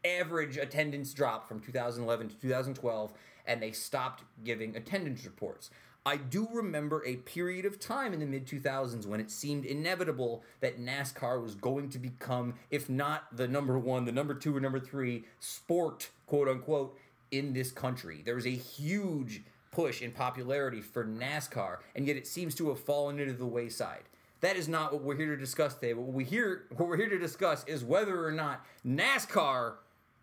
average 0.06 0.56
attendance 0.56 1.14
drop 1.14 1.46
from 1.46 1.60
2011 1.60 2.30
to 2.30 2.36
2012, 2.38 3.12
and 3.46 3.62
they 3.62 3.74
stopped 3.74 4.24
giving 4.46 4.78
attendance 4.78 5.26
reports. 5.26 5.72
I 6.06 6.18
do 6.18 6.50
remember 6.52 7.02
a 7.06 7.16
period 7.18 7.66
of 7.66 7.80
time 7.80 8.14
in 8.14 8.20
the 8.20 8.26
mid 8.26 8.46
2000s 8.46 9.06
when 9.06 9.22
it 9.22 9.32
seemed 9.32 9.64
inevitable 9.64 10.44
that 10.60 10.78
NASCAR 10.78 11.42
was 11.42 11.56
going 11.56 11.90
to 11.92 12.00
become, 12.00 12.56
if 12.70 12.90
not 12.90 13.36
the 13.38 13.48
number 13.48 13.80
one, 13.80 14.04
the 14.04 14.12
number 14.12 14.34
two 14.34 14.56
or 14.56 14.60
number 14.60 14.82
three 14.82 15.24
sport, 15.40 16.10
quote 16.28 16.50
unquote, 16.50 16.98
in 17.32 17.54
this 17.54 17.72
country. 17.72 18.22
There 18.26 18.36
was 18.36 18.46
a 18.46 18.50
huge 18.50 19.44
push 19.72 20.02
in 20.02 20.12
popularity 20.12 20.82
for 20.82 21.06
NASCAR, 21.06 21.78
and 21.96 22.06
yet 22.06 22.18
it 22.18 22.28
seems 22.28 22.54
to 22.56 22.68
have 22.70 22.80
fallen 22.80 23.18
into 23.20 23.34
the 23.34 23.46
wayside. 23.46 24.04
That 24.42 24.58
is 24.58 24.68
not 24.68 24.92
what 24.92 25.04
we're 25.04 25.16
here 25.16 25.34
to 25.34 25.38
discuss 25.38 25.74
today. 25.74 25.94
What 25.94 26.08
we 26.08 26.26
here, 26.26 26.66
what 26.76 26.90
we're 26.90 26.98
here 26.98 27.10
to 27.10 27.18
discuss 27.18 27.64
is 27.66 27.82
whether 27.82 28.26
or 28.26 28.32
not 28.34 28.66
NASCAR 28.86 29.76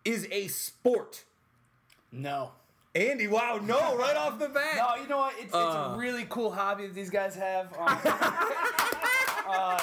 is 0.05 0.27
a 0.31 0.47
sport. 0.47 1.23
No. 2.11 2.51
Andy, 2.93 3.27
wow, 3.27 3.59
no, 3.63 3.95
right 3.97 4.15
off 4.17 4.37
the 4.37 4.49
bat. 4.49 4.75
No, 4.75 5.01
you 5.01 5.07
know 5.07 5.17
what? 5.19 5.33
It's, 5.35 5.45
it's 5.45 5.53
Uh. 5.55 5.93
a 5.93 5.97
really 5.97 6.25
cool 6.29 6.51
hobby 6.51 6.87
that 6.87 6.93
these 6.93 7.09
guys 7.09 7.35
have. 7.35 7.67
Um, 7.77 7.99
uh, 9.47 9.79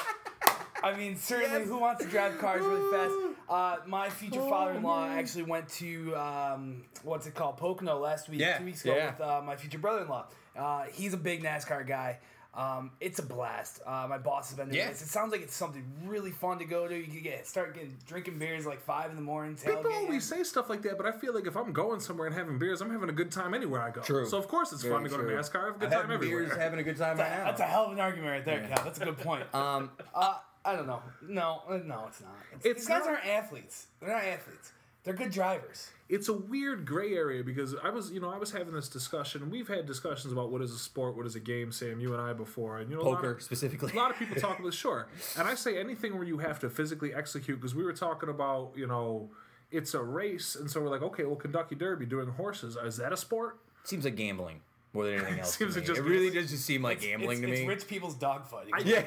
I 0.83 0.95
mean, 0.97 1.17
certainly, 1.17 1.65
who 1.65 1.79
wants 1.79 2.05
to 2.05 2.11
drive 2.11 2.39
cars 2.39 2.63
really 2.63 2.93
fast? 2.93 3.15
Uh, 3.49 3.79
my 3.87 4.11
future 4.11 4.43
Oh, 4.43 4.51
father-in-law 4.51 5.09
actually 5.09 5.45
went 5.45 5.67
to 5.71 6.15
um, 6.17 6.83
what's 7.03 7.27
it 7.27 7.35
called, 7.35 7.57
Pocono 7.57 7.97
last 7.99 8.29
week, 8.29 8.41
Yeah, 8.41 8.59
two 8.59 8.67
weeks 8.67 8.85
ago 8.85 8.95
yeah. 8.95 9.07
with 9.13 9.21
uh, 9.23 9.41
my 9.43 9.57
future 9.57 9.79
brother-in-law. 9.79 10.27
Uh, 10.55 10.83
he's 10.93 11.15
a 11.15 11.17
big 11.17 11.43
NASCAR 11.43 11.87
guy. 11.87 12.19
Um, 12.55 12.91
it's 13.01 13.19
a 13.19 13.23
blast. 13.23 13.81
Uh, 13.87 14.07
my 14.09 14.19
boss 14.19 14.49
has 14.49 14.57
been 14.57 14.69
there. 14.71 14.79
Yeah. 14.79 14.89
It 14.89 14.97
sounds 14.97 15.31
like 15.31 15.43
it's 15.43 15.55
something 15.55 15.85
really 16.05 16.31
fun 16.33 16.59
to 16.59 16.65
go 16.65 16.89
to. 16.89 16.97
You 16.97 17.05
can 17.07 17.23
get 17.23 17.47
start 17.47 17.75
getting 17.75 17.97
drinking 18.07 18.39
beers 18.39 18.67
like 18.67 18.81
five 18.81 19.11
in 19.11 19.17
the 19.17 19.23
morning. 19.23 19.55
People 19.55 19.83
tailgating. 19.85 19.95
always 19.97 20.25
say 20.25 20.43
stuff 20.43 20.69
like 20.69 20.83
that, 20.83 20.97
but 20.97 21.07
I 21.07 21.13
feel 21.13 21.35
like 21.35 21.47
if 21.47 21.57
I'm 21.57 21.73
going 21.73 22.01
somewhere 22.01 22.27
and 22.27 22.35
having 22.35 22.59
beers, 22.59 22.81
I'm 22.81 22.91
having 22.91 23.11
a 23.11 23.13
good 23.13 23.31
time 23.31 23.55
anywhere 23.55 23.81
I 23.83 23.91
go. 23.91 24.01
True. 24.01 24.27
So 24.27 24.39
of 24.39 24.49
course 24.49 24.73
it's 24.73 24.83
Very 24.83 24.95
fun 24.95 25.05
to 25.05 25.09
go 25.11 25.19
true. 25.19 25.29
to 25.31 25.37
NASCAR. 25.37 25.63
I 25.63 25.67
have 25.67 25.77
a 25.77 25.79
good 25.79 25.85
I'm 25.87 25.91
time 25.93 26.01
having 26.03 26.15
everywhere. 26.15 26.45
beers, 26.47 26.57
having 26.59 26.79
a 26.81 26.83
good 26.83 26.97
time 26.97 27.19
right 27.19 27.31
now. 27.31 27.45
That's 27.45 27.61
a 27.61 27.65
hell 27.65 27.85
of 27.85 27.93
an 27.93 28.01
argument 28.01 28.33
right 28.33 28.45
there, 28.45 28.67
Cal. 28.67 28.83
That's 28.85 29.01
a 29.01 29.05
good 29.05 29.19
point. 29.19 29.45
um, 29.55 29.91
Uh, 30.15 30.39
I 30.65 30.75
don't 30.75 30.87
know. 30.87 31.03
No, 31.23 31.63
uh, 31.69 31.79
no, 31.85 32.07
it's 32.09 32.21
not. 32.21 32.35
It's, 32.55 32.67
It's 32.67 32.81
these 32.81 32.89
guys 32.89 33.01
not- 33.05 33.11
aren't 33.15 33.27
athletes. 33.27 33.87
They're 34.01 34.09
not 34.11 34.25
athletes. 34.25 34.73
They're 35.05 35.15
good 35.15 35.31
drivers. 35.31 35.91
It's 36.09 36.29
a 36.29 36.33
weird 36.33 36.87
gray 36.87 37.13
area 37.15 37.45
because 37.45 37.75
I 37.83 37.91
was, 37.91 38.11
you 38.11 38.19
know, 38.21 38.31
I 38.31 38.39
was 38.39 38.51
having 38.51 38.73
this 38.73 38.89
discussion. 38.89 39.43
and 39.43 39.53
We've 39.53 39.69
had 39.69 39.85
discussions 39.87 40.33
about 40.33 40.51
what 40.51 40.63
is 40.63 40.73
a 40.73 40.79
sport, 40.79 41.17
what 41.17 41.27
is 41.27 41.35
a 41.37 41.41
game, 41.41 41.71
Sam, 41.71 42.01
you 42.01 42.13
and 42.15 42.23
I 42.23 42.33
before, 42.33 42.79
and 42.79 42.91
you 42.91 42.97
know, 42.97 43.03
a 43.03 43.15
poker 43.17 43.33
of- 43.33 43.43
specifically. 43.43 43.93
A 43.93 43.97
lot 43.97 44.11
of 44.11 44.17
people 44.17 44.37
talk 44.41 44.59
about 44.59 44.73
sure, 44.75 45.09
and 45.37 45.47
I 45.47 45.55
say 45.55 45.79
anything 45.79 46.15
where 46.15 46.25
you 46.27 46.39
have 46.39 46.59
to 46.61 46.71
physically 46.71 47.13
execute 47.13 47.61
because 47.61 47.75
we 47.75 47.85
were 47.85 47.93
talking 47.93 48.29
about 48.31 48.73
you 48.75 48.87
know 48.87 49.31
it's 49.71 49.93
a 49.93 50.03
race, 50.03 50.55
and 50.57 50.71
so 50.71 50.81
we're 50.81 50.89
like, 50.89 51.03
okay, 51.03 51.25
well, 51.25 51.37
Kentucky 51.37 51.75
Derby 51.75 52.07
doing 52.07 52.29
horses 52.29 52.77
is 52.83 52.97
that 52.97 53.13
a 53.13 53.17
sport? 53.17 53.59
Seems 53.85 54.05
like 54.05 54.17
gambling 54.17 54.61
more 54.95 55.05
than 55.05 55.15
anything 55.17 55.39
else. 55.41 55.57
Seems 55.57 55.75
to 55.75 55.81
me. 55.81 55.87
just- 55.87 56.01
it 56.01 56.05
really 56.05 56.31
does 56.31 56.51
just 56.51 56.65
seem 56.65 56.83
like 56.83 57.03
gambling 57.03 57.39
it's, 57.39 57.47
to 57.47 57.53
it's 57.53 57.61
me. 57.61 57.67
rich 57.67 57.87
people's 57.87 58.15
dogfighting. 58.17 58.71
Yeah. 58.87 59.05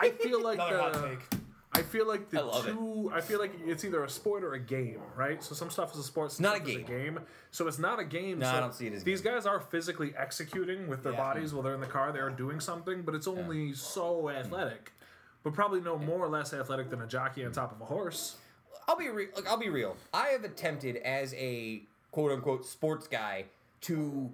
I 0.00 0.08
feel 0.10 0.42
like 0.42 0.54
Another 0.58 0.78
hot 0.80 0.92
the, 0.94 1.08
take. 1.08 1.41
I 1.74 1.80
feel 1.82 2.06
like 2.06 2.28
the 2.28 2.40
I 2.40 2.42
love 2.42 2.68
it. 2.68 2.72
two. 2.72 3.10
I 3.14 3.20
feel 3.22 3.38
like 3.40 3.52
it's 3.64 3.82
either 3.84 4.04
a 4.04 4.08
sport 4.08 4.44
or 4.44 4.52
a 4.54 4.60
game, 4.60 5.00
right? 5.16 5.42
So 5.42 5.54
some 5.54 5.70
stuff 5.70 5.92
is 5.94 6.00
a 6.00 6.02
sport, 6.02 6.32
some 6.32 6.44
Not 6.44 6.54
a 6.54 6.58
stuff 6.58 6.68
is 6.68 6.74
a 6.76 6.78
game. 6.80 6.86
game. 7.14 7.20
So 7.50 7.66
it's 7.66 7.78
not 7.78 7.98
a 7.98 8.04
game. 8.04 8.40
No, 8.40 8.46
so 8.50 8.56
I 8.56 8.60
don't 8.60 8.74
see 8.74 8.86
it 8.88 8.92
as 8.92 9.04
These 9.04 9.22
game. 9.22 9.32
guys 9.34 9.46
are 9.46 9.58
physically 9.60 10.12
executing 10.16 10.86
with 10.86 11.02
their 11.02 11.12
Yeah. 11.12 11.18
bodies 11.18 11.54
while 11.54 11.62
they're 11.62 11.74
in 11.74 11.80
the 11.80 11.86
car. 11.86 12.12
They 12.12 12.18
are 12.18 12.28
doing 12.30 12.60
something, 12.60 13.02
but 13.02 13.14
it's 13.14 13.26
only 13.26 13.72
so 13.72 14.28
athletic. 14.28 14.92
But 15.42 15.54
probably 15.54 15.80
no 15.80 15.96
more 15.98 16.20
or 16.24 16.28
less 16.28 16.52
athletic 16.52 16.90
than 16.90 17.00
a 17.00 17.06
jockey 17.06 17.44
on 17.44 17.52
top 17.52 17.72
of 17.72 17.80
a 17.80 17.86
horse. 17.86 18.36
I'll 18.86 18.96
be 18.96 19.08
real. 19.08 19.28
I'll 19.48 19.56
be 19.56 19.70
real. 19.70 19.96
I 20.12 20.28
have 20.28 20.44
attempted 20.44 20.96
as 20.96 21.32
a 21.34 21.82
quote 22.10 22.32
unquote 22.32 22.66
sports 22.66 23.08
guy 23.08 23.46
to 23.82 24.30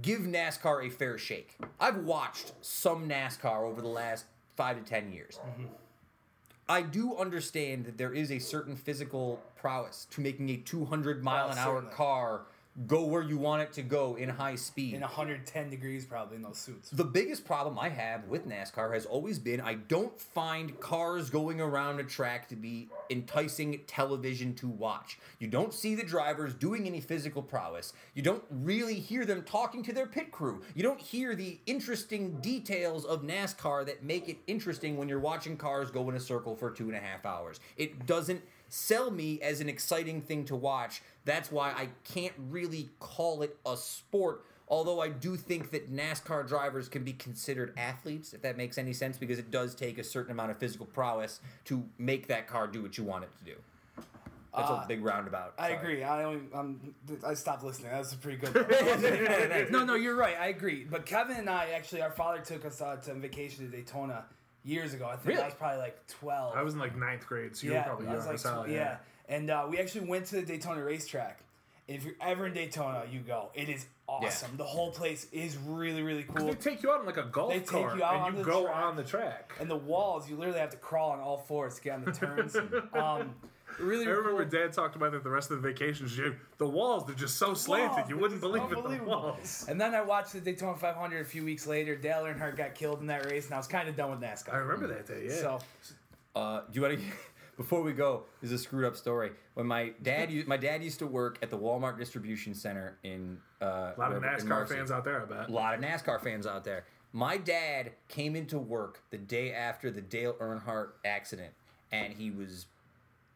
give 0.00 0.20
NASCAR 0.22 0.86
a 0.86 0.90
fair 0.90 1.18
shake. 1.18 1.56
I've 1.78 1.98
watched 1.98 2.52
some 2.62 3.08
NASCAR 3.08 3.62
over 3.62 3.80
the 3.80 3.88
last 3.88 4.24
five 4.56 4.76
to 4.78 4.82
ten 4.82 5.12
years. 5.12 5.38
Mm-hmm. 5.44 5.66
I 6.72 6.80
do 6.80 7.14
understand 7.18 7.84
that 7.84 7.98
there 7.98 8.14
is 8.14 8.32
a 8.32 8.38
certain 8.38 8.76
physical 8.76 9.42
prowess 9.56 10.06
to 10.12 10.22
making 10.22 10.48
a 10.48 10.56
200 10.56 11.22
mile 11.22 11.50
an 11.50 11.58
hour 11.58 11.82
car 11.82 12.46
go 12.86 13.04
where 13.04 13.22
you 13.22 13.36
want 13.36 13.62
it 13.62 13.72
to 13.72 13.82
go 13.82 14.16
in 14.16 14.28
high 14.28 14.54
speed. 14.54 14.94
in 14.94 15.00
110 15.02 15.70
degrees 15.70 16.06
probably 16.06 16.36
in 16.36 16.42
those 16.42 16.58
suits. 16.58 16.90
The 16.90 17.04
biggest 17.04 17.44
problem 17.44 17.78
I 17.78 17.90
have 17.90 18.24
with 18.28 18.48
NASCAR 18.48 18.94
has 18.94 19.04
always 19.04 19.38
been 19.38 19.60
I 19.60 19.74
don't 19.74 20.18
find 20.18 20.78
cars 20.80 21.28
going 21.28 21.60
around 21.60 22.00
a 22.00 22.04
track 22.04 22.48
to 22.48 22.56
be 22.56 22.88
enticing 23.10 23.80
television 23.86 24.54
to 24.54 24.68
watch. 24.68 25.18
You 25.38 25.48
don't 25.48 25.74
see 25.74 25.94
the 25.94 26.02
drivers 26.02 26.54
doing 26.54 26.86
any 26.86 27.00
physical 27.00 27.42
prowess. 27.42 27.92
You 28.14 28.22
don't 28.22 28.44
really 28.50 28.94
hear 28.94 29.26
them 29.26 29.42
talking 29.42 29.82
to 29.84 29.92
their 29.92 30.06
pit 30.06 30.30
crew. 30.32 30.62
You 30.74 30.82
don't 30.82 31.00
hear 31.00 31.34
the 31.34 31.58
interesting 31.66 32.40
details 32.40 33.04
of 33.04 33.22
NASCAR 33.22 33.84
that 33.86 34.02
make 34.02 34.28
it 34.28 34.38
interesting 34.46 34.96
when 34.96 35.08
you're 35.08 35.20
watching 35.20 35.56
cars 35.58 35.90
go 35.90 36.08
in 36.08 36.16
a 36.16 36.20
circle 36.20 36.56
for 36.56 36.70
two 36.70 36.88
and 36.88 36.96
a 36.96 37.00
half 37.00 37.26
hours. 37.26 37.60
It 37.76 38.06
doesn't 38.06 38.42
sell 38.72 39.10
me 39.10 39.38
as 39.42 39.60
an 39.60 39.68
exciting 39.68 40.22
thing 40.22 40.46
to 40.46 40.56
watch. 40.56 41.02
That's 41.26 41.52
why 41.52 41.72
I 41.72 41.88
can't 42.04 42.32
really 42.48 42.88
call 42.98 43.42
it 43.42 43.58
a 43.66 43.76
sport. 43.76 44.44
Although 44.66 45.00
I 45.00 45.10
do 45.10 45.36
think 45.36 45.70
that 45.72 45.94
NASCAR 45.94 46.48
drivers 46.48 46.88
can 46.88 47.04
be 47.04 47.12
considered 47.12 47.74
athletes, 47.76 48.32
if 48.32 48.40
that 48.40 48.56
makes 48.56 48.78
any 48.78 48.94
sense, 48.94 49.18
because 49.18 49.38
it 49.38 49.50
does 49.50 49.74
take 49.74 49.98
a 49.98 50.04
certain 50.04 50.32
amount 50.32 50.52
of 50.52 50.56
physical 50.56 50.86
prowess 50.86 51.40
to 51.66 51.84
make 51.98 52.28
that 52.28 52.48
car 52.48 52.66
do 52.66 52.80
what 52.80 52.96
you 52.96 53.04
want 53.04 53.24
it 53.24 53.30
to 53.38 53.44
do. 53.44 53.56
That's 54.56 54.70
a 54.70 54.84
big 54.86 55.04
roundabout. 55.04 55.54
I 55.58 55.70
agree. 55.70 56.04
I 56.04 56.22
don't. 56.22 56.48
I'm, 56.54 56.94
I 57.26 57.32
stopped 57.32 57.64
listening. 57.64 57.90
That 57.90 58.00
was 58.00 58.12
a 58.12 58.16
pretty 58.16 58.38
good. 58.38 59.70
no, 59.70 59.84
no, 59.84 59.94
you're 59.94 60.16
right. 60.16 60.36
I 60.38 60.48
agree. 60.48 60.86
But 60.88 61.06
Kevin 61.06 61.36
and 61.36 61.48
I 61.48 61.70
actually, 61.74 62.02
our 62.02 62.10
father 62.10 62.40
took 62.40 62.66
us 62.66 62.82
uh, 62.82 62.96
to 62.96 63.14
vacation 63.14 63.64
to 63.64 63.74
Daytona 63.74 64.24
years 64.64 64.94
ago. 64.94 65.06
I 65.06 65.16
think 65.16 65.26
Really? 65.26 65.42
I 65.42 65.46
was 65.46 65.54
probably 65.54 65.78
like 65.78 66.06
12. 66.08 66.56
I 66.56 66.62
was 66.62 66.74
in 66.74 66.80
like 66.80 66.96
ninth 66.96 67.26
grade, 67.26 67.56
so 67.56 67.66
you 67.66 67.72
yeah, 67.72 67.80
were 67.80 67.84
probably 67.96 68.06
I 68.08 68.14
was 68.14 68.24
young 68.24 68.26
like, 68.26 68.34
as 68.34 68.42
hell. 68.42 68.64
tw- 68.64 68.68
yeah. 68.70 68.96
And 69.28 69.50
uh, 69.50 69.66
we 69.70 69.78
actually 69.78 70.06
went 70.06 70.26
to 70.26 70.36
the 70.36 70.42
Daytona 70.42 70.82
racetrack. 70.84 71.40
If 71.88 72.04
you're 72.04 72.14
ever 72.20 72.46
in 72.46 72.54
Daytona, 72.54 73.02
you 73.10 73.20
go. 73.20 73.50
It 73.54 73.68
is 73.68 73.86
awesome. 74.08 74.56
The 74.56 74.64
whole 74.64 74.92
place 74.92 75.26
is 75.32 75.56
really, 75.56 76.02
really 76.02 76.22
cool. 76.22 76.46
They 76.46 76.54
take 76.54 76.82
you 76.82 76.90
out 76.92 77.00
on 77.00 77.06
like 77.06 77.16
a 77.16 77.24
golf 77.24 77.50
They 77.52 77.58
take 77.58 77.68
cart 77.68 77.96
you 77.98 78.04
out 78.04 78.28
and 78.28 78.38
you 78.38 78.44
go 78.44 78.64
track. 78.64 78.76
on 78.76 78.96
the 78.96 79.02
track. 79.02 79.52
and 79.60 79.68
the 79.68 79.76
walls, 79.76 80.30
you 80.30 80.36
literally 80.36 80.60
have 80.60 80.70
to 80.70 80.76
crawl 80.76 81.10
on 81.10 81.18
all 81.20 81.38
fours 81.38 81.76
to 81.76 81.82
get 81.82 81.94
on 81.94 82.04
the 82.04 82.12
turns. 82.12 82.56
um, 82.92 83.34
really, 83.80 84.06
I 84.06 84.10
remember 84.10 84.44
cool. 84.44 84.60
Dad 84.60 84.72
talked 84.72 84.96
about 84.96 85.12
that 85.12 85.22
the 85.24 85.30
rest 85.30 85.50
of 85.50 85.60
the 85.62 85.68
vacations. 85.68 86.16
You, 86.16 86.34
the 86.58 86.66
walls, 86.66 87.06
they're 87.06 87.14
just 87.14 87.36
so 87.36 87.54
slanted. 87.54 87.96
Walls, 87.98 88.08
you 88.10 88.18
wouldn't 88.18 88.40
believe 88.40 88.62
it. 88.70 88.82
The 88.98 89.04
walls. 89.04 89.66
And 89.68 89.80
then 89.80 89.94
I 89.94 90.00
watched 90.02 90.32
the 90.32 90.40
Daytona 90.40 90.76
500 90.76 91.20
a 91.20 91.24
few 91.24 91.44
weeks 91.44 91.66
later. 91.66 91.96
Dale 91.96 92.22
Earnhardt 92.24 92.56
got 92.56 92.74
killed 92.74 93.00
in 93.00 93.06
that 93.08 93.26
race, 93.26 93.46
and 93.46 93.54
I 93.54 93.58
was 93.58 93.66
kind 93.66 93.88
of 93.88 93.96
done 93.96 94.10
with 94.10 94.20
NASCAR. 94.20 94.54
I 94.54 94.58
remember 94.58 94.86
that 94.88 95.06
day, 95.06 95.26
yeah. 95.28 95.34
So 95.36 95.58
Uh, 96.34 96.60
do 96.70 96.80
you 96.80 96.82
want 96.86 96.98
to? 96.98 97.04
Before 97.58 97.82
we 97.82 97.92
go, 97.92 98.24
this 98.40 98.50
is 98.50 98.60
a 98.60 98.64
screwed 98.64 98.86
up 98.86 98.96
story. 98.96 99.30
When 99.54 99.66
my 99.66 99.92
dad, 100.02 100.30
u- 100.30 100.44
my 100.46 100.56
dad 100.56 100.82
used 100.82 100.98
to 101.00 101.06
work 101.06 101.38
at 101.42 101.50
the 101.50 101.58
Walmart 101.58 101.98
distribution 101.98 102.54
center 102.54 102.96
in 103.04 103.38
uh, 103.60 103.92
a 103.94 103.94
lot 103.98 104.12
of 104.12 104.22
NASCAR 104.22 104.66
fans 104.66 104.90
out 104.90 105.04
there, 105.04 105.20
I 105.22 105.24
bet. 105.26 105.48
A 105.50 105.52
lot 105.52 105.74
of 105.74 105.80
NASCAR 105.80 106.20
fans 106.22 106.46
out 106.46 106.64
there. 106.64 106.84
My 107.12 107.36
dad 107.36 107.92
came 108.08 108.36
into 108.36 108.58
work 108.58 109.02
the 109.10 109.18
day 109.18 109.52
after 109.52 109.90
the 109.90 110.00
Dale 110.00 110.32
Earnhardt 110.40 110.92
accident, 111.04 111.52
and 111.92 112.14
he 112.14 112.30
was 112.30 112.66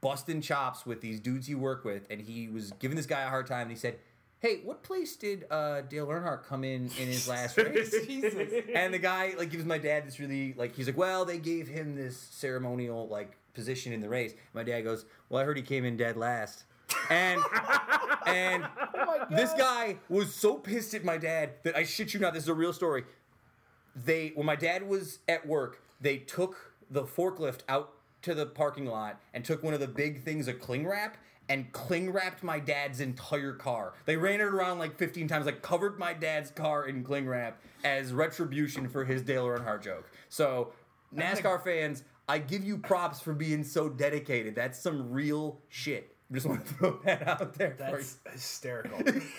busting 0.01 0.41
chops 0.41 0.87
with 0.87 1.01
these 1.01 1.21
dudes 1.21 1.47
he 1.47 1.55
worked 1.55 1.85
with, 1.85 2.07
and 2.11 2.21
he 2.21 2.49
was 2.49 2.73
giving 2.79 2.97
this 2.97 3.07
guy 3.07 3.23
a 3.23 3.29
hard 3.29 3.47
time. 3.47 3.63
And 3.63 3.71
he 3.71 3.77
said, 3.77 3.99
"Hey, 4.39 4.61
what 4.65 4.83
place 4.83 5.17
did 5.17 5.45
uh, 5.51 5.83
Dale 5.83 6.07
Earnhardt 6.07 6.45
come 6.45 6.65
in 6.65 6.91
in 6.99 7.09
his 7.09 7.29
last 7.29 7.57
race?" 7.57 7.95
Jesus. 8.07 8.65
and 8.75 8.93
the 8.93 8.99
guy 8.99 9.35
like 9.39 9.51
gives 9.51 9.65
my 9.65 9.79
dad 9.79 10.07
this 10.07 10.19
really 10.21 10.55
like 10.55 10.75
he's 10.75 10.87
like, 10.87 10.97
"Well, 10.97 11.25
they 11.25 11.39
gave 11.39 11.69
him 11.69 11.95
this 11.95 12.17
ceremonial 12.17 13.09
like 13.09 13.37
position 13.55 13.93
in 13.93 14.01
the 14.01 14.09
race." 14.09 14.35
My 14.55 14.63
dad 14.63 14.83
goes, 14.83 15.05
"Well, 15.29 15.43
I 15.43 15.45
heard 15.45 15.57
he 15.57 15.63
came 15.63 15.85
in 15.85 15.97
dead 15.97 16.17
last." 16.17 16.65
And 17.11 17.43
and 18.27 18.65
this 19.31 19.53
guy 19.55 19.97
was 20.09 20.35
so 20.35 20.55
pissed 20.55 20.95
at 20.95 21.05
my 21.05 21.17
dad 21.19 21.51
that 21.63 21.77
I 21.77 21.85
shit 21.85 22.15
you 22.15 22.21
not, 22.21 22.35
this 22.35 22.45
is 22.45 22.49
a 22.49 22.55
real 22.55 22.73
story. 22.73 23.05
They 23.95 24.33
when 24.35 24.47
my 24.47 24.57
dad 24.57 24.87
was 24.89 25.21
at 25.29 25.47
work, 25.47 25.83
they 26.01 26.19
took 26.19 26.73
the 26.91 27.05
forklift 27.05 27.61
out 27.69 27.93
to 28.27 28.35
the 28.35 28.47
parking 28.47 28.87
lot 28.87 29.20
and 29.35 29.45
took 29.45 29.62
one 29.62 29.72
of 29.72 29.81
the 29.81 29.89
big 29.89 30.22
things 30.22 30.49
of 30.49 30.61
cling 30.61 30.87
wrap 30.87 31.16
and 31.49 31.70
cling 31.72 32.11
wrapped 32.11 32.43
my 32.43 32.59
dad's 32.59 33.01
entire 33.01 33.53
car. 33.53 33.95
They 34.05 34.16
ran 34.16 34.41
it 34.41 34.45
around 34.45 34.81
like 34.81 34.99
15 34.99 35.29
times, 35.29 35.47
like 35.47 35.62
covered 35.62 35.97
my 35.97 36.12
dad's 36.12 36.51
car 36.51 36.87
in 36.87 37.05
cling 37.05 37.29
wrap 37.29 37.61
as 37.85 38.12
retribution 38.12 38.89
for 38.89 39.05
his 39.05 39.22
Dale 39.22 39.47
Earnhardt 39.47 39.83
joke. 39.83 40.11
So, 40.29 40.72
NASCAR 41.14 41.62
fans, 41.62 42.03
I 42.29 42.39
give 42.39 42.64
you 42.64 42.79
props 42.79 43.20
for 43.20 43.33
being 43.33 43.62
so 43.62 43.89
dedicated. 43.89 44.57
That's 44.57 44.79
some 44.83 45.12
real 45.12 45.61
shit. 45.68 46.16
I 46.29 46.35
just 46.35 46.47
want 46.47 46.66
to 46.66 46.74
throw 46.74 46.99
that 47.05 47.27
out 47.29 47.55
there. 47.55 47.68
you. 47.68 47.74
That's 47.79 48.18
hysterical. 48.33 48.99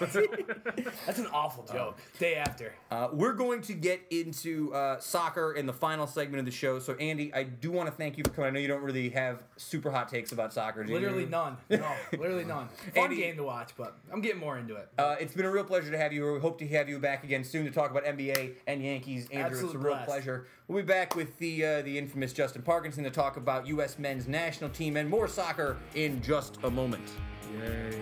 That's 1.06 1.20
an 1.20 1.28
awful 1.34 1.66
joke. 1.66 1.98
Day 2.18 2.36
after. 2.36 2.74
Uh, 2.90 3.10
we're 3.12 3.34
going 3.34 3.62
to 3.64 3.74
get 3.74 4.02
into 4.10 4.74
uh, 4.74 4.98
soccer 5.00 5.54
in 5.54 5.66
the 5.66 5.74
final 5.74 6.08
segment 6.08 6.40
of 6.40 6.46
the 6.46 6.52
show. 6.52 6.80
So, 6.80 6.94
Andy, 6.96 7.34
I 7.34 7.44
do 7.44 7.72
want 7.72 7.90
to 7.90 7.96
thank 7.96 8.18
you 8.18 8.24
for 8.24 8.30
coming. 8.30 8.48
I 8.48 8.52
know 8.52 8.60
you 8.60 8.68
don't 8.70 8.84
really 8.84 9.10
have 9.10 9.44
super 9.58 9.92
hot 9.92 10.08
takes 10.08 10.32
about 10.32 10.54
soccer. 10.54 10.84
do 10.84 10.92
you? 10.94 10.98
Literally 11.00 11.26
none. 11.26 11.58
No, 11.70 11.86
literally 12.18 12.46
none. 12.46 12.70
Fun 12.96 13.04
Andy- 13.04 13.18
game 13.18 13.36
to 13.36 13.44
watch, 13.44 13.72
but 13.78 13.98
I'm 14.12 14.22
getting 14.22 14.40
more 14.40 14.58
into 14.58 14.76
it. 14.78 14.88
Uh, 14.98 15.16
it's 15.20 15.34
been 15.34 15.46
a 15.46 15.52
real 15.52 15.64
pleasure 15.66 15.92
to 15.92 15.98
have 15.98 16.12
you. 16.14 16.34
We 16.34 16.40
hope 16.40 16.58
to 16.60 16.68
have 16.70 16.90
you 16.90 16.98
back 17.00 17.24
again 17.24 17.44
soon 17.44 17.66
to 17.66 17.72
talk 17.72 17.92
about 17.92 18.06
NBA 18.06 18.54
and 18.66 18.82
Yankees. 18.82 19.28
Andrew, 19.32 19.66
it's 19.66 19.74
a 19.76 19.78
real 19.78 19.94
blast. 19.94 20.08
pleasure. 20.08 20.48
We'll 20.68 20.82
be 20.82 20.88
back 20.88 21.16
with 21.16 21.38
the 21.38 21.66
uh, 21.66 21.82
the 21.84 21.98
infamous 21.98 22.34
Justin 22.34 22.62
Parkinson 22.62 23.04
to 23.04 23.10
talk 23.12 23.38
about 23.38 23.68
U.S. 23.68 23.98
men's 24.00 24.28
national 24.28 24.70
team 24.70 24.98
and 24.98 25.10
more 25.10 25.28
soccer 25.28 25.78
in 25.96 26.22
just 26.22 26.58
a 26.64 26.70
moment. 26.78 27.10
Yay. 27.60 28.00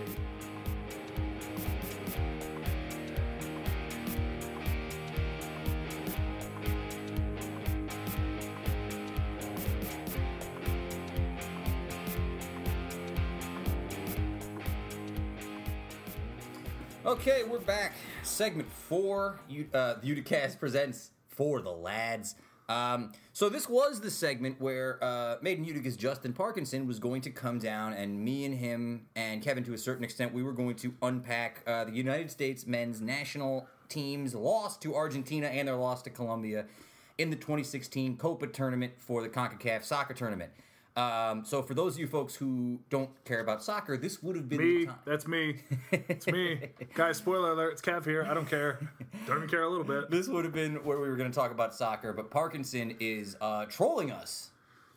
Okay, 17.06 17.44
we're 17.44 17.60
back. 17.60 17.94
Segment 18.24 18.70
four. 18.70 19.40
U- 19.48 19.68
uh, 19.72 19.94
the 20.02 20.14
Uticast 20.14 20.60
presents 20.60 21.12
for 21.28 21.62
the 21.62 21.70
lads. 21.70 22.34
Um, 22.68 23.12
so 23.32 23.48
this 23.48 23.68
was 23.68 24.00
the 24.00 24.10
segment 24.10 24.60
where 24.60 25.02
uh, 25.02 25.36
Maiden 25.40 25.64
Uticast 25.64 25.98
Justin 25.98 26.32
Parkinson 26.32 26.86
was 26.86 26.98
going 26.98 27.20
to 27.22 27.30
come 27.30 27.58
down, 27.58 27.92
and 27.92 28.18
me 28.24 28.44
and 28.44 28.54
him 28.54 29.06
and 29.14 29.40
Kevin, 29.40 29.64
to 29.64 29.74
a 29.74 29.78
certain 29.78 30.04
extent, 30.04 30.32
we 30.32 30.42
were 30.42 30.52
going 30.52 30.74
to 30.76 30.94
unpack 31.02 31.62
uh, 31.66 31.84
the 31.84 31.92
United 31.92 32.30
States 32.30 32.66
men's 32.66 33.00
national 33.00 33.68
team's 33.88 34.34
loss 34.34 34.76
to 34.78 34.94
Argentina 34.94 35.46
and 35.46 35.68
their 35.68 35.76
loss 35.76 36.02
to 36.02 36.10
Colombia 36.10 36.66
in 37.18 37.30
the 37.30 37.36
2016 37.36 38.16
Copa 38.16 38.46
tournament 38.48 38.92
for 38.98 39.22
the 39.22 39.28
CONCACAF 39.28 39.84
soccer 39.84 40.14
tournament. 40.14 40.50
Um, 40.96 41.44
so 41.44 41.62
for 41.62 41.74
those 41.74 41.94
of 41.94 42.00
you 42.00 42.06
folks 42.06 42.34
who 42.34 42.78
don't 42.88 43.10
care 43.26 43.40
about 43.40 43.62
soccer, 43.62 43.98
this 43.98 44.22
would 44.22 44.34
have 44.34 44.48
been 44.48 44.58
the 44.58 44.64
Me, 44.64 44.86
time. 44.86 44.94
that's 45.04 45.26
me. 45.26 45.60
It's 45.92 46.26
me. 46.26 46.70
Guys, 46.94 47.18
spoiler 47.18 47.52
alert, 47.52 47.72
it's 47.72 47.82
Kev 47.82 48.04
here. 48.04 48.24
I 48.28 48.32
don't 48.32 48.48
care. 48.48 48.78
Don't 49.26 49.36
even 49.36 49.48
care 49.48 49.64
a 49.64 49.68
little 49.68 49.84
bit. 49.84 50.10
this 50.10 50.26
would 50.28 50.44
have 50.46 50.54
been 50.54 50.76
where 50.84 50.98
we 50.98 51.08
were 51.08 51.16
going 51.16 51.30
to 51.30 51.34
talk 51.34 51.50
about 51.50 51.74
soccer, 51.74 52.12
but 52.14 52.30
Parkinson 52.30 52.96
is 52.98 53.36
uh, 53.42 53.66
trolling 53.66 54.10
us, 54.10 54.50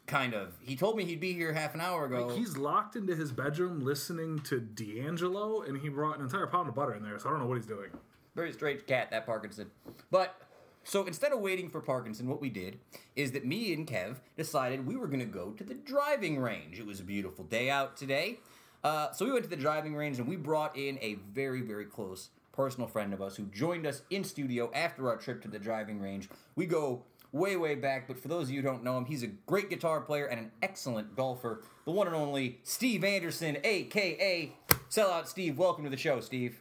kind 0.08 0.34
of. 0.34 0.54
He 0.62 0.78
told 0.78 0.96
me 0.96 1.04
he'd 1.04 1.20
be 1.20 1.34
here 1.34 1.52
half 1.52 1.74
an 1.76 1.82
hour 1.82 2.06
ago. 2.06 2.30
He's 2.30 2.56
locked 2.56 2.96
into 2.96 3.14
his 3.14 3.34
bedroom 3.34 3.82
listening 3.82 4.40
to 4.44 4.62
D'Angelo, 4.62 5.64
and 5.64 5.78
he 5.82 5.90
brought 5.90 6.18
an 6.18 6.24
entire 6.24 6.48
pound 6.48 6.70
of 6.70 6.76
butter 6.76 6.94
in 6.96 7.04
there, 7.04 7.20
so 7.20 7.28
I 7.28 7.32
don't 7.32 7.42
know 7.42 7.46
what 7.48 7.58
he's 7.58 7.66
doing. 7.68 7.90
Very 8.36 8.54
strange 8.54 8.86
cat, 8.86 9.12
that 9.12 9.26
Parkinson. 9.26 9.70
But 10.12 10.40
so 10.84 11.06
instead 11.06 11.32
of 11.32 11.40
waiting 11.40 11.70
for 11.70 11.82
Parkinson, 11.82 12.28
what 12.28 12.42
we 12.42 12.50
did 12.50 12.80
is 13.16 13.32
that 13.34 13.46
me 13.46 13.74
and 13.74 13.88
Kev 13.88 14.18
decided 14.38 14.86
we 14.86 14.96
were 14.96 15.08
going 15.08 15.20
to 15.20 15.26
go 15.26 15.52
to 15.52 15.64
the 15.64 15.74
driving 15.74 16.40
range. 16.40 16.80
It 16.80 16.86
was 16.86 17.00
a 17.00 17.04
beautiful 17.04 17.46
day 17.46 17.70
out 17.70 17.98
today. 17.98 18.40
Uh, 18.84 19.12
so 19.12 19.26
we 19.26 19.32
went 19.32 19.44
to 19.44 19.50
the 19.50 19.56
driving 19.56 19.96
range 19.96 20.20
and 20.20 20.28
we 20.28 20.36
brought 20.36 20.78
in 20.78 20.98
a 21.02 21.16
very, 21.34 21.62
very 21.62 21.86
close 21.86 22.30
personal 22.54 22.88
friend 22.88 23.14
of 23.14 23.22
us 23.22 23.36
who 23.36 23.44
joined 23.46 23.86
us 23.86 24.02
in 24.10 24.24
studio 24.24 24.72
after 24.74 25.08
our 25.10 25.18
trip 25.18 25.42
to 25.42 25.48
the 25.48 25.60
driving 25.60 26.00
range. 26.00 26.30
We 26.56 26.66
go 26.66 27.04
way, 27.32 27.56
way 27.58 27.76
back, 27.76 28.08
but 28.08 28.20
for 28.20 28.28
those 28.28 28.48
of 28.48 28.52
you 28.52 28.62
who 28.62 28.68
don't 28.68 28.84
know 28.84 28.98
him, 28.98 29.06
he's 29.06 29.24
a 29.24 29.28
great 29.28 29.70
guitar 29.70 30.02
player 30.02 30.26
and 30.26 30.40
an 30.40 30.52
excellent 30.62 31.16
golfer. 31.16 31.64
The 31.86 31.92
one 31.92 32.08
and 32.08 32.16
only 32.16 32.60
Steve 32.64 33.04
Anderson, 33.04 33.58
aka 33.64 34.52
Sellout 34.90 35.28
Steve. 35.28 35.58
Welcome 35.58 35.84
to 35.84 35.90
the 35.90 35.98
show, 35.98 36.20
Steve. 36.20 36.60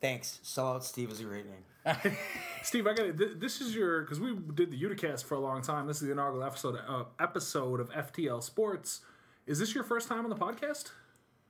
Thanks. 0.00 0.40
Sellout 0.44 0.82
Steve 0.82 1.10
is 1.10 1.20
a 1.20 1.24
great 1.24 1.46
name. 1.46 1.64
Steve, 2.62 2.86
I 2.86 2.94
got 2.94 3.06
it. 3.06 3.18
Th- 3.18 3.30
This 3.38 3.60
is 3.60 3.74
your 3.74 4.02
because 4.02 4.18
we 4.20 4.34
did 4.54 4.70
the 4.70 4.80
Uticast 4.80 5.24
for 5.24 5.34
a 5.34 5.40
long 5.40 5.62
time. 5.62 5.86
This 5.86 5.98
is 6.02 6.06
the 6.06 6.12
inaugural 6.12 6.42
episode 6.44 6.78
uh, 6.88 7.04
episode 7.20 7.80
of 7.80 7.90
FTL 7.90 8.42
Sports. 8.42 9.00
Is 9.46 9.58
this 9.58 9.74
your 9.74 9.84
first 9.84 10.08
time 10.08 10.24
on 10.24 10.30
the 10.30 10.36
podcast? 10.36 10.90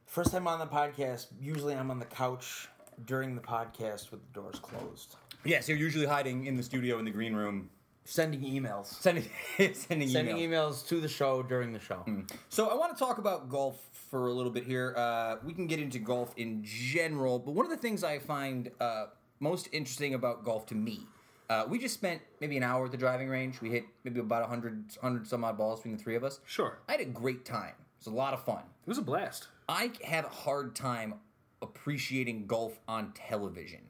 First 0.05 0.33
time 0.33 0.47
on 0.47 0.59
the 0.59 0.67
podcast. 0.67 1.27
Usually 1.41 1.75
I'm 1.75 1.91
on 1.91 1.99
the 1.99 2.05
couch 2.05 2.69
during 3.07 3.35
the 3.35 3.41
podcast 3.41 4.11
with 4.11 4.21
the 4.21 4.41
doors 4.41 4.59
closed. 4.59 5.17
Yes, 5.45 5.69
you're 5.69 5.79
usually 5.79 6.07
hiding 6.07 6.47
in 6.47 6.57
the 6.57 6.63
studio 6.63 6.99
in 6.99 7.05
the 7.05 7.11
green 7.11 7.35
room 7.35 7.71
Sending 8.05 8.41
emails. 8.43 8.87
Sending 8.87 9.25
sending, 9.75 10.09
Sending 10.09 10.37
email. 10.39 10.69
emails 10.71 10.87
to 10.89 11.01
the 11.01 11.09
show 11.09 11.43
during 11.43 11.73
the 11.73 11.81
show. 11.81 12.05
So 12.51 12.69
I 12.69 12.75
want 12.75 12.97
to 12.97 12.99
talk 13.05 13.19
about 13.19 13.49
golf 13.49 13.79
for 14.11 14.29
a 14.29 14.33
little 14.33 14.53
bit 14.53 14.65
here. 14.65 14.95
Uh, 14.97 15.37
we 15.45 15.53
can 15.53 15.67
get 15.67 15.81
into 15.81 15.99
golf 15.99 16.33
in 16.37 16.63
general, 16.65 17.39
but 17.41 17.53
one 17.53 17.65
of 17.67 17.71
the 17.71 17.77
things 17.77 18.05
I 18.05 18.19
find 18.21 18.71
uh, 18.81 19.07
most 19.41 19.69
interesting 19.73 20.15
about 20.15 20.45
golf 20.45 20.67
to 20.67 20.75
me, 20.75 21.07
uh, 21.49 21.65
we 21.69 21.79
just 21.79 21.95
spent 21.95 22.21
maybe 22.41 22.57
an 22.57 22.63
hour 22.63 22.87
at 22.87 22.91
the 22.91 22.97
driving 22.97 23.29
range. 23.29 23.61
We 23.61 23.71
hit 23.71 23.85
maybe 24.05 24.21
about 24.21 24.41
100, 24.43 24.93
100 25.01 25.27
some 25.27 25.45
odd 25.45 25.57
balls 25.57 25.81
between 25.81 25.97
the 25.97 26.03
three 26.03 26.17
of 26.17 26.25
us. 26.25 26.41
Sure. 26.45 26.79
I 26.89 26.93
had 26.93 27.01
a 27.01 27.05
great 27.05 27.45
time. 27.45 27.75
It 27.79 28.05
was 28.05 28.13
a 28.13 28.17
lot 28.17 28.35
of 28.35 28.45
fun. 28.45 28.59
It 28.85 28.89
was 28.89 28.99
a 28.99 29.03
blast. 29.03 29.49
I 29.69 29.93
have 30.05 30.25
a 30.25 30.29
hard 30.29 30.75
time 30.75 31.15
appreciating 31.63 32.47
golf 32.47 32.79
on 32.89 33.13
television. 33.13 33.81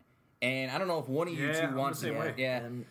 And 0.43 0.71
I 0.71 0.79
don't 0.79 0.89
know 0.89 0.99
if 0.99 1.09
one 1.09 1.29
of 1.29 1.35
you 1.35 1.47
Yeah, 1.47 1.61
two 1.67 1.73
the 1.73 1.77
wants 1.79 2.01
to. 2.01 2.11
way. 2.13 2.35
Yeah. 2.37 2.59
And 2.59 2.85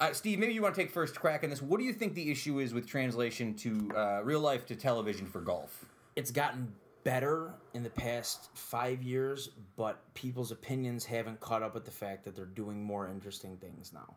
Uh, 0.00 0.12
Steve, 0.12 0.38
maybe 0.40 0.52
you 0.52 0.60
want 0.62 0.74
to 0.74 0.80
take 0.80 0.90
first 0.90 1.14
crack 1.18 1.44
on 1.44 1.50
this. 1.50 1.62
What 1.62 1.78
do 1.78 1.84
you 1.86 1.92
think 1.92 2.14
the 2.14 2.30
issue 2.30 2.58
is 2.58 2.74
with 2.74 2.86
translation 2.88 3.54
to 3.54 3.90
uh, 3.96 4.20
real 4.24 4.40
life 4.40 4.66
to 4.66 4.76
television 4.76 5.26
for 5.26 5.40
golf? 5.40 5.84
it's 6.14 6.30
gotten 6.30 6.70
better 7.04 7.54
in 7.74 7.82
the 7.82 7.90
past 7.90 8.48
five 8.54 9.02
years, 9.02 9.50
but 9.76 10.02
people's 10.14 10.52
opinions 10.52 11.04
haven't 11.04 11.40
caught 11.40 11.62
up 11.62 11.74
with 11.74 11.84
the 11.84 11.90
fact 11.90 12.24
that 12.24 12.36
they're 12.36 12.44
doing 12.44 12.82
more 12.82 13.08
interesting 13.08 13.56
things 13.56 13.92
now. 13.92 14.14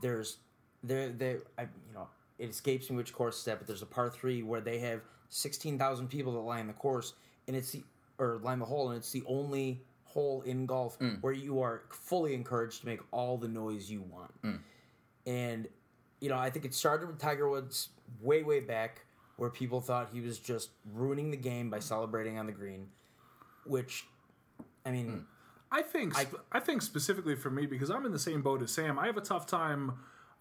There's, 0.00 0.38
there, 0.82 1.10
there, 1.10 1.40
I, 1.58 1.62
you 1.62 1.94
know, 1.94 2.08
it 2.38 2.50
escapes 2.50 2.90
me 2.90 2.96
which 2.96 3.12
course 3.12 3.38
it's 3.38 3.48
at, 3.48 3.58
but 3.58 3.66
there's 3.66 3.82
a 3.82 3.86
par 3.86 4.10
three 4.10 4.42
where 4.42 4.60
they 4.60 4.78
have 4.80 5.00
sixteen 5.28 5.78
thousand 5.78 6.08
people 6.08 6.32
that 6.32 6.40
line 6.40 6.66
the 6.66 6.72
course, 6.72 7.14
and 7.46 7.56
it's 7.56 7.70
the 7.70 7.84
or 8.18 8.40
line 8.42 8.58
the 8.58 8.64
hole, 8.64 8.88
and 8.88 8.98
it's 8.98 9.10
the 9.10 9.22
only 9.26 9.82
hole 10.04 10.42
in 10.42 10.66
golf 10.66 10.98
mm. 10.98 11.20
where 11.22 11.32
you 11.32 11.60
are 11.60 11.82
fully 11.90 12.34
encouraged 12.34 12.80
to 12.80 12.86
make 12.86 13.00
all 13.12 13.38
the 13.38 13.48
noise 13.48 13.90
you 13.90 14.02
want. 14.02 14.42
Mm. 14.42 14.58
And 15.26 15.68
you 16.20 16.28
know, 16.28 16.38
I 16.38 16.50
think 16.50 16.64
it 16.64 16.74
started 16.74 17.06
with 17.06 17.18
Tiger 17.18 17.48
Woods 17.48 17.90
way, 18.20 18.42
way 18.42 18.60
back, 18.60 19.04
where 19.36 19.50
people 19.50 19.80
thought 19.80 20.10
he 20.12 20.20
was 20.20 20.38
just 20.38 20.70
ruining 20.92 21.30
the 21.30 21.36
game 21.36 21.70
by 21.70 21.78
celebrating 21.78 22.38
on 22.38 22.46
the 22.46 22.52
green. 22.52 22.88
Which, 23.64 24.04
I 24.84 24.90
mean, 24.90 25.26
I 25.72 25.82
think 25.82 26.14
I, 26.52 26.60
think 26.60 26.82
specifically 26.82 27.34
for 27.34 27.50
me 27.50 27.64
because 27.66 27.90
I'm 27.90 28.04
in 28.04 28.12
the 28.12 28.18
same 28.18 28.42
boat 28.42 28.62
as 28.62 28.70
Sam. 28.70 28.98
I 28.98 29.06
have 29.06 29.16
a 29.16 29.22
tough 29.22 29.46
time. 29.46 29.92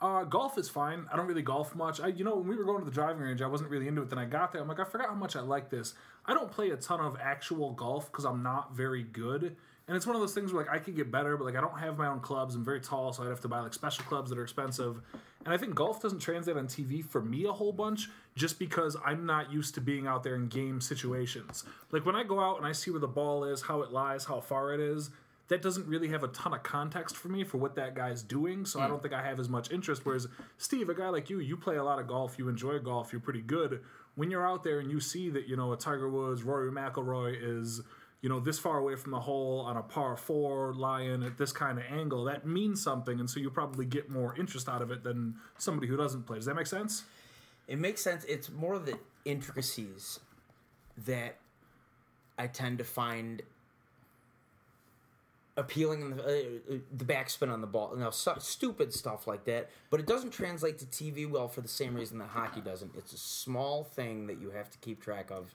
Uh, 0.02 0.24
golf 0.24 0.58
is 0.58 0.68
fine. 0.68 1.06
I 1.12 1.16
don't 1.16 1.28
really 1.28 1.44
golf 1.44 1.76
much. 1.76 2.02
I, 2.02 2.08
you 2.08 2.24
know, 2.24 2.36
when 2.36 2.48
we 2.48 2.56
were 2.56 2.66
going 2.66 2.80
to 2.80 2.86
the 2.86 2.92
driving 2.92 3.22
range, 3.22 3.42
I 3.42 3.48
wasn't 3.48 3.70
really 3.70 3.88
into 3.88 4.02
it. 4.02 4.10
Then 4.10 4.18
I 4.18 4.26
got 4.26 4.52
there. 4.52 4.62
I'm 4.62 4.68
like, 4.68 4.80
I 4.80 4.84
forgot 4.84 5.10
how 5.10 5.16
much 5.16 5.36
I 5.36 5.42
like 5.42 5.70
this. 5.70 5.94
I 6.26 6.34
don't 6.34 6.52
play 6.52 6.72
a 6.72 6.76
ton 6.76 7.00
of 7.00 7.18
actual 7.22 7.72
golf 7.72 8.12
because 8.12 8.26
I'm 8.26 8.42
not 8.42 8.76
very 8.76 9.04
good. 9.04 9.56
And 9.88 9.98
it's 9.98 10.06
one 10.06 10.16
of 10.16 10.22
those 10.22 10.34
things 10.34 10.54
where 10.54 10.64
like 10.64 10.74
I 10.74 10.80
could 10.80 10.96
get 10.96 11.12
better, 11.12 11.36
but 11.36 11.46
like 11.46 11.56
I 11.56 11.62
don't 11.62 11.78
have 11.80 11.98
my 11.98 12.08
own 12.08 12.20
clubs. 12.20 12.56
I'm 12.56 12.64
very 12.64 12.80
tall, 12.80 13.12
so 13.14 13.24
I'd 13.24 13.30
have 13.30 13.42
to 13.42 13.48
buy 13.48 13.60
like 13.60 13.74
special 13.74 14.06
clubs 14.06 14.30
that 14.30 14.40
are 14.40 14.44
expensive. 14.44 15.02
And 15.44 15.54
I 15.54 15.58
think 15.58 15.76
golf 15.76 16.02
doesn't 16.02 16.20
translate 16.20 16.56
on 16.56 16.68
TV 16.68 17.04
for 17.04 17.22
me 17.22 17.46
a 17.46 17.52
whole 17.52 17.74
bunch 17.74 18.10
just 18.36 18.60
because 18.60 18.96
I'm 19.04 19.26
not 19.26 19.52
used 19.52 19.74
to 19.76 19.82
being 19.82 20.08
out 20.08 20.24
there 20.24 20.36
in 20.36 20.48
game 20.48 20.82
situations. 20.82 21.64
Like 21.92 22.06
when 22.06 22.16
I 22.16 22.24
go 22.24 22.40
out 22.40 22.58
and 22.58 22.66
I 22.66 22.72
see 22.72 22.92
where 22.92 23.00
the 23.00 23.08
ball 23.08 23.44
is, 23.44 23.64
how 23.64 23.82
it 23.82 23.92
lies, 23.92 24.26
how 24.26 24.40
far 24.40 24.74
it 24.74 24.80
is, 24.80 25.10
that 25.52 25.62
doesn't 25.62 25.86
really 25.86 26.08
have 26.08 26.24
a 26.24 26.30
ton 26.30 26.54
of 26.54 26.64
context 26.64 27.18
for 27.18 27.28
me 27.28 27.44
for 27.44 27.58
what 27.58 27.76
that 27.76 27.94
guy's 27.94 28.24
doing. 28.24 28.66
So 28.66 28.80
I 28.80 28.88
don't 28.88 28.98
hmm. 28.98 29.02
think 29.02 29.14
I 29.14 29.22
have 29.22 29.38
as 29.38 29.50
much 29.50 29.70
interest. 29.70 30.06
Whereas 30.06 30.28
Steve, 30.58 30.88
a 30.88 30.94
guy 30.94 31.10
like 31.10 31.30
you, 31.30 31.40
you 31.40 31.58
play 31.58 31.76
a 31.76 31.84
lot 31.84 32.00
of 32.00 32.08
golf, 32.08 32.40
you 32.40 32.48
enjoy 32.48 32.80
golf, 32.80 33.12
you're 33.12 33.20
pretty 33.20 33.42
good. 33.42 33.82
When 34.16 34.32
you're 34.32 34.48
out 34.48 34.64
there 34.64 34.80
and 34.80 34.90
you 34.90 35.02
see 35.02 35.30
that, 35.32 35.50
you 35.50 35.58
know, 35.58 35.74
a 35.74 35.78
Tiger 35.78 36.10
Woods, 36.10 36.44
Rory 36.44 36.72
McIlroy 36.72 37.36
is, 37.38 37.82
you 38.22 38.30
know, 38.30 38.40
this 38.40 38.60
far 38.60 38.78
away 38.78 38.96
from 38.96 39.12
the 39.12 39.20
hole 39.20 39.62
on 39.62 39.78
a 39.78 39.82
par 39.82 40.16
four, 40.16 40.74
lying 40.74 41.24
at 41.24 41.38
this 41.38 41.52
kind 41.52 41.80
of 41.80 41.86
angle, 41.90 42.24
that 42.26 42.46
means 42.46 42.82
something. 42.82 43.20
And 43.20 43.30
so 43.30 43.40
you 43.40 43.50
probably 43.50 43.86
get 43.86 44.10
more 44.10 44.36
interest 44.38 44.70
out 44.70 44.82
of 44.82 44.92
it 44.92 45.04
than 45.04 45.36
somebody 45.58 45.88
who 45.88 45.98
doesn't 45.98 46.28
play. 46.28 46.38
Does 46.38 46.46
that 46.46 46.56
make 46.56 46.68
sense? 46.68 47.04
it 47.72 47.80
makes 47.80 48.02
sense. 48.02 48.26
It's 48.26 48.52
more 48.52 48.78
the 48.80 49.00
intricacies 49.24 50.20
that 51.06 51.38
I 52.38 52.48
tend 52.48 52.80
to 52.80 52.84
find 52.84 53.42
appealing 55.56 56.02
in 56.02 56.18
the, 56.18 56.24
uh, 56.24 56.76
uh, 56.76 56.78
the 56.98 57.06
backspin 57.06 57.50
on 57.50 57.62
the 57.62 57.68
ball. 57.68 57.94
Now, 57.96 58.06
know, 58.06 58.12
so, 58.12 58.36
stupid 58.40 58.94
stuff 58.94 59.26
like 59.26 59.46
that. 59.46 59.70
But 59.90 60.02
it 60.02 60.06
doesn't 60.06 60.32
translate 60.32 60.80
to 60.80 60.86
TV 60.86 61.30
well 61.30 61.48
for 61.48 61.62
the 61.62 61.70
same 61.70 61.96
reason 61.96 62.18
that 62.18 62.28
hockey 62.28 62.60
doesn't. 62.60 62.94
It's 62.98 63.14
a 63.14 63.18
small 63.18 63.86
thing 63.86 64.28
that 64.28 64.42
you 64.42 64.50
have 64.50 64.70
to 64.72 64.78
keep 64.80 65.02
track 65.02 65.32
of. 65.32 65.54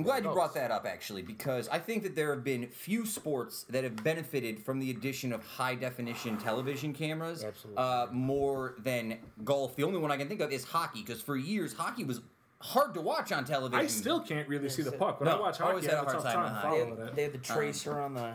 I'm 0.00 0.04
glad 0.04 0.24
you 0.24 0.30
brought 0.30 0.54
that 0.54 0.70
up, 0.70 0.86
actually, 0.86 1.20
because 1.22 1.68
I 1.68 1.78
think 1.78 2.02
that 2.04 2.16
there 2.16 2.34
have 2.34 2.42
been 2.42 2.66
few 2.68 3.04
sports 3.04 3.64
that 3.68 3.84
have 3.84 4.02
benefited 4.02 4.64
from 4.64 4.78
the 4.80 4.90
addition 4.90 5.30
of 5.32 5.44
high 5.44 5.74
definition 5.74 6.38
television 6.38 6.94
cameras 6.94 7.44
uh, 7.76 8.06
more 8.10 8.76
than 8.78 9.18
golf. 9.44 9.76
The 9.76 9.84
only 9.84 9.98
one 9.98 10.10
I 10.10 10.16
can 10.16 10.26
think 10.26 10.40
of 10.40 10.50
is 10.52 10.64
hockey, 10.64 11.02
because 11.02 11.20
for 11.20 11.36
years, 11.36 11.74
hockey 11.74 12.04
was 12.04 12.22
hard 12.62 12.94
to 12.94 13.02
watch 13.02 13.30
on 13.30 13.44
television. 13.44 13.84
I 13.84 13.88
still 13.88 14.20
can't 14.20 14.48
really 14.48 14.70
see 14.70 14.82
the 14.82 14.92
puck. 14.92 15.20
When 15.20 15.28
No, 15.28 15.36
I 15.36 15.40
watch 15.40 15.60
I 15.60 15.64
always 15.68 15.84
hockey, 15.84 15.94
I 15.94 15.98
had 15.98 16.06
have 16.06 16.14
a 16.14 16.18
a 16.18 16.22
hard 16.22 16.24
tough 16.24 16.32
time 16.32 16.34
time 16.34 16.44
with 16.44 16.54
They 16.54 16.68
following 16.68 16.98
had, 16.98 17.08
it. 17.08 17.16
they 17.16 17.22
had 17.24 17.32
the 17.32 17.38
tracer 17.38 18.00
on 18.00 18.14
the 18.14 18.32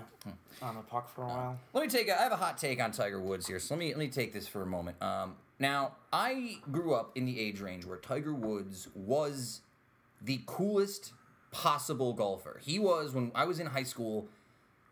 on 0.61 0.75
the 0.75 0.81
puck 0.81 1.09
for 1.09 1.23
a 1.23 1.27
while. 1.27 1.59
Let 1.73 1.81
me 1.81 1.89
take. 1.89 2.07
A, 2.09 2.19
I 2.19 2.23
have 2.23 2.31
a 2.31 2.37
hot 2.37 2.57
take 2.59 2.79
on 2.79 2.91
Tiger 2.91 3.19
Woods 3.19 3.47
here, 3.47 3.59
so 3.59 3.73
let 3.73 3.79
me 3.79 3.87
let 3.89 3.97
me 3.97 4.07
take 4.07 4.33
this 4.33 4.47
for 4.47 4.61
a 4.61 4.67
moment. 4.67 5.01
Um, 5.01 5.35
now, 5.57 5.93
I 6.13 6.57
grew 6.71 6.93
up 6.93 7.11
in 7.15 7.25
the 7.25 7.39
age 7.39 7.59
range 7.59 7.85
where 7.85 7.97
Tiger 7.97 8.33
Woods 8.33 8.87
was 8.93 9.61
the 10.21 10.41
coolest 10.45 11.13
possible 11.55 12.11
golfer. 12.13 12.59
He 12.63 12.79
was 12.79 13.13
when 13.13 13.31
I 13.33 13.45
was 13.45 13.59
in 13.59 13.67
high 13.67 13.83
school. 13.83 14.27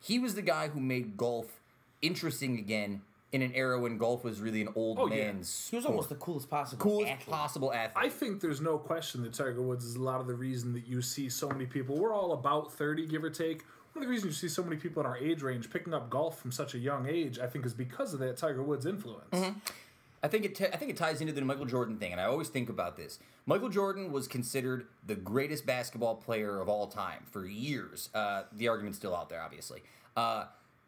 He 0.02 0.18
was 0.18 0.36
the 0.36 0.42
guy 0.42 0.70
who 0.70 0.80
made 0.80 1.18
golf 1.18 1.60
interesting 2.02 2.58
again 2.58 3.02
in 3.34 3.42
an 3.42 3.52
era 3.54 3.80
when 3.80 3.98
golf 3.98 4.24
was 4.24 4.40
really 4.40 4.62
an 4.62 4.70
old 4.76 4.98
Oh, 5.00 5.08
yeah. 5.08 5.26
man's. 5.26 5.68
He 5.70 5.76
was 5.76 5.86
almost 5.86 6.08
the 6.10 6.16
coolest 6.16 6.50
possible. 6.50 6.82
coolest 6.82 7.12
athlete. 7.12 7.30
possible 7.36 7.74
athlete. 7.74 8.06
I 8.06 8.10
think 8.10 8.40
there's 8.42 8.62
no 8.62 8.78
question 8.78 9.24
that 9.24 9.34
Tiger 9.34 9.62
Woods 9.62 9.84
is 9.86 9.96
a 9.96 10.02
lot 10.02 10.22
of 10.22 10.28
the 10.28 10.36
reason 10.36 10.72
that 10.74 10.88
you 10.88 11.02
see 11.02 11.30
so 11.30 11.50
many 11.50 11.66
people. 11.66 11.98
We're 11.98 12.14
all 12.14 12.32
about 12.34 12.72
30, 12.74 13.08
give 13.08 13.24
or 13.24 13.30
take. 13.30 13.64
One 13.94 14.04
of 14.04 14.08
the 14.08 14.08
reasons 14.08 14.42
you 14.42 14.50
see 14.50 14.54
so 14.54 14.64
many 14.64 14.78
people 14.78 15.02
in 15.02 15.06
our 15.08 15.18
age 15.18 15.42
range 15.42 15.70
picking 15.70 15.94
up 15.94 16.10
golf 16.10 16.40
from 16.40 16.52
such 16.52 16.76
a 16.76 16.80
young 16.80 17.08
age, 17.10 17.40
I 17.40 17.48
think, 17.48 17.66
is 17.66 17.74
because 17.74 18.14
of 18.14 18.20
that 18.22 18.38
Tiger 18.38 18.64
Woods 18.64 18.86
influence. 18.86 19.30
Mm-hmm. 19.32 19.60
I 20.24 20.30
think 20.30 20.46
it. 20.46 20.56
T- 20.56 20.68
I 20.72 20.78
think 20.78 20.90
it 20.90 20.98
ties 20.98 21.20
into 21.20 21.34
the 21.34 21.42
Michael 21.42 21.66
Jordan 21.66 21.98
thing, 21.98 22.14
and 22.14 22.22
I 22.22 22.24
always 22.26 22.48
think 22.48 22.70
about 22.70 22.96
this. 22.96 23.20
Michael 23.46 23.68
Jordan 23.70 24.12
was 24.12 24.28
considered 24.28 24.88
the 25.06 25.16
greatest 25.16 25.66
basketball 25.66 26.16
player 26.16 26.62
of 26.62 26.70
all 26.70 26.88
time 26.88 27.26
for 27.30 27.46
years. 27.46 28.10
Uh, 28.16 28.44
the 28.54 28.70
argument's 28.70 28.98
still 28.98 29.14
out 29.16 29.30
there, 29.30 29.42
obviously. 29.42 29.84
Uh, 30.16 30.46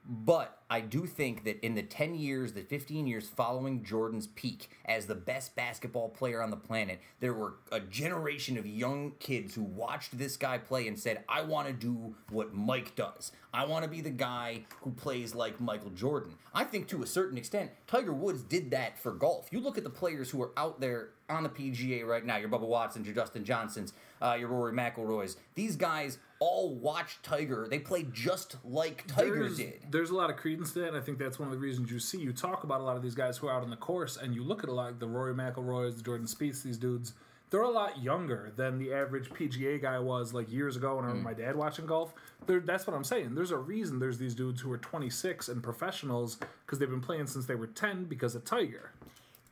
but 0.08 0.60
I 0.70 0.82
do 0.82 1.08
think 1.08 1.44
that 1.46 1.64
in 1.66 1.74
the 1.76 1.82
10 1.82 2.16
years, 2.16 2.54
the 2.54 2.62
15 2.62 3.08
years 3.08 3.28
following 3.28 3.84
Jordan's 3.84 4.28
peak 4.28 4.70
as 4.86 5.06
the 5.08 5.16
best 5.16 5.56
basketball 5.56 6.10
player 6.10 6.42
on 6.42 6.52
the 6.52 6.58
planet, 6.58 7.00
there 7.20 7.34
were 7.34 7.56
a 7.72 7.80
generation 7.80 8.58
of 8.58 8.68
young 8.68 9.14
kids 9.20 9.56
who 9.56 9.64
watched 9.64 10.18
this 10.18 10.38
guy 10.38 10.58
play 10.58 10.88
and 10.88 11.00
said, 11.00 11.24
I 11.28 11.42
want 11.42 11.68
to 11.68 11.74
do 11.74 12.16
what 12.30 12.54
Mike 12.54 12.96
does. 12.96 13.32
I 13.54 13.66
want 13.66 13.84
to 13.84 13.90
be 13.90 14.02
the 14.02 14.10
guy 14.10 14.66
who 14.82 14.92
plays 14.92 15.34
like 15.34 15.60
Michael 15.60 15.92
Jordan. 15.92 16.34
I 16.54 16.66
think 16.66 16.88
to 16.90 17.04
a 17.04 17.08
certain 17.08 17.38
extent, 17.38 17.72
Tiger 17.88 18.14
Woods 18.14 18.44
did 18.44 18.72
that 18.72 19.00
for 19.00 19.12
golf. 19.12 19.48
You 19.52 19.60
look 19.60 19.78
at 19.78 19.84
the 19.84 19.90
players 19.90 20.30
who 20.30 20.42
are 20.42 20.52
out 20.58 20.82
there 20.82 21.10
on 21.30 21.44
the 21.44 21.50
PGA 21.50 22.06
right 22.06 22.26
now, 22.26 22.38
your 22.38 22.50
Bubba 22.50 22.68
Watsons, 22.68 23.08
your 23.08 23.16
Dustin 23.16 23.44
Johnsons, 23.44 23.94
uh, 24.22 24.36
your 24.40 24.50
Rory 24.50 24.74
McIlroys. 24.74 25.36
These 25.56 25.76
guys 25.76 26.18
all 26.40 26.76
watch 26.76 27.20
Tiger. 27.24 27.68
They 27.70 27.80
play 27.80 28.06
just 28.12 28.58
like 28.66 29.06
Tiger 29.08 29.44
there's, 29.44 29.58
did. 29.58 29.86
there's 29.90 30.10
a 30.10 30.16
lot 30.16 30.30
of 30.30 30.36
credence 30.38 30.74
to 30.74 30.80
that, 30.80 30.90
and 30.90 30.98
I 30.98 31.02
think 31.02 31.18
that's 31.18 31.40
one 31.40 31.48
of 31.48 31.54
the 31.54 31.60
reasons 31.60 31.92
you 31.92 32.00
see 32.00 32.20
you 32.20 32.34
talk 32.34 32.64
about 32.64 32.82
a 32.82 32.84
lot 32.84 32.98
of 32.98 33.04
these 33.04 33.16
guys 33.16 33.38
who 33.38 33.48
are 33.48 33.54
out 33.54 33.64
on 33.64 33.70
the 33.70 33.78
course, 33.78 34.18
and 34.18 34.36
you 34.36 34.44
look 34.44 34.64
at 34.64 34.70
a 34.70 34.74
lot 34.74 34.90
of 34.90 35.00
the 35.00 35.08
Rory 35.08 35.34
McIlroys, 35.34 35.98
the 35.98 36.04
Jordan 36.04 36.28
Spieths, 36.28 36.64
these 36.64 36.78
dudes. 36.78 37.14
They're 37.52 37.62
a 37.62 37.70
lot 37.70 38.02
younger 38.02 38.52
than 38.56 38.80
the 38.80 38.92
average 38.92 39.30
PGA 39.30 39.80
guy 39.82 40.00
was 40.00 40.34
like 40.34 40.52
years 40.52 40.76
ago 40.76 40.96
when 40.96 41.06
I 41.06 41.10
remember 41.10 41.30
my 41.30 41.34
dad 41.36 41.56
watching 41.56 41.86
golf. 41.86 42.14
They're, 42.48 42.60
that's 42.60 42.88
what 42.88 42.96
I'm 42.96 43.04
saying. 43.04 43.36
There's 43.36 43.52
a 43.52 43.58
reason 43.58 44.00
there's 44.00 44.18
these 44.18 44.34
dudes 44.34 44.60
who 44.60 44.72
are 44.72 44.80
26 44.80 45.48
and 45.50 45.62
professionals 45.64 46.38
because 46.66 46.80
they've 46.80 46.90
been 46.90 47.02
playing 47.02 47.28
since 47.28 47.46
they 47.46 47.56
were 47.56 47.68
10 47.68 48.06
because 48.06 48.34
of 48.36 48.44
Tiger. 48.44 48.92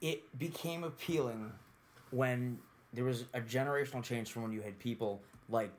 it 0.01 0.37
became 0.37 0.83
appealing 0.83 1.51
when 2.09 2.57
there 2.93 3.03
was 3.03 3.25
a 3.33 3.41
generational 3.41 4.03
change 4.03 4.31
from 4.31 4.43
when 4.43 4.51
you 4.51 4.61
had 4.61 4.77
people 4.79 5.21
like 5.49 5.71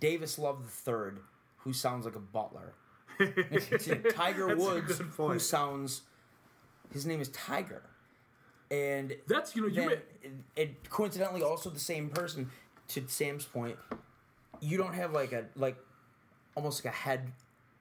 Davis 0.00 0.38
Love 0.38 0.62
III, 0.86 1.20
who 1.58 1.72
sounds 1.72 2.04
like 2.04 2.16
a 2.16 2.20
butler, 2.20 2.72
Tiger 4.14 4.56
Woods, 4.56 5.00
who 5.16 5.38
sounds 5.38 6.02
his 6.92 7.06
name 7.06 7.20
is 7.20 7.28
Tiger, 7.28 7.82
and 8.70 9.14
That's 9.26 9.54
you 9.54 9.62
know 9.62 9.68
you. 9.68 9.74
then 9.74 9.88
may- 9.88 10.62
it 10.62 10.88
coincidentally 10.90 11.42
also 11.42 11.70
the 11.70 11.80
same 11.80 12.08
person. 12.08 12.50
To 12.88 13.02
Sam's 13.08 13.46
point, 13.46 13.76
you 14.60 14.76
don't 14.76 14.94
have 14.94 15.12
like 15.12 15.32
a 15.32 15.46
like 15.56 15.76
almost 16.54 16.84
like 16.84 16.92
a 16.92 16.96
head 16.96 17.32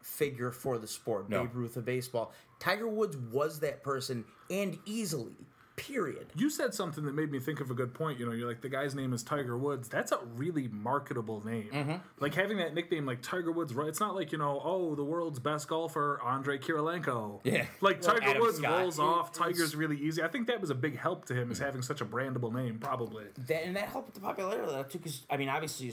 figure 0.01 0.51
for 0.51 0.77
the 0.77 0.87
sport. 0.87 1.29
No. 1.29 1.41
Babe 1.43 1.55
Ruth 1.55 1.77
of 1.77 1.85
baseball. 1.85 2.31
Tiger 2.59 2.87
Woods 2.87 3.17
was 3.17 3.59
that 3.59 3.83
person, 3.83 4.23
and 4.49 4.77
easily. 4.85 5.35
Period. 5.75 6.27
You 6.35 6.51
said 6.51 6.75
something 6.75 7.03
that 7.05 7.15
made 7.15 7.31
me 7.31 7.39
think 7.39 7.59
of 7.59 7.71
a 7.71 7.73
good 7.73 7.95
point. 7.95 8.19
You 8.19 8.27
know, 8.27 8.31
you're 8.31 8.47
like 8.47 8.61
the 8.61 8.69
guy's 8.69 8.93
name 8.93 9.11
is 9.11 9.23
Tiger 9.23 9.57
Woods. 9.57 9.87
That's 9.87 10.11
a 10.11 10.19
really 10.35 10.67
marketable 10.67 11.43
name. 11.43 11.69
Mm-hmm. 11.73 11.95
Like 12.19 12.35
having 12.35 12.57
that 12.57 12.75
nickname, 12.75 13.07
like 13.07 13.23
Tiger 13.23 13.51
Woods. 13.51 13.73
Right? 13.73 13.87
It's 13.87 13.99
not 13.99 14.13
like 14.13 14.31
you 14.31 14.37
know, 14.37 14.61
oh, 14.63 14.93
the 14.93 15.03
world's 15.03 15.39
best 15.39 15.67
golfer, 15.67 16.19
Andre 16.23 16.59
Kirilenko. 16.59 17.39
Yeah. 17.43 17.65
Like 17.81 18.01
Tiger 18.01 18.23
Adam 18.23 18.41
Woods 18.43 18.59
Scott. 18.59 18.81
rolls 18.81 18.99
off. 18.99 19.31
Tiger's 19.31 19.75
really 19.75 19.97
easy. 19.97 20.21
I 20.21 20.27
think 20.27 20.45
that 20.45 20.61
was 20.61 20.69
a 20.69 20.75
big 20.75 20.95
help 20.95 21.25
to 21.25 21.33
him 21.33 21.51
is 21.51 21.57
having 21.57 21.81
such 21.81 22.01
a 22.01 22.05
brandable 22.05 22.53
name. 22.53 22.77
Probably. 22.77 23.25
That, 23.47 23.65
and 23.65 23.75
that 23.75 23.89
helped 23.89 24.09
with 24.09 24.15
the 24.15 24.21
popularity 24.21 24.63
of 24.63 24.73
that 24.73 24.91
too. 24.91 24.99
Because 24.99 25.23
I 25.27 25.37
mean, 25.37 25.49
obviously, 25.49 25.91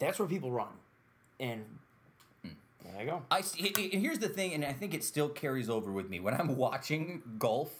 that's 0.00 0.18
where 0.18 0.26
people 0.26 0.50
run, 0.50 0.72
and 1.38 1.64
there 2.42 3.04
you 3.04 3.06
go. 3.06 3.22
I 3.30 3.42
see, 3.42 3.72
and 3.92 4.02
here's 4.02 4.18
the 4.18 4.28
thing, 4.28 4.54
and 4.54 4.64
I 4.64 4.72
think 4.72 4.92
it 4.92 5.04
still 5.04 5.28
carries 5.28 5.70
over 5.70 5.92
with 5.92 6.10
me 6.10 6.18
when 6.18 6.34
I'm 6.34 6.56
watching 6.56 7.22
golf 7.38 7.70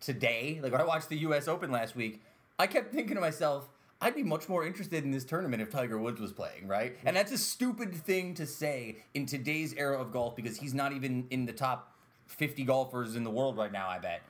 today. 0.00 0.60
Like 0.62 0.72
when 0.72 0.80
I 0.80 0.84
watched 0.84 1.08
the 1.08 1.18
U.S. 1.18 1.48
Open 1.48 1.70
last 1.70 1.94
week, 1.96 2.22
I 2.58 2.66
kept 2.66 2.92
thinking 2.92 3.14
to 3.14 3.20
myself, 3.20 3.68
I'd 4.00 4.14
be 4.14 4.22
much 4.22 4.48
more 4.48 4.64
interested 4.66 5.04
in 5.04 5.10
this 5.10 5.24
tournament 5.24 5.60
if 5.62 5.70
Tiger 5.70 5.98
Woods 5.98 6.20
was 6.20 6.32
playing, 6.32 6.66
right? 6.66 6.96
And 7.04 7.14
that's 7.14 7.32
a 7.32 7.38
stupid 7.38 7.94
thing 7.94 8.34
to 8.34 8.46
say 8.46 9.04
in 9.14 9.26
today's 9.26 9.74
era 9.74 10.00
of 10.00 10.10
golf 10.12 10.34
because 10.36 10.56
he's 10.56 10.72
not 10.72 10.92
even 10.92 11.26
in 11.30 11.44
the 11.44 11.52
top 11.52 11.94
50 12.26 12.64
golfers 12.64 13.16
in 13.16 13.24
the 13.24 13.30
world 13.30 13.56
right 13.58 13.72
now. 13.72 13.88
I 13.88 13.98
bet, 13.98 14.22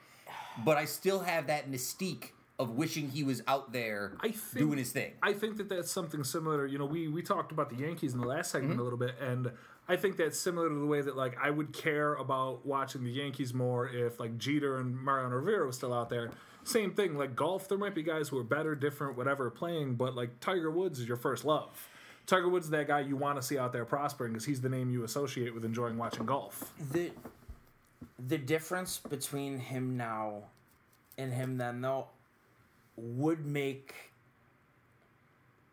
but 0.65 0.77
I 0.77 0.87
still 0.87 1.21
have 1.21 1.47
that 1.47 1.71
mystique 1.71 2.31
of 2.59 2.71
wishing 2.73 3.09
he 3.09 3.23
was 3.23 3.43
out 3.47 3.73
there 3.73 4.13
I 4.21 4.33
think, 4.33 4.59
doing 4.59 4.79
his 4.79 4.91
thing. 4.93 5.13
I 5.23 5.33
think 5.33 5.57
that 5.59 5.69
that's 5.69 5.91
something 5.91 6.25
similar. 6.25 6.67
You 6.67 6.79
know, 6.79 6.85
we 6.85 7.09
we 7.09 7.23
talked 7.23 7.53
about 7.53 7.71
the 7.71 7.77
Yankees 7.77 8.13
in 8.13 8.21
the 8.21 8.27
last 8.27 8.51
segment 8.51 8.73
Mm-hmm. 8.73 8.81
a 8.81 8.85
little 8.85 8.99
bit, 8.99 9.15
and 9.21 9.51
I 9.89 9.97
think 9.97 10.17
that's 10.17 10.39
similar 10.39 10.69
to 10.69 10.75
the 10.75 10.87
way 10.87 11.01
that 11.01 11.17
like 11.17 11.37
I 11.43 11.51
would 11.51 11.73
care 11.73 12.15
about 12.15 12.65
watching 12.65 13.03
the 13.03 13.11
Yankees 13.11 13.53
more 13.53 13.89
if 13.89 14.21
like 14.21 14.39
Jeter 14.39 14.79
and 14.79 14.97
Mariano 14.97 15.37
Rivera 15.37 15.67
was 15.67 15.77
still 15.77 15.93
out 15.93 16.11
there. 16.11 16.31
Same 16.63 16.93
thing, 16.93 17.17
like 17.17 17.35
golf. 17.35 17.69
There 17.69 17.79
might 17.79 17.95
be 17.95 18.03
guys 18.03 18.29
who 18.29 18.39
are 18.39 18.45
better, 18.45 18.75
different, 18.75 19.17
whatever, 19.17 19.51
playing, 19.51 19.95
but 19.97 20.15
like 20.15 20.39
Tiger 20.41 20.71
Woods 20.71 21.01
is 21.01 21.09
your 21.09 21.17
first 21.17 21.45
love. 21.45 21.89
Tiger 22.27 22.49
Woods 22.49 22.67
is 22.67 22.71
that 22.71 22.87
guy 22.87 23.01
you 23.01 23.17
want 23.17 23.41
to 23.41 23.43
see 23.43 23.59
out 23.59 23.73
there 23.73 23.85
prospering 23.85 24.33
because 24.33 24.45
he's 24.45 24.61
the 24.61 24.69
name 24.69 24.91
you 24.91 25.03
associate 25.03 25.53
with 25.55 25.65
enjoying 25.65 25.97
watching 25.99 26.27
golf. 26.27 26.73
the 26.93 27.11
the 28.29 28.39
difference 28.39 28.99
between 28.99 29.59
him 29.59 29.97
now 29.97 30.43
and 31.19 31.33
him 31.33 31.57
then 31.57 31.81
though 31.81 32.07
would 32.97 33.45
make 33.45 33.95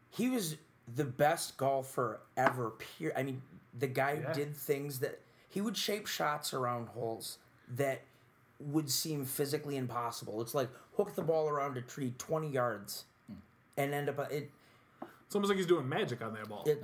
he 0.09 0.29
was 0.29 0.55
the 0.95 1.03
best 1.03 1.57
golfer 1.57 2.19
ever 2.37 2.71
pure 2.71 3.11
i 3.17 3.23
mean 3.23 3.41
the 3.77 3.87
guy 3.87 4.19
Yeah. 4.21 4.33
did 4.33 4.55
things 4.55 4.99
that 4.99 5.19
he 5.49 5.61
would 5.61 5.77
shape 5.77 6.07
shots 6.07 6.53
around 6.53 6.89
holes 6.89 7.37
that 7.67 8.01
would 8.59 8.89
seem 8.89 9.25
physically 9.25 9.77
impossible 9.77 10.41
it's 10.41 10.55
like 10.55 10.69
hook 10.95 11.15
the 11.15 11.21
ball 11.21 11.47
around 11.47 11.77
a 11.77 11.81
tree 11.81 12.13
20 12.17 12.49
yards 12.49 13.05
hmm. 13.27 13.37
and 13.77 13.93
end 13.93 14.09
up 14.09 14.19
uh, 14.19 14.23
it, 14.23 14.51
It's 15.25 15.35
almost 15.35 15.49
like 15.49 15.57
he's 15.57 15.67
doing 15.67 15.87
magic 15.87 16.21
on 16.23 16.33
that 16.33 16.49
ball. 16.49 16.63
it 16.65 16.83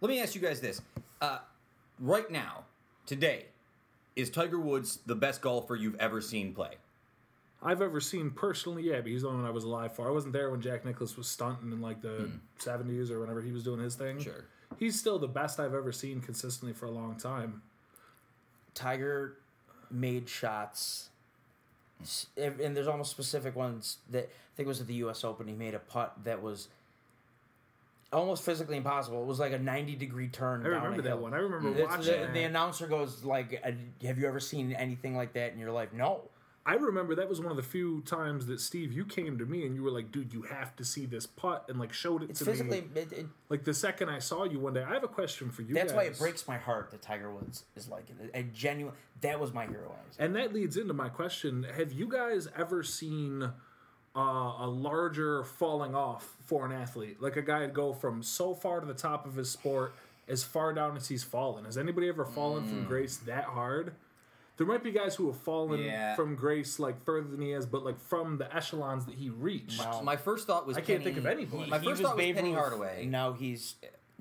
Let 0.00 0.08
me 0.08 0.20
ask 0.20 0.34
you 0.34 0.40
guys 0.40 0.60
this. 0.60 0.80
Uh, 1.20 1.38
right 1.98 2.30
now, 2.30 2.64
today, 3.06 3.46
is 4.16 4.30
Tiger 4.30 4.58
Woods 4.58 4.98
the 5.06 5.14
best 5.14 5.40
golfer 5.40 5.74
you've 5.74 5.96
ever 5.96 6.20
seen 6.20 6.52
play? 6.54 6.76
I've 7.62 7.80
ever 7.80 8.00
seen 8.00 8.30
personally, 8.30 8.82
yeah, 8.82 9.00
but 9.00 9.06
he's 9.06 9.22
the 9.22 9.28
only 9.28 9.40
one 9.40 9.48
I 9.48 9.52
was 9.52 9.64
alive 9.64 9.94
for. 9.94 10.08
I 10.08 10.10
wasn't 10.10 10.32
there 10.32 10.50
when 10.50 10.60
Jack 10.60 10.84
Nicklaus 10.84 11.16
was 11.16 11.28
stunting 11.28 11.70
in 11.72 11.80
like 11.80 12.02
the 12.02 12.28
hmm. 12.28 12.36
seventies 12.58 13.10
or 13.10 13.20
whenever 13.20 13.40
he 13.40 13.52
was 13.52 13.62
doing 13.62 13.80
his 13.80 13.94
thing. 13.94 14.20
Sure. 14.20 14.44
He's 14.78 14.98
still 14.98 15.18
the 15.18 15.28
best 15.28 15.58
I've 15.60 15.74
ever 15.74 15.92
seen 15.92 16.20
consistently 16.20 16.72
for 16.72 16.86
a 16.86 16.90
long 16.90 17.16
time. 17.16 17.62
Tiger 18.74 19.36
made 19.90 20.28
shots, 20.28 21.10
and 22.36 22.76
there's 22.76 22.88
almost 22.88 23.10
specific 23.10 23.54
ones 23.54 23.98
that 24.10 24.24
I 24.24 24.56
think 24.56 24.66
it 24.66 24.68
was 24.68 24.80
at 24.80 24.86
the 24.86 24.94
U.S. 24.94 25.24
Open. 25.24 25.46
He 25.46 25.54
made 25.54 25.74
a 25.74 25.78
putt 25.78 26.14
that 26.24 26.42
was 26.42 26.68
almost 28.12 28.44
physically 28.44 28.76
impossible. 28.76 29.22
It 29.22 29.26
was 29.26 29.38
like 29.40 29.52
a 29.52 29.58
90 29.58 29.96
degree 29.96 30.28
turn. 30.28 30.64
I 30.64 30.68
remember 30.70 31.02
that 31.02 31.18
one. 31.18 31.32
I 31.34 31.38
remember 31.38 31.70
It's- 31.70 31.88
watching 31.88 32.20
the, 32.26 32.28
the 32.32 32.42
announcer 32.44 32.86
goes 32.86 33.24
like, 33.24 33.62
"Have 34.02 34.18
you 34.18 34.26
ever 34.26 34.40
seen 34.40 34.72
anything 34.72 35.16
like 35.16 35.32
that 35.34 35.52
in 35.52 35.58
your 35.58 35.72
life?" 35.72 35.92
No. 35.92 36.22
I 36.64 36.74
remember 36.74 37.16
that 37.16 37.28
was 37.28 37.40
one 37.40 37.50
of 37.50 37.56
the 37.56 37.62
few 37.64 38.02
times 38.02 38.46
that 38.46 38.60
Steve, 38.60 38.92
you 38.92 39.04
came 39.04 39.36
to 39.38 39.44
me 39.44 39.66
and 39.66 39.74
you 39.74 39.82
were 39.82 39.90
like, 39.90 40.12
"Dude, 40.12 40.32
you 40.32 40.42
have 40.42 40.76
to 40.76 40.84
see 40.84 41.06
this 41.06 41.26
putt," 41.26 41.64
and 41.68 41.78
like 41.80 41.92
showed 41.92 42.22
it 42.22 42.30
It's 42.30 42.38
to 42.38 42.44
physically. 42.44 42.82
me. 42.82 43.00
It, 43.00 43.12
it, 43.12 43.26
Like 43.48 43.64
the 43.64 43.74
second 43.74 44.10
I 44.10 44.20
saw 44.20 44.44
you 44.44 44.60
one 44.60 44.74
day, 44.74 44.82
I 44.84 44.94
have 44.94 45.02
a 45.02 45.08
question 45.08 45.50
for 45.50 45.62
you. 45.62 45.74
that's 45.74 45.92
why 45.92 46.04
it 46.04 46.18
breaks 46.18 46.46
my 46.46 46.58
heart 46.58 46.92
that 46.92 47.02
Tiger 47.02 47.32
Woods 47.32 47.64
is 47.74 47.88
like 47.88 48.04
it. 48.10 48.30
A 48.34 48.44
genuine. 48.44 48.94
That 49.22 49.40
was 49.40 49.52
my 49.52 49.66
hero. 49.66 49.88
was- 49.88 50.16
And 50.20 50.36
that 50.36 50.52
leads 50.52 50.76
into 50.76 50.94
my 50.94 51.08
question: 51.08 51.64
Have 51.76 51.90
you 51.92 52.06
guys 52.06 52.46
ever 52.56 52.84
seen 52.84 53.42
uh, 54.14 54.20
a 54.60 54.66
larger 54.68 55.42
falling 55.42 55.96
off 55.96 56.36
for 56.46 56.64
an 56.64 56.70
athlete, 56.70 57.20
like 57.20 57.36
a 57.36 57.42
guy 57.42 57.66
go 57.66 57.92
from 57.92 58.22
so 58.22 58.54
far 58.54 58.78
to 58.78 58.86
the 58.86 58.94
top 58.94 59.26
of 59.26 59.34
his 59.34 59.50
sport 59.50 59.94
as 60.28 60.44
far 60.44 60.72
down 60.72 60.96
as 60.96 61.08
he's 61.08 61.24
fallen? 61.24 61.64
Has 61.64 61.76
anybody 61.76 62.08
ever 62.08 62.24
fallen 62.24 62.62
Mm. 62.64 62.68
from 62.68 62.84
grace 62.84 63.16
that 63.16 63.44
hard? 63.46 63.94
There 64.58 64.66
might 64.66 64.82
be 64.84 64.92
guys 64.92 65.14
who 65.16 65.26
have 65.28 65.40
fallen 65.40 65.80
Yeah. 65.82 66.14
from 66.14 66.36
grace 66.36 66.78
like 66.78 67.02
further 67.04 67.28
than 67.28 67.40
he 67.40 67.50
has, 67.50 67.66
but 67.66 67.84
like 67.84 67.98
from 67.98 68.36
the 68.38 68.54
echelons 68.54 69.06
that 69.06 69.14
he 69.14 69.30
reached. 69.30 69.78
Wow. 69.84 70.02
My 70.02 70.16
first 70.16 70.46
thought 70.46 70.66
was 70.66 70.76
I 70.76 70.80
can't 70.80 71.02
Penny- 71.02 71.04
think 71.04 71.16
of 71.16 71.26
anybody. 71.26 71.70
My 71.70 71.78
He 71.78 71.86
first 71.86 72.00
was 72.00 72.08
thought 72.08 72.16
was 72.16 72.24
Babe 72.24 72.36
Penny 72.36 72.50
Ruth. 72.50 72.58
Hardaway. 72.58 73.06
Now 73.06 73.32
he's. 73.32 73.76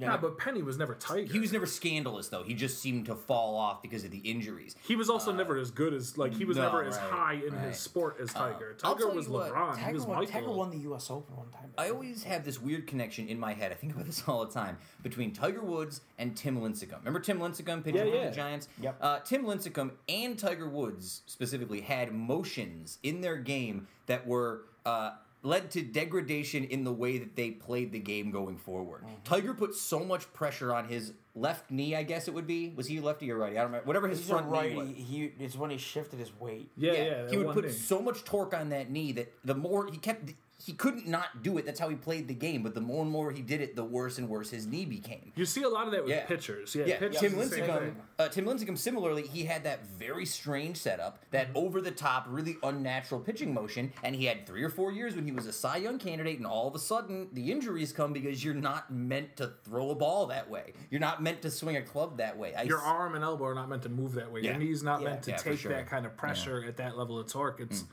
Nah, 0.08 0.18
but 0.18 0.38
Penny 0.38 0.62
was 0.62 0.78
never 0.78 0.96
Tiger. 0.96 1.32
He 1.32 1.40
was 1.40 1.52
never 1.52 1.66
scandalous 1.66 2.28
though. 2.30 2.44
He 2.44 2.54
just 2.54 2.80
seemed 2.82 3.06
to 3.06 3.16
fall 3.16 3.56
off 3.56 3.82
because 3.82 4.04
of 4.04 4.12
the 4.12 4.18
injuries. 4.20 4.76
He 4.84 4.96
was 4.96 5.10
also 5.10 5.32
never 5.32 5.58
as 5.58 5.72
good 5.72 5.94
as 5.94 6.18
like 6.18 6.34
he 6.34 6.46
was 6.46 6.58
Uh, 6.58 6.62
no, 6.62 6.68
never 6.68 6.84
as 6.84 6.98
right, 6.98 7.04
high 7.12 7.34
in 7.34 7.54
right. 7.54 7.68
his 7.70 7.78
sport 7.80 8.18
as 8.22 8.34
Tiger. 8.34 8.76
I'll 8.84 8.96
Tiger 8.96 9.10
was 9.10 9.28
you 9.28 9.34
what, 9.34 9.54
LeBron. 9.54 9.78
he 9.78 9.82
Tiger 9.84 9.94
was 9.94 10.06
won, 10.06 10.18
Michael. 10.20 10.32
Tiger 10.42 10.52
won 10.52 10.70
the 10.72 10.78
U.S. 10.80 11.10
Open 11.10 11.36
one 11.38 11.50
time. 11.50 11.72
I 11.78 11.90
always 11.90 12.24
have 12.24 12.44
this 12.46 12.62
weird 12.62 12.88
connection 12.88 13.28
in 13.28 13.40
my 13.40 13.54
head. 13.54 13.72
I 13.72 13.76
think 13.76 13.94
about 13.94 14.06
this 14.06 14.24
all 14.28 14.46
the 14.46 14.52
time 14.52 14.78
between 15.04 15.32
Tiger 15.34 15.62
Woods 15.62 16.02
and 16.20 16.36
Tim 16.36 16.60
Lincecum. 16.60 16.98
Remember 17.00 17.20
Tim 17.20 17.40
Lincecum 17.40 17.84
pitching 17.84 18.08
Yeah, 18.08 18.24
for 18.24 18.30
the 18.30 18.36
Giants? 18.36 18.68
Yep. 18.82 18.98
Uh, 19.02 19.20
Tim 19.20 19.46
Lincecum 19.46 19.92
and 20.10 20.38
Tiger 20.38 20.68
Woods 20.68 21.22
specifically 21.26 21.82
had 21.82 22.12
motions 22.14 22.98
in 23.04 23.22
their 23.22 23.38
game 23.38 23.88
that 24.08 24.26
were 24.28 24.66
uh, 24.86 25.12
led 25.44 25.72
to 25.72 25.82
degradation 25.82 26.64
in 26.64 26.84
the 26.84 26.92
way 26.92 27.18
that 27.18 27.36
they 27.36 27.52
played 27.52 27.92
the 27.92 28.00
game 28.00 28.32
going 28.32 28.58
forward. 28.58 29.02
Mm-hmm. 29.02 29.24
Tiger 29.24 29.54
put 29.54 29.76
so 29.76 30.00
much 30.00 30.32
pressure 30.34 30.74
on 30.74 30.88
his 30.88 31.14
left 31.36 31.72
knee. 31.72 31.96
I 31.96 32.04
guess 32.04 32.28
it 32.28 32.34
would 32.34 32.48
be. 32.48 32.74
Was 32.76 32.88
he 32.88 33.00
lefty 33.00 33.32
or 33.32 33.38
righty? 33.38 33.58
I 33.58 33.62
don't 33.62 33.72
remember. 33.72 33.88
Whatever 33.88 34.08
his 34.08 34.20
He's 34.20 34.30
a 34.30 34.34
front 34.34 34.52
knee 34.52 34.76
was. 34.76 34.90
He 34.90 35.32
it's 35.40 35.56
when 35.56 35.72
he 35.72 35.78
shifted 35.78 36.20
his 36.20 36.32
weight. 36.40 36.72
yeah, 36.78 36.92
yeah. 36.94 37.22
that 37.24 37.32
he 37.32 37.38
would 37.38 37.54
put 37.54 37.66
knee. 37.66 37.72
so 37.72 38.02
much 38.02 38.24
torque 38.24 38.54
on 38.54 38.70
that 38.70 38.90
knee 38.90 39.12
that 39.14 39.34
the 39.44 39.56
more 39.56 39.88
he 39.92 39.98
kept, 39.98 40.32
he 40.64 40.74
couldn't 40.74 41.08
not 41.08 41.42
do 41.44 41.58
it. 41.58 41.66
That's 41.66 41.80
how 41.80 41.90
he 41.90 41.96
played 41.96 42.28
the 42.28 42.34
game. 42.34 42.62
But 42.64 42.76
the 42.76 42.82
more 42.82 43.02
and 43.02 43.12
more 43.12 43.32
he 43.32 43.42
did 43.42 43.62
it, 43.62 43.76
the 43.76 43.84
worse 43.84 44.18
and 44.18 44.30
worse 44.30 44.50
his 44.50 44.68
knee 44.68 44.86
became. 44.86 45.32
You 45.36 45.46
see 45.46 45.64
a 45.64 45.70
lot 45.70 45.86
of 45.88 45.92
that 45.94 46.04
with 46.04 46.12
Yeah. 46.12 46.26
pitchers. 46.26 46.76
Yeah, 46.76 46.86
Yeah, 46.86 47.00
pitchers 47.00 47.20
Tim 47.22 47.40
is 47.40 47.50
the 47.50 47.56
same 47.58 47.66
Lincecum. 47.70 47.94
Uh, 48.20 48.28
Tim 48.30 48.46
Lincecum. 48.46 48.78
Similarly, 48.78 49.24
he 49.24 49.44
had 49.46 49.64
that 49.64 49.86
very 49.88 50.26
strange 50.26 50.78
setup, 50.78 51.20
that 51.32 51.48
Mm-hmm. 51.50 51.58
over 51.58 51.82
the 51.82 51.92
top, 51.92 52.26
really 52.30 52.58
unnatural 52.64 53.22
pitching 53.22 53.54
motion, 53.54 53.92
and 54.04 54.16
he 54.16 54.26
had 54.26 54.46
three 54.46 54.64
or 54.64 54.70
four 54.70 54.92
years 54.92 55.16
when 55.16 55.26
he 55.26 55.32
was 55.32 55.46
a 55.48 55.54
Cy 55.54 55.78
Young 55.78 55.98
candidate, 55.98 56.38
and 56.38 56.46
all 56.46 56.68
of 56.68 56.76
a 56.76 56.80
sudden 56.80 57.30
the 57.34 57.52
injuries 57.52 57.92
come 57.92 58.14
because 58.14 58.44
you're 58.44 58.54
not 58.54 58.92
meant 58.92 59.36
to 59.38 59.54
throw 59.64 59.90
a 59.90 59.96
ball 59.96 60.28
that 60.28 60.50
way. 60.50 60.74
You're 60.90 61.00
not 61.02 61.24
meant 61.24 61.42
to 61.42 61.50
swing 61.52 61.78
a 61.78 61.82
club 61.82 62.18
that 62.18 62.38
way. 62.38 62.54
I 62.56 62.64
Your 62.64 62.78
s- 62.80 62.84
arm 62.86 63.16
and 63.16 63.24
elbow 63.24 63.46
are 63.46 63.56
not 63.56 63.70
meant 63.70 63.84
to 63.84 63.90
move 63.90 64.14
that 64.14 64.32
way. 64.32 64.42
Yeah. 64.42 64.52
Your 64.52 64.60
knee's 64.60 64.84
not 64.84 65.02
meant 65.04 65.24
to 65.24 65.38
take 65.38 65.58
sure. 65.60 65.72
that 65.72 65.88
kind 65.88 66.06
of 66.06 66.16
pressure 66.18 66.64
at 66.68 66.78
that 66.78 66.98
level 66.98 67.18
of 67.20 67.28
torque. 67.28 67.60
Mm. 67.62 67.84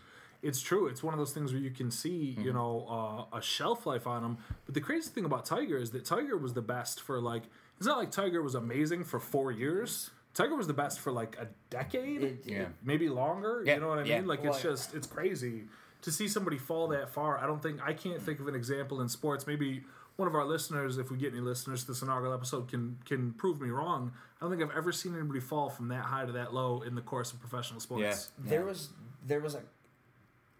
It's 0.42 0.58
it's 0.58 0.60
true. 0.60 0.86
It's 0.86 1.02
one 1.02 1.14
of 1.14 1.18
those 1.18 1.32
things 1.32 1.52
where 1.52 1.60
you 1.60 1.70
can 1.70 1.90
see, 1.90 2.34
Mm-hmm. 2.36 2.42
you 2.46 2.52
know, 2.52 3.26
uh, 3.32 3.36
a 3.36 3.42
shelf 3.42 3.86
life 3.86 4.06
on 4.06 4.22
them. 4.22 4.38
But 4.66 4.74
the 4.74 4.80
crazy 4.80 5.10
thing 5.10 5.24
about 5.24 5.44
Tiger 5.44 5.76
is 5.78 5.90
that 5.92 6.04
Tiger 6.04 6.36
was 6.36 6.52
the 6.54 6.62
best 6.62 7.00
for 7.00 7.20
like. 7.20 7.42
It's 7.78 7.86
not 7.86 7.98
like 7.98 8.10
Tiger 8.10 8.42
was 8.42 8.54
amazing 8.56 9.04
for 9.04 9.20
four 9.20 9.52
years. 9.52 10.10
Tiger 10.34 10.56
was 10.56 10.66
the 10.66 10.74
best 10.74 11.00
for 11.00 11.12
like 11.12 11.36
a 11.40 11.48
decade, 11.70 12.22
It- 12.22 12.42
Yeah. 12.46 12.66
maybe 12.82 13.08
longer. 13.08 13.62
Yeah, 13.64 13.74
You 13.74 13.80
know 13.80 13.88
what 13.88 13.98
I 14.00 14.02
yeah. 14.04 14.18
mean? 14.18 14.26
Like 14.28 14.42
Well, 14.42 14.52
it's 14.52 14.62
just 14.62 14.94
it's 14.94 15.06
crazy 15.06 15.64
to 16.02 16.10
see 16.12 16.28
somebody 16.28 16.58
fall 16.58 16.88
that 16.88 17.10
far. 17.10 17.38
I 17.38 17.46
don't 17.46 17.62
think 17.62 17.80
I 17.84 17.92
can't 17.92 18.20
think 18.22 18.38
of 18.40 18.46
an 18.48 18.54
example 18.54 19.00
in 19.00 19.08
sports. 19.08 19.46
Maybe 19.46 19.84
one 20.16 20.26
of 20.28 20.34
our 20.34 20.44
listeners, 20.44 20.98
if 20.98 21.10
we 21.10 21.16
get 21.16 21.32
any 21.32 21.40
listeners 21.40 21.82
to 21.82 21.88
this 21.92 22.02
inaugural 22.02 22.32
episode, 22.32 22.68
can 22.68 22.98
can 23.04 23.32
prove 23.32 23.60
me 23.60 23.70
wrong. 23.70 24.12
I 24.40 24.44
don't 24.44 24.50
think 24.56 24.62
I've 24.68 24.76
ever 24.76 24.92
seen 24.92 25.14
anybody 25.16 25.40
fall 25.40 25.70
from 25.70 25.88
that 25.88 26.04
high 26.04 26.26
to 26.26 26.32
that 26.32 26.52
low 26.54 26.82
in 26.82 26.94
the 26.94 27.02
course 27.02 27.32
of 27.32 27.40
professional 27.40 27.80
sports. 27.80 28.02
Yeah. 28.44 28.50
There 28.50 28.64
was 28.64 28.90
there 29.26 29.40
was 29.40 29.54
a 29.54 29.62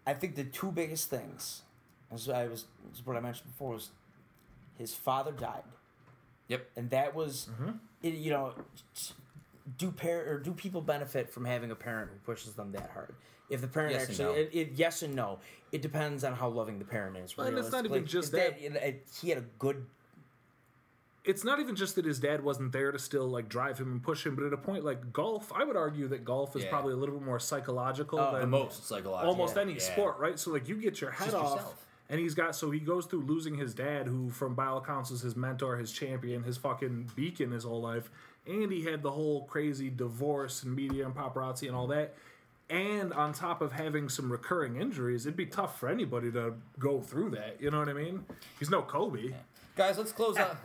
I 0.05 0.13
think 0.13 0.35
the 0.35 0.43
two 0.43 0.71
biggest 0.71 1.09
things 1.09 1.63
as 2.11 2.29
I 2.29 2.47
was 2.47 2.65
as 2.93 3.05
what 3.05 3.17
I 3.17 3.19
mentioned 3.19 3.51
before 3.51 3.73
was 3.73 3.89
his 4.77 4.93
father 4.93 5.31
died. 5.31 5.63
Yep. 6.47 6.67
And 6.75 6.89
that 6.89 7.13
was 7.13 7.49
mm-hmm. 7.51 7.71
it, 8.01 8.15
you 8.15 8.31
know 8.31 8.53
do 9.77 9.91
par 9.91 10.25
or 10.27 10.39
do 10.39 10.51
people 10.51 10.81
benefit 10.81 11.29
from 11.29 11.45
having 11.45 11.71
a 11.71 11.75
parent 11.75 12.09
who 12.11 12.17
pushes 12.19 12.53
them 12.53 12.71
that 12.71 12.89
hard? 12.93 13.13
If 13.49 13.61
the 13.61 13.67
parent 13.67 13.93
Yes 13.93 14.01
and 14.03 14.11
actually, 14.11 14.25
no. 14.25 14.39
it, 14.39 14.49
it, 14.53 14.71
yes 14.75 15.01
and 15.01 15.15
no. 15.15 15.39
It 15.71 15.81
depends 15.81 16.23
on 16.23 16.33
how 16.33 16.49
loving 16.49 16.79
the 16.79 16.85
parent 16.85 17.17
is. 17.17 17.35
Well, 17.35 17.47
and 17.47 17.57
it's 17.57 17.71
not 17.71 17.85
even 17.85 18.05
just 18.05 18.33
If 18.33 18.39
that. 18.57 18.63
it- 18.63 18.75
it- 18.75 18.95
uh, 18.95 19.19
he 19.21 19.29
had 19.29 19.37
a 19.39 19.45
good. 19.57 19.85
It's 21.29 21.43
not 21.43 21.59
even 21.59 21.75
just 21.75 21.95
that 21.95 22.05
his 22.05 22.19
dad 22.19 22.43
wasn't 22.43 22.71
there 22.71 22.91
to 22.91 22.97
still 22.97 23.27
like 23.27 23.47
drive 23.47 23.77
him 23.79 23.91
and 23.91 24.01
push 24.01 24.25
him, 24.25 24.35
but 24.35 24.45
at 24.45 24.53
a 24.53 24.57
point 24.57 24.83
like 24.83 25.13
golf, 25.13 25.51
I 25.55 25.63
would 25.63 25.75
argue 25.75 26.07
that 26.07 26.25
golf 26.25 26.55
is 26.55 26.63
Yeah. 26.63 26.69
probably 26.69 26.93
a 26.93 26.95
little 26.97 27.15
bit 27.15 27.25
more 27.25 27.39
psychological 27.39 28.19
Oh, 28.19 28.31
than 28.31 28.41
the 28.41 28.47
most 28.47 28.85
psychological. 28.87 29.29
almost 29.29 29.55
any 29.57 29.73
Yeah. 29.73 29.79
sport, 29.79 30.17
right? 30.17 30.39
So 30.39 30.51
like 30.51 30.67
you 30.67 30.75
get 30.75 30.99
your 31.01 31.11
head 31.11 31.25
Just 31.25 31.35
off, 31.37 31.55
yourself. 31.57 31.85
and 32.09 32.19
he's 32.19 32.33
got 32.33 32.55
so 32.55 32.71
he 32.71 32.79
goes 32.79 33.05
through 33.05 33.21
losing 33.21 33.55
his 33.55 33.73
dad, 33.75 34.07
who 34.07 34.29
from 34.31 34.55
by 34.55 34.65
all 34.65 34.79
accounts 34.79 35.11
was 35.11 35.21
his 35.21 35.35
mentor, 35.35 35.77
his 35.77 35.91
champion, 35.91 36.41
his 36.43 36.57
fucking 36.57 37.11
beacon 37.15 37.51
his 37.51 37.63
whole 37.63 37.81
life, 37.81 38.09
and 38.47 38.71
he 38.71 38.83
had 38.85 39.03
the 39.03 39.11
whole 39.11 39.45
crazy 39.45 39.89
divorce 39.91 40.63
and 40.63 40.75
media 40.75 41.05
and 41.05 41.13
paparazzi 41.15 41.67
and 41.67 41.75
all 41.75 41.87
that. 41.87 42.15
And 42.71 43.13
on 43.13 43.33
top 43.33 43.61
of 43.61 43.71
having 43.71 44.09
some 44.09 44.31
recurring 44.31 44.75
injuries, 44.77 45.25
it'd 45.25 45.35
be 45.37 45.45
tough 45.47 45.79
for 45.79 45.89
anybody 45.89 46.31
to 46.31 46.53
go 46.79 47.01
through 47.01 47.31
that. 47.31 47.57
You 47.59 47.69
know 47.71 47.79
what 47.79 47.89
I 47.89 47.93
mean? 47.93 48.25
He's 48.59 48.69
no 48.69 48.81
Kobe. 48.83 49.33
Guys, 49.79 49.97
let's 49.97 50.11
close 50.11 50.35
out. 50.35 50.57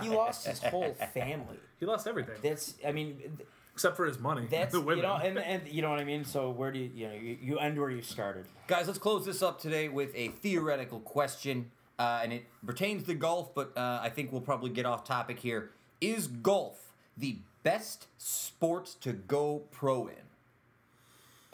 he 0.02 0.08
lost 0.08 0.44
his 0.44 0.58
whole 0.58 0.92
family. 1.14 1.58
He 1.78 1.86
lost 1.86 2.08
everything 2.08 2.34
That's, 2.42 2.74
I 2.84 2.90
mean, 2.90 3.16
th- 3.18 3.48
except 3.72 3.96
for 3.96 4.04
his 4.04 4.18
money. 4.18 4.48
that's 4.50 4.72
the 4.72 4.80
women. 4.80 4.96
you 4.96 5.02
know, 5.04 5.14
and, 5.14 5.38
and 5.38 5.68
you 5.68 5.80
know 5.80 5.90
what 5.90 6.00
I 6.00 6.04
mean. 6.04 6.24
So 6.24 6.50
where 6.50 6.72
do 6.72 6.80
you, 6.80 6.90
you 6.92 7.06
know, 7.06 7.14
you, 7.14 7.38
you 7.40 7.58
end 7.60 7.78
where 7.78 7.88
you 7.88 8.02
started. 8.02 8.46
Guys, 8.66 8.88
let's 8.88 8.98
close 8.98 9.24
this 9.24 9.42
up 9.42 9.60
today 9.60 9.88
with 9.88 10.10
a 10.16 10.30
theoretical 10.42 10.98
question, 10.98 11.70
uh, 12.00 12.18
and 12.24 12.32
it 12.32 12.46
pertains 12.66 13.04
to 13.04 13.14
golf, 13.14 13.54
but 13.54 13.78
uh, 13.78 14.00
I 14.02 14.08
think 14.08 14.32
we'll 14.32 14.40
probably 14.40 14.70
get 14.70 14.86
off 14.86 15.04
topic 15.04 15.38
here. 15.38 15.70
Is 16.00 16.26
golf 16.26 16.90
the 17.16 17.36
best 17.62 18.08
sport 18.18 18.96
to 19.02 19.12
go 19.12 19.62
pro 19.70 20.08
in? 20.08 20.14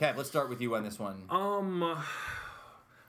Kev, 0.00 0.16
let's 0.16 0.30
start 0.30 0.48
with 0.48 0.62
you 0.62 0.74
on 0.74 0.84
this 0.84 0.98
one. 0.98 1.24
Um, 1.28 1.98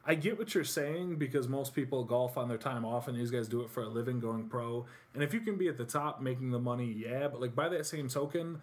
I 0.06 0.16
get 0.16 0.38
what 0.38 0.54
you're 0.54 0.64
saying 0.64 1.16
because 1.16 1.48
most 1.48 1.74
people 1.74 2.04
golf 2.04 2.38
on 2.38 2.48
their 2.48 2.60
time 2.60 2.86
off, 2.86 3.08
and 3.08 3.18
these 3.18 3.32
guys 3.32 3.48
do 3.48 3.62
it 3.62 3.70
for 3.72 3.82
a 3.82 3.90
living, 3.90 4.20
going 4.20 4.48
pro. 4.48 4.86
And 5.16 5.24
if 5.24 5.34
you 5.34 5.40
can 5.40 5.58
be 5.58 5.68
at 5.68 5.78
the 5.78 5.86
top 5.86 6.22
making 6.22 6.52
the 6.52 6.60
money, 6.60 6.92
yeah. 6.92 7.28
But 7.28 7.42
like 7.42 7.56
by 7.56 7.70
that 7.70 7.86
same 7.88 8.08
token, 8.08 8.62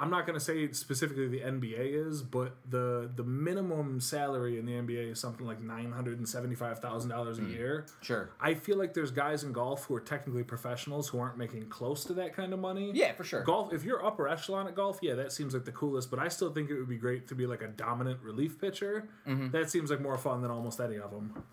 I'm 0.00 0.08
not 0.08 0.26
gonna 0.26 0.40
say 0.40 0.72
specifically 0.72 1.28
the 1.28 1.40
NBA 1.40 2.08
is, 2.08 2.22
but 2.22 2.56
the 2.68 3.10
the 3.14 3.22
minimum 3.22 4.00
salary 4.00 4.58
in 4.58 4.64
the 4.64 4.72
NBA 4.72 5.12
is 5.12 5.20
something 5.20 5.46
like 5.46 5.60
nine 5.60 5.92
hundred 5.92 6.16
and 6.16 6.26
seventy 6.26 6.54
five 6.54 6.78
thousand 6.78 7.10
dollars 7.10 7.38
a 7.38 7.44
year. 7.44 7.84
Sure. 8.00 8.30
I 8.40 8.54
feel 8.54 8.78
like 8.78 8.94
there's 8.94 9.10
guys 9.10 9.44
in 9.44 9.52
golf 9.52 9.84
who 9.84 9.94
are 9.94 10.00
technically 10.00 10.42
professionals 10.42 11.08
who 11.08 11.20
aren't 11.20 11.36
making 11.36 11.68
close 11.68 12.04
to 12.04 12.14
that 12.14 12.34
kind 12.34 12.54
of 12.54 12.58
money. 12.58 12.92
Yeah, 12.94 13.12
for 13.12 13.24
sure. 13.24 13.42
Golf, 13.42 13.74
if 13.74 13.84
you're 13.84 14.04
upper 14.04 14.26
echelon 14.26 14.66
at 14.66 14.74
golf, 14.74 15.00
yeah, 15.02 15.14
that 15.16 15.32
seems 15.32 15.52
like 15.52 15.66
the 15.66 15.72
coolest. 15.72 16.10
But 16.10 16.18
I 16.18 16.28
still 16.28 16.50
think 16.50 16.70
it 16.70 16.78
would 16.78 16.88
be 16.88 16.96
great 16.96 17.28
to 17.28 17.34
be 17.34 17.46
like 17.46 17.60
a 17.60 17.68
dominant 17.68 18.20
relief 18.22 18.58
pitcher. 18.58 19.06
Mm-hmm. 19.28 19.50
That 19.50 19.70
seems 19.70 19.90
like 19.90 20.00
more 20.00 20.16
fun 20.16 20.40
than 20.40 20.50
almost 20.50 20.80
any 20.80 20.96
of 20.96 21.10
them. 21.10 21.44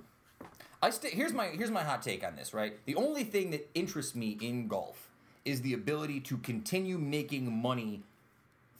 I 0.82 0.92
st- 0.92 1.14
here's 1.14 1.34
my 1.34 1.48
here's 1.48 1.72
my 1.72 1.84
hot 1.84 2.02
take 2.02 2.26
on 2.26 2.38
this. 2.38 2.54
Right, 2.54 2.80
the 2.86 2.96
only 2.96 3.26
thing 3.26 3.52
that 3.52 3.70
interests 3.76 4.16
me 4.16 4.38
in 4.40 4.70
golf 4.70 5.10
is 5.44 5.62
the 5.62 5.74
ability 5.74 6.20
to 6.20 6.38
continue 6.38 6.98
making 6.98 7.62
money 7.62 8.04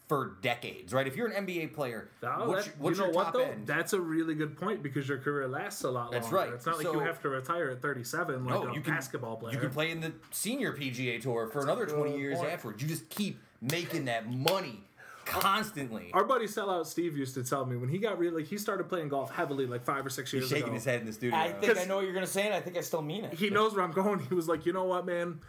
for 0.08 0.38
decades. 0.42 0.94
Right, 0.94 1.06
if 1.06 1.16
you're 1.18 1.28
an 1.28 1.46
NBA 1.46 1.74
player, 1.74 2.10
Oh, 2.24 2.48
what's, 2.50 2.66
that- 2.66 2.72
your- 2.76 2.76
what's 2.84 2.98
you 2.98 3.04
know 3.04 3.08
your 3.10 3.16
what 3.16 3.24
top 3.26 3.34
though? 3.34 3.40
end? 3.42 3.68
That's 3.68 3.92
a 3.94 4.00
really 4.00 4.36
good 4.36 4.58
point 4.58 4.82
because 4.82 5.08
your 5.08 5.18
career 5.18 5.48
lasts 5.48 5.84
a 5.84 5.92
lot 5.92 6.04
longer. 6.06 6.20
That's 6.20 6.32
right. 6.32 6.54
It's 6.54 6.66
not 6.66 6.78
like 6.78 6.86
you 6.94 7.00
have 7.00 7.22
to 7.24 7.30
retire 7.30 7.70
at 7.72 7.82
37 7.82 8.46
like 8.46 8.54
No, 8.54 8.68
a 8.70 8.74
you 8.74 8.82
can 8.82 8.94
basketball 8.94 9.36
player. 9.38 9.54
You 9.54 9.60
can 9.60 9.70
play 9.70 9.92
in 9.92 10.00
the 10.02 10.14
senior 10.32 10.72
PGA 10.74 11.22
tour 11.22 11.48
for 11.48 11.62
another 11.62 11.86
twenty 11.86 12.18
years 12.18 12.38
point. 12.38 12.52
afterwards. 12.52 12.82
You 12.82 12.88
just 12.88 13.10
keep 13.10 13.40
making 13.62 14.06
that 14.06 14.32
money 14.32 14.84
constantly. 15.26 16.10
Our 16.14 16.24
buddy 16.24 16.46
Sellout 16.46 16.86
Steve 16.86 17.18
used 17.18 17.34
to 17.36 17.44
tell 17.44 17.66
me 17.66 17.76
when 17.76 17.90
he 17.90 17.98
got 17.98 18.18
really, 18.18 18.42
like, 18.44 18.50
he 18.50 18.58
started 18.58 18.88
playing 18.88 19.10
golf 19.10 19.30
heavily 19.36 19.66
like 19.66 19.84
five 19.84 20.06
or 20.06 20.10
six 20.10 20.32
years 20.32 20.46
ago. 20.46 20.48
He's 20.48 20.58
shaking 20.58 20.68
ago. 20.70 20.76
his 20.76 20.86
head 20.86 21.02
in 21.02 21.06
the 21.06 21.14
studio. 21.14 21.38
I 21.38 21.52
think 21.52 21.78
I 21.78 21.84
know 21.84 21.98
what 21.98 22.06
you're 22.06 22.14
gonna 22.14 22.26
say, 22.28 22.46
and 22.46 22.54
I 22.54 22.62
think 22.62 22.78
I 22.78 22.82
still 22.82 23.02
mean 23.02 23.26
it. 23.26 23.34
he 23.34 23.50
knows 23.50 23.76
where 23.76 23.84
I'm 23.84 23.92
going. 23.92 24.20
He 24.20 24.34
was 24.34 24.48
like, 24.48 24.66
you 24.66 24.72
know 24.74 24.86
what, 24.86 25.06
man? 25.06 25.40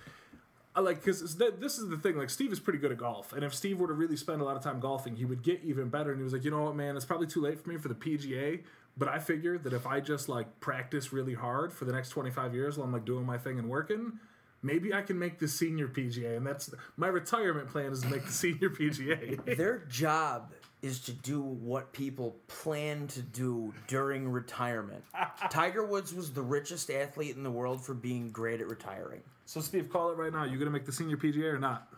I 0.74 0.80
like 0.80 1.02
because 1.02 1.36
this 1.36 1.78
is 1.78 1.88
the 1.88 1.96
thing. 1.96 2.16
Like 2.16 2.30
Steve 2.30 2.52
is 2.52 2.60
pretty 2.60 2.78
good 2.78 2.92
at 2.92 2.98
golf, 2.98 3.32
and 3.32 3.42
if 3.44 3.54
Steve 3.54 3.80
were 3.80 3.88
to 3.88 3.94
really 3.94 4.16
spend 4.16 4.40
a 4.40 4.44
lot 4.44 4.56
of 4.56 4.62
time 4.62 4.80
golfing, 4.80 5.16
he 5.16 5.24
would 5.24 5.42
get 5.42 5.60
even 5.64 5.88
better. 5.88 6.10
And 6.10 6.20
he 6.20 6.24
was 6.24 6.32
like, 6.32 6.44
you 6.44 6.50
know 6.50 6.62
what, 6.62 6.76
man? 6.76 6.96
It's 6.96 7.04
probably 7.04 7.26
too 7.26 7.40
late 7.40 7.60
for 7.60 7.68
me 7.68 7.76
for 7.78 7.88
the 7.88 7.94
PGA, 7.94 8.62
but 8.96 9.08
I 9.08 9.18
figured 9.18 9.64
that 9.64 9.72
if 9.72 9.86
I 9.86 10.00
just 10.00 10.28
like 10.28 10.60
practice 10.60 11.12
really 11.12 11.34
hard 11.34 11.72
for 11.72 11.84
the 11.84 11.92
next 11.92 12.10
25 12.10 12.54
years 12.54 12.76
while 12.76 12.86
I'm 12.86 12.92
like 12.92 13.04
doing 13.04 13.26
my 13.26 13.38
thing 13.38 13.58
and 13.58 13.68
working. 13.68 14.20
Maybe 14.60 14.92
I 14.92 15.02
can 15.02 15.16
make 15.16 15.38
the 15.38 15.46
senior 15.46 15.86
PGA, 15.86 16.36
and 16.36 16.44
that's 16.44 16.74
my 16.96 17.06
retirement 17.06 17.68
plan 17.68 17.92
is 17.92 18.00
to 18.00 18.08
make 18.08 18.24
the 18.26 18.32
senior 18.44 18.70
PGA. 18.70 19.56
Their 19.56 19.78
job 19.88 20.52
is 20.82 21.00
to 21.00 21.12
do 21.12 21.40
what 21.40 21.92
people 21.92 22.36
plan 22.46 23.06
to 23.08 23.20
do 23.20 23.72
during 23.86 24.28
retirement. 24.28 25.04
Tiger 25.50 25.84
Woods 25.84 26.14
was 26.14 26.32
the 26.32 26.42
richest 26.42 26.90
athlete 26.90 27.36
in 27.36 27.42
the 27.42 27.50
world 27.50 27.84
for 27.84 27.94
being 27.94 28.30
great 28.30 28.60
at 28.60 28.68
retiring. 28.68 29.22
So, 29.48 29.62
Steve, 29.62 29.88
call 29.88 30.10
it 30.10 30.18
right 30.18 30.30
now. 30.30 30.44
You 30.44 30.58
gonna 30.58 30.70
make 30.70 30.84
the 30.84 30.92
senior 30.92 31.16
PGA 31.16 31.54
or 31.54 31.58
not? 31.58 31.88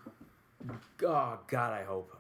Oh 1.05 1.37
God, 1.49 1.73
I 1.73 1.83
hope. 1.83 2.17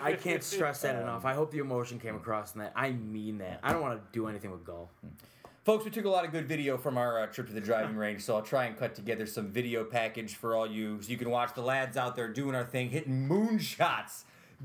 I 0.00 0.14
can't 0.14 0.42
stress 0.42 0.80
that 0.80 0.96
enough. 0.96 1.26
I 1.26 1.34
hope 1.34 1.50
the 1.50 1.58
emotion 1.58 2.00
came 2.00 2.14
across 2.14 2.54
in 2.54 2.60
that. 2.60 2.72
I 2.74 2.92
mean 2.92 3.36
that. 3.36 3.60
I 3.62 3.70
don't 3.70 3.82
want 3.82 4.00
to 4.00 4.18
do 4.18 4.26
anything 4.26 4.50
with 4.50 4.64
golf. 4.64 4.88
Folks, 5.66 5.84
we 5.84 5.90
took 5.90 6.06
a 6.06 6.08
lot 6.08 6.24
of 6.24 6.32
good 6.32 6.48
video 6.48 6.78
from 6.78 6.96
our 6.96 7.20
uh, 7.20 7.26
trip 7.26 7.48
to 7.48 7.52
the 7.52 7.60
driving 7.60 7.96
range, 7.98 8.22
so 8.22 8.34
I'll 8.34 8.40
try 8.40 8.64
and 8.64 8.78
cut 8.78 8.94
together 8.94 9.26
some 9.26 9.48
video 9.48 9.84
package 9.84 10.36
for 10.36 10.56
all 10.56 10.66
you, 10.66 11.02
so 11.02 11.10
you 11.10 11.18
can 11.18 11.28
watch 11.28 11.52
the 11.54 11.60
lads 11.60 11.98
out 11.98 12.16
there 12.16 12.28
doing 12.28 12.54
our 12.54 12.64
thing, 12.64 12.88
hitting 12.88 13.28
moonshots 13.28 14.22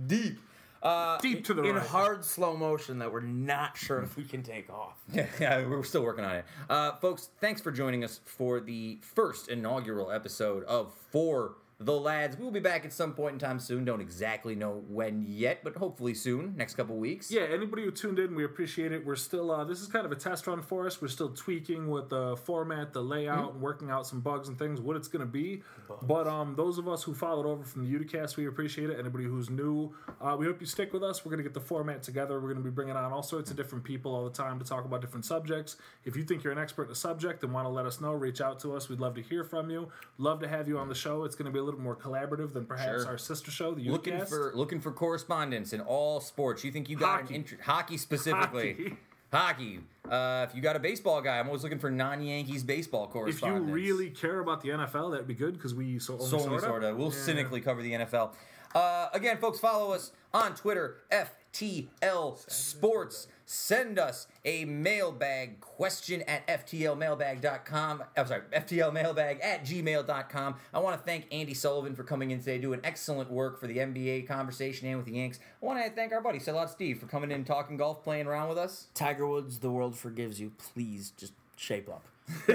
deep. 0.07 0.39
Uh, 0.83 1.17
Deep 1.19 1.45
to 1.45 1.53
the 1.53 1.63
In 1.63 1.75
right. 1.75 1.85
hard 1.87 2.25
slow 2.25 2.57
motion 2.57 2.99
that 2.99 3.11
we're 3.11 3.21
not 3.21 3.77
sure 3.77 4.03
if 4.03 4.17
we 4.17 4.25
can 4.25 4.43
take 4.43 4.69
off. 4.69 4.97
yeah, 5.39 5.65
we're 5.65 5.83
still 5.83 6.03
working 6.03 6.25
on 6.25 6.35
it. 6.35 6.45
Uh, 6.69 6.91
folks, 6.97 7.29
thanks 7.39 7.61
for 7.61 7.71
joining 7.71 8.03
us 8.03 8.19
for 8.25 8.59
the 8.59 8.99
first 9.01 9.47
inaugural 9.47 10.11
episode 10.11 10.65
of 10.65 10.93
For 11.11 11.55
the 11.85 11.93
Lads. 11.93 12.37
We'll 12.37 12.51
be 12.51 12.59
back 12.59 12.85
at 12.85 12.93
some 12.93 13.13
point 13.13 13.33
in 13.33 13.39
time 13.39 13.59
soon. 13.59 13.85
Don't 13.85 14.01
exactly 14.01 14.55
know 14.55 14.83
when 14.87 15.25
yet, 15.27 15.63
but 15.63 15.75
hopefully 15.75 16.13
soon, 16.13 16.55
next 16.55 16.75
couple 16.75 16.95
weeks. 16.95 17.29
Yeah, 17.31 17.41
anybody 17.41 17.83
who 17.83 17.91
tuned 17.91 18.19
in, 18.19 18.35
we 18.35 18.45
appreciate 18.45 18.91
it. 18.91 19.05
We're 19.05 19.15
still, 19.15 19.51
uh, 19.51 19.63
this 19.63 19.81
is 19.81 19.87
kind 19.87 20.05
of 20.05 20.11
a 20.11 20.15
test 20.15 20.47
run 20.47 20.61
for 20.61 20.85
us. 20.87 21.01
We're 21.01 21.07
still 21.09 21.29
tweaking 21.29 21.89
with 21.89 22.09
the 22.09 22.37
format, 22.37 22.93
the 22.93 23.03
layout, 23.03 23.53
and 23.53 23.61
working 23.61 23.89
out 23.89 24.07
some 24.07 24.21
bugs 24.21 24.47
and 24.47 24.57
things, 24.57 24.79
what 24.79 24.95
it's 24.95 25.07
going 25.07 25.25
to 25.25 25.31
be. 25.31 25.61
But 26.01 26.27
um, 26.27 26.55
those 26.55 26.77
of 26.77 26.87
us 26.87 27.03
who 27.03 27.13
followed 27.13 27.45
over 27.45 27.63
from 27.63 27.83
the 27.83 27.99
Uticast, 27.99 28.37
we 28.37 28.47
appreciate 28.47 28.89
it. 28.89 28.99
Anybody 28.99 29.25
who's 29.25 29.49
new, 29.49 29.93
uh, 30.21 30.35
we 30.37 30.45
hope 30.45 30.61
you 30.61 30.67
stick 30.67 30.93
with 30.93 31.03
us. 31.03 31.25
We're 31.25 31.31
going 31.31 31.43
to 31.43 31.43
get 31.43 31.53
the 31.53 31.61
format 31.61 32.03
together. 32.03 32.35
We're 32.35 32.53
going 32.53 32.63
to 32.63 32.63
be 32.63 32.69
bringing 32.69 32.95
on 32.95 33.11
all 33.11 33.23
sorts 33.23 33.51
of 33.51 33.57
different 33.57 33.83
people 33.83 34.15
all 34.15 34.23
the 34.23 34.31
time 34.31 34.59
to 34.59 34.65
talk 34.65 34.85
about 34.85 35.01
different 35.01 35.25
subjects. 35.25 35.75
If 36.05 36.15
you 36.15 36.23
think 36.23 36.43
you're 36.43 36.53
an 36.53 36.59
expert 36.59 36.85
in 36.85 36.91
a 36.91 36.95
subject 36.95 37.43
and 37.43 37.53
want 37.53 37.65
to 37.65 37.69
let 37.69 37.85
us 37.85 37.99
know, 37.99 38.13
reach 38.13 38.41
out 38.41 38.59
to 38.61 38.75
us. 38.75 38.89
We'd 38.89 38.99
love 38.99 39.15
to 39.15 39.21
hear 39.21 39.43
from 39.43 39.69
you. 39.69 39.89
Love 40.17 40.39
to 40.39 40.47
have 40.47 40.67
you 40.67 40.77
on 40.77 40.87
the 40.87 40.95
show. 40.95 41.23
It's 41.23 41.35
going 41.35 41.45
to 41.45 41.51
be 41.51 41.59
a 41.59 41.63
little 41.63 41.72
more 41.79 41.95
collaborative 41.95 42.53
than 42.53 42.65
perhaps 42.65 43.03
Sure. 43.03 43.11
our 43.11 43.17
sister 43.17 43.51
show, 43.51 43.73
the. 43.73 43.89
Looking 43.89 44.25
for 44.25 44.51
looking 44.55 44.79
for 44.79 44.91
correspondence 44.91 45.73
in 45.73 45.81
all 45.81 46.19
sports. 46.19 46.63
You 46.63 46.71
think 46.71 46.89
you 46.89 46.97
got 46.97 47.21
Hockey. 47.21 47.33
an 47.35 47.41
interest? 47.41 47.63
Hockey 47.63 47.97
specifically. 47.97 48.71
Hockey. 48.73 48.97
Hockey. 49.31 49.79
Uh, 50.09 50.45
if 50.47 50.55
you 50.55 50.61
got 50.61 50.75
a 50.75 50.79
baseball 50.79 51.21
guy, 51.21 51.39
I'm 51.39 51.47
always 51.47 51.63
looking 51.63 51.79
for 51.79 51.89
non-Yankees 51.89 52.63
baseball 52.63 53.07
correspondents. 53.07 53.37
If 53.37 53.41
you 53.43 53.47
correspondence. 53.49 53.75
really 53.75 54.09
care 54.11 54.39
about 54.39 54.61
the 54.61 54.69
NFL, 54.69 55.11
that'd 55.11 55.27
be 55.27 55.33
good 55.33 55.53
because 55.55 55.73
we 55.73 55.97
so 55.97 56.13
only 56.13 56.25
So 56.27 56.35
only 56.37 56.47
sorta. 56.59 56.65
sorta. 56.67 56.95
We'll 56.95 57.07
Yeah. 57.11 57.13
cynically 57.17 57.61
cover 57.61 57.81
the 57.81 57.93
NFL. 57.93 58.33
Uh, 58.75 59.07
again, 59.13 59.37
folks, 59.37 59.59
follow 59.59 59.91
us 59.93 60.11
on 60.33 60.53
Twitter, 60.55 60.97
FTL 61.11 62.37
Sports. 62.47 63.27
Send 63.45 63.99
us 63.99 64.27
a 64.45 64.65
mailbag 64.65 65.59
question 65.59 66.21
at 66.23 66.47
ftlmailbag.com. 66.47 68.03
I'm 68.15 68.27
sorry, 68.27 68.41
ftlmailbag 68.53 69.43
at 69.43 69.65
gmail.com. 69.65 70.55
I 70.73 70.79
want 70.79 70.97
to 70.99 71.05
thank 71.05 71.27
Andy 71.31 71.53
Sullivan 71.53 71.95
for 71.95 72.03
coming 72.03 72.31
in 72.31 72.39
today, 72.39 72.57
doing 72.57 72.79
excellent 72.83 73.29
work 73.29 73.59
for 73.59 73.67
the 73.67 73.77
NBA 73.77 74.27
conversation 74.27 74.87
and 74.87 74.97
with 74.97 75.05
the 75.05 75.13
Yanks. 75.13 75.39
I 75.61 75.65
want 75.65 75.83
to 75.83 75.91
thank 75.91 76.13
our 76.13 76.21
buddy, 76.21 76.39
Sellout 76.39 76.69
Steve, 76.69 76.99
for 76.99 77.07
coming 77.07 77.31
in, 77.31 77.43
talking 77.43 77.77
golf, 77.77 78.03
playing 78.03 78.27
around 78.27 78.49
with 78.49 78.57
us. 78.57 78.87
Tiger 78.93 79.27
Woods, 79.27 79.59
the 79.59 79.71
world 79.71 79.97
forgives 79.97 80.39
you. 80.39 80.51
Please 80.57 81.11
just 81.17 81.33
shape 81.55 81.89
up. 81.89 82.05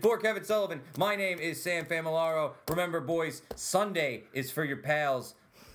For 0.00 0.16
Kevin 0.18 0.44
Sullivan, 0.44 0.80
my 0.96 1.14
name 1.14 1.38
is 1.38 1.62
Sam 1.62 1.84
Famolaro. 1.84 2.52
Remember, 2.68 3.00
boys, 3.00 3.42
Sunday 3.54 4.24
is 4.32 4.50
for 4.50 4.64
your 4.64 4.78
pals. 4.78 5.34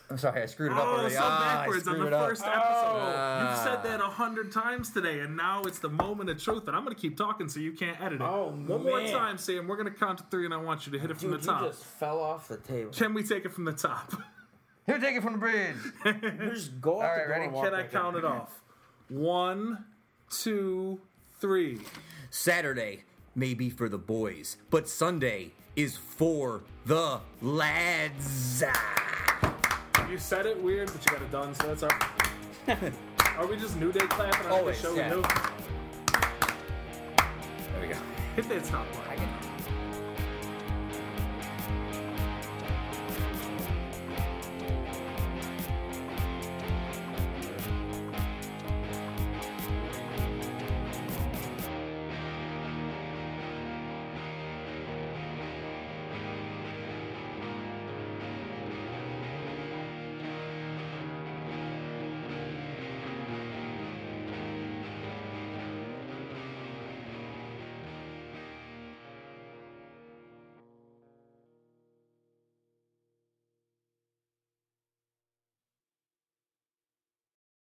I'm 0.09 0.17
sorry, 0.17 0.41
I 0.41 0.45
screwed 0.45 0.71
it 0.71 0.77
up 0.77 0.85
Oh, 0.85 0.97
already. 0.99 1.15
so 1.15 1.19
Ah, 1.21 1.59
backwards 1.59 1.85
on 1.87 1.99
the 1.99 2.07
it 2.07 2.13
up. 2.13 2.29
first 2.29 2.41
episode. 2.45 3.41
You've 3.49 3.57
said 3.59 3.83
that 3.83 3.99
a 3.99 4.07
hundred 4.09 4.53
times 4.53 4.89
today, 4.91 5.19
and 5.19 5.35
now 5.35 5.63
it's 5.63 5.79
the 5.79 5.89
moment 5.89 6.29
of 6.29 6.41
truth. 6.41 6.65
And 6.67 6.75
I'm 6.77 6.83
going 6.85 6.95
to 6.95 7.01
keep 7.01 7.17
talking 7.17 7.49
so 7.49 7.59
you 7.59 7.73
can't 7.73 7.99
edit 7.99 8.21
it. 8.21 8.23
Oh, 8.23 8.51
One 8.67 8.83
more 8.83 9.01
time, 9.03 9.37
Sam. 9.37 9.67
We're 9.67 9.75
going 9.75 9.91
to 9.91 9.99
count 9.99 10.19
to 10.19 10.23
three, 10.31 10.45
and 10.45 10.53
I 10.53 10.57
want 10.57 10.85
you 10.85 10.93
to 10.93 10.99
hit 10.99 11.11
it 11.11 11.17
from 11.19 11.31
Dude, 11.31 11.41
the 11.41 11.45
you 11.45 11.51
top. 11.51 11.65
just 11.67 11.83
fell 11.83 12.19
off 12.21 12.47
the 12.47 12.55
table. 12.57 12.91
Can 12.91 13.13
we 13.13 13.23
take 13.23 13.43
it 13.43 13.51
from 13.53 13.65
the 13.65 13.73
top? 13.73 14.13
Here, 14.85 14.97
take 14.97 15.17
it 15.17 15.23
from 15.23 15.33
the 15.33 15.39
bridge. 15.39 15.75
You 16.05 16.51
just 16.53 16.79
go 16.79 17.01
out 17.01 17.09
All 17.19 17.23
the 17.25 17.29
ready? 17.29 17.51
Can 17.51 17.73
I 17.73 17.83
count 17.83 18.15
in. 18.15 18.23
it 18.23 18.25
off? 18.25 18.61
One, 19.09 19.83
two, 20.29 21.01
three. 21.41 21.79
Saturday 22.29 23.03
may 23.35 23.53
be 23.53 23.69
for 23.69 23.89
the 23.89 23.97
boys, 23.97 24.55
but 24.69 24.87
Sunday 24.87 25.51
is 25.75 25.97
for 25.97 26.63
the 26.85 27.19
lads. 27.41 28.63
You 30.09 30.17
said 30.17 30.45
it 30.45 30.61
weird, 30.61 30.91
but 30.91 31.05
you 31.05 31.11
got 31.11 31.21
it 31.21 31.31
done, 31.31 31.53
so 31.55 31.67
that's 31.67 31.83
our. 31.83 31.99
Are 33.37 33.45
we 33.45 33.57
just 33.57 33.77
New 33.77 33.91
Day 33.91 33.99
clapping 34.07 34.45
on 34.47 34.51
Always, 34.59 34.81
the 34.81 34.87
show? 34.87 34.95
yeah. 34.95 35.09
We 35.15 35.21
do? 35.21 35.27
There 37.73 37.81
we 37.81 37.87
go. 37.87 37.99
Hit 38.35 38.49
that 38.49 38.63
button. 38.71 38.87
I 39.09 39.15
can- 39.15 39.56